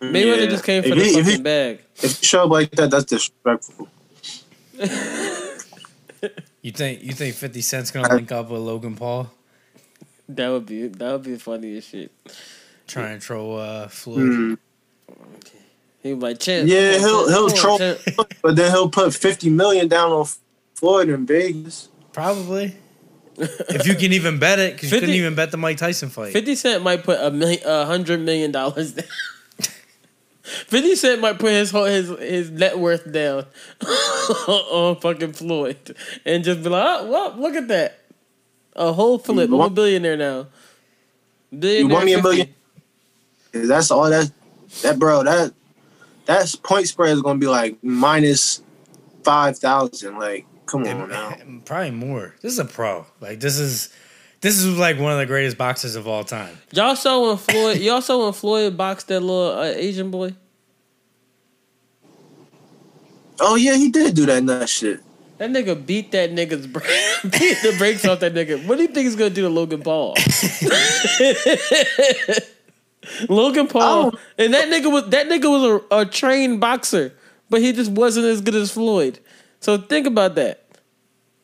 Mayweather 0.00 0.40
Yeah. 0.44 0.46
just 0.46 0.64
came 0.64 0.82
for 0.82 0.88
If 0.90 0.94
the 0.96 1.04
he- 1.04 1.12
fucking 1.14 1.30
he- 1.30 1.42
bag. 1.42 1.80
If 1.96 2.20
you 2.22 2.26
show 2.26 2.44
up 2.44 2.50
like 2.50 2.70
that, 2.72 2.90
that's 2.90 3.04
disrespectful. 3.04 3.88
You 6.62 6.70
think 6.70 7.02
you 7.02 7.12
think 7.12 7.34
Fifty 7.34 7.60
Cent's 7.60 7.90
gonna 7.90 8.14
link 8.14 8.30
up 8.30 8.48
with 8.48 8.60
Logan 8.60 8.94
Paul, 8.94 9.30
That 10.28 10.50
would 10.50 10.66
be 10.66 10.86
that 10.86 11.12
would 11.12 11.22
be 11.24 11.32
the 11.32 11.40
funniest 11.40 11.90
shit. 11.90 12.12
trying 12.86 13.18
to 13.18 13.24
troll 13.26 13.58
uh, 13.58 13.88
Floyd? 13.88 14.18
Mm. 14.20 14.58
He 16.02 16.14
was 16.14 16.22
like, 16.22 16.38
Champ. 16.38 16.68
Yeah, 16.68 16.98
come 16.98 17.04
on, 17.04 17.28
he'll 17.28 17.48
Champ, 17.48 17.50
he'll 17.50 17.56
troll, 17.56 17.78
Champ." 17.78 18.34
but 18.42 18.56
then 18.56 18.70
he'll 18.70 18.88
put 18.90 19.12
fifty 19.14 19.50
million 19.50 19.88
down 19.88 20.12
on 20.12 20.26
Floyd 20.74 21.08
in 21.08 21.26
Vegas. 21.26 21.88
Probably. 22.12 22.76
if 23.36 23.86
you 23.86 23.94
can 23.94 24.12
even 24.12 24.38
bet 24.38 24.58
it, 24.58 24.74
because 24.74 24.90
you 24.90 24.96
50 24.96 25.00
couldn't 25.00 25.14
even 25.16 25.34
bet 25.34 25.50
the 25.50 25.56
Mike 25.56 25.78
Tyson 25.78 26.10
fight. 26.10 26.32
Fifty 26.32 26.54
Cent 26.54 26.84
might 26.84 27.02
put 27.02 27.18
a 27.20 27.30
million, 27.30 27.60
a 27.66 27.86
hundred 27.86 28.20
million 28.20 28.52
dollars 28.52 28.92
down. 28.92 29.06
Fifty 30.42 30.96
Cent 30.96 31.20
might 31.20 31.38
put 31.38 31.52
his 31.52 31.70
whole 31.70 31.84
his 31.84 32.08
his 32.18 32.50
net 32.50 32.78
worth 32.78 33.10
down 33.12 33.46
on 34.48 34.96
fucking 35.00 35.32
Floyd 35.34 35.96
and 36.24 36.42
just 36.42 36.62
be 36.62 36.68
like, 36.68 36.84
oh, 36.84 37.10
well, 37.10 37.34
look 37.36 37.54
at 37.54 37.68
that, 37.68 38.00
a 38.74 38.92
whole 38.92 39.18
flip. 39.18 39.50
I'm 39.50 39.60
a 39.60 39.70
billionaire 39.70 40.16
now. 40.16 40.46
You 41.50 41.58
Billionaire 41.60 41.94
want 41.94 42.04
me 42.06 42.12
a 42.14 42.16
50. 42.16 42.28
million? 42.28 42.54
'Cause 43.52 43.68
That's 43.68 43.90
all 43.90 44.08
that 44.10 44.30
that 44.82 44.98
bro 44.98 45.22
that 45.24 45.52
that's 46.24 46.56
point 46.56 46.88
spread 46.88 47.10
is 47.12 47.22
gonna 47.22 47.38
be 47.38 47.46
like 47.48 47.76
minus 47.84 48.62
five 49.22 49.58
thousand. 49.58 50.18
Like, 50.18 50.46
come 50.66 50.84
on 50.86 51.08
now. 51.08 51.36
Probably 51.64 51.90
more. 51.90 52.34
This 52.40 52.54
is 52.54 52.58
a 52.58 52.64
pro. 52.64 53.06
Like 53.20 53.38
this 53.40 53.58
is 53.58 53.92
this 54.42 54.58
is 54.58 54.76
like 54.76 54.98
one 54.98 55.12
of 55.12 55.18
the 55.18 55.26
greatest 55.26 55.56
boxers 55.56 55.96
of 55.96 56.06
all 56.06 56.24
time. 56.24 56.58
Y'all 56.72 56.96
saw 56.96 57.28
when 57.28 57.38
Floyd, 57.38 57.78
y'all 57.78 58.02
saw 58.02 58.24
when 58.24 58.32
Floyd 58.32 58.76
boxed 58.76 59.08
that 59.08 59.20
little 59.20 59.58
uh, 59.58 59.62
Asian 59.62 60.10
boy. 60.10 60.34
Oh 63.40 63.56
yeah, 63.56 63.76
he 63.76 63.90
did 63.90 64.14
do 64.14 64.26
that 64.26 64.42
nut 64.42 64.68
shit. 64.68 65.00
That 65.38 65.50
nigga 65.50 65.86
beat 65.86 66.12
that 66.12 66.30
nigga's 66.30 66.66
bra- 66.66 66.82
beat 67.24 67.58
the 67.62 67.74
brakes 67.78 68.04
off 68.04 68.20
that 68.20 68.34
nigga. 68.34 68.66
What 68.66 68.76
do 68.76 68.82
you 68.82 68.88
think 68.88 69.06
he's 69.06 69.16
gonna 69.16 69.30
do 69.30 69.42
to 69.42 69.48
Logan 69.48 69.82
Paul? 69.82 70.14
Logan 73.28 73.66
Paul 73.66 74.14
and 74.38 74.54
that 74.54 74.68
nigga 74.68 74.92
was 74.92 75.08
that 75.10 75.26
nigga 75.28 75.50
was 75.50 75.82
a, 75.90 75.96
a 76.00 76.06
trained 76.06 76.60
boxer, 76.60 77.12
but 77.50 77.60
he 77.60 77.72
just 77.72 77.90
wasn't 77.90 78.26
as 78.26 78.40
good 78.40 78.54
as 78.54 78.70
Floyd. 78.70 79.18
So 79.60 79.78
think 79.78 80.06
about 80.06 80.36
that. 80.36 80.64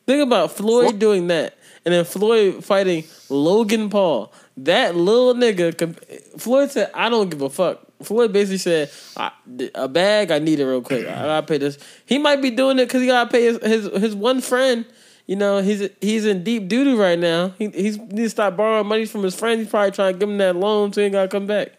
Think 0.05 0.23
about 0.23 0.51
Floyd 0.51 0.99
doing 0.99 1.27
that, 1.27 1.57
and 1.85 1.93
then 1.93 2.05
Floyd 2.05 2.63
fighting 2.63 3.03
Logan 3.29 3.89
Paul. 3.89 4.31
That 4.57 4.95
little 4.95 5.33
nigga. 5.33 5.95
Floyd 6.39 6.71
said, 6.71 6.91
"I 6.93 7.09
don't 7.09 7.29
give 7.29 7.41
a 7.41 7.49
fuck." 7.49 7.81
Floyd 8.03 8.31
basically 8.31 8.57
said, 8.57 8.91
I, 9.17 9.31
"A 9.75 9.87
bag, 9.87 10.31
I 10.31 10.39
need 10.39 10.59
it 10.59 10.65
real 10.65 10.81
quick. 10.81 11.07
I 11.07 11.23
gotta 11.23 11.47
pay 11.47 11.57
this." 11.57 11.77
He 12.05 12.17
might 12.17 12.41
be 12.41 12.49
doing 12.51 12.79
it 12.79 12.85
because 12.85 13.01
he 13.01 13.07
gotta 13.07 13.29
pay 13.29 13.43
his, 13.43 13.57
his 13.63 14.01
his 14.01 14.15
one 14.15 14.41
friend. 14.41 14.85
You 15.27 15.35
know, 15.35 15.61
he's 15.61 15.89
he's 16.01 16.25
in 16.25 16.43
deep 16.43 16.67
doo 16.67 16.99
right 16.99 17.19
now. 17.19 17.53
He 17.59 17.69
he's 17.69 17.97
need 17.97 18.23
to 18.23 18.29
stop 18.29 18.57
borrowing 18.57 18.87
money 18.87 19.05
from 19.05 19.23
his 19.23 19.35
friend. 19.35 19.59
He's 19.59 19.69
probably 19.69 19.91
trying 19.91 20.13
to 20.13 20.19
give 20.19 20.29
him 20.29 20.39
that 20.39 20.55
loan 20.55 20.91
so 20.91 21.01
he 21.01 21.05
ain't 21.05 21.13
gotta 21.13 21.27
come 21.27 21.45
back. 21.45 21.73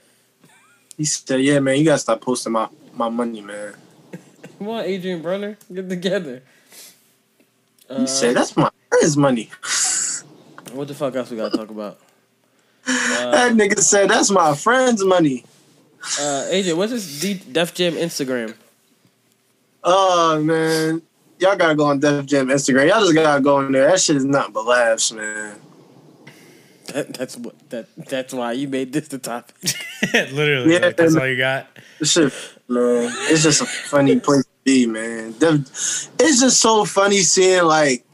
He 0.97 1.05
said, 1.05 1.41
"Yeah, 1.41 1.59
man, 1.61 1.77
you 1.79 1.85
gotta 1.85 1.99
stop 1.99 2.21
posting 2.21 2.53
my 2.53 2.69
my 2.95 3.09
money, 3.09 3.41
man." 3.41 3.75
Come 4.59 4.69
on, 4.69 4.85
Adrien 4.85 5.23
Broner, 5.23 5.57
get 5.73 5.89
together. 5.89 6.43
He 7.97 8.07
said, 8.07 8.37
"That's 8.37 8.57
my 8.57 8.71
friend's 8.89 9.17
money." 9.17 9.51
What 10.73 10.89
the 10.89 10.95
fuck 10.95 11.15
else 11.17 11.31
we 11.31 11.37
gotta 11.37 11.57
talk 11.57 11.71
about? 11.71 11.99
that 12.87 13.53
nigga 13.53 13.79
said, 13.79 14.09
"That's 14.11 14.31
my 14.31 14.55
friend's 14.55 15.05
money." 15.05 15.45
Uh, 16.19 16.47
AJ, 16.51 16.77
what's 16.77 16.93
this 16.93 17.21
D- 17.21 17.35
Def 17.53 17.75
Jam 17.75 17.93
Instagram? 17.95 18.55
Oh 19.85 20.43
man, 20.43 21.03
y'all 21.39 21.57
gotta 21.57 21.75
go 21.75 21.85
on 21.87 22.01
Def 22.01 22.27
Jam 22.27 22.49
Instagram. 22.49 22.89
Y'all 22.89 23.01
just 23.01 23.15
gotta 23.15 23.41
go 23.43 23.61
in 23.61 23.73
there. 23.73 23.89
That 23.89 24.01
shit 24.01 24.17
is 24.17 24.25
not 24.25 24.53
but 24.53 24.65
laughs, 24.67 25.13
man. 25.13 25.57
That, 26.89 27.15
that's 27.15 27.37
what 27.37 27.55
that 27.71 27.87
that's 27.97 28.33
why 28.35 28.53
you 28.53 28.67
made 28.69 28.93
this 28.93 29.09
the 29.09 29.19
topic. 29.19 29.55
Literally, 30.13 30.73
Yeah, 30.75 30.81
like, 30.87 30.97
that's 30.97 31.15
man. 31.15 31.23
all 31.23 31.29
you 31.29 31.37
got. 31.37 31.67
This 31.99 32.13
shit, 32.13 32.33
man, 32.69 33.13
it's 33.29 33.43
just 33.43 33.61
a 33.61 33.67
funny 33.67 34.19
place 34.19 34.43
to 34.45 34.51
be, 34.65 34.87
man. 34.87 35.33
Def- 35.39 35.61
It's 36.19 36.41
just 36.41 36.61
so 36.61 36.85
funny 36.85 37.19
seeing 37.19 37.65
like 37.65 38.05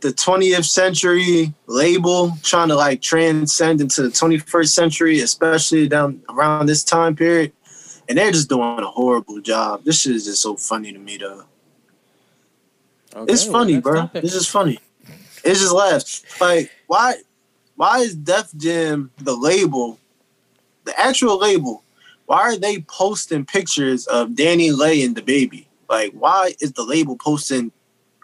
the 0.00 0.10
20th 0.10 0.64
century 0.64 1.52
label 1.66 2.32
trying 2.42 2.68
to 2.68 2.76
like 2.76 3.02
transcend 3.02 3.80
into 3.80 4.02
the 4.02 4.08
21st 4.08 4.68
century, 4.68 5.20
especially 5.20 5.88
down 5.88 6.22
around 6.28 6.66
this 6.66 6.84
time 6.84 7.14
period. 7.16 7.52
And 8.08 8.18
they're 8.18 8.32
just 8.32 8.48
doing 8.48 8.78
a 8.80 8.86
horrible 8.86 9.40
job. 9.40 9.84
This 9.84 10.00
shit 10.00 10.16
is 10.16 10.24
just 10.24 10.42
so 10.42 10.56
funny 10.56 10.92
to 10.92 10.98
me, 10.98 11.16
though. 11.16 11.44
Okay, 13.14 13.32
it's 13.32 13.44
funny, 13.44 13.80
bro. 13.80 14.02
topic. 14.02 14.24
It's 14.24 14.32
just 14.32 14.50
funny. 14.50 14.78
It's 15.44 15.60
just 15.60 15.72
laughs. 15.72 16.24
Like, 16.40 16.70
why? 16.86 17.14
Why 17.76 18.00
is 18.00 18.14
Def 18.14 18.52
Jam 18.56 19.10
the 19.18 19.34
label, 19.34 19.98
the 20.84 20.98
actual 20.98 21.38
label? 21.38 21.82
Why 22.26 22.40
are 22.40 22.56
they 22.56 22.80
posting 22.82 23.44
pictures 23.44 24.06
of 24.06 24.30
DaniLeigh 24.30 25.04
and 25.04 25.16
DaBaby? 25.16 25.66
Like, 25.88 26.12
why 26.12 26.54
is 26.60 26.72
the 26.72 26.84
label 26.84 27.16
posting 27.16 27.72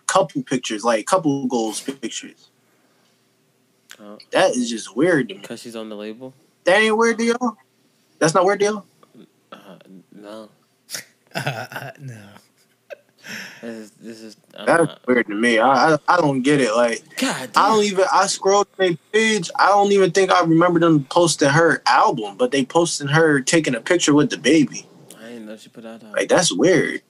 couple 0.06 0.42
pictures, 0.42 0.84
like 0.84 1.06
couple 1.06 1.46
goals 1.46 1.80
pictures? 1.80 2.48
Oh. 4.00 4.18
That 4.32 4.50
is 4.56 4.68
just 4.68 4.96
weird 4.96 5.28
to 5.30 5.34
me. 5.34 5.40
Because 5.40 5.60
she's 5.60 5.76
on 5.76 5.88
the 5.88 5.96
label. 5.96 6.34
That 6.64 6.78
ain't 6.80 6.96
weird 6.96 7.18
to 7.18 7.24
y'all. 7.24 7.56
That's 8.18 8.34
not 8.34 8.44
weird 8.44 8.60
to 8.60 8.64
y'all. 8.66 8.84
Uh, 9.52 9.76
no, 10.12 10.48
no. 12.00 12.26
this 13.62 13.64
is, 13.64 13.90
this 13.92 14.20
is 14.20 14.36
That's 14.52 14.66
not- 14.84 15.06
weird 15.06 15.26
to 15.28 15.34
me. 15.34 15.58
I, 15.58 15.94
I 15.94 15.98
I 16.08 16.16
don't 16.18 16.42
get 16.42 16.60
it. 16.60 16.74
Like, 16.74 17.02
God. 17.16 17.50
I 17.56 17.68
don't 17.68 17.84
even. 17.84 18.04
I 18.12 18.26
scrolled 18.26 18.68
their 18.76 18.96
page. 19.12 19.50
I 19.58 19.68
don't 19.68 19.92
even 19.92 20.10
think 20.10 20.30
I 20.30 20.42
remember 20.42 20.78
them 20.80 21.04
posting 21.04 21.48
her 21.50 21.82
album, 21.86 22.36
but 22.36 22.50
they 22.50 22.64
posting 22.64 23.08
her 23.08 23.40
taking 23.40 23.74
a 23.74 23.80
picture 23.80 24.14
with 24.14 24.30
DaBaby. 24.30 24.86
I 25.18 25.28
didn't 25.28 25.46
know 25.46 25.56
she 25.56 25.68
put 25.68 25.84
out. 25.86 26.02
Like 26.02 26.28
that's 26.28 26.52
weird. 26.52 27.02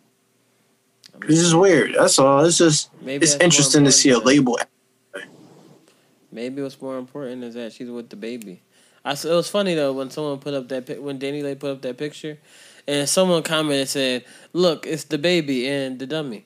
I 1.17 1.19
mean, 1.25 1.31
It's 1.33 1.41
just 1.41 1.57
weird. 1.57 1.95
That's 1.95 2.19
all. 2.19 2.45
It's 2.45 2.59
just. 2.59 2.91
maybe 3.01 3.25
It's 3.25 3.37
interesting 3.37 3.85
to 3.85 3.93
see 3.93 4.11
a 4.11 4.19
label. 4.19 4.59
Maybe 6.31 6.61
what's 6.61 6.81
more 6.83 6.99
important 6.99 7.45
is 7.45 7.55
that 7.55 7.73
she's 7.73 7.89
with 7.89 8.11
DaBaby. 8.11 8.59
I 9.05 9.13
it 9.13 9.25
was 9.25 9.49
funny 9.49 9.75
though 9.75 9.93
when 9.93 10.11
someone 10.11 10.39
put 10.39 10.53
up 10.53 10.69
that 10.69 11.01
when 11.03 11.19
DaniLeigh 11.19 11.59
put 11.59 11.71
up 11.71 11.83
that 11.83 11.97
picture, 11.97 12.39
and 12.87 13.09
someone 13.09 13.43
commented 13.43 13.81
and 13.81 13.89
said, 13.89 14.25
"Look, 14.53 14.87
it's 14.87 15.05
DaBaby 15.05 15.67
and 15.67 15.99
the 15.99 16.07
dummy." 16.07 16.45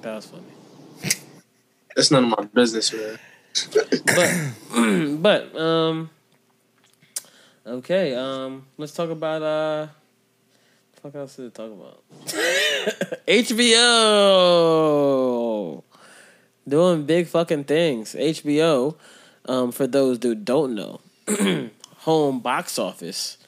That 0.00 0.14
was 0.16 0.26
funny. 0.26 0.42
That's 1.94 2.10
none 2.10 2.24
of 2.24 2.30
my 2.38 2.44
business, 2.46 2.92
man. 2.92 3.18
but 4.72 5.22
but 5.22 5.56
um 5.60 6.10
okay 7.66 8.14
um 8.14 8.66
let's 8.76 8.92
talk 8.92 9.10
about 9.10 9.42
uh 9.42 9.86
fuck 11.00 11.14
else 11.14 11.36
to 11.36 11.50
talk 11.50 11.70
about? 11.72 12.02
HBO 13.28 13.84
doing 16.68 17.04
big 17.06 17.26
fucking 17.26 17.64
things. 17.64 18.14
HBO 18.14 18.96
um 19.46 19.72
for 19.72 19.86
those 19.86 20.18
who 20.22 20.34
don't 20.34 20.74
know 20.74 21.00
home 21.98 22.40
box 22.40 22.78
office 22.78 23.38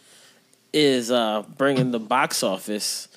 is 0.72 1.10
uh 1.10 1.42
bringing 1.56 1.90
the 1.90 2.00
box 2.00 2.42
office 2.42 3.08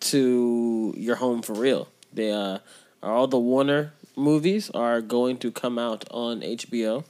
to 0.00 0.92
your 0.96 1.16
home 1.16 1.42
for 1.42 1.54
real. 1.54 1.88
They 2.12 2.32
uh 2.32 2.58
all 3.02 3.26
the 3.26 3.38
Warner 3.38 3.92
movies 4.16 4.70
are 4.70 5.00
going 5.00 5.36
to 5.38 5.50
come 5.52 5.78
out 5.78 6.04
on 6.10 6.40
HBO 6.40 7.04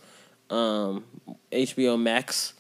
um, 0.51 1.05
HBO 1.51 2.01
Max 2.01 2.53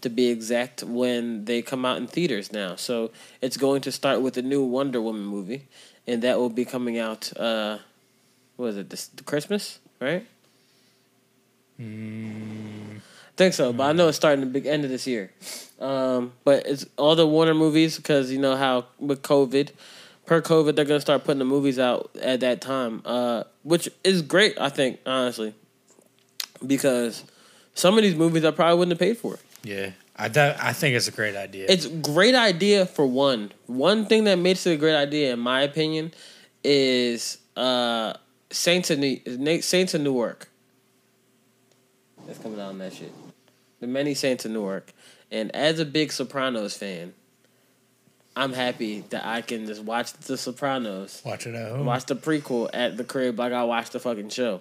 to 0.00 0.08
be 0.08 0.28
exact, 0.28 0.82
when 0.82 1.44
they 1.44 1.62
come 1.62 1.84
out 1.84 1.96
in 1.96 2.06
theaters 2.06 2.52
now. 2.52 2.76
So 2.76 3.10
it's 3.40 3.56
going 3.56 3.80
to 3.82 3.92
start 3.92 4.20
with 4.20 4.34
the 4.34 4.42
new 4.42 4.62
Wonder 4.62 5.00
Woman 5.00 5.24
movie, 5.24 5.66
and 6.06 6.22
that 6.22 6.38
will 6.38 6.50
be 6.50 6.64
coming 6.64 6.98
out. 6.98 7.36
Uh, 7.36 7.78
what 8.56 8.68
is 8.68 8.76
it? 8.76 8.90
This 8.90 9.10
Christmas, 9.24 9.78
right? 10.00 10.26
think 13.38 13.54
so, 13.54 13.72
but 13.72 13.84
I 13.84 13.92
know 13.92 14.08
it's 14.08 14.16
starting 14.16 14.40
the 14.40 14.50
big 14.50 14.66
end 14.66 14.84
of 14.84 14.90
this 14.90 15.06
year. 15.06 15.30
Um, 15.80 16.32
but 16.44 16.66
it's 16.66 16.84
all 16.96 17.14
the 17.14 17.26
Warner 17.26 17.54
movies 17.54 17.96
because 17.96 18.32
you 18.32 18.38
know 18.38 18.56
how 18.56 18.86
with 18.98 19.22
COVID, 19.22 19.70
per 20.26 20.42
COVID, 20.42 20.74
they're 20.74 20.84
gonna 20.84 21.00
start 21.00 21.24
putting 21.24 21.38
the 21.38 21.44
movies 21.44 21.78
out 21.78 22.10
at 22.20 22.40
that 22.40 22.60
time, 22.60 23.00
uh, 23.04 23.44
which 23.62 23.88
is 24.02 24.22
great. 24.22 24.60
I 24.60 24.68
think 24.68 24.98
honestly, 25.06 25.54
because 26.66 27.22
some 27.74 27.96
of 27.96 28.02
these 28.02 28.16
movies 28.16 28.44
I 28.44 28.50
probably 28.50 28.76
wouldn't 28.78 28.92
have 28.92 28.98
paid 28.98 29.16
for. 29.16 29.38
Yeah, 29.64 29.90
I 30.16 30.28
de- 30.28 30.56
I 30.60 30.72
think 30.72 30.94
it's 30.96 31.08
a 31.08 31.12
great 31.12 31.36
idea. 31.36 31.66
It's 31.68 31.84
a 31.86 31.90
great 31.90 32.34
idea 32.34 32.86
for 32.86 33.06
one. 33.06 33.52
One 33.66 34.06
thing 34.06 34.24
that 34.24 34.36
makes 34.36 34.66
it 34.66 34.72
a 34.72 34.76
great 34.76 34.94
idea, 34.96 35.32
in 35.32 35.40
my 35.40 35.62
opinion, 35.62 36.12
is 36.64 37.38
uh, 37.56 38.14
Saints 38.50 38.90
of 38.90 38.98
New 38.98 39.60
Saints 39.62 39.94
of 39.94 40.00
Newark. 40.00 40.48
That's 42.26 42.38
coming 42.38 42.60
out 42.60 42.68
on 42.70 42.78
that 42.78 42.92
shit. 42.94 43.12
The 43.80 43.86
Many 43.86 44.14
Saints 44.14 44.44
of 44.44 44.50
Newark, 44.52 44.92
and 45.30 45.54
as 45.54 45.78
a 45.80 45.84
big 45.84 46.12
Sopranos 46.12 46.76
fan, 46.76 47.14
I'm 48.36 48.52
happy 48.52 49.00
that 49.10 49.24
I 49.26 49.40
can 49.42 49.66
just 49.66 49.82
watch 49.82 50.12
The 50.12 50.36
Sopranos, 50.36 51.22
Watch 51.24 51.46
it 51.46 51.54
at 51.54 51.70
home. 51.72 51.86
watch 51.86 52.06
the 52.06 52.16
prequel 52.16 52.70
at 52.72 52.96
the 52.96 53.04
crib 53.04 53.38
like 53.38 53.52
I 53.52 53.64
watched 53.64 53.92
the 53.92 54.00
fucking 54.00 54.28
show. 54.30 54.60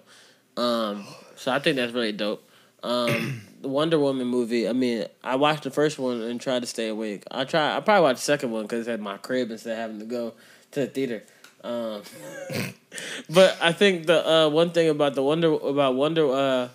Um, 0.56 1.06
so 1.36 1.52
I 1.52 1.60
think 1.60 1.76
that's 1.76 1.94
really 1.94 2.12
dope. 2.12 2.48
Um, 2.84 3.42
the 3.62 3.68
Wonder 3.68 4.00
Woman 4.00 4.28
movie. 4.28 4.68
I 4.68 4.74
mean, 4.74 5.06
I 5.24 5.36
watched 5.36 5.64
the 5.64 5.72
first 5.72 5.98
one 6.00 6.22
and 6.22 6.40
tried 6.40 6.62
to 6.62 6.68
stay 6.68 6.90
awake. 6.90 7.24
I 7.32 7.44
try. 7.44 7.76
I 7.76 7.80
probably 7.80 8.04
watched 8.04 8.20
the 8.20 8.26
second 8.26 8.52
one 8.52 8.64
because 8.64 8.82
it's 8.82 8.90
at 8.90 9.00
my 9.00 9.18
crib 9.18 9.52
instead 9.52 9.74
of 9.74 9.78
having 9.78 10.00
to 10.00 10.06
go 10.06 10.34
to 10.72 10.82
the 10.82 10.88
theater. 10.88 11.24
Um, 11.64 12.02
but 13.30 13.58
I 13.62 13.72
think 13.72 14.06
the 14.08 14.28
uh, 14.28 14.50
one 14.50 14.72
thing 14.72 14.90
about 14.90 15.16
the 15.16 15.24
Wonder 15.24 15.54
about 15.54 15.96
Wonder 15.96 16.32
uh, 16.32 16.70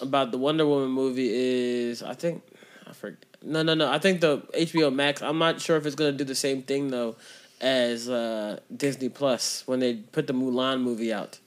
about 0.00 0.30
the 0.30 0.38
Wonder 0.38 0.66
Woman 0.66 0.90
movie 0.90 1.30
is 1.32 2.02
I 2.02 2.14
think 2.14 2.42
I 2.86 2.92
forget. 2.92 3.24
No, 3.42 3.62
no, 3.62 3.74
no. 3.74 3.90
I 3.90 3.98
think 3.98 4.20
the 4.20 4.38
HBO 4.38 4.92
Max. 4.92 5.22
I'm 5.22 5.38
not 5.38 5.60
sure 5.60 5.76
if 5.76 5.84
it's 5.84 5.94
gonna 5.94 6.12
do 6.12 6.24
the 6.24 6.34
same 6.34 6.62
thing 6.62 6.88
though 6.88 7.16
as 7.60 8.08
uh, 8.08 8.58
Disney 8.74 9.10
Plus 9.10 9.62
when 9.66 9.80
they 9.80 9.94
put 9.94 10.26
the 10.26 10.32
Mulan 10.32 10.80
movie 10.80 11.12
out, 11.12 11.38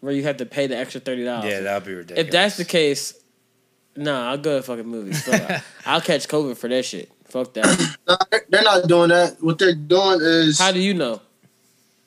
where 0.00 0.12
you 0.12 0.24
have 0.24 0.36
to 0.38 0.46
pay 0.46 0.66
the 0.66 0.76
extra 0.76 1.00
thirty 1.00 1.24
dollars. 1.24 1.50
yeah, 1.50 1.60
that'd 1.60 1.86
be 1.86 1.94
ridiculous. 1.94 2.26
If 2.26 2.30
that's 2.30 2.56
the 2.58 2.66
case, 2.66 3.14
nah, 3.98 4.30
I'll 4.30 4.38
go 4.38 4.56
to 4.58 4.62
fucking 4.62 4.86
movies. 4.86 5.22
Fuck, 5.24 5.62
I'll 5.86 6.00
catch 6.00 6.26
COVID 6.28 6.56
for 6.56 6.68
that 6.68 6.84
shit. 6.84 7.10
Fuck 7.26 7.52
that. 7.54 7.96
No, 8.08 8.16
they're- 8.30 8.44
they're 8.48 8.62
not 8.62 8.88
doing 8.88 9.08
that. 9.10 9.36
What 9.42 9.58
they're 9.58 9.74
doing 9.74 10.20
is 10.22 10.58
How 10.58 10.72
do 10.72 10.80
you 10.80 10.94
know? 10.94 11.20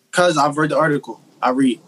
because 0.10 0.38
I've 0.38 0.58
read 0.58 0.72
the 0.72 0.78
article. 0.78 1.22
I 1.42 1.52
read. 1.52 1.80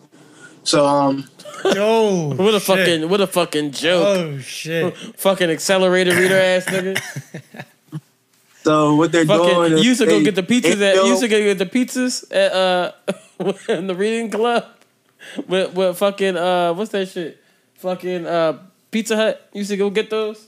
So 0.63 0.85
um, 0.85 1.27
oh, 1.65 2.35
What 2.35 2.53
a 2.53 2.59
shit. 2.59 2.63
fucking 2.63 3.09
what 3.09 3.19
a 3.21 3.27
fucking 3.27 3.71
joke. 3.71 4.17
oh 4.17 4.37
shit. 4.39 4.95
fucking 5.17 5.49
accelerator 5.49 6.15
reader 6.15 6.37
ass 6.37 6.65
nigga. 6.65 7.01
so 8.63 8.95
what 8.95 9.11
they're 9.11 9.25
doing 9.25 9.39
Fucking 9.49 9.73
is 9.73 9.83
you 9.83 9.89
used 9.89 9.99
to 10.01 10.05
go 10.07 10.23
get 10.23 10.35
the 10.35 10.43
pizzas 10.43 10.79
at 10.81 10.95
you 10.95 11.01
go- 11.01 11.07
used 11.07 11.21
to 11.21 11.27
go 11.27 11.39
get 11.39 11.57
the 11.57 11.65
pizzas 11.65 12.23
at 12.31 12.53
uh 12.53 12.91
in 13.67 13.87
the 13.87 13.95
reading 13.95 14.29
club 14.29 14.65
with 15.47 15.73
with 15.73 15.97
fucking 15.97 16.37
uh 16.37 16.73
what's 16.73 16.91
that 16.91 17.07
shit? 17.09 17.41
Fucking 17.75 18.25
uh 18.25 18.59
Pizza 18.93 19.15
Hut. 19.17 19.49
You 19.53 19.59
used 19.59 19.71
to 19.71 19.77
go 19.77 19.89
get 19.89 20.09
those? 20.11 20.47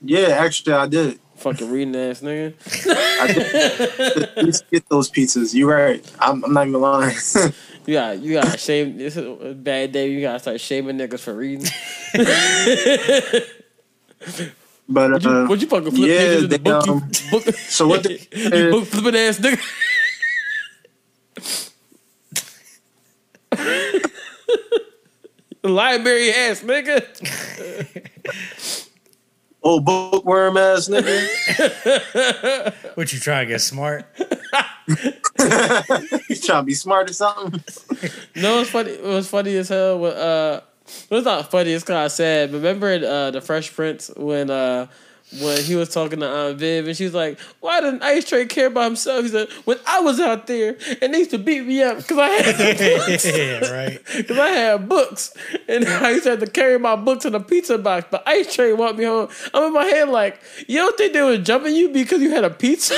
Yeah, 0.00 0.28
actually, 0.28 0.74
I 0.74 0.86
did. 0.86 1.18
Fucking 1.36 1.70
reading 1.70 1.96
ass 1.96 2.20
nigga. 2.20 2.54
I 3.20 3.26
did. 3.32 4.62
Get 4.70 4.88
those 4.88 5.10
pizzas. 5.10 5.52
You're 5.52 5.74
right. 5.76 6.12
I'm, 6.20 6.44
I'm 6.44 6.54
not 6.54 6.68
even 6.68 6.80
lying. 6.80 7.16
Yeah, 7.34 7.50
you 7.86 7.94
got 7.94 8.18
you 8.22 8.32
got 8.34 8.60
shame. 8.60 8.96
This 8.96 9.16
is 9.16 9.26
a 9.42 9.54
bad 9.54 9.90
day. 9.90 10.10
You 10.10 10.20
gotta 10.20 10.38
start 10.38 10.60
shaming 10.60 10.98
niggas 10.98 11.18
for 11.18 11.34
reading. 11.34 11.66
but 14.88 15.10
Would 15.10 15.24
you, 15.24 15.30
uh, 15.30 15.46
would 15.48 15.62
you 15.62 15.68
fucking 15.68 15.90
flip 15.90 16.08
yeah, 16.08 16.32
in 16.38 16.42
the 16.42 16.46
they, 16.46 16.58
book? 16.58 16.86
You, 16.86 16.92
um, 16.92 17.10
book 17.32 17.42
so 17.56 17.88
what 17.88 18.02
they- 18.04 18.20
you 18.32 18.70
book 18.70 18.86
flipping 18.86 19.16
ass 19.16 19.38
nigga. 19.38 19.58
Library 25.62 26.30
ass 26.30 26.62
nigga. 26.62 27.02
old 29.62 29.84
bookworm 29.84 30.56
ass 30.56 30.88
nigga. 30.88 32.74
What 32.94 33.12
you 33.12 33.20
trying 33.20 33.46
to 33.46 33.54
get 33.54 33.60
smart? 33.60 34.04
you 34.18 34.26
trying 36.36 36.60
to 36.60 36.62
be 36.62 36.74
smart 36.74 37.08
or 37.08 37.12
something? 37.12 37.62
No, 38.36 38.60
it's 38.60 38.70
funny. 38.70 38.90
It 38.90 39.02
was 39.02 39.28
funny 39.28 39.56
as 39.56 39.70
hell. 39.70 39.98
When, 39.98 40.12
uh, 40.12 40.60
well, 41.08 41.18
it's 41.18 41.24
not 41.24 41.50
funny. 41.50 41.72
It's 41.72 41.84
kind 41.84 42.04
of 42.04 42.12
sad. 42.12 42.52
Remember 42.52 42.90
in 42.90 43.02
uh, 43.04 43.30
the 43.30 43.40
Fresh 43.40 43.74
Prince 43.74 44.10
when 44.16 44.50
uh, 44.50 44.88
when 45.40 45.62
he 45.62 45.74
was 45.76 45.88
talking 45.88 46.20
to 46.20 46.28
Aunt 46.28 46.58
Viv 46.58 46.86
and 46.86 46.96
she 46.96 47.04
was 47.04 47.14
like, 47.14 47.38
"Why 47.60 47.80
didn't 47.80 48.02
Ice 48.02 48.28
Tray 48.28 48.46
care 48.46 48.66
about 48.66 48.84
himself?" 48.84 49.22
He 49.24 49.28
said, 49.30 49.48
"When 49.64 49.78
I 49.86 50.00
was 50.00 50.20
out 50.20 50.46
there 50.46 50.76
and 51.00 51.14
they 51.14 51.18
used 51.18 51.30
to 51.30 51.38
beat 51.38 51.66
me 51.66 51.82
up 51.82 51.98
because 51.98 52.18
I 52.18 52.28
had 52.28 52.58
books, 53.06 53.70
right. 53.70 54.00
because 54.16 54.38
I 54.38 54.48
had 54.48 54.88
books, 54.88 55.34
and 55.68 55.84
I 55.88 56.10
used 56.10 56.24
to 56.24 56.30
have 56.30 56.40
to 56.40 56.46
carry 56.46 56.78
my 56.78 56.96
books 56.96 57.24
in 57.24 57.34
a 57.34 57.40
pizza 57.40 57.78
box. 57.78 58.06
But 58.10 58.22
Ice 58.26 58.54
Tray 58.54 58.72
walked 58.72 58.98
me 58.98 59.04
home. 59.04 59.28
I'm 59.54 59.64
in 59.64 59.72
my 59.72 59.84
head 59.84 60.08
like, 60.08 60.40
you 60.66 60.78
don't 60.78 60.96
think 60.96 61.12
they 61.12 61.22
were 61.22 61.38
jumping 61.38 61.74
you 61.74 61.88
because 61.88 62.20
you 62.20 62.30
had 62.30 62.44
a 62.44 62.50
pizza?" 62.50 62.94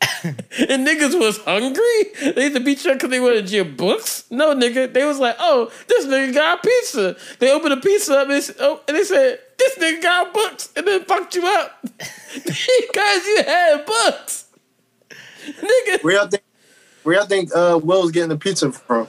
and 0.24 0.86
niggas 0.86 1.18
was 1.18 1.38
hungry. 1.38 2.32
They 2.34 2.44
used 2.44 2.56
to 2.56 2.60
beat 2.60 2.84
you 2.84 2.92
because 2.92 3.10
they 3.10 3.20
wanted 3.20 3.50
your 3.50 3.64
books. 3.64 4.24
No, 4.30 4.54
nigga, 4.54 4.92
they 4.92 5.04
was 5.04 5.18
like, 5.18 5.36
"Oh, 5.38 5.70
this 5.88 6.06
nigga 6.06 6.34
got 6.34 6.62
pizza." 6.62 7.16
They 7.38 7.52
opened 7.52 7.74
a 7.74 7.78
pizza 7.78 8.18
up 8.18 8.28
and, 8.28 8.56
oh, 8.60 8.80
and 8.86 8.96
they 8.96 9.04
said, 9.04 9.40
"This 9.58 9.78
nigga 9.78 10.02
got 10.02 10.32
books," 10.32 10.70
and 10.76 10.86
then 10.86 11.04
fucked 11.04 11.34
you 11.34 11.46
up 11.46 11.78
because 11.82 13.26
you 13.26 13.42
had 13.46 13.86
books, 13.86 14.46
nigga. 15.44 16.02
Where 16.02 16.14
y'all 16.14 16.28
think? 16.28 16.42
Where 17.02 17.16
y'all 17.16 17.26
think 17.26 17.50
uh, 17.54 17.80
Will's 17.82 18.12
getting 18.12 18.28
the 18.30 18.38
pizza 18.38 18.70
from? 18.72 19.08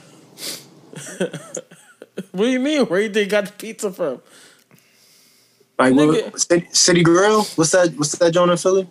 What 2.32 2.44
do 2.44 2.50
you 2.50 2.60
mean? 2.60 2.86
Where 2.86 3.00
you 3.00 3.08
think 3.08 3.30
got 3.30 3.46
the 3.46 3.52
pizza 3.52 3.90
from? 3.90 4.20
Like 5.78 5.94
what, 5.94 6.40
City, 6.40 6.68
City 6.72 7.02
Grill? 7.02 7.44
What's 7.56 7.72
that? 7.72 7.94
What's 7.96 8.12
that 8.16 8.32
joint 8.32 8.50
in 8.50 8.56
Philly? 8.56 8.88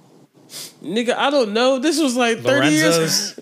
Nigga, 0.84 1.16
I 1.16 1.30
don't 1.30 1.54
know. 1.54 1.80
This 1.80 2.00
was 2.02 2.16
like 2.16 2.40
thirty 2.40 2.70
years. 2.70 2.96
Lorenzo's. 2.98 3.40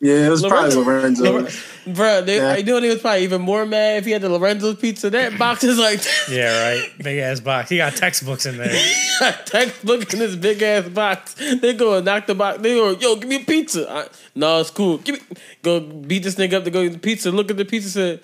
Yeah, 0.00 0.26
it 0.26 0.28
was 0.28 0.42
probably 0.42 0.74
Lorenzo- 0.74 1.32
Lorenzo. 1.32 1.58
Bro, 1.86 2.22
they, 2.22 2.36
Yeah. 2.36 2.52
I 2.52 2.60
know 2.62 2.80
he 2.82 2.88
was 2.90 3.00
probably 3.00 3.22
even 3.24 3.40
more 3.40 3.64
mad 3.64 3.98
if 3.98 4.04
he 4.04 4.10
had 4.10 4.20
the 4.20 4.28
Lorenzo's 4.28 4.76
pizza. 4.76 5.08
That 5.08 5.38
box 5.38 5.64
is 5.64 5.78
like 5.78 6.00
Yeah, 6.30 6.62
right. 6.72 6.90
Big 7.02 7.18
ass 7.20 7.40
box. 7.40 7.70
He 7.70 7.78
got 7.78 7.94
textbooks 7.94 8.44
in 8.44 8.58
there. 8.58 8.68
textbook 9.46 10.12
in 10.12 10.18
this 10.18 10.36
big 10.36 10.60
ass 10.62 10.88
box. 10.88 11.34
They 11.34 11.72
go 11.72 11.94
and 11.96 12.04
knock 12.04 12.26
the 12.26 12.34
box. 12.34 12.60
They 12.60 12.74
go, 12.74 12.90
yo, 12.90 13.16
give 13.16 13.28
me 13.30 13.36
a 13.36 13.44
pizza. 13.44 13.90
I, 13.90 14.08
no, 14.34 14.60
it's 14.60 14.70
cool. 14.70 14.98
Give 14.98 15.14
me, 15.14 15.36
go 15.62 15.80
beat 15.80 16.22
this 16.24 16.34
nigga 16.34 16.54
up 16.54 16.64
to 16.64 16.70
go 16.70 16.82
get 16.82 16.92
the 16.92 16.98
pizza. 16.98 17.30
Look 17.30 17.50
at 17.50 17.56
the 17.56 17.64
pizza. 17.64 17.88
Said, 17.88 18.20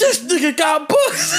this 0.00 0.24
nigga 0.24 0.56
got 0.56 0.88
books. 0.88 1.32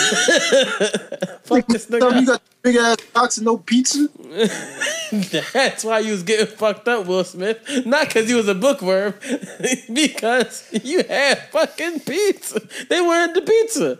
Fuck 1.43 1.67
this 1.67 1.85
So 1.85 1.97
you 1.97 2.21
nigga. 2.21 2.25
got 2.27 2.41
big 2.61 2.75
ass 2.77 2.97
box 3.13 3.38
and 3.38 3.45
no 3.45 3.57
pizza? 3.57 4.07
That's 5.53 5.83
why 5.83 5.99
you 5.99 6.11
was 6.13 6.23
getting 6.23 6.45
fucked 6.45 6.88
up, 6.88 7.05
Will 7.05 7.23
Smith. 7.23 7.59
Not 7.85 8.07
because 8.07 8.29
you 8.29 8.38
was 8.38 8.47
a 8.47 8.55
bookworm, 8.55 9.13
because 9.93 10.69
you 10.83 11.03
had 11.03 11.39
fucking 11.49 11.99
pizza. 12.01 12.61
They 12.89 13.01
wanted 13.01 13.35
the 13.35 13.41
pizza. 13.41 13.99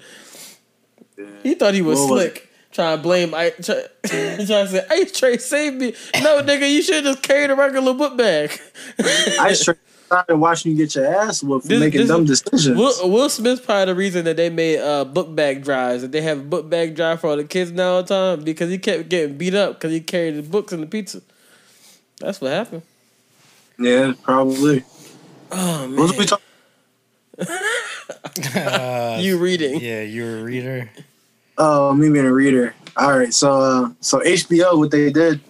He 1.44 1.56
thought 1.56 1.74
he 1.74 1.82
was 1.82 2.00
What 2.00 2.10
was 2.10 2.22
slick. 2.24 2.48
Trying 2.72 2.98
to 2.98 3.04
blame 3.04 3.34
I 3.34 3.50
try, 3.50 3.84
trying 4.06 4.38
to 4.48 4.68
say, 4.68 4.86
Ice 4.90 5.12
Tray 5.12 5.38
saved 5.38 5.76
me. 5.76 5.94
No, 6.22 6.42
nigga, 6.42 6.72
you 6.72 6.82
should 6.82 6.96
have 6.96 7.04
just 7.04 7.22
carried 7.22 7.50
a 7.50 7.56
regular 7.56 7.94
book 7.94 8.16
bag. 8.18 8.58
I 8.98 9.52
straight 10.12 10.26
started 10.26 10.38
watching 10.38 10.72
you 10.72 10.78
get 10.78 10.96
your 10.96 11.06
ass 11.06 11.42
whooped 11.44 11.64
for 11.66 11.70
This- 11.70 11.80
making 11.80 12.02
this 12.02 12.10
dumb 12.10 12.26
decisions. 12.26 12.78
Will, 12.78 13.10
Will 13.10 13.30
Smith's 13.30 13.62
probably 13.66 13.86
the 13.86 13.96
reason 13.96 14.26
that 14.26 14.38
they 14.38 14.50
made 14.50 14.80
uh, 14.80 15.06
book 15.06 15.34
bag 15.34 15.64
drives. 15.64 16.02
That 16.02 16.12
they 16.12 16.22
have 16.22 16.40
a 16.40 16.44
book 16.44 16.70
bag 16.70 16.96
drive 16.96 17.22
for 17.22 17.28
all 17.30 17.38
the 17.38 17.44
kids 17.44 17.72
now 17.72 17.94
all 17.94 18.04
the 18.04 18.08
time 18.36 18.44
because 18.44 18.70
he 18.70 18.78
kept 18.78 19.10
getting 19.10 19.38
beat 19.38 19.54
up 19.56 19.74
because 19.76 19.92
he 19.92 20.00
carried 20.02 20.36
the 20.36 20.44
books 20.44 20.74
and 20.74 20.84
the 20.84 20.88
pizza. 20.88 21.22
That's 22.20 22.40
what 22.42 22.52
happened. 22.52 22.84
yeah, 23.80 24.14
probably. 24.22 24.84
Oh 25.52 25.88
man, 25.88 25.96
What 25.98 26.10
was 26.10 26.18
we 26.18 26.26
talking? 26.26 26.46
Uh, 28.56 29.18
you 29.20 29.38
reading? 29.38 29.80
yeah, 29.82 30.02
you're 30.02 30.40
a 30.40 30.44
reader. 30.44 30.90
Oh, 31.58 31.94
me 31.94 32.10
being 32.10 32.26
a 32.26 32.32
reader. 32.34 32.74
All 32.96 33.18
right, 33.18 33.34
so 33.34 33.60
uh, 33.60 33.90
so 34.00 34.20
HBO, 34.20 34.78
what 34.78 34.92
they 34.92 35.12
did, 35.12 35.42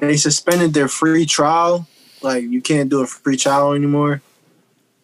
they 0.00 0.16
suspended 0.16 0.74
their 0.74 0.88
free 0.88 1.24
trial. 1.26 1.86
Like 2.22 2.44
you 2.44 2.60
can't 2.60 2.90
do 2.90 3.02
a 3.02 3.06
free 3.06 3.36
trial 3.36 3.72
anymore. 3.72 4.22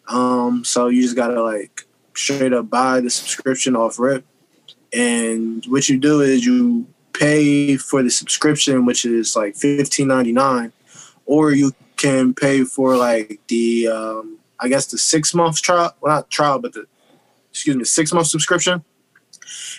Um, 0.07 0.63
so 0.63 0.87
you 0.87 1.01
just 1.01 1.15
gotta 1.15 1.41
like 1.41 1.85
straight 2.15 2.53
up 2.53 2.69
buy 2.69 2.99
the 3.01 3.09
subscription 3.09 3.75
off 3.75 3.99
rip. 3.99 4.25
and 4.93 5.65
what 5.67 5.89
you 5.89 5.97
do 5.99 6.21
is 6.21 6.45
you 6.45 6.87
pay 7.13 7.77
for 7.77 8.03
the 8.03 8.09
subscription, 8.09 8.85
which 8.85 9.05
is 9.05 9.35
like 9.35 9.55
fifteen 9.55 10.07
ninety 10.07 10.31
nine, 10.31 10.71
or 11.25 11.51
you 11.51 11.73
can 11.97 12.33
pay 12.33 12.63
for 12.63 12.95
like 12.95 13.39
the 13.47 13.87
um, 13.87 14.39
I 14.59 14.69
guess 14.69 14.87
the 14.87 14.97
six 14.97 15.33
month 15.33 15.61
trial, 15.61 15.95
well 16.01 16.15
not 16.15 16.29
trial, 16.29 16.59
but 16.59 16.73
the 16.73 16.85
excuse 17.51 17.75
me, 17.75 17.83
six 17.83 18.13
month 18.13 18.27
subscription. 18.27 18.83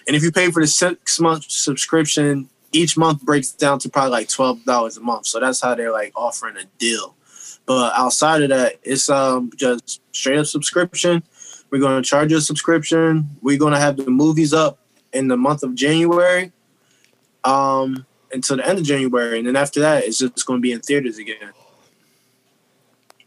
And 0.07 0.17
if 0.17 0.23
you 0.23 0.33
pay 0.33 0.51
for 0.51 0.63
the 0.63 0.67
six 0.67 1.21
month 1.21 1.51
subscription, 1.51 2.49
each 2.73 2.97
month 2.97 3.23
breaks 3.23 3.51
down 3.53 3.79
to 3.81 3.89
probably 3.89 4.11
like 4.11 4.29
twelve 4.29 4.65
dollars 4.65 4.97
a 4.97 5.01
month. 5.01 5.27
So 5.27 5.41
that's 5.41 5.61
how 5.61 5.75
they're 5.75 5.93
like 5.93 6.13
offering 6.17 6.57
a 6.57 6.65
deal. 6.79 7.15
But 7.69 7.93
outside 7.95 8.43
of 8.43 8.49
that, 8.49 8.77
it's 8.83 9.11
um 9.11 9.53
just 9.55 10.01
straight 10.13 10.39
up 10.39 10.47
subscription. 10.47 11.23
We're 11.71 11.81
gonna 11.81 12.03
charge 12.03 12.31
you 12.33 12.39
a 12.39 12.41
subscription. 12.41 13.29
We're 13.43 13.59
gonna 13.59 13.79
have 13.79 13.99
the 13.99 14.11
movies 14.11 14.55
up 14.55 14.79
in 15.13 15.29
the 15.29 15.37
month 15.37 15.63
of 15.63 15.75
January, 15.75 16.51
um, 17.45 18.07
until 18.33 18.57
the 18.57 18.67
end 18.67 18.79
of 18.79 18.85
January, 18.85 19.39
and 19.39 19.47
then 19.47 19.57
after 19.57 19.81
that, 19.81 20.05
it's 20.05 20.19
just 20.19 20.47
gonna 20.47 20.61
be 20.61 20.73
in 20.73 20.81
theaters 20.81 21.19
again. 21.19 21.53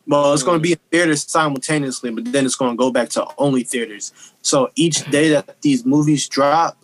Well, 0.08 0.34
it's 0.34 0.44
going 0.44 0.58
to 0.58 0.62
be 0.62 0.74
in 0.74 0.80
theaters 0.92 1.24
simultaneously, 1.30 2.12
but 2.12 2.32
then 2.32 2.46
it's 2.46 2.56
going 2.56 2.72
to 2.72 2.76
go 2.76 2.92
back 2.92 3.10
to 3.10 3.26
only 3.38 3.64
theaters. 3.64 4.34
So 4.42 4.72
each 4.76 5.10
day 5.12 5.30
that 5.30 5.62
these 5.62 5.86
movies 5.86 6.28
drop, 6.28 6.81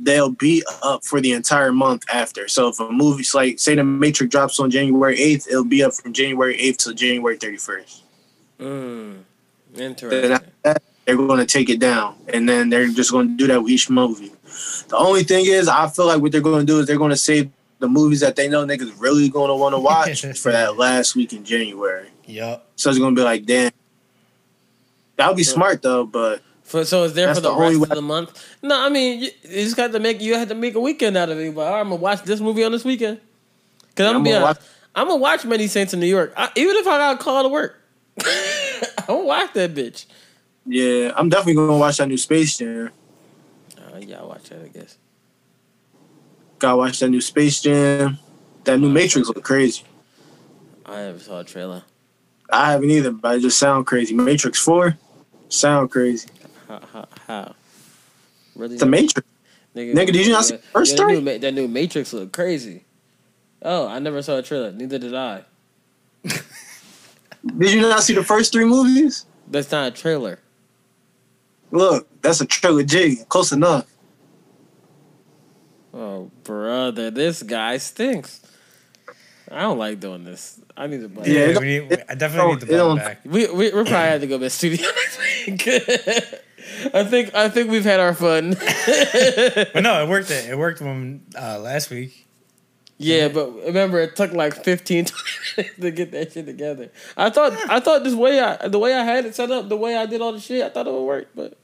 they'll 0.00 0.30
be 0.30 0.62
up 0.82 1.04
for 1.04 1.20
the 1.20 1.32
entire 1.32 1.72
month 1.72 2.04
after. 2.12 2.48
So 2.48 2.68
if 2.68 2.80
a 2.80 2.90
movie's 2.90 3.34
like, 3.34 3.58
say, 3.58 3.74
The 3.74 3.84
Matrix 3.84 4.30
drops 4.30 4.60
on 4.60 4.70
January 4.70 5.16
8th, 5.16 5.48
it'll 5.48 5.64
be 5.64 5.82
up 5.82 5.94
from 5.94 6.12
January 6.12 6.56
8th 6.56 6.76
to 6.84 6.94
January 6.94 7.36
31st. 7.36 8.00
Mm, 8.60 9.22
interesting. 9.76 10.32
after 10.32 10.50
that, 10.62 10.82
they're 11.04 11.16
going 11.16 11.38
to 11.38 11.46
take 11.46 11.68
it 11.68 11.80
down, 11.80 12.16
and 12.28 12.48
then 12.48 12.68
they're 12.68 12.88
just 12.88 13.10
going 13.10 13.28
to 13.28 13.36
do 13.36 13.46
that 13.46 13.62
with 13.62 13.72
each 13.72 13.88
movie. 13.88 14.32
The 14.88 14.96
only 14.96 15.24
thing 15.24 15.46
is, 15.46 15.68
I 15.68 15.88
feel 15.88 16.06
like 16.06 16.20
what 16.20 16.32
they're 16.32 16.40
going 16.40 16.66
to 16.66 16.72
do 16.72 16.80
is 16.80 16.86
they're 16.86 16.98
going 16.98 17.10
to 17.10 17.16
save 17.16 17.50
the 17.78 17.88
movies 17.88 18.20
that 18.20 18.36
they 18.36 18.48
know 18.48 18.64
niggas 18.66 18.92
really 18.98 19.28
going 19.28 19.48
to 19.48 19.54
want 19.54 19.74
to 19.74 19.78
watch 19.78 20.24
for 20.38 20.52
that 20.52 20.76
last 20.76 21.14
week 21.14 21.32
in 21.32 21.44
January. 21.44 22.08
Yup. 22.26 22.66
So 22.76 22.90
it's 22.90 22.98
going 22.98 23.14
to 23.14 23.20
be 23.20 23.24
like, 23.24 23.46
damn. 23.46 23.72
That 25.16 25.28
would 25.28 25.36
be 25.36 25.44
smart 25.44 25.82
though, 25.82 26.06
but 26.06 26.42
For, 26.68 26.84
so 26.84 27.04
it's 27.04 27.14
there 27.14 27.28
That's 27.28 27.38
for 27.38 27.42
the, 27.42 27.54
the 27.54 27.60
rest 27.60 27.82
of 27.82 27.88
the 27.88 28.02
month. 28.02 28.46
No, 28.62 28.78
I 28.78 28.90
mean 28.90 29.22
you, 29.22 29.30
you 29.42 29.64
just 29.64 29.74
got 29.76 29.90
to 29.92 29.98
make 29.98 30.20
you 30.20 30.34
have 30.34 30.48
to 30.48 30.54
make 30.54 30.74
a 30.74 30.80
weekend 30.80 31.16
out 31.16 31.30
of 31.30 31.38
it. 31.38 31.54
But 31.54 31.62
right, 31.62 31.80
I'm 31.80 31.88
gonna 31.88 31.96
watch 31.96 32.22
this 32.24 32.40
movie 32.40 32.62
on 32.62 32.72
this 32.72 32.84
weekend. 32.84 33.20
Cause 33.96 34.06
I'm, 34.06 34.16
I'm 34.16 34.22
gonna 34.22 34.24
be 34.24 34.30
gonna 34.32 34.44
watch- 34.44 34.58
I'm 34.94 35.08
gonna 35.08 35.20
watch 35.20 35.44
Many 35.46 35.66
Saints 35.66 35.94
in 35.94 36.00
New 36.00 36.06
York. 36.06 36.34
I, 36.36 36.50
even 36.56 36.76
if 36.76 36.86
I 36.86 36.98
got 36.98 37.20
called 37.20 37.46
to 37.46 37.48
work, 37.48 37.80
I'm 38.98 39.06
gonna 39.06 39.24
watch 39.24 39.52
that 39.54 39.74
bitch. 39.74 40.04
yeah, 40.66 41.12
I'm 41.16 41.28
definitely 41.30 41.54
going 41.54 41.68
to 41.70 41.76
watch 41.76 41.96
that 41.98 42.08
new 42.08 42.18
Space 42.18 42.58
Jam. 42.58 42.90
Uh, 43.78 43.98
yeah, 43.98 44.20
I 44.20 44.24
watch 44.24 44.44
that. 44.50 44.62
I 44.62 44.68
guess. 44.68 44.98
Gotta 46.58 46.76
watch 46.76 46.98
that 46.98 47.08
new 47.08 47.20
Space 47.22 47.62
Jam. 47.62 48.18
That 48.64 48.78
new 48.78 48.90
Matrix 48.90 49.28
look 49.28 49.42
crazy. 49.42 49.84
I 50.84 50.96
never 50.96 51.18
saw 51.18 51.40
a 51.40 51.44
trailer. 51.44 51.82
I 52.50 52.72
haven't 52.72 52.90
either, 52.90 53.12
but 53.12 53.36
it 53.36 53.40
just 53.40 53.58
sound 53.58 53.86
crazy. 53.86 54.14
Matrix 54.14 54.58
Four, 54.58 54.98
sound 55.48 55.90
crazy. 55.90 56.28
How? 56.68 56.80
How? 56.92 57.08
how? 57.26 57.54
Really? 58.54 58.76
The 58.76 58.86
Matrix. 58.86 59.26
Nigga, 59.74 60.12
did 60.12 60.26
you 60.26 60.32
not 60.32 60.44
see 60.44 60.56
the 60.56 60.62
first 60.62 60.96
that 60.96 61.02
three? 61.02 61.20
New, 61.20 61.38
that 61.38 61.54
new 61.54 61.68
Matrix 61.68 62.12
look 62.12 62.32
crazy. 62.32 62.84
Oh, 63.62 63.86
I 63.86 63.98
never 63.98 64.22
saw 64.22 64.36
a 64.38 64.42
trailer. 64.42 64.72
Neither 64.72 64.98
did 64.98 65.14
I. 65.14 65.44
Did 67.56 67.72
you 67.72 67.80
not 67.80 68.02
see 68.02 68.14
the 68.14 68.24
first 68.24 68.52
three 68.52 68.64
movies? 68.64 69.24
That's 69.46 69.70
not 69.70 69.88
a 69.88 69.90
trailer. 69.92 70.40
Look, 71.70 72.08
that's 72.20 72.40
a 72.40 72.46
trilogy. 72.46 73.16
Close 73.28 73.52
enough. 73.52 73.86
Oh, 75.94 76.30
brother, 76.42 77.10
this 77.10 77.42
guy 77.42 77.78
stinks. 77.78 78.40
I 79.50 79.62
don't 79.62 79.78
like 79.78 80.00
doing 80.00 80.24
this. 80.24 80.60
I 80.76 80.88
need 80.88 81.00
to. 81.00 81.22
Yeah, 81.22 81.32
Yeah, 81.32 81.46
it 81.46 81.58
we 81.58 81.66
need, 81.66 82.04
I 82.08 82.14
definitely 82.14 82.54
need 82.54 82.62
it 82.62 82.66
the 82.66 82.76
button 82.76 82.96
back. 82.96 83.20
We 83.24 83.46
we 83.46 83.52
we 83.52 83.70
probably 83.70 83.92
have 83.92 84.20
to 84.20 84.26
go 84.26 84.36
to 84.36 84.44
the 84.44 84.50
studio 84.50 84.86
next 84.96 85.18
week. 85.46 86.34
I 86.94 87.04
think 87.04 87.34
I 87.34 87.48
think 87.48 87.70
we've 87.70 87.84
had 87.84 88.00
our 88.00 88.14
fun. 88.14 88.56
But 89.72 89.80
no, 89.82 90.02
it 90.02 90.08
worked. 90.08 90.30
It 90.30 90.56
worked 90.56 90.80
when 90.80 91.22
uh, 91.38 91.58
last 91.58 91.90
week. 91.90 92.26
yeah, 92.98 93.28
but 93.28 93.52
remember 93.66 94.00
it 94.00 94.16
took 94.16 94.32
like 94.32 94.54
15 94.64 95.06
minutes 95.56 95.76
to 95.80 95.90
get 95.90 96.10
that 96.12 96.32
shit 96.32 96.46
together. 96.46 96.90
I 97.16 97.30
thought 97.30 97.52
I 97.70 97.80
thought 97.80 98.04
this 98.04 98.14
way 98.14 98.40
I 98.40 98.68
the 98.68 98.78
way 98.78 98.94
I 98.94 99.04
had 99.04 99.24
it 99.26 99.34
set 99.34 99.50
up, 99.50 99.68
the 99.68 99.76
way 99.76 99.96
I 99.96 100.06
did 100.06 100.20
all 100.20 100.32
the 100.32 100.40
shit, 100.40 100.62
I 100.64 100.68
thought 100.68 100.86
it 100.86 100.92
would 100.92 101.04
work, 101.04 101.28
but 101.34 101.56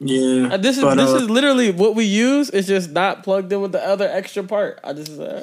Yeah. 0.00 0.50
uh, 0.52 0.56
this 0.56 0.76
is 0.78 0.84
but, 0.84 0.94
this 0.96 1.10
uh, 1.10 1.16
is 1.16 1.28
literally 1.30 1.72
what 1.72 1.94
we 1.96 2.04
use. 2.04 2.50
It's 2.50 2.68
just 2.68 2.90
not 2.90 3.22
plugged 3.24 3.52
in 3.52 3.60
with 3.60 3.72
the 3.72 3.84
other 3.84 4.08
extra 4.08 4.44
part. 4.44 4.78
I 4.84 4.92
just 4.92 5.18
uh, 5.18 5.42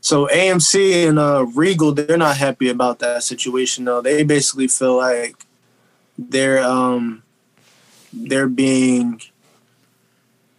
So 0.00 0.26
AMC 0.28 1.08
and 1.08 1.18
uh, 1.18 1.46
Regal, 1.54 1.92
they're 1.92 2.16
not 2.16 2.36
happy 2.36 2.68
about 2.68 2.98
that 3.00 3.22
situation 3.24 3.84
though. 3.84 4.00
They 4.02 4.22
basically 4.24 4.68
feel 4.68 4.96
like 4.96 5.34
they're 6.18 6.62
um 6.62 7.22
they're 8.12 8.48
being 8.48 9.20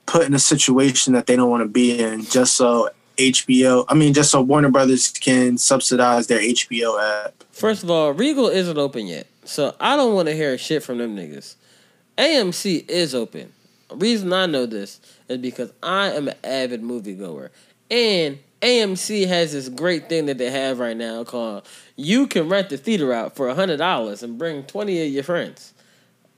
put 0.06 0.26
in 0.26 0.34
a 0.34 0.40
situation 0.40 1.14
that 1.14 1.28
they 1.28 1.36
don't 1.36 1.50
want 1.50 1.64
to 1.64 1.70
be 1.70 2.00
in 2.00 2.24
just 2.24 2.54
so 2.54 2.90
HBO 3.18 3.86
I 3.88 3.94
mean 3.94 4.14
just 4.14 4.32
so 4.32 4.42
Warner 4.42 4.70
Brothers 4.70 5.10
can 5.10 5.58
subsidize 5.58 6.28
their 6.28 6.40
HBO 6.40 7.26
app. 7.26 7.44
First 7.52 7.84
of 7.84 7.92
all, 7.92 8.12
Regal 8.12 8.48
isn't 8.48 8.78
open 8.78 9.08
yet, 9.08 9.28
so 9.46 9.76
I 9.80 9.96
don't 9.96 10.16
want 10.16 10.28
to 10.28 10.36
hear 10.36 10.58
shit 10.58 10.84
from 10.84 10.98
them 10.98 11.16
niggas. 11.16 11.56
AMC 12.18 12.90
is 12.90 13.16
open. 13.16 13.52
The 13.90 13.96
reason 13.98 14.34
I 14.34 14.46
know 14.48 14.66
this 14.66 15.00
is 15.30 15.38
because 15.38 15.72
I 15.82 16.12
am 16.12 16.28
an 16.28 16.36
avid 16.44 16.82
moviegoer, 16.82 17.50
and 17.92 18.40
AMC 18.64 19.28
has 19.28 19.52
this 19.52 19.70
great 19.70 20.10
thing 20.10 20.26
that 20.28 20.38
they 20.38 20.50
have 20.50 20.80
right 20.80 20.98
now 20.98 21.24
called 21.24 21.68
you 21.96 22.28
can 22.28 22.50
rent 22.50 22.70
the 22.70 22.78
theater 22.78 23.14
out 23.14 23.36
for 23.36 23.54
hundred 23.54 23.78
dollars 23.78 24.24
and 24.24 24.38
bring 24.38 24.64
twenty 24.64 25.06
of 25.06 25.12
your 25.12 25.24
friends 25.24 25.74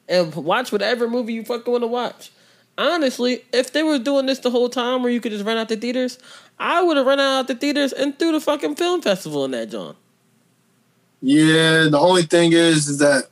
and 0.07 0.33
watch 0.35 0.71
whatever 0.71 1.09
movie 1.09 1.33
you 1.33 1.43
fucking 1.43 1.71
want 1.71 1.83
to 1.83 1.87
watch. 1.87 2.31
Honestly, 2.77 3.43
if 3.53 3.71
they 3.71 3.83
were 3.83 3.99
doing 3.99 4.25
this 4.25 4.39
the 4.39 4.49
whole 4.51 4.69
time 4.69 5.01
where 5.01 5.11
you 5.11 5.21
could 5.21 5.31
just 5.31 5.45
rent 5.45 5.59
out 5.59 5.69
the 5.69 5.77
theaters, 5.77 6.19
I 6.59 6.81
would 6.83 6.97
have 6.97 7.05
run 7.05 7.19
out 7.19 7.47
the 7.47 7.55
theaters 7.55 7.93
and 7.93 8.17
threw 8.19 8.33
the 8.33 8.41
fucking 8.41 8.75
film 8.75 9.01
festival 9.01 9.45
in 9.45 9.51
that 9.51 9.69
John. 9.69 9.95
Yeah, 11.21 11.87
the 11.89 11.99
only 11.99 12.23
thing 12.23 12.51
is, 12.51 12.87
is 12.87 12.99
that 12.99 13.29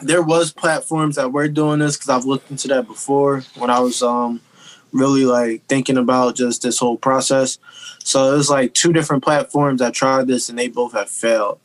there 0.00 0.22
was 0.22 0.52
platforms 0.52 1.16
that 1.16 1.32
were 1.32 1.48
doing 1.48 1.80
this 1.80 1.96
because 1.96 2.08
I've 2.08 2.24
looked 2.24 2.50
into 2.50 2.68
that 2.68 2.86
before 2.86 3.42
when 3.56 3.70
I 3.70 3.80
was 3.80 4.02
um 4.02 4.40
really 4.94 5.26
like 5.26 5.66
thinking 5.66 5.98
about 5.98 6.36
just 6.36 6.62
this 6.62 6.78
whole 6.78 6.96
process. 6.96 7.58
So 7.98 8.32
it 8.32 8.36
was 8.36 8.48
like 8.48 8.74
two 8.74 8.92
different 8.92 9.24
platforms 9.24 9.80
that 9.80 9.92
tried 9.92 10.26
this 10.26 10.48
and 10.48 10.58
they 10.58 10.68
both 10.68 10.92
have 10.92 11.10
failed. 11.10 11.60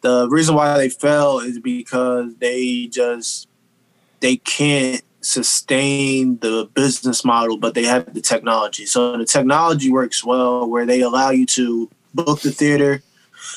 The 0.00 0.28
reason 0.28 0.54
why 0.54 0.76
they 0.78 0.88
fail 0.88 1.38
is 1.38 1.60
because 1.60 2.34
they 2.36 2.86
just 2.86 3.48
they 4.20 4.36
can't 4.36 5.02
sustain 5.20 6.38
the 6.38 6.68
business 6.74 7.24
model, 7.24 7.58
but 7.58 7.74
they 7.74 7.84
have 7.84 8.12
the 8.14 8.20
technology. 8.20 8.86
So 8.86 9.16
the 9.16 9.26
technology 9.26 9.90
works 9.90 10.24
well 10.24 10.68
where 10.68 10.86
they 10.86 11.02
allow 11.02 11.30
you 11.30 11.46
to 11.46 11.90
book 12.14 12.40
the 12.40 12.50
theater 12.50 13.02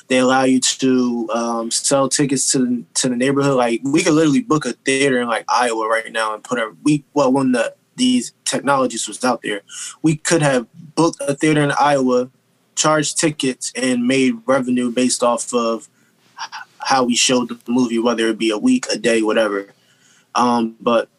they 0.07 0.19
allow 0.19 0.43
you 0.43 0.59
to 0.59 1.29
um, 1.33 1.71
sell 1.71 2.09
tickets 2.09 2.51
to 2.51 2.59
the, 2.59 2.83
to 2.95 3.09
the 3.09 3.15
neighborhood. 3.15 3.55
Like 3.55 3.81
we 3.83 4.03
could 4.03 4.13
literally 4.13 4.41
book 4.41 4.65
a 4.65 4.73
theater 4.73 5.21
in 5.21 5.27
like 5.27 5.45
Iowa 5.47 5.87
right 5.87 6.11
now 6.11 6.33
and 6.33 6.43
put 6.43 6.59
a 6.59 6.73
we 6.83 7.03
well 7.13 7.31
when 7.31 7.51
the 7.51 7.73
these 7.95 8.33
technologies 8.45 9.07
was 9.07 9.23
out 9.23 9.41
there, 9.43 9.61
we 10.01 10.15
could 10.15 10.41
have 10.41 10.67
booked 10.95 11.21
a 11.21 11.35
theater 11.35 11.61
in 11.61 11.71
Iowa, 11.71 12.29
charged 12.75 13.19
tickets, 13.19 13.71
and 13.75 14.07
made 14.07 14.35
revenue 14.45 14.91
based 14.91 15.23
off 15.23 15.53
of 15.53 15.87
how 16.79 17.03
we 17.03 17.15
showed 17.15 17.49
the 17.49 17.59
movie, 17.67 17.99
whether 17.99 18.27
it 18.27 18.37
be 18.37 18.49
a 18.49 18.57
week, 18.57 18.85
a 18.91 18.97
day, 18.97 19.21
whatever. 19.21 19.67
Um, 20.35 20.75
but 20.81 21.09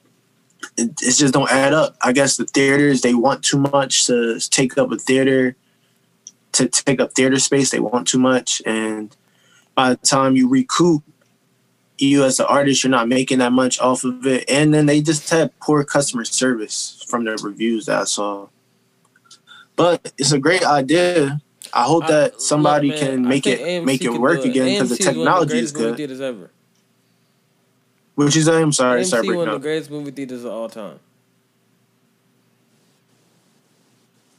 it, 0.76 0.90
it 1.02 1.14
just 1.14 1.34
don't 1.34 1.50
add 1.50 1.72
up. 1.72 1.96
I 2.02 2.12
guess 2.12 2.36
the 2.36 2.44
theaters 2.44 3.00
they 3.00 3.14
want 3.14 3.42
too 3.42 3.58
much 3.58 4.06
to 4.06 4.38
take 4.40 4.76
up 4.78 4.92
a 4.92 4.96
theater 4.96 5.56
to 6.52 6.68
take 6.68 7.00
up 7.00 7.12
theater 7.12 7.38
space. 7.38 7.70
They 7.70 7.80
want 7.80 8.06
too 8.06 8.18
much, 8.18 8.62
and 8.64 9.14
by 9.74 9.90
the 9.90 9.96
time 9.96 10.36
you 10.36 10.48
recoup, 10.48 11.02
you 12.04 12.24
as 12.24 12.40
an 12.40 12.46
artist, 12.48 12.82
you're 12.84 12.90
not 12.90 13.08
making 13.08 13.38
that 13.38 13.52
much 13.52 13.78
off 13.80 14.04
of 14.04 14.26
it. 14.26 14.48
And 14.48 14.72
then 14.72 14.86
they 14.86 15.00
just 15.00 15.28
had 15.30 15.58
poor 15.60 15.84
customer 15.84 16.24
service 16.24 17.04
from 17.08 17.24
the 17.24 17.36
reviews 17.42 17.86
that 17.86 18.00
I 18.02 18.04
saw. 18.04 18.48
But 19.76 20.12
it's 20.18 20.32
a 20.32 20.38
great 20.38 20.64
idea. 20.64 21.40
I 21.72 21.82
hope 21.84 22.04
I- 22.04 22.08
that 22.12 22.40
somebody 22.40 22.90
man, 22.90 22.98
can 22.98 23.22
make 23.28 23.46
it 23.46 23.60
AMC 23.60 23.84
make 23.84 24.04
it 24.04 24.10
work 24.12 24.42
do 24.42 24.50
again 24.50 24.66
because 24.80 24.90
the 24.90 24.96
AMC 24.96 25.00
is 25.00 25.06
one 25.06 25.16
of 25.16 25.24
technology 25.24 25.58
is 25.58 25.72
greatest 25.72 25.98
movie 25.98 26.06
good. 26.06 26.20
ever. 26.22 26.50
Which 28.14 28.36
is 28.36 28.48
I'm 28.48 28.70
sorry, 28.72 29.02
AMC 29.02 29.06
sorry, 29.06 29.36
one 29.36 29.48
of 29.48 29.54
the 29.54 29.58
greatest 29.60 29.90
movie 29.90 30.12
theaters 30.12 30.44
of 30.44 30.52
all 30.52 30.68
time. 30.68 31.00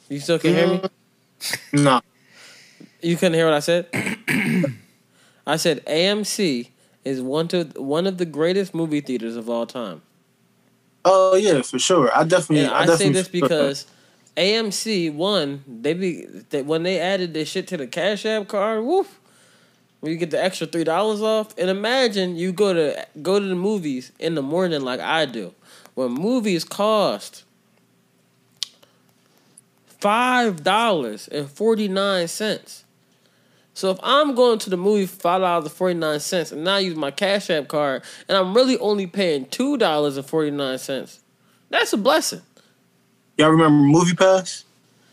You 0.09 0.19
still 0.19 0.39
can 0.39 0.53
hear 0.53 0.67
me? 0.67 0.81
Mm, 1.73 1.83
no, 1.83 2.01
You 3.01 3.15
couldn't 3.17 3.33
hear 3.33 3.45
what 3.45 3.55
I 3.55 3.59
said. 3.59 3.87
I 5.47 5.57
said 5.57 5.85
AMC 5.85 6.69
is 7.05 7.21
one 7.21 7.47
to 7.49 7.65
one 7.75 8.07
of 8.07 8.17
the 8.17 8.25
greatest 8.25 8.73
movie 8.73 8.99
theaters 8.99 9.37
of 9.37 9.49
all 9.49 9.65
time. 9.65 10.01
Oh 11.05 11.35
yeah, 11.35 11.61
for 11.61 11.77
sure. 11.79 12.15
I 12.15 12.23
definitely. 12.23 12.65
And 12.65 12.73
I, 12.73 12.91
I, 12.91 12.95
say 12.95 13.09
this 13.09 13.27
because 13.27 13.85
AMC 14.35 15.13
one 15.13 15.63
they 15.67 15.93
be 15.93 16.25
that 16.49 16.65
when 16.65 16.83
they 16.83 16.99
added 16.99 17.33
this 17.33 17.47
shit 17.47 17.67
to 17.69 17.77
the 17.77 17.87
Cash 17.87 18.25
App 18.25 18.47
card, 18.47 18.83
woof, 18.83 19.19
when 19.99 20.11
you 20.11 20.17
get 20.17 20.31
the 20.31 20.43
extra 20.43 20.65
three 20.67 20.83
dollars 20.83 21.21
off. 21.21 21.57
And 21.57 21.69
imagine 21.69 22.35
you 22.35 22.51
go 22.51 22.73
to 22.73 23.07
go 23.21 23.39
to 23.39 23.45
the 23.45 23.55
movies 23.55 24.11
in 24.19 24.33
the 24.33 24.41
morning 24.41 24.81
like 24.81 24.99
I 24.99 25.25
do, 25.25 25.53
when 25.93 26.11
movies 26.11 26.63
cost 26.63 27.43
five 29.87 30.63
dollars 30.63 31.27
and 31.27 31.49
forty 31.49 31.87
nine 31.87 32.27
cents. 32.27 32.84
So 33.75 33.91
if 33.91 33.99
I'm 34.01 34.35
going 34.35 34.57
to 34.59 34.69
the 34.69 34.77
movie 34.77 35.05
for 35.05 35.17
five 35.17 35.41
dollars 35.41 35.65
and 35.65 35.73
forty 35.73 35.93
nine 35.93 36.21
cents, 36.21 36.53
and 36.53 36.63
now 36.63 36.75
I 36.75 36.79
use 36.79 36.95
my 36.95 37.11
Cash 37.11 37.49
App 37.49 37.67
card, 37.67 38.03
and 38.27 38.37
I'm 38.37 38.55
really 38.55 38.77
only 38.79 39.05
paying 39.05 39.45
two 39.47 39.77
dollars 39.77 40.15
and 40.15 40.25
forty 40.25 40.49
nine 40.49 40.77
cents, 40.77 41.19
that's 41.69 41.91
a 41.91 41.97
blessing. 41.97 42.41
Y'all 43.37 43.49
remember 43.49 43.83
Movie 43.83 44.15
Pass? 44.15 44.63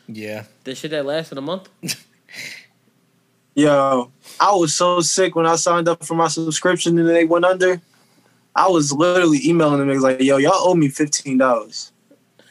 Yeah. 0.06 0.44
The 0.62 0.76
shit 0.76 0.92
that 0.92 1.04
lasted 1.04 1.38
a 1.38 1.40
month. 1.40 1.68
Yo, 3.54 4.12
I 4.38 4.54
was 4.54 4.74
so 4.74 5.00
sick 5.00 5.34
when 5.34 5.44
I 5.44 5.56
signed 5.56 5.88
up 5.88 6.04
for 6.04 6.14
my 6.14 6.28
subscription 6.28 6.96
and 6.98 7.08
they 7.08 7.24
went 7.24 7.44
under. 7.44 7.80
I 8.54 8.68
was 8.68 8.92
literally 8.92 9.40
emailing 9.44 9.80
them. 9.80 9.90
It 9.90 9.94
was 9.94 10.02
like, 10.02 10.20
yo, 10.20 10.36
y'all 10.36 10.52
owe 10.54 10.74
me 10.74 10.88
fifteen 10.88 11.38
dollars. 11.38 11.90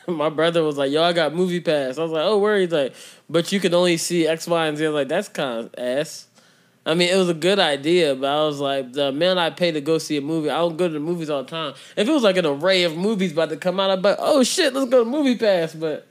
My 0.08 0.30
brother 0.30 0.64
was 0.64 0.78
like, 0.78 0.92
"Yo, 0.92 1.04
I 1.04 1.14
got 1.14 1.34
movie 1.34 1.60
pass." 1.60 1.98
I 1.98 2.04
was 2.04 2.12
like, 2.12 2.24
"Oh, 2.24 2.38
where?" 2.38 2.60
He's 2.60 2.72
like, 2.72 2.94
"But 3.32 3.52
you 3.54 3.60
can 3.62 3.74
only 3.74 3.98
see 3.98 4.28
X, 4.28 4.48
Y, 4.48 4.68
and 4.68 4.78
Z." 4.78 4.86
Was 4.88 4.96
like, 4.96 5.10
"That's 5.10 5.30
kind 5.30 5.60
of 5.60 5.76
ass." 5.80 6.28
I 6.86 6.96
mean, 6.96 7.10
it 7.10 7.18
was 7.18 7.30
a 7.30 7.36
good 7.36 7.60
idea, 7.60 8.16
but 8.16 8.28
I 8.28 8.46
was 8.46 8.60
like, 8.60 8.94
the 8.94 9.12
man 9.12 9.38
I 9.40 9.52
pay 9.52 9.72
to 9.72 9.82
go 9.82 10.00
see 10.00 10.18
a 10.18 10.22
movie, 10.22 10.50
I 10.50 10.58
don't 10.58 10.78
go 10.78 10.88
to 10.88 10.94
the 10.96 11.00
movies 11.00 11.30
all 11.30 11.44
the 11.44 11.50
time. 11.50 11.76
If 11.98 12.08
it 12.10 12.12
was 12.12 12.24
like 12.24 12.38
an 12.38 12.46
array 12.48 12.84
of 12.84 12.98
movies 12.98 13.34
about 13.34 13.50
to 13.52 13.58
come 13.58 13.80
out, 13.80 13.92
I'd 13.92 14.02
be 14.02 14.10
like, 14.10 14.18
"Oh 14.20 14.44
shit, 14.44 14.74
let's 14.74 14.92
go 14.92 15.04
to 15.04 15.10
movie 15.10 15.38
pass." 15.38 15.76
But 15.76 16.08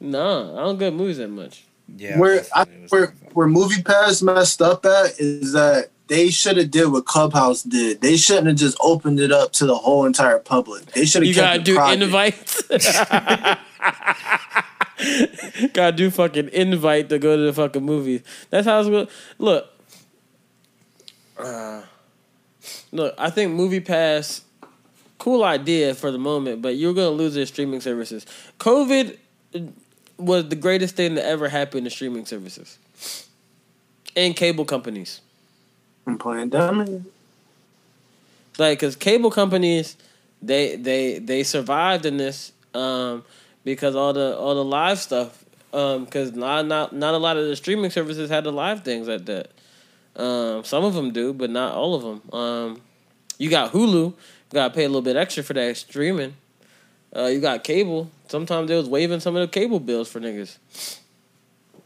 nah, 0.00 0.54
I 0.60 0.64
don't 0.64 0.78
go 0.78 0.90
to 0.90 0.96
movies 0.96 1.18
that 1.18 1.28
much. 1.30 1.64
Yeah. 1.96 2.18
where 2.18 2.44
I, 2.54 2.64
where 2.90 3.14
where 3.34 3.46
Movie 3.48 3.82
Pass 3.82 4.22
messed 4.22 4.62
up 4.62 4.86
at 4.86 5.20
is 5.20 5.52
that 5.52 5.90
they 6.08 6.30
should 6.30 6.56
have 6.56 6.70
did 6.70 6.88
what 6.90 7.06
Clubhouse 7.06 7.62
did. 7.62 8.00
They 8.00 8.16
shouldn't 8.16 8.46
have 8.48 8.56
just 8.56 8.76
opened 8.80 9.20
it 9.20 9.32
up 9.32 9.52
to 9.54 9.66
the 9.66 9.76
whole 9.76 10.06
entire 10.06 10.38
public. 10.38 10.86
They 10.86 11.04
should 11.04 11.22
have 11.22 11.28
You 11.28 11.34
kept 11.34 11.44
gotta 11.44 11.60
it 11.60 11.64
do 11.64 11.74
private. 11.76 12.02
invite. 12.04 12.56
gotta 15.72 15.92
do 15.96 16.10
fucking 16.10 16.50
invite 16.50 17.08
to 17.08 17.18
go 17.18 17.36
to 17.36 17.42
the 17.42 17.52
fucking 17.52 17.82
movies. 17.82 18.22
That's 18.50 18.66
how 18.66 18.80
it's 18.80 18.88
going. 18.88 19.08
Look, 19.38 19.66
uh, 21.38 21.82
look. 22.92 23.14
I 23.18 23.30
think 23.30 23.52
Movie 23.52 23.80
Pass, 23.80 24.42
cool 25.18 25.44
idea 25.44 25.94
for 25.94 26.10
the 26.10 26.18
moment, 26.18 26.62
but 26.62 26.76
you're 26.76 26.94
gonna 26.94 27.10
lose 27.10 27.34
their 27.34 27.46
streaming 27.46 27.80
services. 27.80 28.24
COVID 28.58 29.18
was 30.16 30.48
the 30.48 30.56
greatest 30.56 30.96
thing 30.96 31.14
that 31.16 31.26
ever 31.26 31.48
happened 31.48 31.84
to 31.84 31.90
streaming 31.90 32.24
services 32.24 32.78
and 34.16 34.36
cable 34.36 34.64
companies. 34.64 35.20
I'm 36.06 36.18
playing 36.18 36.50
dumb. 36.50 37.06
like 38.58 38.78
because 38.78 38.94
cable 38.96 39.30
companies 39.30 39.96
they 40.42 40.76
they 40.76 41.18
they 41.18 41.42
survived 41.42 42.06
in 42.06 42.16
this 42.18 42.52
um 42.74 43.24
because 43.64 43.96
all 43.96 44.12
the 44.12 44.36
all 44.36 44.54
the 44.54 44.64
live 44.64 44.98
stuff 44.98 45.44
um 45.72 46.04
because 46.04 46.32
not 46.32 46.66
not 46.66 46.92
not 46.92 47.14
a 47.14 47.18
lot 47.18 47.36
of 47.36 47.46
the 47.46 47.56
streaming 47.56 47.90
services 47.90 48.30
had 48.30 48.44
the 48.44 48.52
live 48.52 48.84
things 48.84 49.08
like 49.08 49.24
that 49.26 49.50
um 50.16 50.64
some 50.64 50.84
of 50.84 50.94
them 50.94 51.12
do 51.12 51.32
but 51.32 51.50
not 51.50 51.74
all 51.74 51.94
of 51.94 52.02
them 52.02 52.38
um 52.38 52.80
you 53.38 53.50
got 53.50 53.72
hulu 53.72 54.06
you 54.06 54.14
gotta 54.52 54.72
pay 54.72 54.84
a 54.84 54.88
little 54.88 55.02
bit 55.02 55.16
extra 55.16 55.42
for 55.42 55.54
that 55.54 55.76
streaming 55.76 56.34
uh 57.16 57.26
you 57.26 57.40
got 57.40 57.64
cable 57.64 58.10
sometimes 58.28 58.68
they 58.68 58.76
was 58.76 58.88
waiving 58.88 59.20
some 59.20 59.34
of 59.36 59.40
the 59.40 59.48
cable 59.48 59.80
bills 59.80 60.08
for 60.08 60.20
niggas 60.20 60.58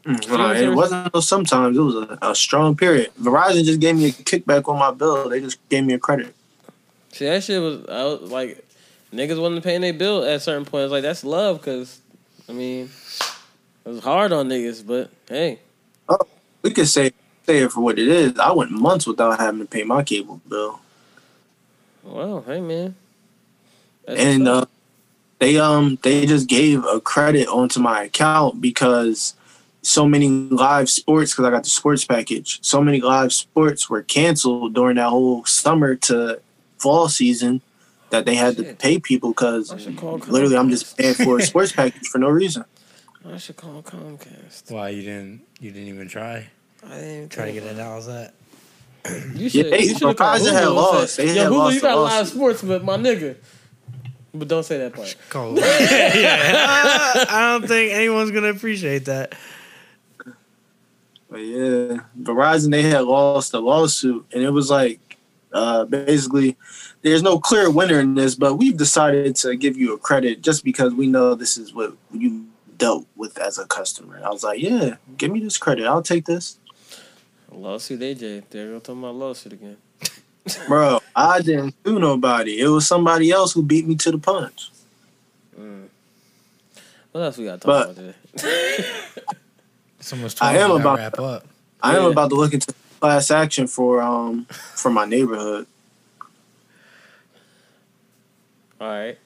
Uh, 0.06 0.54
it 0.56 0.72
wasn't 0.74 1.14
sometimes. 1.22 1.76
It 1.76 1.80
was 1.80 1.94
a, 1.96 2.18
a 2.22 2.34
strong 2.34 2.74
period. 2.76 3.10
Verizon 3.20 3.64
just 3.64 3.80
gave 3.80 3.96
me 3.96 4.06
a 4.06 4.10
kickback 4.12 4.66
on 4.68 4.78
my 4.78 4.90
bill. 4.90 5.28
They 5.28 5.40
just 5.40 5.58
gave 5.68 5.84
me 5.84 5.92
a 5.94 5.98
credit. 5.98 6.34
See 7.12 7.26
that 7.26 7.44
shit 7.44 7.60
was, 7.60 7.84
I 7.88 8.04
was 8.04 8.30
like, 8.30 8.64
niggas 9.12 9.40
wasn't 9.40 9.64
paying 9.64 9.80
their 9.80 9.92
bill 9.92 10.24
at 10.24 10.42
certain 10.42 10.64
points. 10.64 10.90
Like 10.90 11.02
that's 11.02 11.24
love, 11.24 11.62
cause 11.62 12.00
I 12.48 12.52
mean, 12.52 12.90
it 13.84 13.88
was 13.88 14.00
hard 14.00 14.32
on 14.32 14.48
niggas, 14.48 14.86
but 14.86 15.10
hey, 15.28 15.58
We 16.62 16.70
could 16.70 16.88
say 16.88 17.12
say 17.46 17.58
it 17.58 17.72
for 17.72 17.80
what 17.80 17.98
it 17.98 18.08
is. 18.08 18.38
I 18.38 18.52
went 18.52 18.70
months 18.70 19.06
without 19.06 19.38
having 19.38 19.60
to 19.60 19.66
pay 19.66 19.82
my 19.84 20.02
cable 20.02 20.40
bill. 20.48 20.80
well, 22.02 22.42
hey 22.46 22.60
man, 22.60 22.94
That's 24.06 24.20
and 24.20 24.48
uh, 24.48 24.66
they 25.38 25.58
um 25.58 25.98
they 26.02 26.26
just 26.26 26.48
gave 26.48 26.84
a 26.84 27.00
credit 27.00 27.48
onto 27.48 27.80
my 27.80 28.04
account 28.04 28.60
because 28.60 29.34
so 29.82 30.06
many 30.06 30.28
live 30.28 30.90
sports 30.90 31.32
because 31.32 31.44
I 31.46 31.50
got 31.50 31.64
the 31.64 31.70
sports 31.70 32.04
package. 32.04 32.58
So 32.62 32.82
many 32.82 33.00
live 33.00 33.32
sports 33.32 33.88
were 33.88 34.02
canceled 34.02 34.74
during 34.74 34.96
that 34.96 35.08
whole 35.08 35.44
summer 35.44 35.94
to 35.94 36.40
fall 36.78 37.08
season 37.08 37.62
that 38.10 38.24
they 38.24 38.34
had 38.34 38.56
to 38.56 38.74
pay 38.74 38.98
people 38.98 39.30
because 39.30 39.70
I 39.72 39.78
should 39.78 40.00
literally 40.02 40.56
I'm 40.56 40.70
just 40.70 40.96
paying 40.96 41.14
for 41.14 41.38
a 41.38 41.42
sports 41.42 41.72
package 41.72 42.06
for 42.08 42.18
no 42.18 42.28
reason. 42.28 42.64
I 43.28 43.36
should 43.36 43.56
call 43.56 43.82
Comcast. 43.82 44.70
Why 44.70 44.88
you 44.90 45.02
didn't 45.02 45.42
you 45.60 45.70
didn't 45.70 45.88
even 45.88 46.08
try? 46.08 46.48
I 46.86 46.94
didn't 46.94 47.16
even 47.16 47.28
Try 47.28 47.46
to 47.46 47.52
think 47.52 47.64
get 47.64 47.76
it 47.76 47.80
out 47.80 48.02
that. 48.06 48.34
You 49.34 49.48
should. 49.48 49.66
they- 49.72 49.82
you 49.82 49.94
should 49.98 50.08
have 50.08 50.16
called 50.16 50.40
Verizon 50.40 50.52
Hulu 50.52 50.52
had 50.54 50.68
lost. 50.68 51.14
said, 51.14 51.28
They 51.28 51.34
Yo, 51.36 51.42
had 51.44 51.52
Hulu, 51.52 51.58
lost 51.58 51.74
you 51.74 51.80
the 51.80 51.86
got 51.86 51.94
live 51.98 52.12
lawsuit. 52.12 52.34
sports, 52.34 52.62
but 52.62 52.84
my 52.84 52.96
nigga. 52.96 53.36
But 54.34 54.48
don't 54.48 54.62
say 54.62 54.78
that 54.78 54.92
part. 54.92 55.16
Call 55.30 55.54
yeah, 55.58 57.24
I 57.28 57.58
don't 57.58 57.66
think 57.68 57.92
anyone's 57.92 58.30
gonna 58.30 58.48
appreciate 58.50 59.06
that. 59.06 59.34
But 61.30 61.38
yeah, 61.40 61.98
Verizon 62.20 62.70
they 62.70 62.82
had 62.82 63.04
lost 63.04 63.52
a 63.54 63.58
lawsuit, 63.58 64.26
and 64.32 64.42
it 64.42 64.50
was 64.50 64.70
like 64.70 65.00
uh, 65.52 65.84
basically 65.84 66.56
there's 67.08 67.22
no 67.22 67.38
clear 67.38 67.70
winner 67.70 67.98
in 68.00 68.14
this, 68.14 68.34
but 68.34 68.54
we've 68.54 68.76
decided 68.76 69.36
to 69.36 69.56
give 69.56 69.76
you 69.76 69.94
a 69.94 69.98
credit 69.98 70.42
just 70.42 70.64
because 70.64 70.94
we 70.94 71.06
know 71.06 71.34
this 71.34 71.56
is 71.56 71.72
what 71.74 71.94
you 72.12 72.46
dealt 72.76 73.06
with 73.16 73.38
as 73.38 73.58
a 73.58 73.66
customer. 73.66 74.20
I 74.24 74.30
was 74.30 74.44
like, 74.44 74.60
yeah, 74.60 74.96
give 75.16 75.30
me 75.30 75.40
this 75.40 75.58
credit, 75.58 75.86
I'll 75.86 76.02
take 76.02 76.24
this, 76.26 76.58
Lawsuit 77.50 78.00
AJ. 78.00 78.44
There 78.50 78.68
go 78.68 78.78
talking 78.78 79.02
about 79.02 79.14
lawsuit 79.16 79.54
again. 79.54 79.78
bro. 80.68 81.00
I 81.16 81.40
didn't 81.40 81.74
sue 81.84 81.98
nobody. 81.98 82.60
It 82.60 82.68
was 82.68 82.86
somebody 82.86 83.30
else 83.30 83.52
who 83.52 83.62
beat 83.62 83.86
me 83.86 83.94
to 83.96 84.10
the 84.12 84.18
punch. 84.18 84.70
Mm. 85.58 85.88
What 87.12 87.20
else 87.22 87.38
we 87.38 87.46
got 87.46 87.60
to 87.62 87.66
But- 87.66 87.84
talk 87.86 87.96
about 87.96 88.14
today? 88.36 88.84
It's 89.98 90.12
almost 90.12 90.42
I 90.42 90.52
time 90.52 90.62
am 90.62 90.68
to 90.70 90.74
about- 90.76 90.98
wrap 90.98 91.18
up. 91.18 91.46
I 91.82 91.96
am 91.96 92.02
Yeah. 92.04 92.08
about 92.10 92.28
to 92.30 92.36
look 92.36 92.52
into 92.54 92.72
class 93.00 93.30
action 93.30 93.66
for 93.66 94.00
um 94.02 94.46
for 94.50 94.90
my 94.90 95.04
neighborhood. 95.04 95.66
All 98.80 98.88
right. 98.88 99.18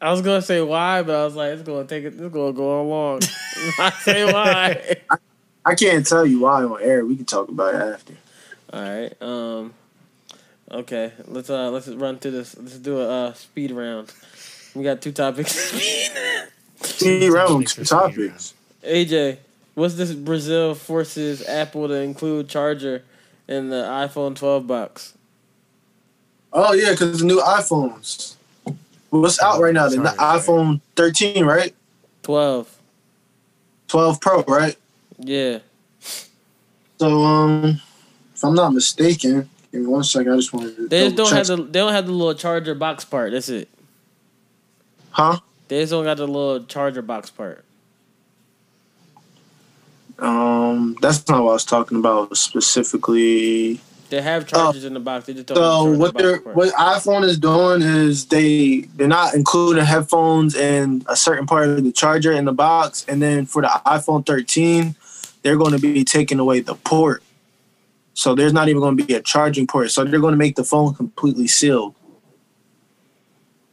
I 0.00 0.10
was 0.10 0.22
gonna 0.22 0.42
say 0.42 0.60
why, 0.60 1.02
but 1.02 1.14
I 1.14 1.24
was 1.24 1.34
like, 1.34 1.52
it's 1.52 1.62
gonna 1.62 1.86
take 1.86 2.04
it. 2.04 2.08
It's 2.08 2.32
gonna 2.32 2.52
go 2.52 2.80
on 2.80 2.88
long. 2.88 3.20
I 3.78 3.90
say 4.02 4.30
why. 4.30 4.96
I 5.64 5.74
can't 5.74 6.06
tell 6.06 6.26
you 6.26 6.40
why 6.40 6.62
on 6.62 6.82
air. 6.82 7.04
We 7.04 7.16
can 7.16 7.24
talk 7.24 7.48
about 7.48 7.74
it 7.74 7.80
after. 7.80 8.14
All 8.72 8.82
right. 8.82 9.22
Um. 9.22 9.74
Okay. 10.70 11.12
Let's 11.26 11.50
uh 11.50 11.70
let's 11.70 11.88
run 11.88 12.18
through 12.18 12.32
this. 12.32 12.56
Let's 12.56 12.78
do 12.78 13.00
a 13.00 13.28
uh, 13.28 13.32
speed 13.34 13.70
round. 13.70 14.12
We 14.74 14.82
got 14.82 15.00
two 15.00 15.12
topics. 15.12 15.52
Speed 16.80 17.30
round, 17.30 17.66
two 17.66 17.80
round. 17.80 17.86
topics. 17.86 18.54
AJ, 18.82 19.38
what's 19.74 19.94
this 19.94 20.12
Brazil 20.12 20.74
forces 20.74 21.46
Apple 21.48 21.88
to 21.88 21.94
include 21.94 22.48
charger 22.48 23.02
in 23.48 23.70
the 23.70 23.84
iPhone 23.84 24.36
12 24.36 24.66
box? 24.66 25.14
Oh 26.52 26.72
yeah, 26.72 26.90
because 26.90 27.20
the 27.20 27.24
new 27.24 27.40
iPhones. 27.40 28.34
What's 29.20 29.40
out 29.40 29.60
right 29.60 29.72
now? 29.72 29.88
The 29.88 29.96
Sorry, 29.96 30.16
sorry. 30.16 30.40
iPhone 30.40 30.80
13, 30.96 31.44
right? 31.44 31.72
12. 32.24 32.80
12 33.86 34.20
Pro, 34.20 34.42
right? 34.42 34.76
Yeah. 35.18 35.60
So 36.98 37.22
um, 37.22 37.80
if 38.34 38.42
I'm 38.44 38.54
not 38.54 38.72
mistaken, 38.72 39.48
give 39.70 39.82
me 39.82 39.86
one 39.86 40.02
second. 40.02 40.32
I 40.32 40.36
just 40.36 40.52
wanted 40.52 40.76
to. 40.76 40.88
They 40.88 41.04
just 41.04 41.16
don't 41.16 41.26
double 41.26 41.36
have 41.36 41.46
the 41.46 41.56
they 41.56 41.78
don't 41.78 41.92
have 41.92 42.06
the 42.06 42.12
little 42.12 42.34
charger 42.34 42.74
box 42.74 43.04
part. 43.04 43.30
That's 43.30 43.48
it. 43.48 43.68
Huh? 45.10 45.38
They 45.68 45.80
just 45.80 45.92
don't 45.92 46.04
got 46.04 46.16
the 46.16 46.26
little 46.26 46.64
charger 46.64 47.02
box 47.02 47.30
part. 47.30 47.64
Um, 50.18 50.96
that's 51.00 51.28
not 51.28 51.44
what 51.44 51.50
I 51.50 51.52
was 51.52 51.64
talking 51.64 51.98
about 51.98 52.36
specifically. 52.36 53.80
They 54.10 54.20
have 54.20 54.42
uh, 54.44 54.46
chargers 54.46 54.84
in 54.84 54.94
the 54.94 55.00
box. 55.00 55.26
They 55.26 55.34
just 55.34 55.46
don't. 55.46 55.56
So 55.56 55.92
the 55.92 55.98
what 55.98 56.14
they're 56.16 56.38
what 56.38 56.72
iPhone 56.74 57.24
is 57.24 57.38
doing 57.38 57.82
is 57.82 58.26
they 58.26 58.82
they're 58.96 59.08
not 59.08 59.34
including 59.34 59.84
headphones 59.84 60.54
and 60.54 61.04
a 61.08 61.16
certain 61.16 61.46
part 61.46 61.68
of 61.68 61.82
the 61.82 61.92
charger 61.92 62.32
in 62.32 62.44
the 62.44 62.52
box, 62.52 63.04
and 63.08 63.20
then 63.22 63.46
for 63.46 63.62
the 63.62 63.68
iPhone 63.86 64.24
13, 64.26 64.94
they're 65.42 65.56
going 65.56 65.72
to 65.72 65.78
be 65.78 66.04
taking 66.04 66.38
away 66.38 66.60
the 66.60 66.74
port. 66.74 67.22
So 68.14 68.34
there's 68.34 68.52
not 68.52 68.68
even 68.68 68.80
going 68.80 68.96
to 68.96 69.04
be 69.04 69.14
a 69.14 69.20
charging 69.20 69.66
port. 69.66 69.90
So 69.90 70.04
they're 70.04 70.20
going 70.20 70.32
to 70.32 70.38
make 70.38 70.56
the 70.56 70.64
phone 70.64 70.94
completely 70.94 71.48
sealed. 71.48 71.94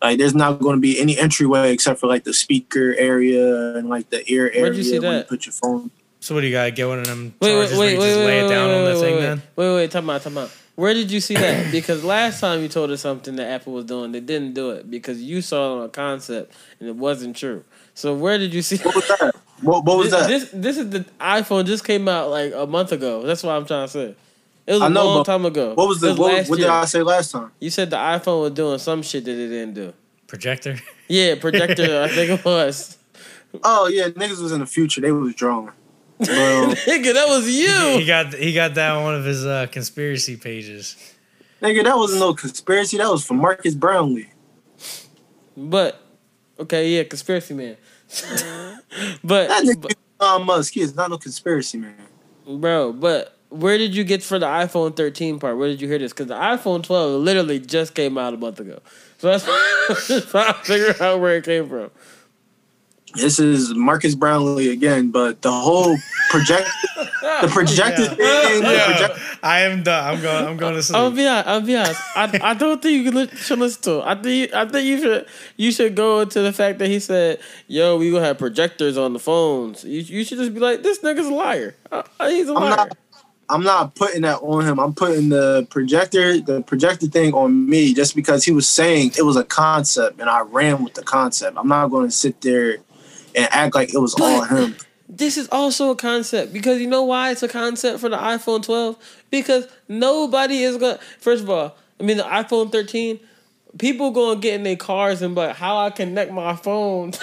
Like 0.02 0.18
there's 0.18 0.34
not 0.34 0.60
going 0.60 0.78
to 0.78 0.82
be 0.82 1.00
any 1.00 1.18
entryway 1.18 1.72
except 1.72 2.00
for 2.00 2.08
like 2.08 2.24
the 2.24 2.34
speaker 2.34 2.96
area 2.98 3.76
and 3.76 3.88
like 3.88 4.10
the 4.10 4.24
ear 4.32 4.48
area 4.48 4.62
Where'd 4.64 4.76
you 4.76 4.84
see 4.84 5.00
where 5.00 5.12
you 5.12 5.18
that? 5.20 5.28
put 5.28 5.46
your 5.46 5.54
phone. 5.54 5.92
So 6.22 6.36
what 6.36 6.42
do 6.42 6.48
you 6.48 6.54
got? 6.54 6.74
Get 6.76 6.88
one 6.88 7.00
of 7.00 7.08
them 7.08 7.34
Wait, 7.42 7.50
wait, 7.58 7.70
chargers 7.70 7.78
where 7.78 7.80
wait, 7.88 7.94
you 7.94 8.00
wait, 8.00 8.06
just 8.06 8.18
wait, 8.20 8.26
lay 8.26 8.40
it 8.40 8.44
wait, 8.44 8.50
down 8.50 8.70
on 8.70 8.84
wait, 8.86 8.94
the 8.94 9.00
thing. 9.00 9.16
wait, 9.16 9.22
Then 9.22 9.42
wait, 9.56 9.76
wait, 9.76 9.92
time 9.92 10.10
out, 10.10 10.22
time 10.22 10.38
out. 10.38 10.52
Where 10.76 10.94
did 10.94 11.12
you 11.12 11.20
see 11.20 11.34
that? 11.36 11.72
Because 11.72 12.04
last 12.04 12.40
time 12.40 12.62
you 12.62 12.68
told 12.70 12.92
us 12.92 13.02
something 13.02 13.36
that 13.36 13.48
Apple 13.48 13.74
was 13.74 13.86
doing, 13.86 14.12
they 14.14 14.20
didn't 14.22 14.54
do 14.54 14.70
it 14.72 14.90
because 14.90 15.22
you 15.22 15.42
saw 15.42 15.74
it 15.74 15.80
on 15.80 15.86
a 15.86 15.90
concept 15.90 16.54
and 16.80 16.88
it 16.90 16.96
wasn't 16.96 17.36
true. 17.36 17.64
So 17.94 18.14
where 18.14 18.38
did 18.38 18.54
you 18.54 18.62
see? 18.62 18.78
What 18.78 18.96
was 18.96 19.08
that? 19.08 19.36
What, 19.62 19.84
what 19.86 19.98
was 19.98 20.12
this, 20.12 20.20
that? 20.22 20.28
This 20.30 20.50
this 20.54 20.78
is 20.78 20.90
the 20.92 21.06
iPhone 21.20 21.66
just 21.66 21.84
came 21.86 22.08
out 22.08 22.30
like 22.30 22.54
a 22.56 22.66
month 22.66 22.92
ago. 22.92 23.24
That's 23.24 23.44
what 23.44 23.52
I'm 23.56 23.66
trying 23.66 23.86
to 23.88 23.92
say. 23.92 24.16
It 24.68 24.74
was 24.74 24.82
a 24.82 24.86
I 24.86 24.90
know, 24.90 25.06
long 25.06 25.24
time 25.24 25.46
ago. 25.46 25.74
what 25.74 25.88
was 25.88 26.00
the 26.00 26.12
It 26.12 26.18
what, 26.20 26.34
last 26.34 26.50
what 26.50 26.56
did 26.58 26.64
year. 26.64 26.72
I 26.72 26.86
say 26.86 27.02
last 27.02 27.32
time? 27.32 27.52
You 27.60 27.70
said 27.72 27.90
the 27.90 27.98
iPhone 27.98 28.42
was 28.44 28.52
doing 28.54 28.78
some 28.80 29.02
shit 29.02 29.26
that 29.26 29.32
it 29.32 29.48
didn't 29.50 29.74
do. 29.74 29.94
projector. 30.28 30.78
Yeah, 31.08 31.36
projector. 31.36 32.02
I 32.04 32.08
think 32.08 32.30
it 32.40 32.46
was. 32.46 32.98
Oh 33.64 33.88
yeah, 33.88 34.08
niggas 34.10 34.42
was 34.42 34.52
in 34.52 34.60
the 34.62 34.66
future. 34.66 35.02
They 35.02 35.12
was 35.12 35.36
drawing. 35.36 35.72
Bro, 36.26 36.74
Nigga, 36.86 37.14
that 37.14 37.28
was 37.28 37.48
you. 37.50 37.68
He 37.68 38.00
you. 38.02 38.06
got 38.06 38.34
he 38.34 38.54
got 38.54 38.76
that 38.76 38.92
on 38.92 39.04
one 39.04 39.16
of 39.16 39.26
his 39.26 39.46
uh, 39.46 39.68
conspiracy 39.72 40.38
pages. 40.38 40.96
nigga, 41.62 41.84
that 41.84 41.98
wasn't 41.98 42.20
no 42.20 42.34
conspiracy. 42.34 42.98
That 42.98 43.10
was 43.10 43.26
from 43.26 43.38
Marques 43.38 43.74
Brownlee. 43.76 44.30
But 45.58 46.00
okay, 46.60 46.90
yeah, 46.90 47.04
conspiracy 47.04 47.54
man. 47.54 47.78
but, 49.24 49.48
That 49.48 49.64
nigga 49.64 49.82
but 49.82 49.96
Elon 50.20 50.46
Musk. 50.46 50.74
He 50.74 50.82
is 50.82 50.96
not 50.96 51.10
no 51.10 51.18
conspiracy 51.18 51.78
man. 51.78 51.96
bro, 52.46 52.94
but 52.94 53.38
where 53.50 53.78
did 53.78 53.96
you 53.96 54.04
get 54.04 54.22
for 54.24 54.38
the 54.40 54.46
iPhone 54.46 54.96
13 54.96 55.40
part? 55.40 55.58
Where 55.58 55.68
did 55.70 55.82
you 55.82 55.88
hear 55.88 55.98
this? 55.98 56.14
Because 56.14 56.28
the 56.28 56.36
iPhone 56.36 56.84
12 56.84 57.22
literally 57.22 57.60
just 57.60 57.96
came 57.96 58.18
out 58.18 58.34
a 58.34 58.38
month 58.38 58.60
ago. 58.60 58.80
So 59.18 59.28
that's 59.38 59.46
just 60.08 60.30
trying 60.30 60.54
to 60.54 60.60
figure 60.62 60.96
out 61.04 61.20
where 61.20 61.38
it 61.38 61.44
came 61.46 61.68
from. 61.68 61.90
This 63.16 63.40
is 63.40 63.74
Marques 63.76 64.16
Brownlee 64.16 64.70
again, 64.72 65.12
but 65.12 65.42
the 65.42 65.52
whole 65.52 65.98
project, 66.30 66.70
the 67.22 67.48
projected 67.52 68.18
Yeah. 68.18 68.48
thing, 68.48 68.64
the 68.64 68.72
Yeah, 68.72 68.86
project, 68.86 69.20
I 69.44 69.60
am 69.62 69.84
done. 69.84 70.16
I'm 70.16 70.22
going. 70.22 70.46
I'm 70.46 70.58
going 70.58 70.76
to 70.76 70.84
sleep. 70.84 70.98
I'll 70.98 71.12
be 71.12 71.28
honest. 71.28 71.48
I'll 71.48 71.62
be 71.62 71.76
honest. 71.76 72.02
I, 72.16 72.40
I 72.42 72.54
don't 72.54 72.82
think 72.82 73.04
you 73.06 73.12
can 73.12 73.36
should 73.36 73.60
listen 73.60 73.82
to. 73.84 73.92
Him. 74.02 74.02
I 74.08 74.16
think 74.16 74.26
you, 74.52 74.58
I 74.58 74.66
think 74.66 74.86
you 74.86 75.00
should 75.02 75.26
you 75.58 75.72
should 75.72 75.96
go 75.96 76.22
into 76.22 76.42
the 76.42 76.54
fact 76.54 76.80
that 76.80 76.88
he 76.88 77.00
said, 77.00 77.40
"Yo, 77.68 77.98
we 77.98 78.12
gonna 78.12 78.26
have 78.26 78.38
projectors 78.38 78.98
on 78.98 79.14
the 79.14 79.20
phones." 79.20 79.84
You, 79.84 80.02
you 80.02 80.24
should 80.24 80.38
just 80.38 80.54
be 80.54 80.60
like, 80.60 80.82
"This 80.84 81.00
nigga's 81.00 81.28
a 81.28 81.34
liar. 81.34 81.76
Uh, 81.92 82.04
uh, 82.20 82.30
he's 82.30 82.48
a 82.50 82.54
I'm 82.54 82.64
liar." 82.64 82.70
not- 82.78 82.98
I'm 83.50 83.64
not 83.64 83.96
putting 83.96 84.22
that 84.22 84.38
on 84.38 84.66
him. 84.66 84.80
I'm 84.80 84.94
putting 84.94 85.28
the 85.28 85.68
projector, 85.70 86.40
the 86.40 86.62
projector 86.62 87.08
thing 87.08 87.34
on 87.34 87.68
me 87.70 87.94
just 87.94 88.16
because 88.16 88.46
he 88.46 88.54
was 88.54 88.66
saying 88.66 89.12
it 89.18 89.24
was 89.24 89.36
a 89.36 89.44
concept 89.44 90.22
and 90.22 90.30
I 90.30 90.40
ran 90.40 90.82
with 90.86 90.94
the 90.94 91.04
concept. 91.04 91.58
I'm 91.58 91.68
not 91.68 91.90
going 91.90 92.08
to 92.08 92.16
sit 92.16 92.40
there 92.40 92.78
and 93.36 93.48
act 93.52 93.76
like 93.76 93.94
it 93.94 94.00
was 94.00 94.14
all 94.16 94.44
him. 94.44 94.76
This 95.10 95.38
is 95.38 95.50
also 95.52 95.92
a 95.92 95.96
concept 95.96 96.54
because 96.54 96.80
you 96.80 96.88
know 96.88 97.04
why 97.04 97.32
it's 97.32 97.44
a 97.44 97.48
concept 97.48 98.00
for 98.00 98.08
the 98.08 98.18
iPhone 98.18 98.64
12? 98.64 98.96
Because 99.30 99.68
nobody 99.90 100.64
is 100.64 100.78
gonna. 100.78 101.00
First 101.20 101.44
of 101.44 101.50
all, 101.50 101.76
I 102.00 102.04
mean 102.04 102.18
the 102.18 102.24
iPhone 102.24 102.72
13. 102.72 103.20
People 103.78 104.12
gonna 104.12 104.40
get 104.40 104.56
in 104.56 104.64
their 104.64 104.76
cars 104.78 105.22
and 105.22 105.36
like, 105.36 105.56
how 105.56 105.78
I 105.78 105.90
connect 105.90 106.32
my 106.32 106.56
phone 106.56 107.12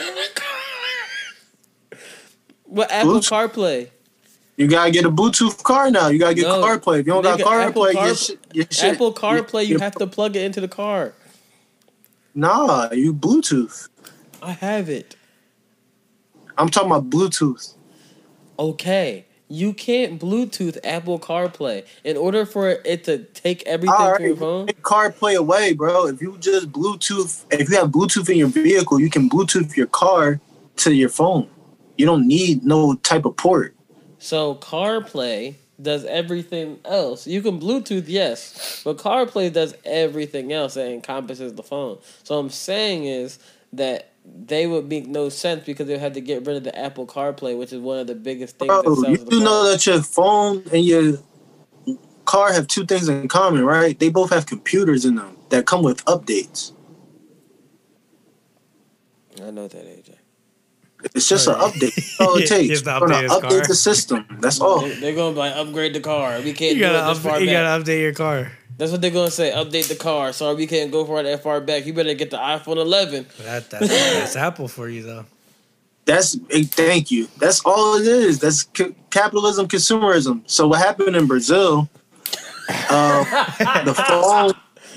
with 2.67 2.91
Apple 2.91 3.15
Bluetooth. 3.15 3.53
CarPlay. 3.53 3.91
You 4.57 4.67
gotta 4.67 4.91
get 4.91 5.05
a 5.05 5.11
Bluetooth 5.11 5.63
car 5.63 5.91
now. 5.91 6.09
You 6.09 6.19
gotta 6.19 6.35
get 6.35 6.43
No. 6.43 6.63
CarPlay. 6.63 7.01
If 7.01 7.07
you 7.07 7.13
don't 7.13 7.23
got 7.23 7.39
CarPlay, 7.41 7.93
Car- 7.95 8.07
your 8.07 8.17
shit, 8.17 8.39
your 8.53 8.67
shit, 8.71 8.95
Apple 8.95 9.15
CarPlay, 9.15 9.67
you 9.67 9.79
have 9.79 9.95
to 9.97 10.07
plug 10.07 10.37
it 10.37 10.43
into 10.43 10.61
the 10.61 10.69
car. 10.69 11.15
Nah, 12.35 12.89
you 12.93 13.15
Bluetooth. 13.15 13.89
I 14.43 14.53
have 14.53 14.89
it. 14.89 15.17
I'm 16.59 16.69
talking 16.69 16.91
about 16.91 17.09
Bluetooth. 17.09 17.75
Okay. 18.59 19.25
You 19.51 19.73
can't 19.73 20.21
Bluetooth 20.21 20.77
Apple 20.85 21.19
CarPlay. 21.19 21.87
In 22.05 22.17
order 22.19 22.45
for 22.45 22.69
it 22.69 23.05
to 23.05 23.25
take 23.25 23.63
everything 23.63 23.95
All 23.97 24.15
from 24.15 24.25
your 24.25 24.37
phone, 24.37 24.67
take 24.67 24.83
CarPlay 24.83 25.37
away, 25.37 25.73
bro. 25.73 26.07
If 26.09 26.21
you 26.21 26.37
just 26.39 26.71
Bluetooth, 26.71 27.47
if 27.51 27.71
you 27.71 27.77
have 27.77 27.89
Bluetooth 27.89 28.29
in 28.29 28.37
your 28.37 28.49
vehicle, 28.49 29.01
you 29.01 29.09
can 29.09 29.31
Bluetooth 29.31 29.75
your 29.75 29.87
car 29.87 30.39
to 30.77 30.93
your 30.93 31.09
phone. 31.09 31.49
You 31.97 32.05
don't 32.05 32.29
need 32.29 32.65
no 32.65 32.95
type 32.97 33.25
of 33.25 33.37
port. 33.37 33.75
So 34.19 34.57
CarPlay 34.57 35.55
does 35.81 36.05
everything 36.05 36.79
else. 36.85 37.27
You 37.27 37.41
can 37.41 37.59
Bluetooth, 37.59 38.05
yes, 38.07 38.83
but 38.85 38.99
CarPlay 38.99 39.53
does 39.53 39.75
everything 39.85 40.53
else 40.53 40.75
that 40.75 40.91
encompasses 40.91 41.55
the 41.55 41.63
phone. 41.63 41.99
So 42.25 42.39
I'm 42.39 42.51
saying 42.51 43.05
is 43.05 43.39
that 43.73 44.13
they 44.47 44.67
would 44.67 44.89
make 44.89 45.07
no 45.09 45.29
sense 45.31 45.65
because 45.67 45.87
they 45.87 45.95
would 45.95 46.03
have 46.03 46.15
to 46.15 46.21
get 46.23 46.47
rid 46.47 46.57
of 46.57 46.65
the 46.65 46.79
Apple 46.79 47.07
CarPlay, 47.07 47.59
which 47.59 47.73
is 47.73 47.81
one 47.81 47.99
of 47.99 48.07
the 48.09 48.15
biggest 48.17 48.59
things. 48.59 48.83
that 48.83 48.95
Bro, 48.95 48.95
sells 48.95 49.25
you 49.25 49.25
the 49.25 49.33
do 49.33 49.41
know 49.41 49.65
phone. 49.65 49.71
that 49.71 49.87
your 49.87 50.03
phone 50.03 50.65
and 50.73 50.85
your 50.85 51.19
car 52.27 52.53
have 52.53 52.69
two 52.69 52.87
things 52.87 53.09
in 53.09 53.29
common, 53.29 53.65
right? 53.65 53.99
They 53.99 54.11
both 54.11 54.31
have 54.31 54.47
computers 54.47 55.05
in 55.05 55.17
them 55.17 55.37
that 55.51 55.67
come 55.67 55.83
with 55.83 56.05
updates. 56.07 56.73
I 59.43 59.51
know 59.51 59.69
that, 59.69 59.85
AJ. 59.87 60.17
It's 61.15 61.29
just 61.29 61.49
an 61.49 61.55
update. 61.57 61.95
That's 61.97 62.21
all 62.21 62.37
He 62.37 62.43
it 62.43 62.47
takes. 62.47 62.69
has 62.71 62.83
to 62.83 62.91
You're 63.01 63.09
update 63.09 63.29
update 63.29 63.41
car. 63.41 63.69
the 63.69 63.75
system. 63.75 64.27
That's 64.41 64.61
all. 64.61 64.81
They, 64.81 64.95
they're 64.95 65.15
gonna 65.15 65.37
like 65.37 65.55
upgrade 65.57 65.95
the 65.95 66.01
car. 66.01 66.41
We 66.43 66.53
can't 66.55 66.77
You 66.77 66.81
do 66.81 66.87
gotta 66.93 66.99
this 67.07 67.19
far 67.21 67.37
up, 67.37 67.43
you 67.43 67.49
gotta 67.51 67.85
update 67.85 68.03
your 68.03 68.15
car. 68.15 68.53
That's 68.79 68.93
what 68.93 69.01
they're 69.03 69.11
gonna 69.11 69.31
say. 69.31 69.51
Update 69.51 69.89
the 69.89 69.97
car. 69.97 70.33
Sorry, 70.33 70.55
we 70.55 70.67
can't 70.67 70.91
go 70.91 71.05
for 71.05 71.21
it 71.21 71.25
that 71.25 71.43
far 71.43 71.61
back. 71.61 71.85
You 71.85 71.93
better 71.93 72.15
get 72.15 72.31
the 72.31 72.37
iPhone 72.39 72.77
11. 72.77 73.27
That, 73.43 73.69
that's, 73.71 73.89
that's 73.89 74.37
Apple 74.47 74.69
for 74.69 74.89
you 74.89 75.03
though. 75.03 75.25
That's 76.05 76.39
thank 76.39 77.11
you. 77.11 77.29
That's 77.39 77.61
all 77.67 77.97
it 77.97 78.07
is. 78.07 78.39
That's 78.39 78.63
ca- 78.63 78.95
capitalism, 79.11 79.69
consumerism. 79.69 80.43
So 80.47 80.69
what 80.69 80.79
happened 80.79 81.17
in 81.17 81.27
Brazil? 81.27 81.89
Uh, 82.89 83.25
the 83.85 83.95
phone. 83.95 84.53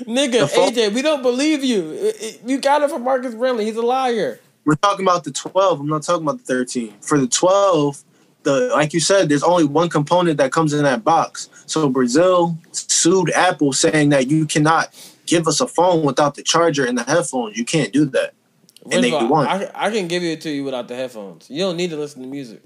Nigga, 0.06 0.40
The 0.40 0.48
phone- 0.48 0.72
AJ, 0.72 0.94
we 0.94 1.02
don't 1.02 1.20
believe 1.22 1.62
you. 1.62 1.90
It- 1.92 2.16
it- 2.22 2.40
You 2.46 2.58
got 2.58 2.82
it 2.82 2.88
from 2.90 3.02
Marcus 3.02 3.34
Brentley. 3.34 3.64
He's 3.64 3.76
a 3.76 3.82
liar. 3.82 4.40
We're 4.64 4.76
talking 4.76 5.04
about 5.04 5.24
the 5.24 5.32
12. 5.32 5.80
I'm 5.80 5.86
not 5.88 6.02
talking 6.02 6.22
about 6.22 6.38
the 6.38 6.44
13. 6.44 6.94
For 7.00 7.18
the 7.18 7.26
12, 7.26 8.02
the 8.42 8.70
like 8.72 8.92
you 8.92 9.00
said, 9.00 9.28
there's 9.28 9.42
only 9.42 9.64
one 9.64 9.88
component 9.88 10.38
that 10.38 10.52
comes 10.52 10.72
in 10.72 10.82
that 10.84 11.04
box. 11.04 11.48
So 11.66 11.88
Brazil 11.88 12.58
sued 12.72 13.30
Apple 13.30 13.72
saying 13.72 14.10
that 14.10 14.28
you 14.28 14.46
cannot 14.46 14.94
give 15.26 15.46
us 15.48 15.60
a 15.60 15.66
phone 15.66 16.04
without 16.04 16.34
the 16.34 16.42
charger 16.42 16.84
and 16.84 16.96
the 16.96 17.04
headphones. 17.04 17.56
You 17.56 17.64
can't 17.64 17.92
do 17.92 18.04
that. 18.06 18.34
First 18.82 18.94
And 18.94 19.04
they 19.04 19.12
all, 19.12 19.28
won. 19.28 19.46
I, 19.46 19.70
I 19.74 19.90
can 19.90 20.08
give 20.08 20.22
it 20.22 20.40
to 20.42 20.50
you 20.50 20.64
without 20.64 20.88
the 20.88 20.96
headphones. 20.96 21.48
You 21.48 21.60
don't 21.60 21.76
need 21.76 21.90
to 21.90 21.96
listen 21.96 22.22
to 22.22 22.28
music. 22.28 22.62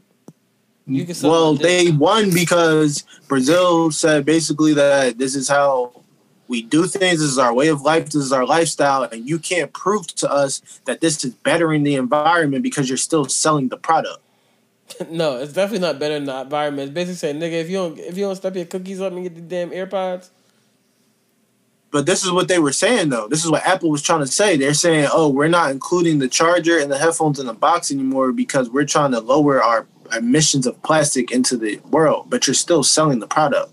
You 0.87 1.05
can 1.05 1.17
Well, 1.23 1.55
they 1.55 1.91
won 1.91 2.33
because 2.33 3.05
Brazil 3.27 3.91
said 3.91 4.25
basically 4.25 4.73
that 4.75 5.19
this 5.19 5.35
is 5.35 5.49
how 5.49 5.93
we 6.49 6.63
do 6.63 6.87
things. 6.87 7.21
This 7.21 7.31
is 7.31 7.39
our 7.39 7.53
way 7.53 7.69
of 7.69 7.83
life. 7.83 8.07
This 8.07 8.17
is 8.17 8.33
our 8.33 8.47
lifestyle, 8.47 9.03
and 9.03 9.29
you 9.29 9.39
can't 9.39 9.73
prove 9.73 10.07
to 10.07 10.31
us 10.31 10.81
that 10.85 11.01
this 11.01 11.25
is 11.25 11.35
bettering 11.35 11.83
the 11.83 11.97
environment 11.97 12.63
because 12.63 12.89
you're 12.89 12.97
still 12.97 13.25
selling 13.25 13.69
the 13.69 13.77
product. 13.77 14.21
no, 15.11 15.37
it's 15.37 15.53
definitely 15.53 15.87
not 15.87 15.99
better 15.99 16.15
than 16.15 16.25
the 16.25 16.41
environment. 16.43 16.89
It's 16.89 16.95
basically 16.95 17.17
saying, 17.17 17.41
nigga, 17.41 17.53
if 17.61 17.69
you 17.71 17.77
don't 17.77 17.99
if 17.99 18.17
you 18.17 18.25
don't 18.25 18.37
step 18.37 18.55
your 18.55 18.65
cookies 18.67 19.01
up 19.01 19.13
and 19.13 19.23
get 19.23 19.35
the 19.35 19.41
damn 19.41 19.71
AirPods, 19.71 20.31
But 21.91 22.05
this 22.07 22.25
is 22.25 22.31
what 22.31 22.49
they 22.49 22.59
were 22.59 22.73
saying, 22.73 23.09
though. 23.09 23.29
This 23.29 23.45
is 23.45 23.51
what 23.51 23.65
Apple 23.67 23.91
was 23.91 24.03
trying 24.03 24.21
to 24.21 24.27
say. 24.27 24.57
They're 24.57 24.75
saying, 24.75 25.09
"Oh, 25.13 25.29
we're 25.29 25.49
not 25.49 25.71
including 25.71 26.19
the 26.19 26.29
charger 26.29 26.79
and 26.79 26.91
the 26.91 26.99
headphones 26.99 27.39
in 27.39 27.47
the 27.47 27.55
box 27.55 27.91
anymore 27.91 28.33
because 28.33 28.69
we're 28.71 28.85
trying 28.85 29.13
to 29.13 29.21
lower 29.21 29.63
our 29.63 29.87
emissions 30.17 30.67
of 30.67 30.81
plastic 30.83 31.31
into 31.31 31.57
the 31.57 31.81
world." 31.91 32.27
But 32.29 32.47
you're 32.47 32.55
still 32.55 32.83
selling 32.83 33.21
the 33.21 33.27
product. 33.27 33.73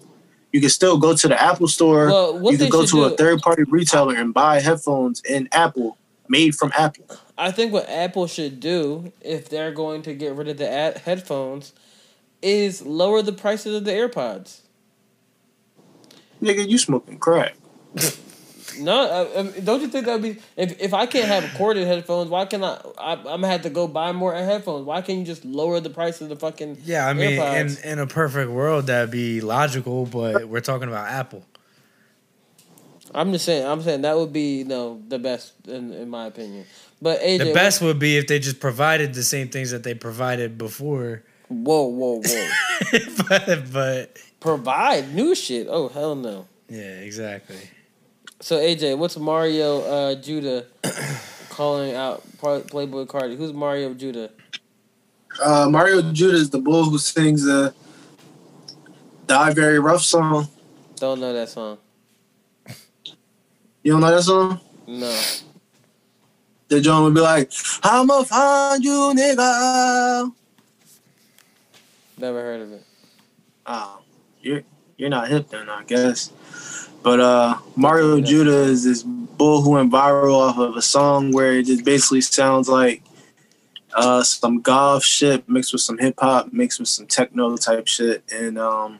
You 0.51 0.61
can 0.61 0.69
still 0.69 0.97
go 0.97 1.15
to 1.15 1.27
the 1.27 1.41
Apple 1.41 1.67
store. 1.67 2.07
Well, 2.07 2.51
you 2.51 2.57
can 2.59 2.69
go 2.69 2.85
to 2.85 2.91
do- 2.91 3.03
a 3.05 3.09
third-party 3.17 3.63
retailer 3.69 4.15
and 4.15 4.33
buy 4.33 4.59
headphones 4.59 5.21
in 5.27 5.49
Apple, 5.51 5.97
made 6.27 6.55
from 6.55 6.71
Apple. 6.77 7.05
I 7.37 7.51
think 7.51 7.73
what 7.73 7.89
Apple 7.89 8.27
should 8.27 8.59
do 8.59 9.11
if 9.21 9.49
they're 9.49 9.71
going 9.71 10.01
to 10.03 10.13
get 10.13 10.35
rid 10.35 10.47
of 10.47 10.57
the 10.57 10.69
ad- 10.69 10.99
headphones 10.99 11.73
is 12.41 12.81
lower 12.85 13.21
the 13.21 13.33
prices 13.33 13.75
of 13.75 13.85
the 13.85 13.91
AirPods. 13.91 14.61
Nigga, 16.41 16.67
you 16.67 16.77
smoking 16.77 17.17
crack? 17.17 17.55
No, 18.79 19.27
I, 19.35 19.39
I 19.39 19.59
don't 19.59 19.81
you 19.81 19.87
think 19.87 20.05
that 20.05 20.13
would 20.13 20.21
be 20.23 20.41
if 20.57 20.79
if 20.81 20.93
I 20.93 21.05
can't 21.05 21.27
have 21.27 21.53
corded 21.55 21.85
headphones? 21.87 22.29
Why 22.29 22.45
can 22.45 22.63
I? 22.63 22.79
I 22.97 23.13
I'm 23.13 23.23
gonna 23.23 23.47
have 23.47 23.61
to 23.63 23.69
go 23.69 23.87
buy 23.87 24.11
more 24.11 24.33
headphones. 24.33 24.85
Why 24.85 25.01
can't 25.01 25.19
you 25.19 25.25
just 25.25 25.45
lower 25.45 25.79
the 25.79 25.89
price 25.89 26.21
of 26.21 26.29
the 26.29 26.35
fucking? 26.35 26.79
Yeah, 26.83 27.07
I 27.07 27.13
mean, 27.13 27.39
in, 27.39 27.77
in 27.83 27.99
a 27.99 28.07
perfect 28.07 28.51
world, 28.51 28.87
that'd 28.87 29.11
be 29.11 29.41
logical, 29.41 30.05
but 30.05 30.47
we're 30.47 30.61
talking 30.61 30.87
about 30.87 31.07
Apple. 31.09 31.45
I'm 33.13 33.31
just 33.31 33.45
saying. 33.45 33.65
I'm 33.65 33.81
saying 33.81 34.01
that 34.01 34.17
would 34.17 34.33
be 34.33 34.59
you 34.59 34.65
know 34.65 35.01
the 35.07 35.19
best 35.19 35.53
in 35.67 35.93
in 35.93 36.09
my 36.09 36.27
opinion. 36.27 36.65
But 37.01 37.19
AJ, 37.21 37.39
The 37.39 37.53
best 37.53 37.81
would 37.81 37.99
be 37.99 38.17
if 38.17 38.27
they 38.27 38.39
just 38.39 38.59
provided 38.59 39.13
the 39.13 39.23
same 39.23 39.49
things 39.49 39.71
that 39.71 39.83
they 39.83 39.93
provided 39.93 40.57
before. 40.57 41.23
Whoa, 41.49 41.83
whoa, 41.83 42.21
whoa! 42.23 42.99
but, 43.27 43.71
but 43.71 44.17
Provide 44.39 45.13
new 45.13 45.35
shit. 45.35 45.67
Oh 45.69 45.89
hell 45.89 46.15
no. 46.15 46.47
yeah, 46.69 46.99
exactly. 46.99 47.57
So 48.39 48.57
AJ, 48.57 48.97
what's 48.97 49.17
Mario 49.17 49.81
uh, 49.81 50.15
Judah 50.15 50.65
calling 51.49 51.93
out 51.93 52.23
Playboi 52.37 53.07
Carti. 53.07 53.37
Who's 53.37 53.53
Mario 53.53 53.93
Judah? 53.93 54.31
Uh, 55.41 55.67
Mario 55.69 56.01
Judah 56.11 56.37
is 56.37 56.49
the 56.49 56.59
bull 56.59 56.83
who 56.85 56.97
sings 56.97 57.43
the 57.43 57.73
Die 59.27 59.53
Very 59.53 59.79
Rough 59.79 60.01
song. 60.01 60.47
Don't 60.95 61.19
know 61.19 61.33
that 61.33 61.49
song. 61.49 61.77
You 63.83 63.91
don't 63.91 64.01
know 64.01 64.15
that 64.15 64.23
song? 64.23 64.59
No. 64.87 65.21
The 66.69 66.79
John 66.79 67.03
would 67.03 67.13
be 67.13 67.19
like, 67.19 67.51
I'ma 67.83 68.23
find 68.23 68.83
you, 68.83 69.13
nigga. 69.13 70.31
Never 72.17 72.41
heard 72.41 72.61
of 72.61 72.71
it. 72.71 72.83
Oh, 73.65 73.99
you're 74.41 74.63
you're 74.97 75.09
not 75.09 75.27
hip 75.27 75.49
then, 75.49 75.69
I 75.69 75.83
guess. 75.83 76.31
But 77.01 77.19
uh, 77.19 77.57
Mario 77.75 78.21
Judah 78.21 78.63
is 78.63 78.85
this 78.85 79.03
bull 79.03 79.61
who 79.61 79.71
went 79.71 79.91
viral 79.91 80.35
off 80.35 80.57
of 80.57 80.77
a 80.77 80.81
song 80.81 81.31
where 81.33 81.53
it 81.53 81.65
just 81.65 81.83
basically 81.83 82.21
sounds 82.21 82.69
like 82.69 83.03
uh, 83.93 84.23
some 84.23 84.61
golf 84.61 85.03
shit 85.03 85.47
mixed 85.49 85.73
with 85.73 85.81
some 85.81 85.97
hip 85.97 86.15
hop, 86.17 86.53
mixed 86.53 86.79
with 86.79 86.87
some 86.87 87.05
techno 87.05 87.57
type 87.57 87.87
shit, 87.87 88.23
and 88.31 88.57
um, 88.57 88.99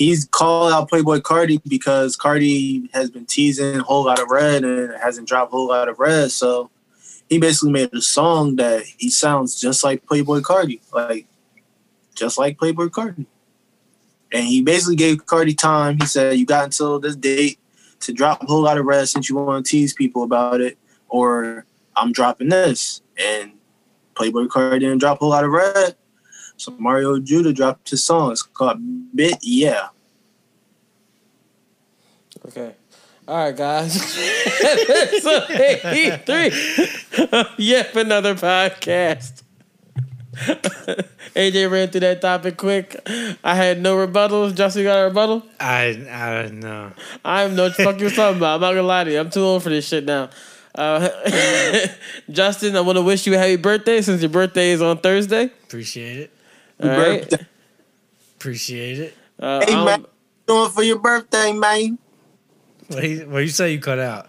he's 0.00 0.24
called 0.24 0.72
out 0.72 0.90
Playboi 0.90 1.20
Carti 1.20 1.60
because 1.68 2.16
Carti 2.16 2.88
has 2.94 3.10
been 3.10 3.26
teasing 3.26 3.80
a 3.80 3.82
Whole 3.82 4.06
Lotta 4.06 4.26
Red 4.28 4.64
and 4.64 4.94
hasn't 4.98 5.28
dropped 5.28 5.52
a 5.52 5.56
Whole 5.56 5.68
Lotta 5.68 5.92
Red, 5.92 6.32
so 6.32 6.70
he 7.28 7.38
basically 7.38 7.70
made 7.70 7.92
a 7.92 8.00
song 8.00 8.56
that 8.56 8.82
he 8.96 9.10
sounds 9.10 9.60
just 9.60 9.84
like 9.84 10.06
Playboi 10.06 10.40
Carti, 10.40 10.80
like 10.94 11.26
just 12.14 12.38
like 12.38 12.56
Playboi 12.56 12.88
Carti. 12.88 13.26
And 14.32 14.46
he 14.46 14.62
basically 14.62 14.96
gave 14.96 15.26
Carti 15.26 15.56
time. 15.56 15.98
He 16.00 16.06
said, 16.06 16.38
You 16.38 16.46
got 16.46 16.64
until 16.64 16.98
this 16.98 17.14
date 17.14 17.58
to 18.00 18.14
drop 18.14 18.42
a 18.42 18.46
Whole 18.46 18.62
Lotta 18.62 18.82
Red 18.82 19.06
since 19.06 19.28
you 19.28 19.36
want 19.36 19.66
to 19.66 19.70
tease 19.70 19.92
people 19.92 20.22
about 20.22 20.62
it, 20.62 20.78
or 21.10 21.66
I'm 21.94 22.12
dropping 22.12 22.48
this. 22.48 23.02
And 23.18 23.52
Playboi 24.14 24.48
Carti 24.48 24.80
didn't 24.80 24.98
drop 24.98 25.18
a 25.18 25.20
Whole 25.20 25.30
Lotta 25.30 25.50
Red. 25.50 25.94
So 26.60 26.76
Mario 26.78 27.18
Judah 27.18 27.54
dropped 27.54 27.88
his 27.88 28.04
song. 28.04 28.32
It's 28.32 28.42
called 28.42 28.76
Bit 29.16 29.38
Yeah. 29.40 29.88
Okay. 32.44 32.74
All 33.26 33.46
right, 33.46 33.56
guys. 33.56 33.94
so 35.22 35.46
83. 35.48 36.52
yep, 37.56 37.96
another 37.96 38.34
podcast. 38.34 39.42
AJ 41.34 41.70
ran 41.70 41.88
through 41.88 42.00
that 42.00 42.20
topic 42.20 42.58
quick. 42.58 42.94
I 43.42 43.54
had 43.54 43.80
no 43.80 43.96
rebuttals. 43.96 44.54
Justin 44.54 44.84
got 44.84 45.00
a 45.00 45.04
rebuttal. 45.04 45.42
I 45.58 46.06
I 46.10 46.42
don't 46.42 46.60
know. 46.60 46.92
I'm 47.24 47.52
no 47.52 47.56
know 47.56 47.62
what 47.64 47.76
the 47.78 47.84
fuck 47.84 47.98
you 47.98 48.04
was 48.04 48.16
talking 48.16 48.36
about. 48.36 48.56
I'm 48.56 48.60
not 48.60 48.72
gonna 48.72 48.82
lie 48.82 49.04
to 49.04 49.12
you. 49.12 49.18
I'm 49.18 49.30
too 49.30 49.40
old 49.40 49.62
for 49.62 49.70
this 49.70 49.88
shit 49.88 50.04
now. 50.04 50.28
Uh, 50.74 51.08
Justin, 52.30 52.76
I 52.76 52.82
want 52.82 52.98
to 52.98 53.02
wish 53.02 53.26
you 53.26 53.34
a 53.34 53.38
happy 53.38 53.56
birthday 53.56 54.02
since 54.02 54.20
your 54.20 54.30
birthday 54.30 54.72
is 54.72 54.82
on 54.82 54.98
Thursday. 54.98 55.46
Appreciate 55.64 56.18
it. 56.18 56.30
All 56.82 56.88
right. 56.88 57.20
Birthday. 57.28 57.46
Appreciate 58.36 58.98
it. 58.98 59.14
Uh, 59.38 59.64
Hey, 59.66 59.74
I'm- 59.74 59.84
man. 59.84 60.06
Doing 60.46 60.70
for 60.70 60.82
your 60.82 60.98
birthday, 60.98 61.52
man. 61.52 61.98
What 62.88 63.04
you, 63.04 63.20
what 63.28 63.38
you 63.40 63.48
say 63.48 63.72
you 63.72 63.78
cut 63.80 64.00
out? 64.00 64.28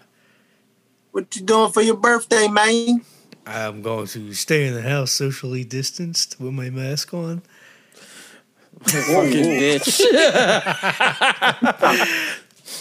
What 1.10 1.34
you 1.34 1.42
doing 1.42 1.72
for 1.72 1.82
your 1.82 1.96
birthday, 1.96 2.46
man? 2.46 3.02
I'm 3.44 3.82
going 3.82 4.06
to 4.08 4.32
stay 4.34 4.68
in 4.68 4.74
the 4.74 4.82
house 4.82 5.10
socially 5.10 5.64
distanced 5.64 6.40
with 6.40 6.52
my 6.52 6.70
mask 6.70 7.12
on. 7.12 7.42
fucking 8.84 9.58
bitch. 9.58 10.00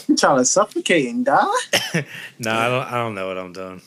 You 0.07 0.15
trying 0.15 0.37
to 0.37 0.45
suffocate 0.45 1.09
and 1.09 1.25
die? 1.25 1.45
No, 2.39 2.51
I 2.51 2.69
don't. 2.69 2.87
I 2.87 2.91
don't 2.93 3.15
know 3.15 3.27
what 3.27 3.37
I'm 3.37 3.51
doing. 3.53 3.81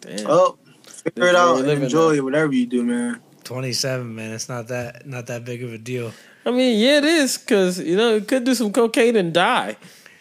Damn. 0.00 0.26
Oh, 0.30 0.56
figure 1.04 1.26
This 1.26 1.32
it 1.32 1.34
is 1.34 1.34
where 1.34 1.36
out 1.36 1.58
and 1.60 1.82
enjoy 1.84 2.08
now. 2.12 2.18
it, 2.18 2.24
whatever 2.24 2.52
you 2.54 2.66
do, 2.66 2.82
man. 2.84 3.20
27, 3.44 4.14
man. 4.14 4.32
It's 4.32 4.48
not 4.48 4.68
that 4.68 5.06
not 5.06 5.26
that 5.26 5.44
big 5.44 5.62
of 5.62 5.72
a 5.72 5.78
deal. 5.78 6.12
I 6.44 6.50
mean, 6.50 6.78
yeah, 6.78 6.98
it 6.98 7.04
is 7.04 7.38
because 7.38 7.78
you 7.80 7.96
know 7.96 8.14
you 8.14 8.20
could 8.22 8.44
do 8.44 8.54
some 8.54 8.72
cocaine 8.72 9.16
and 9.16 9.32
die. 9.32 9.76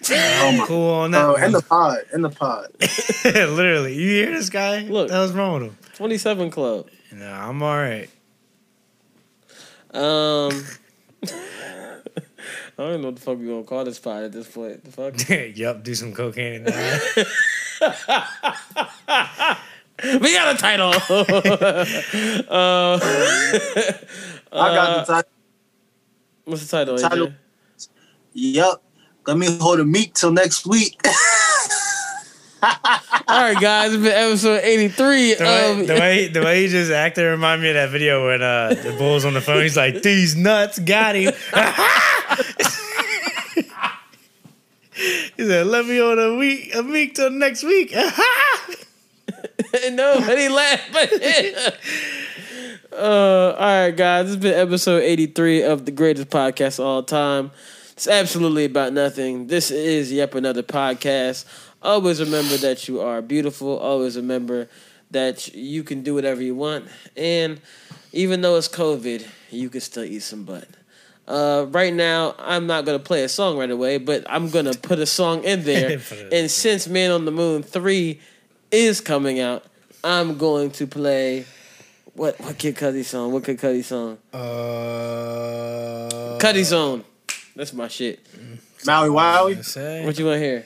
Oh 0.09 0.63
Cool 0.67 0.89
on 0.89 1.11
that. 1.11 1.25
Oh, 1.25 1.33
one. 1.33 1.43
in 1.43 1.51
the 1.51 1.61
pod, 1.61 1.97
in 2.13 2.21
the 2.23 2.29
pod. 2.29 2.67
Literally, 3.25 3.93
you 3.95 4.09
hear 4.09 4.31
this 4.31 4.49
guy? 4.49 4.81
Look. 4.81 5.09
that 5.09 5.19
was 5.19 5.31
wrong 5.33 5.53
with 5.53 5.63
him. 5.63 5.77
Twenty-seven 5.95 6.49
club. 6.49 6.87
No, 7.11 7.31
I'm 7.31 7.61
all 7.61 7.75
right. 7.77 8.09
Um, 9.93 10.65
I 11.23 12.83
don't 12.83 12.89
even 12.89 13.01
know 13.01 13.07
what 13.09 13.15
the 13.15 13.21
fuck 13.21 13.37
we 13.37 13.45
gonna 13.45 13.63
call 13.63 13.83
this 13.83 13.99
pod 13.99 14.23
at 14.23 14.31
this 14.31 14.47
point. 14.47 14.83
The 14.83 14.91
fuck. 14.91 15.57
yup, 15.57 15.83
do 15.83 15.93
some 15.93 16.13
cocaine 16.13 16.65
and 16.65 16.73
die. 17.79 19.57
We 20.03 20.33
got 20.33 20.55
a 20.55 20.57
title. 20.57 20.89
uh, 22.49 22.99
I 24.51 24.75
got 24.75 25.05
the 25.05 25.13
title. 25.13 25.31
what's 26.45 26.65
the 26.65 26.77
title? 26.77 26.97
Title. 26.97 27.27
AJ? 27.27 27.35
Yup. 28.33 28.83
Let 29.27 29.37
me 29.37 29.57
hold 29.57 29.79
a 29.79 29.85
meat 29.85 30.15
till 30.15 30.31
next 30.31 30.65
week. 30.65 30.99
All 32.63 33.41
right, 33.41 33.59
guys, 33.59 33.93
it's 33.93 34.03
been 34.03 34.11
episode 34.11 34.61
eighty-three 34.63 35.35
The 35.35 35.43
way, 35.43 35.81
of 35.81 35.87
the 35.87 35.93
way 35.93 36.27
the 36.27 36.41
way 36.41 36.61
he 36.61 36.67
just 36.67 36.91
acted 36.91 37.23
remind 37.23 37.61
me 37.61 37.69
of 37.69 37.75
that 37.75 37.89
video 37.89 38.27
when 38.27 38.41
uh, 38.41 38.69
the 38.69 38.95
bull's 38.97 39.25
on 39.25 39.33
the 39.33 39.41
phone. 39.41 39.63
He's 39.63 39.77
like, 39.77 40.01
"These 40.03 40.35
nuts 40.35 40.77
got 40.79 41.15
him." 41.15 41.33
he 45.37 45.45
said, 45.45 45.67
"Let 45.67 45.85
me 45.85 45.99
on 46.01 46.19
a 46.19 46.35
week, 46.35 46.75
a 46.75 46.83
week 46.83 47.15
till 47.15 47.31
next 47.31 47.63
week." 47.63 47.95
Nobody 49.91 50.49
laughed. 50.49 50.95
uh, 52.93 52.95
all 52.95 53.57
right, 53.57 53.91
guys. 53.91 54.25
This 54.25 54.35
has 54.35 54.38
been 54.38 54.53
episode 54.53 55.03
83 55.03 55.63
of 55.63 55.85
the 55.85 55.91
greatest 55.91 56.29
podcast 56.29 56.79
of 56.79 56.85
all 56.85 57.03
time. 57.03 57.51
It's 57.91 58.07
absolutely 58.07 58.65
about 58.65 58.93
nothing. 58.93 59.47
This 59.47 59.69
is 59.69 60.11
Yep 60.11 60.35
Another 60.35 60.63
Podcast. 60.63 61.45
Always 61.81 62.19
remember 62.19 62.57
that 62.57 62.88
you 62.88 63.01
are 63.01 63.21
beautiful. 63.21 63.77
Always 63.77 64.15
remember 64.17 64.69
that 65.11 65.53
you 65.53 65.83
can 65.83 66.01
do 66.01 66.15
whatever 66.15 66.41
you 66.41 66.55
want. 66.55 66.88
And 67.15 67.61
even 68.13 68.41
though 68.41 68.55
it's 68.55 68.67
COVID, 68.67 69.27
you 69.51 69.69
can 69.69 69.81
still 69.81 70.03
eat 70.03 70.23
some 70.23 70.43
butt. 70.43 70.67
Uh, 71.27 71.67
right 71.69 71.93
now, 71.93 72.35
I'm 72.39 72.65
not 72.67 72.85
going 72.85 72.97
to 72.97 73.03
play 73.03 73.23
a 73.23 73.29
song 73.29 73.57
right 73.57 73.69
away, 73.69 73.97
but 73.99 74.25
I'm 74.27 74.49
going 74.49 74.65
to 74.65 74.77
put 74.77 74.99
a 74.99 75.05
song 75.05 75.43
in 75.43 75.63
there. 75.63 75.99
And 76.31 76.49
since 76.49 76.88
Man 76.88 77.11
on 77.11 77.25
the 77.25 77.31
Moon 77.31 77.61
3 77.63 78.19
is 78.72 79.02
coming 79.02 79.39
out, 79.39 79.64
I'm 80.03 80.38
going 80.38 80.72
to 80.72 80.88
play 80.88 81.45
what 82.14 82.39
what 82.41 82.57
Kid 82.57 82.76
Cudi 82.76 83.03
song? 83.06 83.31
What 83.31 83.43
Kid 83.43 83.60
Cudi 83.60 83.84
song? 83.84 84.18
Uh, 84.34 84.38
Cudi 86.39 86.64
Zone. 86.64 87.03
That's 87.56 87.73
my 87.73 87.88
shit. 87.88 88.19
Maui 88.85 89.10
Wowie. 89.10 90.06
What 90.06 90.18
you 90.18 90.26
want 90.26 90.35
to 90.35 90.39
hear? 90.39 90.65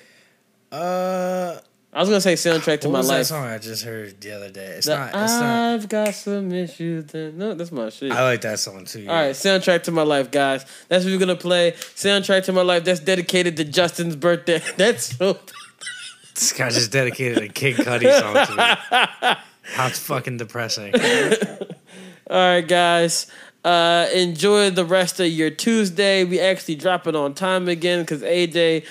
uh, 0.72 1.60
I 1.94 2.00
was 2.00 2.10
gonna 2.10 2.20
say 2.20 2.34
soundtrack 2.34 2.82
to 2.82 2.90
what 2.90 2.94
my 2.94 3.00
was 3.00 3.08
that 3.08 3.18
life. 3.20 3.26
song 3.28 3.46
I 3.46 3.58
just 3.58 3.86
heard 3.86 4.20
the 4.20 4.32
other 4.34 4.50
day? 4.50 4.66
It's 4.78 4.88
The 4.88 4.98
not. 4.98 5.10
It's. 5.16 5.34
I've 5.34 5.88
got 5.88 6.14
some 6.14 6.52
issues. 6.52 7.06
That, 7.06 7.36
no, 7.36 7.54
that's 7.54 7.72
my 7.72 7.90
shit. 7.90 8.12
I 8.12 8.22
like 8.24 8.42
that 8.42 8.60
song 8.60 8.84
too. 8.84 9.06
All 9.08 9.16
right, 9.16 9.32
soundtrack 9.32 9.84
to 9.84 9.92
my 9.92 10.02
life, 10.02 10.30
guys. 10.30 10.66
That's 10.90 11.06
what 11.06 11.12
we're 11.12 11.20
gonna 11.20 11.38
play. 11.38 11.72
Soundtrack 11.72 12.44
to 12.46 12.54
my 12.54 12.64
life. 12.64 12.84
That's 12.84 13.00
dedicated 13.00 13.56
to 13.58 13.64
Justin's 13.64 14.18
birthday. 14.18 14.62
That's 14.78 15.16
so. 15.16 15.38
This 16.36 16.52
guy 16.52 16.70
just 16.70 16.92
dedicated 16.92 17.38
a 17.42 17.48
Kid 17.48 17.78
Cudi 17.78 18.12
song 18.20 18.46
to 18.46 18.52
me. 18.52 19.36
How 19.74 19.90
fucking 19.90 20.38
depressing. 20.38 20.94
All 22.30 22.38
right, 22.38 22.68
guys. 22.68 23.28
Uh, 23.64 24.08
enjoy 24.14 24.70
the 24.70 24.86
rest 24.86 25.20
of 25.20 25.28
your 25.28 25.50
Tuesday. 25.50 26.24
We 26.24 26.40
actually 26.40 26.76
drop 26.76 27.08
it 27.08 27.16
on 27.16 27.34
time 27.34 27.68
again 27.70 28.02
because 28.02 28.22
AJ 28.22 28.86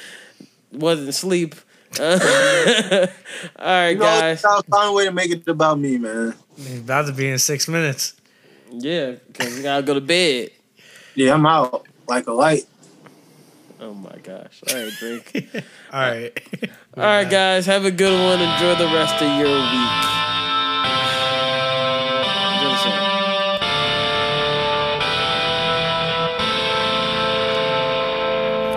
wasn't 0.72 1.10
asleep. 1.10 1.54
Uh, 2.00 2.18
all 3.58 3.66
right, 3.66 3.90
You 3.90 3.98
know, 3.98 4.04
guys. 4.04 4.44
I'll 4.44 4.62
find 4.62 4.90
a 4.90 4.92
way 4.92 5.04
to 5.04 5.12
make 5.12 5.30
it 5.30 5.46
about 5.46 5.78
me, 5.78 5.98
man. 5.98 6.34
He's 6.56 6.80
about 6.80 7.06
to 7.06 7.12
be 7.12 7.28
in 7.28 7.38
six 7.38 7.68
minutes. 7.68 8.14
Yeah, 8.72 9.12
because 9.28 9.54
we 9.54 9.62
gotta 9.62 9.82
go 9.82 9.94
to 9.94 10.00
bed. 10.00 10.50
Yeah, 11.14 11.34
I'm 11.34 11.46
out 11.46 11.86
like 12.08 12.26
a 12.26 12.32
light. 12.32 12.64
Oh 13.80 13.94
my 13.94 14.16
gosh. 14.22 14.62
All 14.70 14.82
right, 14.82 14.92
Drake. 14.98 15.46
All 15.92 16.00
right. 16.00 16.40
All 16.96 17.02
right, 17.02 17.28
guys. 17.28 17.66
Have 17.66 17.84
a 17.84 17.90
good 17.90 18.12
one. 18.12 18.40
Enjoy 18.40 18.76
the 18.76 18.86
rest 18.94 19.20
of 19.20 19.38
your 19.40 19.48
week. 19.50 20.43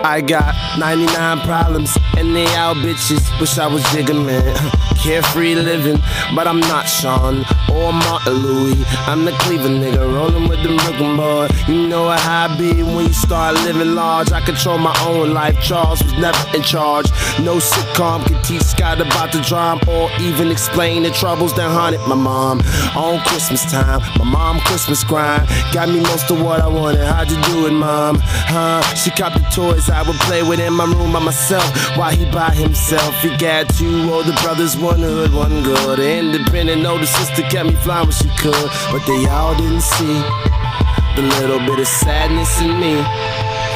I 0.08 0.22
got 0.22 0.54
99 0.78 1.40
problems 1.40 1.98
and 2.16 2.34
they 2.34 2.46
all 2.56 2.74
bitches. 2.74 3.28
Wish 3.38 3.58
I 3.58 3.66
was 3.66 3.82
Jigga 3.92 4.16
man. 4.24 4.56
Carefree 4.98 5.54
living, 5.54 6.00
but 6.34 6.48
I'm 6.48 6.60
not 6.60 6.88
Sean 6.88 7.44
or 7.70 7.92
Martin 7.92 8.32
Louis. 8.32 8.84
I'm 9.06 9.24
the 9.26 9.32
Cleveland 9.32 9.84
nigga 9.84 10.00
rolling 10.12 10.48
with 10.48 10.62
the 10.62 10.74
Brooklyn 10.76 11.16
boy. 11.16 11.48
You 11.68 11.86
know 11.86 12.08
how 12.08 12.48
I 12.48 12.58
be 12.58 12.82
when 12.82 13.06
you 13.06 13.12
start 13.12 13.54
living 13.66 13.94
large. 13.94 14.32
I 14.32 14.40
control 14.40 14.78
my 14.78 14.96
own 15.06 15.34
life. 15.34 15.60
Charles 15.60 16.02
was 16.02 16.14
never 16.14 16.56
in 16.56 16.62
charge. 16.62 17.10
No 17.40 17.58
sitcom 17.58 18.26
can 18.26 18.42
teach 18.42 18.62
Scott 18.62 19.00
about 19.00 19.30
the 19.30 19.40
drama 19.42 19.82
or 19.88 20.10
even 20.20 20.50
explain 20.50 21.04
the 21.04 21.10
troubles 21.10 21.54
that 21.54 21.70
haunted 21.70 22.00
my 22.08 22.16
mom. 22.16 22.60
On 22.96 23.20
Christmas 23.20 23.70
time, 23.70 24.00
my 24.18 24.24
mom 24.24 24.58
Christmas 24.60 25.04
grind 25.04 25.46
got 25.72 25.88
me 25.88 26.00
most 26.00 26.30
of 26.30 26.42
what 26.42 26.60
I 26.60 26.66
wanted. 26.66 27.06
How'd 27.06 27.30
you 27.30 27.40
do 27.42 27.66
it, 27.66 27.72
mom? 27.72 28.18
Huh? 28.20 28.82
She 28.94 29.10
copped 29.10 29.36
the 29.36 29.48
toys 29.50 29.88
I 29.88 29.97
would 30.02 30.16
play 30.28 30.42
with 30.42 30.60
in 30.60 30.72
my 30.72 30.84
room 30.84 31.12
by 31.12 31.20
myself 31.20 31.66
while 31.96 32.14
he 32.14 32.24
by 32.30 32.50
himself. 32.50 33.14
He 33.20 33.36
got 33.36 33.68
two 33.74 34.10
older 34.12 34.34
brothers, 34.42 34.76
one 34.76 35.00
hood, 35.00 35.32
one 35.32 35.62
good. 35.62 35.98
Independent 35.98 36.84
older 36.86 37.06
sister 37.06 37.42
kept 37.42 37.68
me 37.68 37.74
flying 37.76 38.06
when 38.06 38.12
she 38.12 38.28
could, 38.38 38.70
but 38.90 39.02
they 39.06 39.26
all 39.26 39.56
didn't 39.56 39.82
see 39.82 40.22
the 41.16 41.22
little 41.40 41.58
bit 41.60 41.80
of 41.80 41.88
sadness 41.88 42.60
in 42.60 42.78
me. 42.78 43.02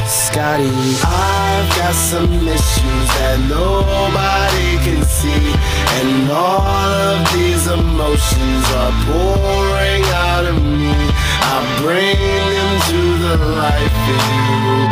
Scotty, 0.06 0.70
I've 1.02 1.68
got 1.76 1.94
some 1.94 2.30
issues 2.46 3.06
that 3.18 3.38
nobody 3.48 4.78
can 4.84 5.02
see, 5.04 5.54
and 5.98 6.30
all 6.30 6.60
of 6.60 7.32
these 7.32 7.66
emotions 7.66 8.64
are 8.78 8.94
pouring 9.06 10.04
out 10.26 10.44
of 10.46 10.62
me. 10.62 10.92
I 10.92 11.56
bring 11.82 12.18
them 12.18 12.72
to 12.90 13.00
the 13.22 13.36
light 13.58 13.92
for 14.06 14.22
you. 14.36 14.91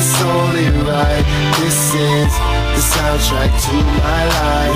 It's 0.00 0.22
only 0.22 0.68
right. 0.86 1.26
This 1.58 1.92
is 1.92 2.47
the 2.78 2.84
soundtrack 2.84 3.50
to 3.66 3.74
my 3.74 4.22
life. 4.38 4.74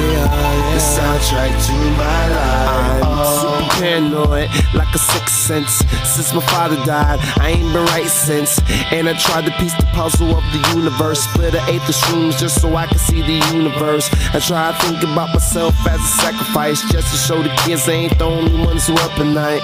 The 0.74 0.80
soundtrack 0.82 1.52
to 1.66 1.74
my 2.02 2.22
life. 2.34 3.04
I'm 3.04 3.26
super 3.38 3.62
oh. 3.62 3.78
paranoid, 3.78 4.48
like 4.74 4.92
a 4.92 4.98
sixth 4.98 5.36
sense. 5.36 5.84
Since 6.02 6.34
my 6.34 6.42
father 6.46 6.76
died, 6.84 7.20
I 7.38 7.50
ain't 7.50 7.72
been 7.72 7.84
right 7.94 8.08
since. 8.08 8.58
And 8.90 9.08
I 9.08 9.12
tried 9.16 9.44
to 9.44 9.52
piece 9.52 9.76
the 9.76 9.86
puzzle 9.94 10.34
of 10.34 10.42
the 10.50 10.74
universe. 10.74 11.20
Split 11.22 11.54
an 11.54 11.62
eighth 11.68 11.88
of 11.88 11.94
shrooms 11.94 12.40
just 12.40 12.60
so 12.60 12.74
I 12.74 12.86
could 12.88 12.98
see 12.98 13.22
the 13.22 13.38
universe. 13.54 14.10
I 14.34 14.40
try 14.40 14.72
to 14.72 14.78
think 14.82 15.04
about 15.04 15.28
myself 15.32 15.74
as 15.86 16.00
a 16.00 16.12
sacrifice 16.22 16.82
just 16.90 17.12
to 17.12 17.18
show 17.18 17.40
the 17.40 17.54
kids 17.64 17.86
they 17.86 17.94
ain't 17.94 18.18
the 18.18 18.24
only 18.24 18.66
ones 18.66 18.88
who 18.88 18.94
up 18.94 19.16
at 19.16 19.26
night. 19.26 19.62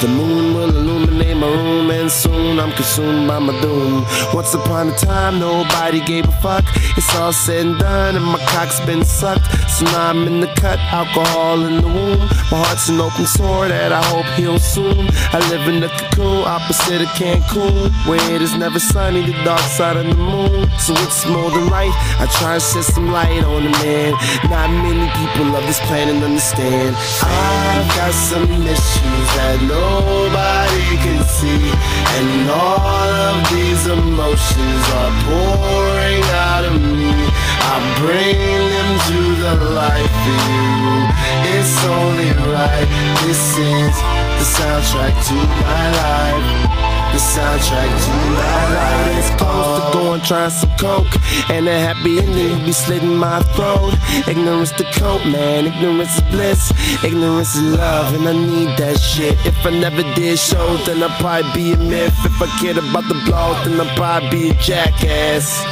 The 0.00 0.08
moon 0.08 0.54
will 0.54 0.70
illuminate 0.70 1.36
my 1.36 1.48
room, 1.48 1.90
and 1.90 2.10
soon 2.10 2.60
I'm 2.60 2.70
consumed 2.72 3.26
by 3.26 3.40
my 3.40 3.60
doom. 3.60 4.04
Once 4.32 4.54
upon 4.54 4.90
a 4.90 4.96
time, 4.96 5.40
nobody 5.40 6.00
gave 6.04 6.28
a 6.28 6.32
fuck. 6.42 6.64
It's 6.96 7.14
all 7.16 7.32
said 7.32 7.71
and 7.71 7.71
done, 7.78 8.16
and 8.16 8.24
my 8.24 8.38
cock's 8.46 8.80
been 8.80 9.04
sucked. 9.04 9.46
So 9.70 9.84
now 9.86 10.10
I'm 10.10 10.26
in 10.26 10.40
the 10.40 10.48
cut, 10.54 10.78
alcohol 10.92 11.64
in 11.64 11.80
the 11.80 11.88
womb. 11.88 12.20
My 12.50 12.58
heart's 12.64 12.88
an 12.88 13.00
open 13.00 13.26
sore 13.26 13.68
that 13.68 13.92
I 13.92 14.02
hope 14.04 14.26
heals 14.36 14.64
soon. 14.64 15.08
I 15.32 15.38
live 15.50 15.66
in 15.68 15.80
the 15.80 15.88
cocoon, 15.88 16.44
opposite 16.44 17.02
of 17.02 17.08
Cancun, 17.18 17.90
where 18.06 18.20
it 18.34 18.42
is 18.42 18.54
never 18.56 18.78
sunny, 18.78 19.22
the 19.22 19.32
dark 19.44 19.60
side 19.60 19.96
of 19.96 20.06
the 20.06 20.14
moon. 20.14 20.68
So 20.78 20.92
it's 21.04 21.26
more 21.26 21.50
than 21.50 21.68
right. 21.68 21.92
I 22.20 22.26
try 22.38 22.54
and 22.54 22.62
shed 22.62 22.84
some 22.84 23.10
light 23.10 23.44
on 23.44 23.64
the 23.64 23.70
man. 23.82 24.12
Not 24.50 24.70
many 24.70 25.08
people 25.20 25.56
of 25.56 25.64
this 25.66 25.80
planet 25.88 26.22
understand. 26.22 26.96
I've 27.22 27.88
got 27.96 28.12
some 28.12 28.50
issues 28.66 29.26
that 29.36 29.58
nobody 29.62 30.96
can 31.04 31.24
see, 31.24 31.72
and 32.18 32.50
all 32.50 33.08
of 33.32 33.50
these 33.50 33.86
emotions 33.86 34.84
are 35.00 35.12
pouring 35.24 36.22
out 36.32 36.64
of 36.64 36.80
me. 36.80 37.21
I 37.64 37.78
bring 38.02 38.38
them 38.74 38.90
to 39.08 39.20
the 39.42 39.54
light 39.70 40.12
for 40.22 40.38
you. 40.50 41.12
It's 41.54 41.76
only 41.86 42.30
right. 42.52 42.88
This 43.22 43.56
is 43.56 43.94
the 44.38 44.46
soundtrack 44.58 45.14
to 45.28 45.34
my 45.62 45.84
life. 46.02 46.82
The 47.12 47.18
soundtrack 47.18 47.90
to 48.04 48.12
my 48.34 48.62
life. 48.74 49.18
It's 49.18 49.30
close 49.40 49.78
to 49.78 49.92
going 49.92 50.20
trying 50.22 50.50
some 50.50 50.70
coke, 50.78 51.14
and 51.50 51.68
a 51.68 51.78
happy 51.78 52.18
ending 52.18 52.64
be 52.64 52.72
slitting 52.72 53.16
my 53.16 53.40
throat. 53.54 53.94
Ignorance 54.26 54.72
to 54.72 54.84
cope, 54.94 55.24
man. 55.26 55.66
Ignorance 55.66 56.16
is 56.16 56.22
bliss. 56.32 56.72
Ignorance 57.04 57.54
is 57.54 57.62
love, 57.76 58.14
and 58.14 58.26
I 58.26 58.32
need 58.32 58.76
that 58.78 58.98
shit. 58.98 59.36
If 59.46 59.64
I 59.66 59.70
never 59.70 60.02
did 60.14 60.38
shows, 60.38 60.86
then 60.86 61.02
I'd 61.02 61.20
probably 61.20 61.52
be 61.52 61.72
a 61.72 61.76
myth. 61.76 62.16
If 62.24 62.40
I 62.40 62.46
cared 62.60 62.78
about 62.78 63.06
the 63.08 63.20
blog, 63.26 63.64
then 63.64 63.80
I'd 63.80 63.96
probably 63.96 64.30
be 64.30 64.50
a 64.50 64.54
jackass. 64.54 65.62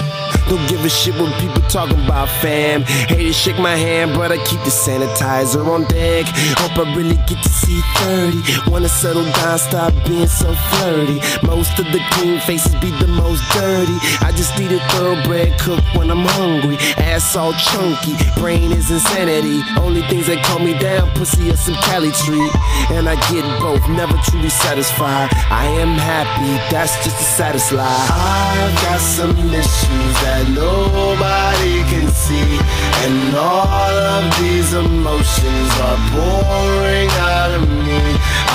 Don't 0.50 0.68
give 0.68 0.84
a 0.84 0.88
shit 0.88 1.14
what 1.14 1.32
people 1.38 1.62
talking 1.70 2.04
about, 2.04 2.28
fam. 2.42 2.82
Hate 2.82 3.28
to 3.28 3.32
shake 3.32 3.58
my 3.60 3.76
hand, 3.76 4.14
but 4.14 4.32
I 4.32 4.36
keep 4.38 4.58
the 4.64 4.74
sanitizer 4.74 5.64
on 5.64 5.84
deck. 5.84 6.26
Hope 6.58 6.76
I 6.84 6.92
really 6.96 7.14
get 7.30 7.40
to 7.40 7.48
see 7.48 7.80
30. 8.02 8.68
Wanna 8.68 8.88
settle 8.88 9.22
down, 9.30 9.60
stop 9.60 9.94
being 10.04 10.26
so 10.26 10.52
flirty. 10.74 11.20
Most 11.46 11.78
of 11.78 11.86
the 11.92 12.00
clean 12.10 12.40
faces 12.40 12.74
be 12.82 12.90
the 12.98 13.06
most 13.06 13.46
dirty. 13.52 13.94
I 14.26 14.32
just 14.34 14.58
need 14.58 14.72
a 14.72 14.80
thoroughbred 14.90 15.56
cook 15.60 15.84
when 15.94 16.10
I'm 16.10 16.26
hungry. 16.34 16.76
Ass 16.98 17.36
all 17.36 17.52
chunky, 17.52 18.16
brain 18.40 18.72
is 18.72 18.90
insanity. 18.90 19.62
Only 19.78 20.02
things 20.10 20.26
that 20.26 20.42
calm 20.44 20.64
me 20.64 20.76
down, 20.76 21.10
pussy 21.14 21.48
or 21.48 21.56
some 21.56 21.78
Cali 21.86 22.10
treat. 22.26 22.52
And 22.90 23.08
I 23.08 23.14
get 23.30 23.46
both, 23.60 23.86
never 23.90 24.18
truly 24.26 24.50
satisfied. 24.50 25.30
I 25.46 25.66
am 25.78 25.94
happy, 25.94 26.58
that's 26.74 26.96
just 27.04 27.38
a 27.38 27.76
lie. 27.76 28.08
I've 28.10 28.74
got 28.82 29.00
some 29.00 29.38
issues 29.54 30.14
that 30.26 30.39
nobody 30.48 31.82
can 31.90 32.08
see. 32.08 32.58
And 33.04 33.36
all 33.36 33.96
of 34.16 34.24
these 34.38 34.72
emotions 34.72 35.70
are 35.86 36.00
pouring 36.12 37.10
out 37.32 37.50
of 37.58 37.68
me. 37.68 38.00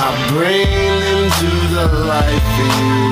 I 0.06 0.10
bring 0.34 0.68
them 1.06 1.22
to 1.40 1.52
the 1.76 1.86
light 2.10 2.46
for 2.56 2.70
you. 2.82 3.06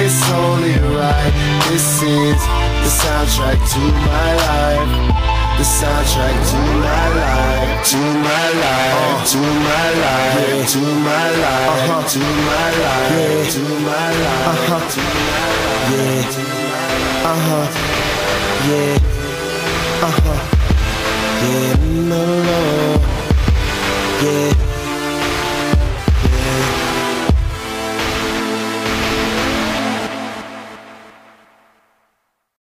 It's 0.00 0.20
only 0.32 0.76
right. 0.96 1.32
This 1.68 2.02
is 2.02 2.40
the 2.84 2.90
soundtrack 3.02 3.58
to 3.72 3.80
my 4.06 4.30
life. 4.46 5.37
The 5.58 5.64
soundtrack 5.64 6.36
to 6.50 6.58
my 6.86 7.06
life, 7.18 7.90
to 7.90 7.96
my 7.98 8.46
life, 8.62 9.26
to 9.30 9.38
my 9.38 9.90
life, 10.04 10.70
to 10.70 10.78
my 10.78 11.30
life, 11.34 12.12
to 12.12 12.20
my 12.20 12.70
life, 12.78 13.50
to 13.50 13.66
my 13.90 14.10
life, 14.14 14.54
to 14.54 15.00
my 15.02 15.02
life, 15.02 15.18
yeah, 15.90 16.22
uh 17.24 17.38
huh. 17.46 17.66
Yeah, 18.68 18.98
uh 20.00 20.14
huh. 20.22 20.40
Yeah, 21.42 21.74
no, 22.08 22.22
no. 22.44 22.58
Yeah. 24.22 24.67